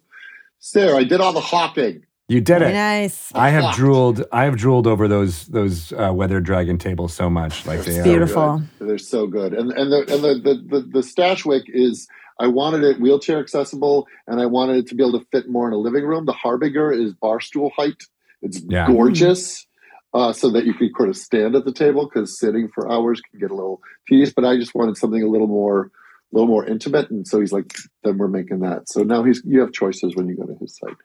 There, 0.74 0.96
I 0.96 1.04
did 1.06 1.22
all 1.22 1.34
the 1.34 1.40
hopping. 1.40 2.06
You 2.32 2.40
did 2.40 2.60
Very 2.60 2.72
it. 2.72 2.76
nice. 2.76 3.30
I 3.36 3.50
have 3.50 3.64
Fuck. 3.66 3.76
drooled. 3.76 4.24
I 4.32 4.46
have 4.46 4.56
drooled 4.56 4.88
over 4.88 5.08
those 5.10 5.48
those 5.48 5.92
uh, 5.92 6.12
weather 6.14 6.40
dragon 6.40 6.78
tables 6.78 7.14
so 7.14 7.30
much. 7.30 7.66
Like 7.66 7.82
they 7.84 7.92
They're 7.92 8.00
are. 8.00 8.04
so 8.04 8.10
Beautiful. 8.10 8.64
good. 8.80 8.88
They're 8.88 8.98
so 8.98 9.28
good. 9.28 9.54
And 9.54 9.72
and 9.74 9.92
the 9.92 10.00
and 10.14 10.24
the 10.24 10.34
the, 10.42 10.56
the, 10.70 10.82
the 10.94 11.00
Stashwick 11.00 11.64
is 11.68 12.08
I 12.40 12.48
wanted 12.48 12.84
it 12.84 13.02
wheelchair 13.02 13.40
accessible 13.40 14.08
and 14.28 14.40
I 14.40 14.46
wanted 14.46 14.78
it 14.78 14.88
to 14.88 14.96
be 14.96 15.04
able 15.04 15.20
to 15.20 15.26
fit 15.34 15.50
more 15.50 15.68
in 15.68 15.74
a 15.74 15.78
living 15.78 16.06
room. 16.06 16.26
The 16.26 16.32
Harbinger 16.32 16.92
is 16.94 17.14
bar 17.16 17.42
stool 17.42 17.72
height. 17.76 18.02
It's 18.42 18.62
Yeah. 18.70 18.88
gorgeous. 18.88 19.68
Uh, 20.14 20.34
so 20.34 20.50
that 20.52 20.66
you 20.66 20.74
can 20.74 20.90
sort 20.98 21.08
of 21.10 21.16
stand 21.18 21.56
at 21.56 21.64
the 21.66 21.72
table 21.74 22.06
because 22.06 22.38
sitting 22.38 22.68
for 22.76 22.92
hours 22.92 23.22
can 23.22 23.40
get 23.40 23.50
a 23.52 23.56
little 23.56 23.82
tedious. 24.10 24.34
But 24.34 24.44
I 24.46 24.58
just 24.58 24.76
wanted 24.76 24.98
something 24.98 25.24
a 25.24 25.28
little 25.28 25.48
more, 25.48 25.90
a 26.32 26.36
little 26.36 26.48
more 26.48 26.66
intimate, 26.66 27.10
and 27.12 27.28
so 27.28 27.40
he's 27.40 27.52
like, 27.52 27.76
"Then 28.04 28.18
we're 28.18 28.28
making 28.28 28.60
that." 28.62 28.88
So 28.90 29.04
now 29.04 29.24
he's 29.24 29.42
you 29.46 29.60
have 29.60 29.72
choices 29.72 30.16
when 30.16 30.28
you 30.28 30.36
go 30.36 30.44
to 30.46 30.56
his 30.60 30.78
site, 30.78 30.96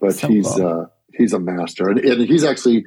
but 0.00 0.14
So 0.14 0.28
he's, 0.28 0.58
uh, 0.58 0.86
he's 1.14 1.32
a 1.32 1.38
master, 1.38 1.88
and, 1.88 1.98
and 2.00 2.28
he's 2.28 2.44
actually, 2.44 2.84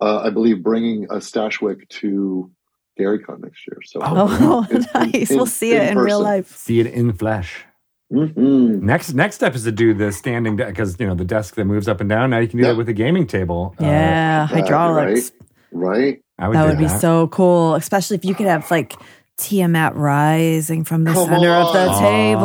uh, 0.00 0.18
I 0.20 0.30
believe, 0.30 0.62
bringing 0.62 1.04
a 1.04 1.16
Stashwick 1.16 1.88
to 2.00 2.50
GaryCon 2.98 3.42
next 3.42 3.66
year. 3.66 3.78
So 3.84 4.00
Oh, 4.02 4.66
in- 4.70 4.76
in- 4.76 4.86
nice. 5.12 5.30
in- 5.30 5.36
we'll 5.36 5.46
see 5.46 5.72
it 5.72 5.90
in 5.90 5.98
real 5.98 6.20
life. 6.20 6.54
See 6.56 6.80
it 6.80 6.86
in 6.86 7.12
flesh. 7.12 7.64
Mhm. 8.12 8.80
Next 8.82 9.12
next 9.12 9.34
step 9.36 9.54
is 9.54 9.64
to 9.64 9.72
do 9.72 9.92
the 9.94 10.12
standing 10.12 10.56
because 10.56 10.98
you 10.98 11.06
know 11.06 11.14
the 11.14 11.24
desk 11.26 11.56
that 11.56 11.64
moves 11.66 11.88
up 11.88 12.00
and 12.00 12.08
down. 12.08 12.30
Now 12.30 12.38
you 12.38 12.48
can 12.48 12.58
do 12.58 12.64
Yeah. 12.64 12.70
that 12.72 12.76
with 12.78 12.88
a 12.88 12.94
gaming 12.94 13.26
table. 13.26 13.74
Uh, 13.80 13.84
Yeah, 13.84 14.42
exactly, 14.44 14.60
hydraulics. 14.62 15.32
right? 15.72 16.20
I 16.38 16.48
would 16.48 16.56
That 16.56 16.62
do 16.62 16.68
would 16.70 16.78
be 16.78 16.88
so 16.88 17.26
cool, 17.28 17.74
especially 17.74 18.16
if 18.16 18.24
you 18.24 18.34
could 18.34 18.46
have 18.46 18.70
like 18.70 18.94
Tiamat 19.38 19.94
rising 19.96 20.84
from 20.84 21.04
the 21.04 21.12
Come 21.12 21.28
center 21.28 21.50
of 21.50 21.72
the 21.72 21.86
table 22.00 22.40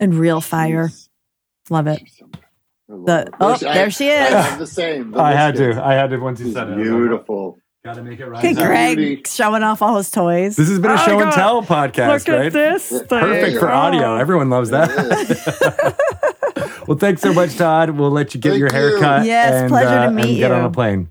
Come 0.00 0.10
on. 0.12 0.18
real 0.18 0.40
fire. 0.40 0.88
Jeez. 0.88 1.08
Love 1.70 1.86
it. 1.86 2.02
The- 2.88 3.30
oh, 3.40 3.52
I- 3.54 3.58
there 3.58 3.90
she 3.90 4.08
is. 4.08 4.32
I 4.32 4.40
have 4.42 4.58
the 4.58 4.66
same. 4.66 5.12
The 5.12 5.20
I 5.20 5.32
had 5.32 5.56
to. 5.56 5.82
I 5.84 5.94
had 5.94 6.10
to 6.10 6.18
once 6.18 6.40
you 6.40 6.52
said 6.52 6.70
it. 6.70 6.76
beautiful. 6.76 7.58
Got 7.84 7.94
to 7.94 8.02
make 8.02 8.18
it 8.18 8.26
right. 8.26 8.40
Hey, 8.42 8.50
Is 8.50 8.56
that 8.56 8.66
Greg, 8.66 8.96
beauty? 8.96 9.22
showing 9.28 9.62
off 9.62 9.80
all 9.80 9.96
his 9.96 10.10
toys. 10.10 10.56
This 10.56 10.68
has 10.68 10.80
been 10.80 10.90
a 10.90 10.94
Oh, 10.94 10.96
show 11.06 11.20
and 11.20 11.30
tell 11.32 11.62
podcast, 11.62 12.26
Look 12.26 12.36
right? 12.36 12.46
at 12.46 12.52
this. 12.52 12.88
Thing. 12.88 13.06
Perfect 13.06 13.58
for 13.60 13.70
audio. 13.70 14.16
Everyone 14.16 14.50
loves 14.50 14.70
that. 14.70 14.88
well, 16.88 16.98
thanks 16.98 17.22
so 17.22 17.32
much, 17.32 17.54
Todd. 17.56 17.90
We'll 17.90 18.10
let 18.10 18.34
you 18.34 18.40
get 18.40 18.50
Thank 18.50 18.60
your 18.60 18.72
hair 18.72 18.90
you. 18.90 18.98
cut. 19.00 19.24
Yes, 19.24 19.52
and, 19.54 19.68
pleasure 19.70 19.88
to 19.88 20.06
uh, 20.08 20.10
meet 20.10 20.28
and 20.30 20.36
get 20.36 20.50
on 20.50 20.64
a 20.64 20.70
plane. 20.70 21.10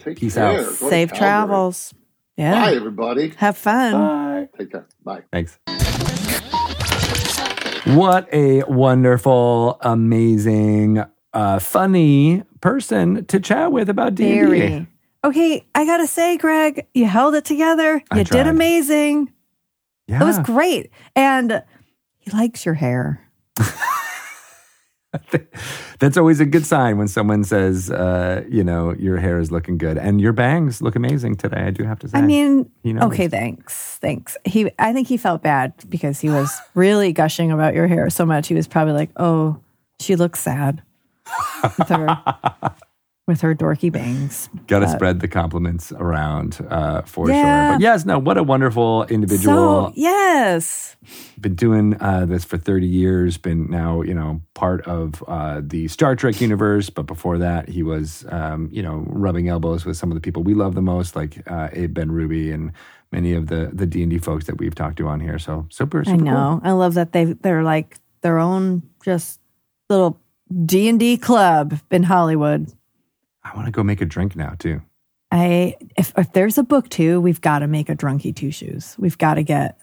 Take 0.00 0.18
Peace 0.18 0.34
care. 0.34 0.44
out. 0.44 0.56
Go 0.56 0.64
to 0.70 0.72
Safe 0.74 1.08
Calgary. 1.10 1.18
travels. 1.18 1.94
Yeah. 2.36 2.52
Bye, 2.66 2.74
everybody. 2.74 3.32
Have 3.36 3.56
fun. 3.56 3.92
Bye. 3.92 4.48
Take 4.58 4.72
care. 4.72 4.86
Bye. 5.04 5.22
Thanks. 5.32 5.58
What 7.86 8.28
a 8.32 8.62
wonderful, 8.64 9.78
amazing, 9.80 11.02
uh, 11.32 11.58
funny 11.60 12.42
person 12.60 13.24
to 13.26 13.38
chat 13.38 13.70
with 13.70 13.88
about 13.88 14.16
D&D. 14.16 14.86
Okay, 15.24 15.64
I 15.74 15.84
gotta 15.86 16.06
say, 16.06 16.36
Greg, 16.36 16.86
you 16.94 17.06
held 17.06 17.34
it 17.36 17.44
together. 17.44 18.02
I 18.10 18.18
You 18.18 18.24
tried. 18.24 18.38
did 18.44 18.46
amazing. 18.48 19.32
Yeah. 20.08 20.20
It 20.22 20.24
was 20.24 20.38
great. 20.40 20.90
And 21.14 21.62
he 22.18 22.30
likes 22.32 22.64
your 22.64 22.74
hair. 22.74 23.20
That's 25.98 26.16
always 26.16 26.40
a 26.40 26.44
good 26.44 26.66
sign 26.66 26.98
when 26.98 27.08
someone 27.08 27.44
says, 27.44 27.90
uh, 27.90 28.44
you 28.48 28.62
know, 28.64 28.94
your 28.94 29.16
hair 29.18 29.38
is 29.38 29.50
looking 29.50 29.78
good 29.78 29.98
and 29.98 30.20
your 30.20 30.32
bangs 30.32 30.82
look 30.82 30.96
amazing 30.96 31.36
today. 31.36 31.62
I 31.62 31.70
do 31.70 31.84
have 31.84 31.98
to 32.00 32.08
say. 32.08 32.18
I 32.18 32.22
mean, 32.22 32.70
He 32.82 32.92
noticed. 32.92 33.12
okay, 33.12 33.28
thanks. 33.28 33.98
Thanks. 34.00 34.36
He 34.44 34.70
I 34.78 34.92
think 34.92 35.08
he 35.08 35.16
felt 35.16 35.42
bad 35.42 35.72
because 35.88 36.20
he 36.20 36.28
was 36.28 36.54
really 36.74 37.12
gushing 37.12 37.50
about 37.52 37.74
your 37.74 37.86
hair 37.86 38.10
so 38.10 38.26
much. 38.26 38.48
He 38.48 38.54
was 38.54 38.66
probably 38.68 38.94
like, 38.94 39.10
"Oh, 39.16 39.58
she 40.00 40.16
looks 40.16 40.40
sad." 40.40 40.82
With 43.26 43.40
her 43.40 43.56
dorky 43.56 43.90
bangs. 43.90 44.48
got 44.68 44.80
to 44.80 44.88
spread 44.88 45.18
the 45.18 45.26
compliments 45.26 45.90
around 45.90 46.64
uh, 46.70 47.02
for 47.02 47.28
Yeah. 47.28 47.70
sure. 47.70 47.74
But 47.74 47.82
yes, 47.82 48.04
no, 48.06 48.20
what 48.20 48.38
a 48.38 48.44
wonderful 48.44 49.02
individual. 49.06 49.86
So, 49.88 49.92
yes. 49.96 50.94
been 51.40 51.56
doing 51.56 51.96
uh, 52.00 52.26
this 52.26 52.44
for 52.44 52.56
30 52.56 52.86
years, 52.86 53.36
been 53.36 53.68
now, 53.68 54.02
you 54.02 54.14
know, 54.14 54.40
part 54.54 54.86
of 54.86 55.24
uh, 55.26 55.60
the 55.64 55.88
Star 55.88 56.14
Trek 56.14 56.40
universe. 56.40 56.88
But 56.88 57.06
before 57.06 57.36
that, 57.38 57.68
he 57.68 57.82
was, 57.82 58.24
um, 58.28 58.68
you 58.70 58.80
know, 58.80 59.02
rubbing 59.08 59.48
elbows 59.48 59.84
with 59.84 59.96
some 59.96 60.12
of 60.12 60.14
the 60.14 60.20
people 60.20 60.44
we 60.44 60.54
love 60.54 60.76
the 60.76 60.82
most, 60.82 61.16
like 61.16 61.42
uh, 61.50 61.68
Abe 61.72 61.98
Benrubi 61.98 62.54
and 62.54 62.70
many 63.10 63.32
of 63.32 63.48
the 63.48 63.70
the 63.72 63.86
D&D 63.86 64.18
folks 64.18 64.44
that 64.46 64.58
we've 64.58 64.74
talked 64.76 64.98
to 64.98 65.08
on 65.08 65.18
here. 65.18 65.40
So 65.40 65.66
super, 65.68 66.04
super 66.04 66.14
I 66.14 66.18
cool. 66.18 66.26
know. 66.26 66.60
I 66.62 66.70
love 66.70 66.94
that 66.94 67.10
they 67.12 67.24
they're 67.24 67.64
like 67.64 67.98
their 68.20 68.38
own 68.38 68.84
just 69.04 69.40
little 69.90 70.20
D&D 70.64 71.16
club 71.16 71.80
in 71.90 72.04
Hollywood. 72.04 72.70
I 73.52 73.56
want 73.56 73.66
to 73.66 73.72
go 73.72 73.82
make 73.82 74.00
a 74.00 74.04
drink 74.06 74.36
now, 74.36 74.54
too. 74.58 74.82
I 75.32 75.76
if 75.96 76.12
if 76.16 76.32
there's 76.32 76.56
a 76.56 76.62
book 76.62 76.88
too, 76.88 77.20
we've 77.20 77.40
got 77.40 77.58
to 77.60 77.66
make 77.66 77.88
a 77.88 77.96
drunky 77.96 78.34
two 78.34 78.52
shoes. 78.52 78.94
We've 78.98 79.18
got 79.18 79.34
to 79.34 79.42
get 79.42 79.78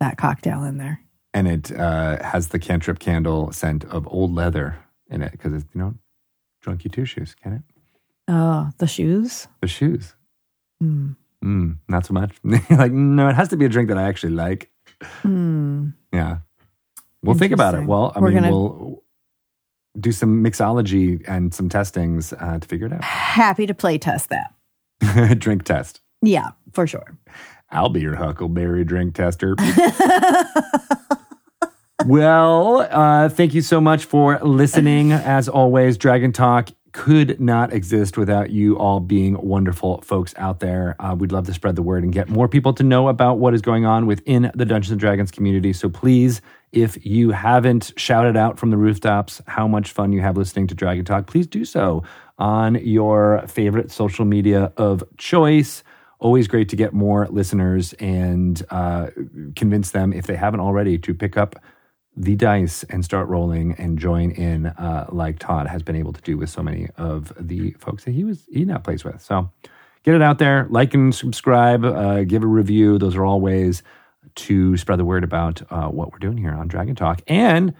that 0.00 0.18
cocktail 0.18 0.64
in 0.64 0.76
there. 0.78 1.00
And 1.34 1.48
it 1.48 1.72
uh, 1.72 2.22
has 2.22 2.48
the 2.48 2.58
cantrip 2.58 2.98
candle 2.98 3.52
scent 3.52 3.84
of 3.86 4.06
old 4.08 4.34
leather 4.34 4.76
in 5.08 5.22
it 5.22 5.32
because 5.32 5.54
it's, 5.54 5.64
you 5.74 5.80
know, 5.80 5.94
drunky 6.64 6.92
two 6.92 7.06
shoes, 7.06 7.34
can 7.42 7.54
it? 7.54 7.62
Oh, 8.28 8.70
the 8.78 8.86
shoes. 8.86 9.48
The 9.62 9.68
shoes. 9.68 10.14
Mm. 10.82 11.16
Mm, 11.42 11.78
not 11.88 12.04
so 12.04 12.12
much. 12.12 12.36
like, 12.44 12.92
no, 12.92 13.28
it 13.28 13.34
has 13.34 13.48
to 13.48 13.56
be 13.56 13.64
a 13.64 13.68
drink 13.70 13.88
that 13.88 13.96
I 13.96 14.02
actually 14.02 14.34
like. 14.34 14.70
Mm. 15.22 15.94
Yeah. 16.12 16.38
We'll 17.22 17.36
think 17.36 17.52
about 17.52 17.74
it. 17.76 17.86
Well, 17.86 18.12
I 18.14 18.20
We're 18.20 18.28
mean, 18.30 18.42
gonna- 18.42 18.50
we'll 18.50 19.01
do 19.98 20.12
some 20.12 20.42
mixology 20.42 21.22
and 21.28 21.54
some 21.54 21.68
testings 21.68 22.32
uh, 22.32 22.58
to 22.58 22.66
figure 22.66 22.86
it 22.86 22.92
out. 22.92 23.04
Happy 23.04 23.66
to 23.66 23.74
play 23.74 23.98
test 23.98 24.30
that. 24.30 24.54
drink 25.38 25.64
test. 25.64 26.00
Yeah, 26.22 26.50
for 26.72 26.86
sure. 26.86 27.18
I'll 27.70 27.88
be 27.88 28.00
your 28.00 28.16
Huckleberry 28.16 28.84
drink 28.84 29.14
tester. 29.14 29.56
well, 32.06 32.86
uh, 32.90 33.28
thank 33.30 33.54
you 33.54 33.62
so 33.62 33.80
much 33.80 34.04
for 34.04 34.38
listening. 34.40 35.12
As 35.12 35.48
always, 35.48 35.96
Dragon 35.96 36.32
Talk 36.32 36.68
could 36.92 37.40
not 37.40 37.72
exist 37.72 38.18
without 38.18 38.50
you 38.50 38.78
all 38.78 39.00
being 39.00 39.40
wonderful 39.40 40.02
folks 40.02 40.34
out 40.36 40.60
there. 40.60 40.94
Uh, 41.00 41.16
we'd 41.18 41.32
love 41.32 41.46
to 41.46 41.54
spread 41.54 41.74
the 41.74 41.82
word 41.82 42.04
and 42.04 42.12
get 42.12 42.28
more 42.28 42.48
people 42.48 42.74
to 42.74 42.82
know 42.82 43.08
about 43.08 43.38
what 43.38 43.54
is 43.54 43.62
going 43.62 43.86
on 43.86 44.06
within 44.06 44.50
the 44.54 44.66
Dungeons 44.66 44.90
and 44.90 45.00
Dragons 45.00 45.30
community. 45.30 45.72
So 45.72 45.88
please, 45.88 46.42
if 46.72 47.04
you 47.04 47.30
haven't 47.30 47.92
shouted 47.96 48.36
out 48.36 48.58
from 48.58 48.70
the 48.70 48.76
rooftops 48.76 49.42
how 49.46 49.68
much 49.68 49.92
fun 49.92 50.12
you 50.12 50.22
have 50.22 50.36
listening 50.36 50.66
to 50.68 50.74
Dragon 50.74 51.04
Talk, 51.04 51.26
please 51.26 51.46
do 51.46 51.64
so 51.64 52.02
on 52.38 52.76
your 52.76 53.44
favorite 53.46 53.90
social 53.90 54.24
media 54.24 54.72
of 54.78 55.04
choice. 55.18 55.84
Always 56.18 56.48
great 56.48 56.68
to 56.70 56.76
get 56.76 56.94
more 56.94 57.28
listeners 57.28 57.92
and 57.94 58.62
uh, 58.70 59.08
convince 59.54 59.90
them 59.90 60.12
if 60.12 60.26
they 60.26 60.36
haven't 60.36 60.60
already 60.60 60.96
to 60.98 61.14
pick 61.14 61.36
up 61.36 61.56
the 62.16 62.36
dice 62.36 62.84
and 62.84 63.04
start 63.04 63.28
rolling 63.28 63.74
and 63.74 63.98
join 63.98 64.30
in 64.32 64.66
uh, 64.66 65.06
like 65.10 65.38
todd 65.38 65.66
has 65.66 65.82
been 65.82 65.96
able 65.96 66.12
to 66.12 66.20
do 66.22 66.36
with 66.36 66.50
so 66.50 66.62
many 66.62 66.88
of 66.96 67.32
the 67.38 67.72
folks 67.78 68.04
that 68.04 68.12
he 68.12 68.24
was 68.24 68.44
he 68.50 68.64
now 68.64 68.78
plays 68.78 69.04
with. 69.04 69.20
So 69.20 69.50
get 70.04 70.14
it 70.14 70.22
out 70.22 70.38
there 70.38 70.66
like 70.70 70.94
and 70.94 71.14
subscribe 71.14 71.84
uh, 71.84 72.24
give 72.24 72.42
a 72.42 72.46
review. 72.46 72.98
Those 72.98 73.16
are 73.16 73.24
all 73.24 73.40
ways 73.40 73.82
to 74.34 74.76
spread 74.76 74.98
the 74.98 75.04
word 75.04 75.24
about 75.24 75.62
uh, 75.70 75.88
what 75.88 76.12
we're 76.12 76.18
doing 76.18 76.38
here 76.38 76.52
on 76.52 76.68
dragon 76.68 76.94
talk 76.94 77.22
and 77.26 77.74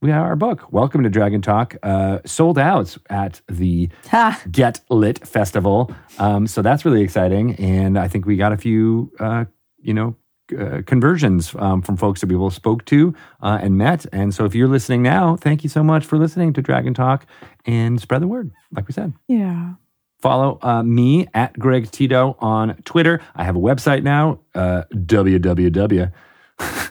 we 0.00 0.10
have 0.10 0.22
our 0.22 0.36
book 0.36 0.72
welcome 0.72 1.02
to 1.02 1.10
dragon 1.10 1.42
talk 1.42 1.76
uh, 1.82 2.18
sold 2.24 2.58
out 2.58 2.96
at 3.10 3.40
the 3.48 3.88
Ha. 4.10 4.40
Get 4.50 4.80
Lit 4.90 5.26
Festival. 5.26 5.94
Um, 6.18 6.46
so 6.46 6.62
that's 6.62 6.84
really 6.84 7.02
exciting. 7.02 7.56
And 7.56 7.98
I 7.98 8.08
think 8.08 8.24
we 8.24 8.36
got 8.36 8.52
a 8.52 8.56
few, 8.56 9.12
uh, 9.18 9.46
you 9.78 9.94
know, 9.94 10.16
uh, 10.58 10.82
conversions 10.86 11.54
um, 11.58 11.82
from 11.82 11.96
folks 11.96 12.20
that 12.20 12.26
we 12.28 12.34
people 12.34 12.50
spoke 12.50 12.84
to 12.86 13.14
uh, 13.42 13.58
and 13.60 13.76
met. 13.76 14.06
And 14.12 14.34
so 14.34 14.44
if 14.44 14.54
you're 14.54 14.68
listening 14.68 15.02
now, 15.02 15.36
thank 15.36 15.62
you 15.62 15.68
so 15.68 15.82
much 15.82 16.06
for 16.06 16.16
listening 16.16 16.52
to 16.54 16.62
Dragon 16.62 16.94
Talk 16.94 17.26
and 17.66 18.00
spread 18.00 18.22
the 18.22 18.28
word, 18.28 18.50
like 18.72 18.88
we 18.88 18.94
said. 18.94 19.12
Yeah. 19.26 19.74
Follow 20.18 20.58
uh, 20.62 20.82
me 20.82 21.28
at 21.32 21.56
Greg 21.58 21.90
Tito 21.90 22.36
on 22.40 22.74
Twitter. 22.84 23.20
I 23.36 23.44
have 23.44 23.54
a 23.54 23.60
website 23.60 24.02
now, 24.02 24.40
uh. 24.54 24.84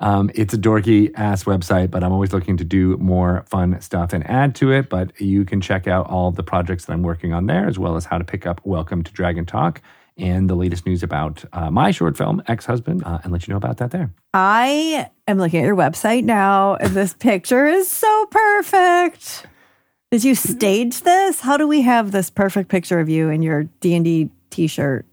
Um, 0.00 0.30
it's 0.34 0.52
a 0.52 0.58
dorky 0.58 1.12
ass 1.14 1.44
website, 1.44 1.90
but 1.90 2.02
I'm 2.02 2.12
always 2.12 2.32
looking 2.32 2.56
to 2.56 2.64
do 2.64 2.96
more 2.96 3.44
fun 3.48 3.80
stuff 3.80 4.12
and 4.12 4.28
add 4.28 4.54
to 4.56 4.72
it. 4.72 4.88
But 4.88 5.18
you 5.20 5.44
can 5.44 5.60
check 5.60 5.86
out 5.86 6.08
all 6.08 6.30
the 6.30 6.42
projects 6.42 6.86
that 6.86 6.92
I'm 6.92 7.02
working 7.02 7.32
on 7.32 7.46
there, 7.46 7.66
as 7.66 7.78
well 7.78 7.96
as 7.96 8.06
how 8.06 8.18
to 8.18 8.24
pick 8.24 8.46
up 8.46 8.60
Welcome 8.64 9.02
to 9.04 9.12
Dragon 9.12 9.46
Talk 9.46 9.80
and 10.16 10.48
the 10.48 10.54
latest 10.54 10.86
news 10.86 11.02
about 11.02 11.44
uh, 11.52 11.70
my 11.70 11.90
short 11.90 12.16
film, 12.16 12.42
Ex 12.46 12.66
Husband, 12.66 13.02
uh, 13.04 13.18
and 13.22 13.32
let 13.32 13.46
you 13.46 13.52
know 13.52 13.58
about 13.58 13.78
that 13.78 13.90
there. 13.90 14.12
I 14.32 15.08
am 15.26 15.38
looking 15.38 15.60
at 15.60 15.66
your 15.66 15.76
website 15.76 16.24
now, 16.24 16.76
and 16.76 16.94
this 16.94 17.14
picture 17.14 17.66
is 17.66 17.88
so 17.88 18.26
perfect. 18.26 19.46
Did 20.14 20.22
you 20.22 20.36
stage 20.36 21.00
this? 21.00 21.40
How 21.40 21.56
do 21.56 21.66
we 21.66 21.82
have 21.82 22.12
this 22.12 22.30
perfect 22.30 22.68
picture 22.68 23.00
of 23.00 23.08
you 23.08 23.30
in 23.30 23.42
your 23.42 23.64
D 23.80 23.96
and 23.96 24.04
D 24.04 24.30
T-shirt 24.48 25.04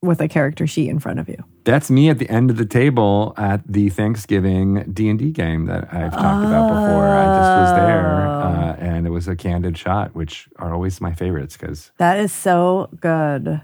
with 0.00 0.22
a 0.22 0.26
character 0.26 0.66
sheet 0.66 0.88
in 0.88 1.00
front 1.00 1.18
of 1.18 1.28
you? 1.28 1.36
That's 1.64 1.90
me 1.90 2.08
at 2.08 2.18
the 2.18 2.30
end 2.30 2.50
of 2.50 2.56
the 2.56 2.64
table 2.64 3.34
at 3.36 3.60
the 3.70 3.90
Thanksgiving 3.90 4.90
D 4.90 5.10
and 5.10 5.18
D 5.18 5.32
game 5.32 5.66
that 5.66 5.92
I've 5.92 6.12
talked 6.12 6.46
about 6.46 6.68
before. 6.68 7.08
I 7.08 7.24
just 7.26 7.60
was 7.60 7.76
there, 7.76 8.26
uh, 8.26 8.76
and 8.78 9.06
it 9.06 9.10
was 9.10 9.28
a 9.28 9.36
candid 9.36 9.76
shot, 9.76 10.14
which 10.14 10.48
are 10.56 10.72
always 10.72 10.98
my 10.98 11.12
favorites 11.12 11.58
because 11.58 11.92
That 11.98 12.18
is 12.18 12.32
so 12.32 12.88
good. 13.02 13.60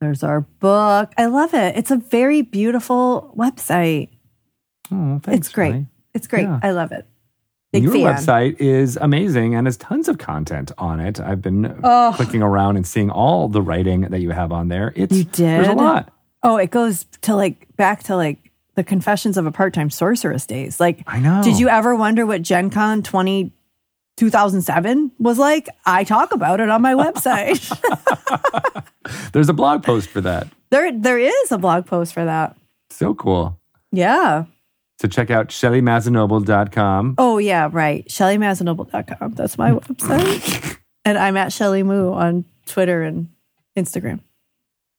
There's 0.00 0.22
our 0.22 0.42
book. 0.42 1.12
I 1.18 1.26
love 1.26 1.54
it. 1.54 1.76
It's 1.76 1.90
a 1.90 1.96
very 1.96 2.42
beautiful 2.42 3.34
website. 3.36 4.10
oh, 4.92 5.18
thanks, 5.24 5.38
it's 5.38 5.48
great. 5.48 5.70
Riley. 5.72 5.86
It's 6.14 6.28
great. 6.28 6.42
Yeah. 6.44 6.60
I 6.62 6.70
love 6.70 6.92
it. 6.92 7.04
Big 7.72 7.82
Your 7.82 7.92
fan. 7.92 8.02
website 8.02 8.56
is 8.60 8.96
amazing 9.00 9.54
and 9.54 9.66
has 9.66 9.76
tons 9.76 10.08
of 10.08 10.16
content 10.18 10.72
on 10.78 11.00
it. 11.00 11.20
I've 11.20 11.42
been 11.42 11.78
Oh. 11.84 12.12
clicking 12.16 12.42
around 12.42 12.76
and 12.76 12.86
seeing 12.86 13.10
all 13.10 13.48
the 13.48 13.60
writing 13.60 14.02
that 14.02 14.20
you 14.20 14.30
have 14.30 14.52
on 14.52 14.68
there. 14.68 14.92
It's 14.96 15.14
You 15.14 15.24
There's 15.24 15.66
a 15.66 15.70
did? 15.70 15.76
lot. 15.76 16.12
Oh, 16.42 16.56
it 16.56 16.70
goes 16.70 17.04
to 17.22 17.34
like 17.36 17.66
back 17.76 18.04
to 18.04 18.16
like 18.16 18.38
the 18.74 18.84
Confessions 18.84 19.36
of 19.36 19.44
a 19.44 19.50
Part-Time 19.52 19.90
Sorceress 19.90 20.46
days. 20.46 20.78
Like, 20.80 21.02
I 21.06 21.18
know. 21.20 21.42
did 21.42 21.58
you 21.58 21.68
ever 21.68 21.94
wonder 21.96 22.24
what 22.24 22.40
Gen 22.42 22.70
Con 22.70 23.02
20, 23.02 23.52
2007 24.16 25.12
was 25.18 25.38
like? 25.38 25.68
I 25.84 26.04
talk 26.04 26.32
about 26.32 26.60
it 26.60 26.70
on 26.70 26.80
my 26.80 26.94
website. 26.94 27.58
There's 29.32 29.48
a 29.48 29.52
blog 29.54 29.82
post 29.82 30.08
for 30.08 30.20
that. 30.22 30.48
there, 30.70 30.90
there 30.92 31.18
is 31.18 31.52
a 31.52 31.58
blog 31.58 31.86
post 31.86 32.14
for 32.14 32.24
that. 32.24 32.56
So 32.90 33.14
cool. 33.14 33.58
Yeah. 33.92 34.44
So 35.00 35.06
check 35.06 35.30
out 35.30 35.48
ShellyMazzanoble.com. 35.48 37.14
Oh, 37.18 37.38
yeah, 37.38 37.68
right. 37.70 38.06
ShellyMazzanoble.com. 38.08 39.34
That's 39.34 39.56
my 39.56 39.70
website. 39.70 40.78
and 41.04 41.16
I'm 41.16 41.36
at 41.36 41.52
Shelly 41.52 41.82
Moo 41.84 42.12
on 42.12 42.44
Twitter 42.66 43.02
and 43.02 43.28
Instagram. 43.76 44.20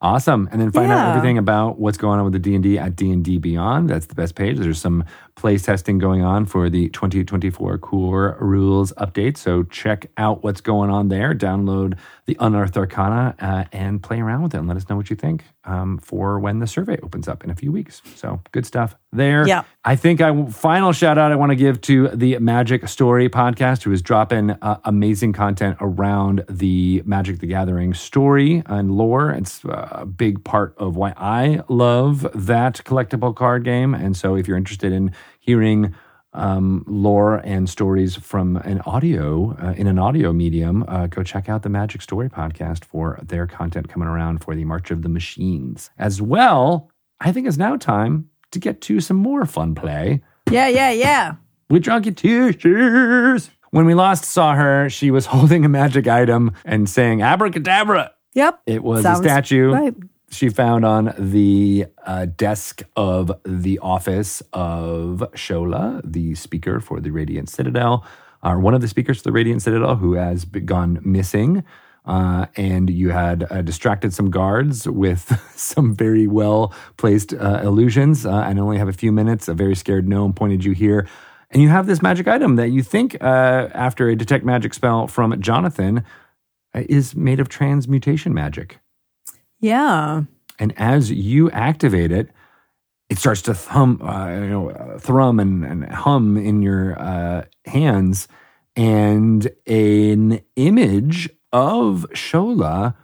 Awesome. 0.01 0.47
And 0.53 0.61
then 0.61 0.71
find 0.71 0.89
out 0.89 1.09
everything 1.09 1.37
about 1.37 1.77
what's 1.77 1.97
going 1.97 2.19
on 2.19 2.23
with 2.23 2.31
the 2.31 2.39
D&D 2.39 2.79
at 2.79 2.95
D&D 2.95 3.37
Beyond. 3.39 3.89
That's 3.89 4.05
the 4.05 4.15
best 4.15 4.35
page. 4.35 4.57
There's 4.57 4.79
some 4.79 5.03
play 5.39 5.57
testing 5.57 5.97
going 5.97 6.21
on 6.21 6.45
for 6.45 6.69
the 6.69 6.89
2024 6.89 7.77
Core 7.77 8.37
Rules 8.41 8.91
update. 8.97 9.37
So 9.37 9.63
check 9.63 10.07
out 10.17 10.43
what's 10.43 10.59
going 10.59 10.89
on 10.89 11.07
there. 11.07 11.33
Download 11.33 11.97
the 12.25 12.35
Unearthed 12.41 12.77
Arcana 12.77 13.35
uh, 13.39 13.63
and 13.71 14.03
play 14.03 14.19
around 14.19 14.43
with 14.43 14.53
it 14.53 14.57
and 14.57 14.67
let 14.67 14.75
us 14.75 14.89
know 14.89 14.97
what 14.97 15.09
you 15.09 15.15
think 15.15 15.45
um, 15.63 15.97
for 15.97 16.39
when 16.39 16.59
the 16.59 16.67
survey 16.67 16.97
opens 17.01 17.27
up 17.27 17.43
in 17.43 17.49
a 17.49 17.55
few 17.55 17.71
weeks. 17.71 18.01
So 18.15 18.41
good 18.51 18.65
stuff 18.65 18.95
there. 19.11 19.47
Yeah. 19.47 19.63
I 19.83 19.95
think 19.95 20.21
I 20.21 20.45
final 20.47 20.91
shout 20.91 21.17
out 21.17 21.31
I 21.31 21.35
want 21.35 21.51
to 21.51 21.55
give 21.55 21.79
to 21.81 22.09
the 22.09 22.37
Magic 22.39 22.87
Story 22.87 23.29
podcast, 23.29 23.83
who 23.83 23.91
is 23.91 24.01
dropping 24.01 24.51
uh, 24.51 24.79
amazing 24.83 25.33
content 25.33 25.77
around 25.79 26.43
the 26.49 27.01
Magic 27.05 27.39
the 27.39 27.47
Gathering 27.47 27.93
story 27.93 28.61
and 28.65 28.91
lore. 28.91 29.31
It's 29.31 29.63
uh, 29.63 29.87
a 29.91 30.05
big 30.05 30.43
part 30.43 30.75
of 30.77 30.95
why 30.95 31.13
I 31.17 31.61
love 31.69 32.27
that 32.35 32.81
collectible 32.83 33.35
card 33.35 33.63
game. 33.63 33.93
And 33.93 34.17
so, 34.17 34.35
if 34.35 34.47
you're 34.47 34.57
interested 34.57 34.91
in 34.91 35.13
hearing 35.49 35.95
um, 36.33 36.85
lore 36.85 37.37
and 37.37 37.67
stories 37.67 38.15
from 38.15 38.57
an 38.57 38.81
audio 38.81 39.57
uh, 39.59 39.73
in 39.75 39.87
an 39.87 39.97
audio 39.97 40.31
medium, 40.31 40.85
uh, 40.87 41.07
go 41.07 41.23
check 41.23 41.49
out 41.49 41.63
the 41.63 41.69
Magic 41.69 42.03
Story 42.03 42.29
podcast 42.29 42.85
for 42.85 43.19
their 43.23 43.47
content 43.47 43.89
coming 43.89 44.07
around 44.07 44.43
for 44.43 44.53
the 44.53 44.63
March 44.63 44.91
of 44.91 45.01
the 45.01 45.09
Machines. 45.09 45.89
As 45.97 46.21
well, 46.21 46.91
I 47.19 47.31
think 47.31 47.47
it's 47.47 47.57
now 47.57 47.77
time 47.77 48.29
to 48.51 48.59
get 48.59 48.79
to 48.81 48.99
some 48.99 49.17
more 49.17 49.47
fun 49.47 49.73
play 49.73 50.21
Yeah, 50.51 50.67
yeah, 50.67 50.91
yeah. 50.91 51.33
we 51.67 51.79
with 51.79 51.83
Drunky 51.85 52.15
Two 52.15 52.51
Shoes. 52.51 53.49
When 53.71 53.87
we 53.87 53.95
last 53.95 54.23
saw 54.23 54.53
her, 54.53 54.87
she 54.87 55.09
was 55.09 55.25
holding 55.33 55.65
a 55.65 55.69
magic 55.69 56.07
item 56.07 56.51
and 56.63 56.87
saying 56.87 57.23
abracadabra. 57.23 58.11
Yep. 58.35 58.61
It 58.67 58.83
was 58.83 59.01
Sounds 59.01 59.21
a 59.21 59.23
statue 59.23 59.71
right. 59.71 59.95
She 60.31 60.49
found 60.49 60.85
on 60.85 61.13
the 61.17 61.85
uh, 62.05 62.25
desk 62.25 62.83
of 62.95 63.31
the 63.43 63.79
office 63.79 64.41
of 64.53 65.23
Shola, 65.33 66.01
the 66.03 66.35
speaker 66.35 66.79
for 66.79 66.99
the 66.99 67.11
Radiant 67.11 67.49
Citadel, 67.49 68.05
or 68.43 68.59
one 68.59 68.73
of 68.73 68.81
the 68.81 68.87
speakers 68.87 69.17
for 69.17 69.23
the 69.23 69.31
Radiant 69.31 69.61
Citadel 69.61 69.95
who 69.95 70.13
has 70.13 70.45
gone 70.45 70.99
missing. 71.03 71.63
Uh, 72.05 72.47
and 72.55 72.89
you 72.89 73.09
had 73.09 73.45
uh, 73.51 73.61
distracted 73.61 74.13
some 74.13 74.31
guards 74.31 74.87
with 74.87 75.39
some 75.55 75.93
very 75.93 76.27
well 76.27 76.73
placed 76.97 77.33
uh, 77.33 77.61
illusions, 77.63 78.25
uh, 78.25 78.43
and 78.47 78.59
only 78.59 78.77
have 78.77 78.87
a 78.87 78.93
few 78.93 79.11
minutes. 79.11 79.47
A 79.47 79.53
very 79.53 79.75
scared 79.75 80.07
gnome 80.07 80.33
pointed 80.33 80.63
you 80.63 80.71
here. 80.71 81.07
And 81.51 81.61
you 81.61 81.69
have 81.69 81.87
this 81.87 82.01
magic 82.01 82.27
item 82.27 82.55
that 82.57 82.69
you 82.69 82.83
think, 82.83 83.17
uh, 83.21 83.69
after 83.73 84.07
a 84.07 84.15
detect 84.15 84.45
magic 84.45 84.73
spell 84.73 85.07
from 85.07 85.39
Jonathan, 85.41 86.03
uh, 86.75 86.83
is 86.87 87.15
made 87.15 87.39
of 87.39 87.49
transmutation 87.49 88.33
magic. 88.33 88.79
Yeah. 89.59 90.23
And 90.57 90.73
as 90.77 91.11
you 91.11 91.49
activate 91.51 92.11
it, 92.11 92.29
it 93.09 93.17
starts 93.17 93.41
to 93.43 93.53
thum, 93.53 94.01
uh, 94.01 94.29
you 94.29 94.49
know, 94.49 94.97
thrum 94.99 95.39
and, 95.39 95.65
and 95.65 95.85
hum 95.91 96.37
in 96.37 96.61
your 96.61 96.99
uh, 96.99 97.45
hands, 97.65 98.27
and 98.75 99.49
an 99.65 100.41
image 100.55 101.29
of 101.51 102.05
Shola 102.13 102.95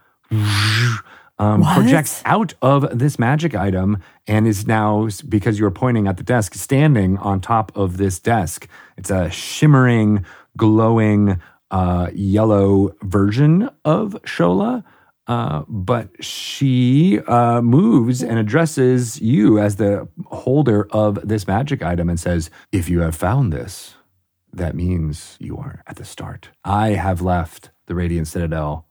um, 1.39 1.63
projects 1.63 2.21
out 2.25 2.53
of 2.61 2.97
this 2.97 3.19
magic 3.19 3.55
item 3.55 3.97
and 4.27 4.47
is 4.47 4.67
now 4.67 5.09
because 5.27 5.59
you're 5.59 5.71
pointing 5.71 6.07
at 6.07 6.17
the 6.17 6.23
desk, 6.23 6.53
standing 6.53 7.17
on 7.17 7.41
top 7.41 7.75
of 7.75 7.97
this 7.97 8.19
desk. 8.19 8.67
It's 8.97 9.09
a 9.09 9.29
shimmering, 9.29 10.25
glowing 10.55 11.41
uh, 11.71 12.09
yellow 12.13 12.95
version 13.01 13.69
of 13.83 14.13
Shola. 14.23 14.83
Uh, 15.27 15.63
but 15.67 16.09
she 16.23 17.19
uh, 17.21 17.61
moves 17.61 18.21
and 18.21 18.37
addresses 18.37 19.19
you 19.19 19.59
as 19.59 19.77
the 19.77 20.07
holder 20.27 20.87
of 20.91 21.27
this 21.27 21.47
magic 21.47 21.81
item 21.81 22.09
and 22.09 22.19
says, 22.19 22.51
If 22.71 22.89
you 22.89 22.99
have 23.01 23.15
found 23.15 23.51
this, 23.51 23.95
that 24.53 24.75
means 24.75 25.35
you 25.39 25.57
are 25.57 25.83
at 25.87 25.95
the 25.97 26.05
start. 26.05 26.49
I 26.63 26.89
have 26.89 27.21
left 27.21 27.71
the 27.87 27.95
Radiant 27.95 28.27
Citadel 28.27 28.85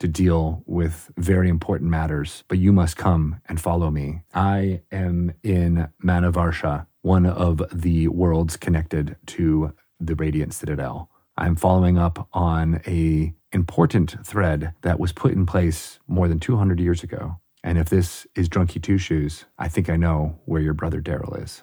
to 0.00 0.08
deal 0.08 0.62
with 0.66 1.10
very 1.16 1.48
important 1.48 1.90
matters, 1.90 2.44
but 2.48 2.58
you 2.58 2.72
must 2.72 2.96
come 2.96 3.40
and 3.48 3.60
follow 3.60 3.90
me. 3.90 4.22
I 4.34 4.82
am 4.92 5.32
in 5.42 5.88
Manavarsha, 6.04 6.86
one 7.02 7.26
of 7.26 7.62
the 7.72 8.08
worlds 8.08 8.56
connected 8.56 9.16
to 9.26 9.74
the 9.98 10.14
Radiant 10.14 10.54
Citadel. 10.54 11.10
I'm 11.36 11.56
following 11.56 11.98
up 11.98 12.28
on 12.32 12.80
a 12.86 13.34
important 13.52 14.16
thread 14.24 14.74
that 14.82 15.00
was 15.00 15.12
put 15.12 15.32
in 15.32 15.46
place 15.46 15.98
more 16.06 16.28
than 16.28 16.38
200 16.40 16.80
years 16.80 17.02
ago. 17.02 17.38
And 17.64 17.78
if 17.78 17.88
this 17.88 18.26
is 18.34 18.48
Drunky 18.48 18.80
Two 18.82 18.98
Shoes, 18.98 19.44
I 19.58 19.68
think 19.68 19.90
I 19.90 19.96
know 19.96 20.38
where 20.44 20.60
your 20.62 20.74
brother 20.74 21.00
Daryl 21.00 21.42
is. 21.42 21.62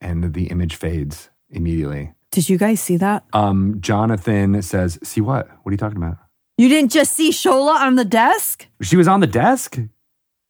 And 0.00 0.34
the 0.34 0.48
image 0.48 0.76
fades 0.76 1.30
immediately. 1.48 2.12
Did 2.30 2.48
you 2.48 2.58
guys 2.58 2.80
see 2.80 2.96
that? 2.96 3.24
Um, 3.32 3.76
Jonathan 3.80 4.60
says, 4.62 4.98
"See 5.02 5.20
what? 5.20 5.48
What 5.62 5.70
are 5.70 5.72
you 5.72 5.78
talking 5.78 5.96
about?" 5.98 6.18
You 6.58 6.68
didn't 6.68 6.90
just 6.92 7.12
see 7.12 7.30
Shola 7.30 7.76
on 7.76 7.94
the 7.94 8.04
desk? 8.04 8.66
She 8.82 8.96
was 8.96 9.08
on 9.08 9.20
the 9.20 9.26
desk. 9.26 9.78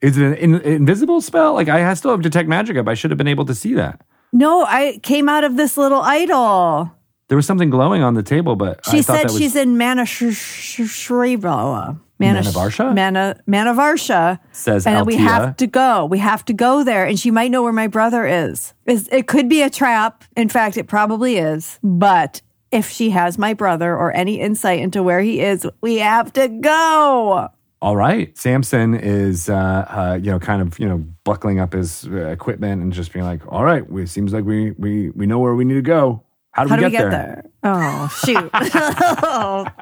Is 0.01 0.19
it 0.19 0.25
an 0.25 0.35
in- 0.35 0.61
invisible 0.63 1.21
spell? 1.21 1.55
Like 1.55 1.69
I 1.69 1.93
still 1.95 2.11
have 2.11 2.23
detect 2.23 2.49
magic 2.49 2.77
up. 2.77 2.89
I 2.89 2.95
should 2.95 3.11
have 3.11 3.19
been 3.19 3.29
able 3.29 3.45
to 3.47 3.55
see 3.55 3.75
that. 3.75 4.03
No, 4.33 4.65
I 4.65 4.99
came 5.03 5.29
out 5.29 5.45
of 5.45 5.57
this 5.57 5.77
little 5.77 6.01
idol. 6.01 6.91
There 7.29 7.37
was 7.37 7.47
something 7.47 7.71
glowing 7.71 8.03
on 8.03 8.15
the 8.15 8.23
table, 8.23 8.55
but 8.55 8.81
She 8.85 8.99
I 8.99 9.03
thought 9.03 9.17
said 9.17 9.29
that 9.29 9.33
was, 9.33 9.39
she's 9.41 9.57
in 9.57 9.79
Mana 9.79 10.05
Sh- 10.05 10.35
Sh- 10.35 10.81
Shriva. 10.81 11.99
Manavarsha? 12.21 12.95
Mana 12.95 13.41
Manavarsha. 13.49 14.39
says 14.53 14.87
and 14.87 14.97
that 14.97 15.07
we 15.07 15.17
have 15.17 15.57
to 15.57 15.67
go. 15.67 16.05
We 16.07 16.19
have 16.19 16.45
to 16.47 16.53
go 16.53 16.85
there, 16.85 17.05
and 17.05 17.19
she 17.19 17.31
might 17.31 17.51
know 17.51 17.63
where 17.63 17.73
my 17.73 17.87
brother 17.87 18.27
is. 18.27 18.73
It 18.87 19.27
could 19.27 19.49
be 19.49 19.63
a 19.63 19.71
trap. 19.71 20.25
In 20.37 20.49
fact, 20.49 20.77
it 20.77 20.87
probably 20.87 21.39
is. 21.39 21.79
But 21.83 22.41
if 22.71 22.89
she 22.91 23.11
has 23.11 23.39
my 23.39 23.55
brother 23.55 23.97
or 23.97 24.15
any 24.15 24.41
insight 24.41 24.81
into 24.81 25.03
where 25.03 25.21
he 25.21 25.41
is, 25.41 25.67
we 25.81 25.97
have 25.97 26.33
to 26.35 26.49
go. 26.49 27.49
All 27.83 27.97
right. 27.97 28.37
Samson 28.39 28.95
is, 28.95 29.51
uh, 29.51 29.55
uh, 29.55 30.19
you 30.21 30.31
know, 30.31 30.39
kind 30.39 30.63
of, 30.63 30.79
you 30.79 30.89
know, 30.89 31.05
buckling 31.25 31.61
up 31.61 31.75
his 31.75 32.07
uh, 32.07 32.29
equipment 32.29 32.81
and 32.83 32.93
just 32.93 33.13
being 33.13 33.27
like, 33.27 33.41
"All 33.49 33.63
right, 33.63 33.89
we, 33.91 34.07
seems 34.07 34.33
like 34.33 34.45
we 34.45 34.71
we 34.73 35.11
we 35.11 35.27
know 35.27 35.39
where 35.39 35.55
we 35.55 35.65
need 35.65 35.75
to 35.75 35.83
go. 35.83 36.24
How 36.55 36.63
do 36.65 36.71
How 36.71 36.77
we 36.77 36.83
do 36.85 36.91
get, 36.91 37.05
we 37.05 37.09
get 37.11 37.11
there? 37.11 37.45
there? 37.63 37.75
Oh, 37.75 38.09
shoot. 38.25 38.53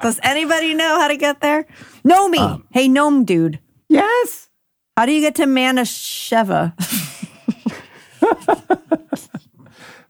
Does 0.03 0.19
anybody 0.23 0.73
know 0.73 0.99
how 0.99 1.09
to 1.09 1.17
get 1.19 1.41
there? 1.41 1.67
Know 2.03 2.29
me. 2.31 2.39
Um, 2.39 2.65
hey, 2.71 2.89
gnome 2.89 3.25
dude. 3.27 3.59
Yes. 3.91 4.49
How 4.97 5.05
do 5.05 5.13
you 5.13 5.21
get 5.21 5.35
to 5.37 5.45
Manasheva? 5.45 6.73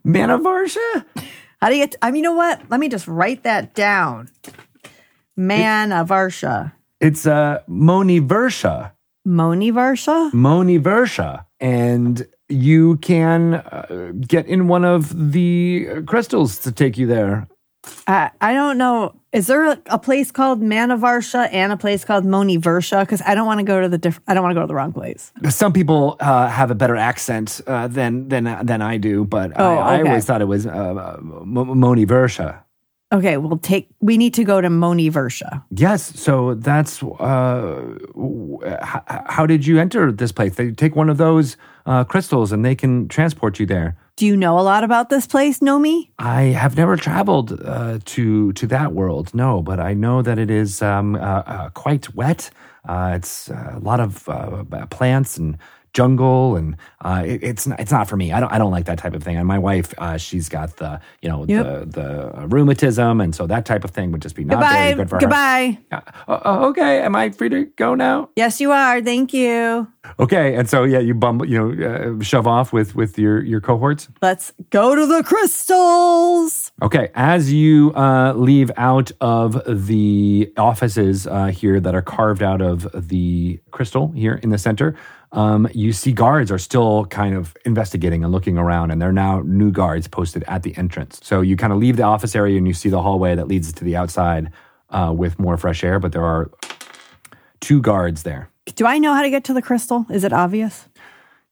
Manavarsha? 0.06 1.04
How 1.60 1.68
do 1.68 1.76
you 1.76 1.86
get? 1.86 1.96
I 2.02 2.10
mean, 2.10 2.18
you 2.18 2.22
know 2.30 2.36
what? 2.36 2.60
Let 2.70 2.80
me 2.80 2.88
just 2.88 3.06
write 3.08 3.42
that 3.44 3.74
down. 3.74 4.28
Manavarsha. 5.38 6.72
It's 7.00 7.26
uh, 7.26 7.62
Moni 7.66 8.20
Versha. 8.20 8.92
Moni 9.24 9.72
Varsha? 9.72 10.32
Moni 10.32 10.78
Versha. 10.78 11.46
And 11.60 12.26
you 12.52 12.96
can 12.98 13.54
uh, 13.54 14.12
get 14.26 14.46
in 14.46 14.68
one 14.68 14.84
of 14.84 15.32
the 15.32 15.88
uh, 15.90 16.02
crystals 16.02 16.58
to 16.60 16.72
take 16.72 16.96
you 16.98 17.06
there. 17.06 17.48
I, 18.06 18.30
I 18.40 18.54
don't 18.54 18.78
know. 18.78 19.14
Is 19.32 19.46
there 19.48 19.64
a, 19.64 19.78
a 19.86 19.98
place 19.98 20.30
called 20.30 20.60
Manavarsha 20.62 21.48
and 21.52 21.72
a 21.72 21.76
place 21.76 22.04
called 22.04 22.24
Moni 22.24 22.56
Versha? 22.58 23.00
Because 23.00 23.22
I 23.26 23.34
don't 23.34 23.46
want 23.46 23.58
to 23.58 23.64
go 23.64 23.80
to 23.80 23.88
the 23.88 23.98
diff- 23.98 24.20
I 24.28 24.34
don't 24.34 24.42
want 24.44 24.52
to 24.52 24.54
go 24.54 24.60
to 24.60 24.66
the 24.66 24.74
wrong 24.74 24.92
place. 24.92 25.32
Some 25.48 25.72
people 25.72 26.16
uh, 26.20 26.48
have 26.48 26.70
a 26.70 26.74
better 26.76 26.96
accent 26.96 27.60
uh, 27.66 27.88
than 27.88 28.28
than 28.28 28.44
than 28.64 28.82
I 28.82 28.98
do, 28.98 29.24
but 29.24 29.52
Oh, 29.56 29.78
I, 29.78 29.96
I 29.98 30.02
always 30.02 30.24
thought 30.24 30.42
it 30.42 30.46
was 30.48 30.66
uh, 30.66 30.70
uh, 30.70 31.18
Moni 31.20 32.06
Versha. 32.06 32.62
Okay, 33.12 33.36
we'll 33.36 33.58
take. 33.58 33.88
We 34.00 34.16
need 34.16 34.32
to 34.34 34.44
go 34.44 34.60
to 34.62 34.70
Moni 34.70 35.10
Versha. 35.10 35.62
Yes, 35.70 36.18
so 36.18 36.54
that's 36.54 37.02
uh, 37.02 37.98
w- 38.14 38.58
h- 38.64 39.02
how 39.26 39.44
did 39.44 39.66
you 39.66 39.78
enter 39.78 40.10
this 40.10 40.32
place? 40.32 40.54
They 40.54 40.70
take 40.72 40.96
one 40.96 41.10
of 41.10 41.18
those 41.18 41.58
uh, 41.84 42.04
crystals 42.04 42.52
and 42.52 42.64
they 42.64 42.74
can 42.74 43.08
transport 43.08 43.60
you 43.60 43.66
there. 43.66 43.96
Do 44.16 44.26
you 44.26 44.36
know 44.36 44.58
a 44.58 44.62
lot 44.62 44.82
about 44.84 45.10
this 45.10 45.26
place, 45.26 45.58
Nomi? 45.60 46.08
I 46.18 46.42
have 46.62 46.76
never 46.76 46.96
traveled 46.96 47.60
uh, 47.64 47.98
to 48.04 48.52
to 48.54 48.66
that 48.68 48.92
world, 48.92 49.34
no, 49.34 49.62
but 49.62 49.78
I 49.78 49.92
know 49.94 50.22
that 50.22 50.38
it 50.38 50.50
is 50.50 50.80
um, 50.80 51.14
uh, 51.14 51.18
uh, 51.18 51.68
quite 51.70 52.14
wet. 52.14 52.50
Uh, 52.88 53.12
it's 53.16 53.48
a 53.50 53.78
lot 53.82 54.00
of 54.00 54.28
uh, 54.28 54.64
plants 54.90 55.36
and 55.38 55.58
jungle, 55.92 56.56
and 56.56 56.76
uh, 57.02 57.22
it, 57.26 57.42
it's 57.42 57.66
not, 57.66 57.78
it's 57.80 57.92
not 57.92 58.08
for 58.08 58.16
me. 58.16 58.32
I 58.32 58.40
don't 58.40 58.52
I 58.52 58.58
don't 58.58 58.70
like 58.70 58.86
that 58.86 58.98
type 58.98 59.14
of 59.14 59.22
thing. 59.22 59.36
And 59.36 59.46
my 59.46 59.58
wife, 59.58 59.92
uh, 59.98 60.16
she's 60.16 60.48
got 60.48 60.76
the 60.76 61.00
you 61.20 61.28
know 61.28 61.44
Yep. 61.48 61.64
the 61.66 62.00
the 62.00 62.46
rheumatism, 62.48 63.20
and 63.20 63.34
so 63.34 63.46
that 63.46 63.64
type 63.66 63.84
of 63.84 63.90
thing 63.90 64.12
would 64.12 64.22
just 64.22 64.34
be 64.36 64.44
not 64.44 64.60
very 64.60 64.90
Goodbye. 64.90 64.94
good 64.94 65.08
for 65.10 65.16
her. 65.16 65.20
Goodbye. 65.20 65.78
Uh, 65.92 66.00
uh, 66.28 66.66
okay, 66.68 67.00
am 67.02 67.14
I 67.16 67.30
free 67.30 67.48
to 67.50 67.64
go 67.76 67.94
now? 67.94 68.30
Yes, 68.36 68.60
you 68.60 68.72
are. 68.72 69.00
Thank 69.02 69.32
you. 69.34 69.86
Okay, 70.18 70.54
and 70.56 70.68
so 70.68 70.84
yeah, 70.84 70.98
you 70.98 71.14
bumble, 71.14 71.46
you 71.46 71.58
know, 71.58 72.16
uh, 72.18 72.22
shove 72.22 72.46
off 72.46 72.72
with 72.72 72.94
with 72.94 73.18
your 73.18 73.42
your 73.42 73.60
cohorts. 73.60 74.08
Let's 74.20 74.52
go 74.70 74.94
to 74.94 75.06
the 75.06 75.22
crystals. 75.22 76.72
Okay, 76.82 77.10
as 77.14 77.52
you 77.52 77.92
uh, 77.94 78.32
leave 78.34 78.70
out 78.76 79.12
of 79.20 79.60
the 79.66 80.52
offices 80.56 81.26
uh, 81.26 81.46
here 81.46 81.80
that 81.80 81.94
are 81.94 82.02
carved 82.02 82.42
out 82.42 82.60
of 82.60 82.88
the 83.08 83.60
crystal 83.70 84.10
here 84.12 84.40
in 84.42 84.50
the 84.50 84.58
center, 84.58 84.96
um, 85.32 85.66
you 85.72 85.92
see 85.92 86.12
guards 86.12 86.50
are 86.50 86.58
still 86.58 87.06
kind 87.06 87.34
of 87.34 87.56
investigating 87.64 88.22
and 88.22 88.32
looking 88.32 88.58
around, 88.58 88.90
and 88.90 89.00
there 89.00 89.08
are 89.08 89.14
now 89.14 89.40
new 89.44 89.70
guards 89.70 90.06
posted 90.06 90.44
at 90.46 90.62
the 90.62 90.76
entrance. 90.76 91.20
So 91.22 91.40
you 91.40 91.56
kind 91.56 91.72
of 91.72 91.78
leave 91.78 91.96
the 91.96 92.02
office 92.02 92.36
area 92.36 92.58
and 92.58 92.68
you 92.68 92.74
see 92.74 92.90
the 92.90 93.00
hallway 93.00 93.34
that 93.34 93.48
leads 93.48 93.72
to 93.72 93.84
the 93.84 93.96
outside 93.96 94.50
uh, 94.90 95.12
with 95.16 95.38
more 95.38 95.56
fresh 95.56 95.82
air, 95.82 95.98
but 95.98 96.12
there 96.12 96.24
are 96.24 96.50
two 97.60 97.80
guards 97.80 98.24
there. 98.24 98.50
Do 98.74 98.86
I 98.86 98.98
know 98.98 99.14
how 99.14 99.22
to 99.22 99.30
get 99.30 99.44
to 99.44 99.54
the 99.54 99.62
crystal? 99.62 100.06
Is 100.10 100.22
it 100.22 100.32
obvious? 100.32 100.88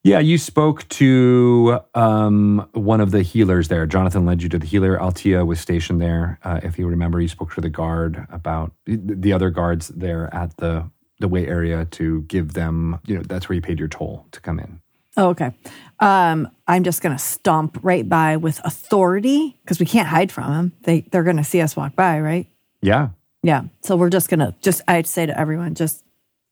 Yeah, 0.03 0.19
you 0.19 0.39
spoke 0.39 0.87
to 0.89 1.79
um, 1.93 2.67
one 2.73 3.01
of 3.01 3.11
the 3.11 3.21
healers 3.21 3.67
there. 3.67 3.85
Jonathan 3.85 4.25
led 4.25 4.41
you 4.41 4.49
to 4.49 4.57
the 4.57 4.65
healer. 4.65 4.97
Altia 4.97 5.45
was 5.45 5.59
stationed 5.59 6.01
there. 6.01 6.39
Uh, 6.43 6.59
if 6.63 6.79
you 6.79 6.87
remember, 6.87 7.21
you 7.21 7.27
spoke 7.27 7.53
to 7.53 7.61
the 7.61 7.69
guard 7.69 8.25
about 8.31 8.73
the 8.85 9.31
other 9.31 9.51
guards 9.51 9.89
there 9.89 10.33
at 10.33 10.57
the 10.57 10.89
the 11.21 11.27
way 11.27 11.47
area 11.47 11.85
to 11.85 12.21
give 12.23 12.53
them. 12.53 12.99
You 13.05 13.15
know, 13.17 13.23
that's 13.23 13.47
where 13.47 13.55
you 13.55 13.61
paid 13.61 13.79
your 13.79 13.87
toll 13.87 14.27
to 14.31 14.41
come 14.41 14.59
in. 14.59 14.81
Oh, 15.17 15.29
okay. 15.29 15.51
Um, 15.99 16.49
I'm 16.67 16.83
just 16.83 17.01
gonna 17.01 17.19
stomp 17.19 17.79
right 17.83 18.07
by 18.07 18.37
with 18.37 18.59
authority 18.63 19.57
because 19.63 19.79
we 19.79 19.85
can't 19.85 20.07
hide 20.07 20.31
from 20.31 20.51
them. 20.51 20.71
They 20.83 21.01
they're 21.11 21.23
gonna 21.23 21.43
see 21.43 21.61
us 21.61 21.75
walk 21.75 21.95
by, 21.95 22.19
right? 22.19 22.47
Yeah. 22.81 23.09
Yeah. 23.43 23.63
So 23.81 23.95
we're 23.95 24.09
just 24.09 24.29
gonna 24.29 24.55
just 24.61 24.81
I'd 24.87 25.07
say 25.07 25.25
to 25.25 25.37
everyone, 25.39 25.75
just 25.75 26.03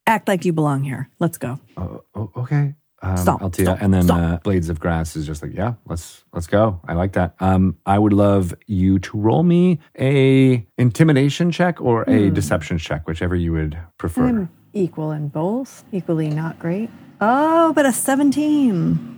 act 0.08 0.28
like 0.28 0.44
you 0.46 0.54
belong 0.54 0.84
here. 0.84 1.10
Let's 1.20 1.38
go. 1.38 1.60
Oh, 1.78 2.04
oh, 2.16 2.32
okay. 2.38 2.76
Um, 3.02 3.16
stop, 3.18 3.42
and 3.82 3.94
then. 3.94 4.12
Uh, 4.12 4.40
Blades 4.44 4.68
of 4.68 4.82
Grass 4.82 5.16
is 5.16 5.26
just 5.26 5.42
like, 5.42 5.54
yeah, 5.54 5.76
let's 5.86 6.26
let's 6.34 6.48
go. 6.48 6.82
I 6.86 6.96
like 6.96 7.14
that. 7.14 7.34
Um, 7.40 7.78
I 7.86 7.98
would 7.98 8.12
love 8.12 8.54
you 8.68 9.00
to 9.00 9.18
roll 9.18 9.44
me 9.44 9.80
a 9.98 10.68
intimidation 10.78 11.50
check 11.50 11.80
or 11.80 12.04
a 12.10 12.28
Hmm. 12.28 12.34
deception 12.34 12.78
check, 12.78 13.08
whichever 13.08 13.38
you 13.38 13.54
would 13.54 13.78
prefer. 13.98 14.28
I'm 14.28 14.50
equal 14.74 15.12
in 15.12 15.28
both. 15.30 15.84
Equally 15.92 16.30
not 16.30 16.60
great. 16.60 16.90
Oh, 17.22 17.74
but 17.74 17.86
a 17.86 17.92
17. 17.92 19.16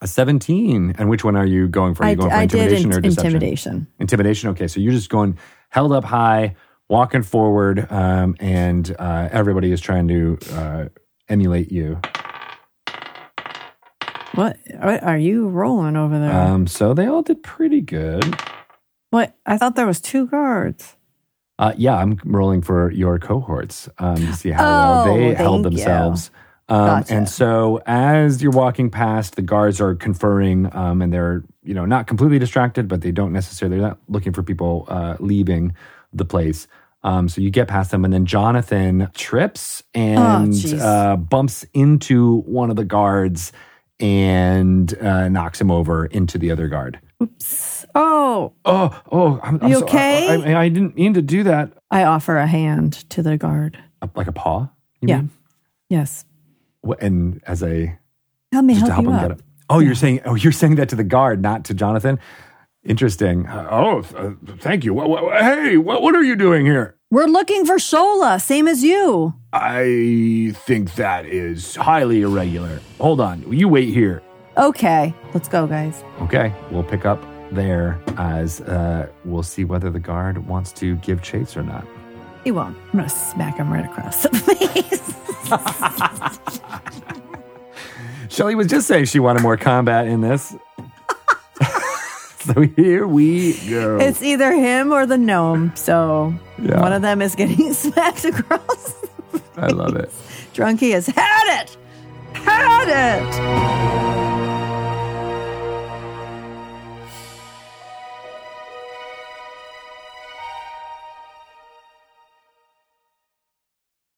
A 0.00 0.06
17. 0.06 0.94
And 0.98 1.08
which 1.08 1.24
one 1.24 1.36
are 1.36 1.46
you 1.46 1.68
going 1.68 1.94
for? 1.94 2.04
Are 2.04 2.10
you 2.10 2.16
going 2.16 2.30
for 2.30 2.36
I 2.36 2.46
did 2.46 2.60
intimidation 2.72 2.90
in- 2.92 2.96
or 2.96 3.00
deception? 3.00 3.26
intimidation. 3.34 3.86
Intimidation. 3.98 4.50
Okay. 4.50 4.68
So 4.68 4.80
you're 4.80 4.92
just 4.92 5.10
going 5.10 5.38
held 5.68 5.92
up 5.92 6.04
high, 6.04 6.56
walking 6.88 7.22
forward, 7.22 7.86
um, 7.90 8.36
and 8.40 8.94
uh, 8.98 9.28
everybody 9.32 9.72
is 9.72 9.80
trying 9.80 10.08
to 10.08 10.38
uh, 10.52 10.84
emulate 11.28 11.70
you. 11.72 12.00
What, 14.34 14.56
what 14.80 15.02
are 15.02 15.18
you 15.18 15.48
rolling 15.48 15.96
over 15.96 16.18
there? 16.18 16.32
Um, 16.32 16.66
so 16.66 16.94
they 16.94 17.06
all 17.06 17.22
did 17.22 17.42
pretty 17.42 17.80
good. 17.82 18.24
what? 19.10 19.36
I 19.44 19.58
thought 19.58 19.76
there 19.76 19.86
was 19.86 20.00
two 20.00 20.26
guards. 20.26 20.96
Uh, 21.62 21.72
yeah, 21.76 21.96
I'm 21.96 22.18
rolling 22.24 22.60
for 22.60 22.90
your 22.90 23.18
cohorts 23.20 23.88
um, 23.98 24.16
to 24.16 24.32
see 24.32 24.50
how 24.50 24.64
Oh, 24.64 25.04
well 25.04 25.14
they 25.16 25.34
held 25.34 25.62
thank 25.62 25.72
you. 25.72 25.78
themselves. 25.78 26.30
Um, 26.68 26.86
Gotcha. 26.86 27.14
And 27.14 27.28
so, 27.28 27.80
as 27.86 28.42
you're 28.42 28.50
walking 28.52 28.90
past, 28.90 29.36
the 29.36 29.42
guards 29.42 29.80
are 29.80 29.94
conferring, 29.94 30.74
um, 30.74 31.00
and 31.02 31.12
they're 31.12 31.44
you 31.62 31.74
know 31.74 31.84
not 31.84 32.06
completely 32.08 32.38
distracted, 32.38 32.88
but 32.88 33.00
they 33.02 33.12
don't 33.12 33.32
necessarily 33.32 33.76
they're 33.78 33.88
not 33.88 33.98
looking 34.08 34.32
for 34.32 34.42
people 34.42 34.86
uh, 34.88 35.16
leaving 35.20 35.74
the 36.12 36.24
place. 36.24 36.66
Um, 37.04 37.28
so 37.28 37.40
you 37.40 37.50
get 37.50 37.68
past 37.68 37.90
them, 37.92 38.04
and 38.04 38.12
then 38.14 38.26
Jonathan 38.26 39.08
trips 39.14 39.82
and 39.94 40.52
jeez. 40.52 40.80
uh, 40.80 41.16
bumps 41.16 41.64
into 41.74 42.38
one 42.42 42.70
of 42.70 42.76
the 42.76 42.84
guards 42.84 43.52
and 44.00 44.92
uh, 45.00 45.28
knocks 45.28 45.60
him 45.60 45.70
over 45.70 46.06
into 46.06 46.38
the 46.38 46.50
other 46.50 46.66
guard. 46.68 47.00
Oh, 47.94 48.52
Oh, 48.64 49.02
oh, 49.10 49.40
I'm, 49.42 49.58
I'm 49.62 49.68
You 49.70 49.78
so- 49.78 49.84
okay? 49.84 50.28
I, 50.28 50.52
I, 50.54 50.60
I 50.62 50.68
didn't 50.68 50.96
mean 50.96 51.14
to 51.14 51.22
do 51.22 51.42
that. 51.44 51.72
I 51.90 52.04
offer 52.04 52.36
a 52.38 52.46
hand 52.46 53.08
to 53.10 53.22
the 53.22 53.36
guard. 53.36 53.78
Like 54.14 54.26
a 54.26 54.32
paw? 54.32 54.68
you 55.00 55.08
Yeah. 55.08 55.16
mean? 55.18 55.30
Yes. 55.88 56.24
Wh- 56.86 56.92
And 57.00 57.40
as 57.46 57.62
a 57.62 57.98
Help 58.52 58.64
me 58.64 58.74
help 58.74 58.90
help 58.92 59.04
you 59.04 59.10
him 59.10 59.30
up. 59.32 59.40
Oh, 59.70 59.78
you're 59.78 59.94
saying 59.94 60.20
oh 60.24 60.34
you're 60.34 60.52
saying 60.52 60.74
that 60.76 60.88
to 60.90 60.96
the 60.96 61.04
guard, 61.04 61.40
not 61.42 61.64
to 61.66 61.74
Jonathan. 61.74 62.18
Interesting. 62.84 63.46
Uh, 63.46 63.68
oh, 63.70 63.98
uh, 64.16 64.32
thank 64.58 64.84
you. 64.84 64.92
Wha- 64.92 65.06
wha- 65.06 65.38
hey, 65.38 65.76
what 65.76 66.02
what 66.02 66.14
are 66.16 66.22
you 66.22 66.34
doing 66.36 66.66
here? 66.66 66.96
We're 67.10 67.26
looking 67.26 67.64
for 67.66 67.76
Shola, 67.76 68.40
same 68.40 68.66
as 68.66 68.82
you. 68.82 69.34
I 69.52 70.52
think 70.66 70.94
that 70.96 71.26
is 71.26 71.76
highly 71.76 72.22
irregular. 72.22 72.80
Hold 72.98 73.20
on, 73.20 73.44
you 73.52 73.68
wait 73.68 73.90
here. 73.94 74.22
Okay, 74.56 75.14
let's 75.34 75.48
go, 75.48 75.66
guys. 75.66 76.02
Okay, 76.22 76.52
we'll 76.70 76.82
pick 76.82 77.04
up 77.06 77.22
there 77.54 78.00
as 78.16 78.60
uh, 78.62 79.08
we'll 79.24 79.42
see 79.42 79.64
whether 79.64 79.90
the 79.90 80.00
guard 80.00 80.46
wants 80.46 80.72
to 80.74 80.96
give 80.96 81.22
chase 81.22 81.56
or 81.56 81.62
not. 81.62 81.86
He 82.44 82.50
won't. 82.50 82.76
I'm 82.92 82.98
gonna 82.98 83.08
smack 83.08 83.56
him 83.56 83.72
right 83.72 83.84
across 83.84 84.22
the 84.22 84.30
face. 84.30 85.02
Shelly 88.28 88.54
was 88.54 88.66
just 88.66 88.86
saying 88.88 89.04
she 89.06 89.20
wanted 89.20 89.42
more 89.42 89.56
combat 89.56 90.06
in 90.06 90.22
this. 90.22 90.54
so 92.40 92.62
here 92.62 93.06
we 93.06 93.52
go. 93.68 93.98
it's 94.00 94.22
either 94.22 94.52
him 94.52 94.90
or 94.92 95.04
the 95.06 95.18
gnome. 95.18 95.72
So 95.76 96.34
Yeah. 96.58 96.80
one 96.80 96.92
of 96.92 97.02
them 97.02 97.20
is 97.22 97.34
getting 97.34 97.72
smacked 97.74 98.24
across. 98.24 98.94
I 99.56 99.66
love 99.68 99.96
it. 99.96 100.10
Drunky 100.54 100.92
has 100.92 101.06
had 101.06 101.62
it. 101.62 101.76
Had 102.34 102.88
it. 103.20 104.31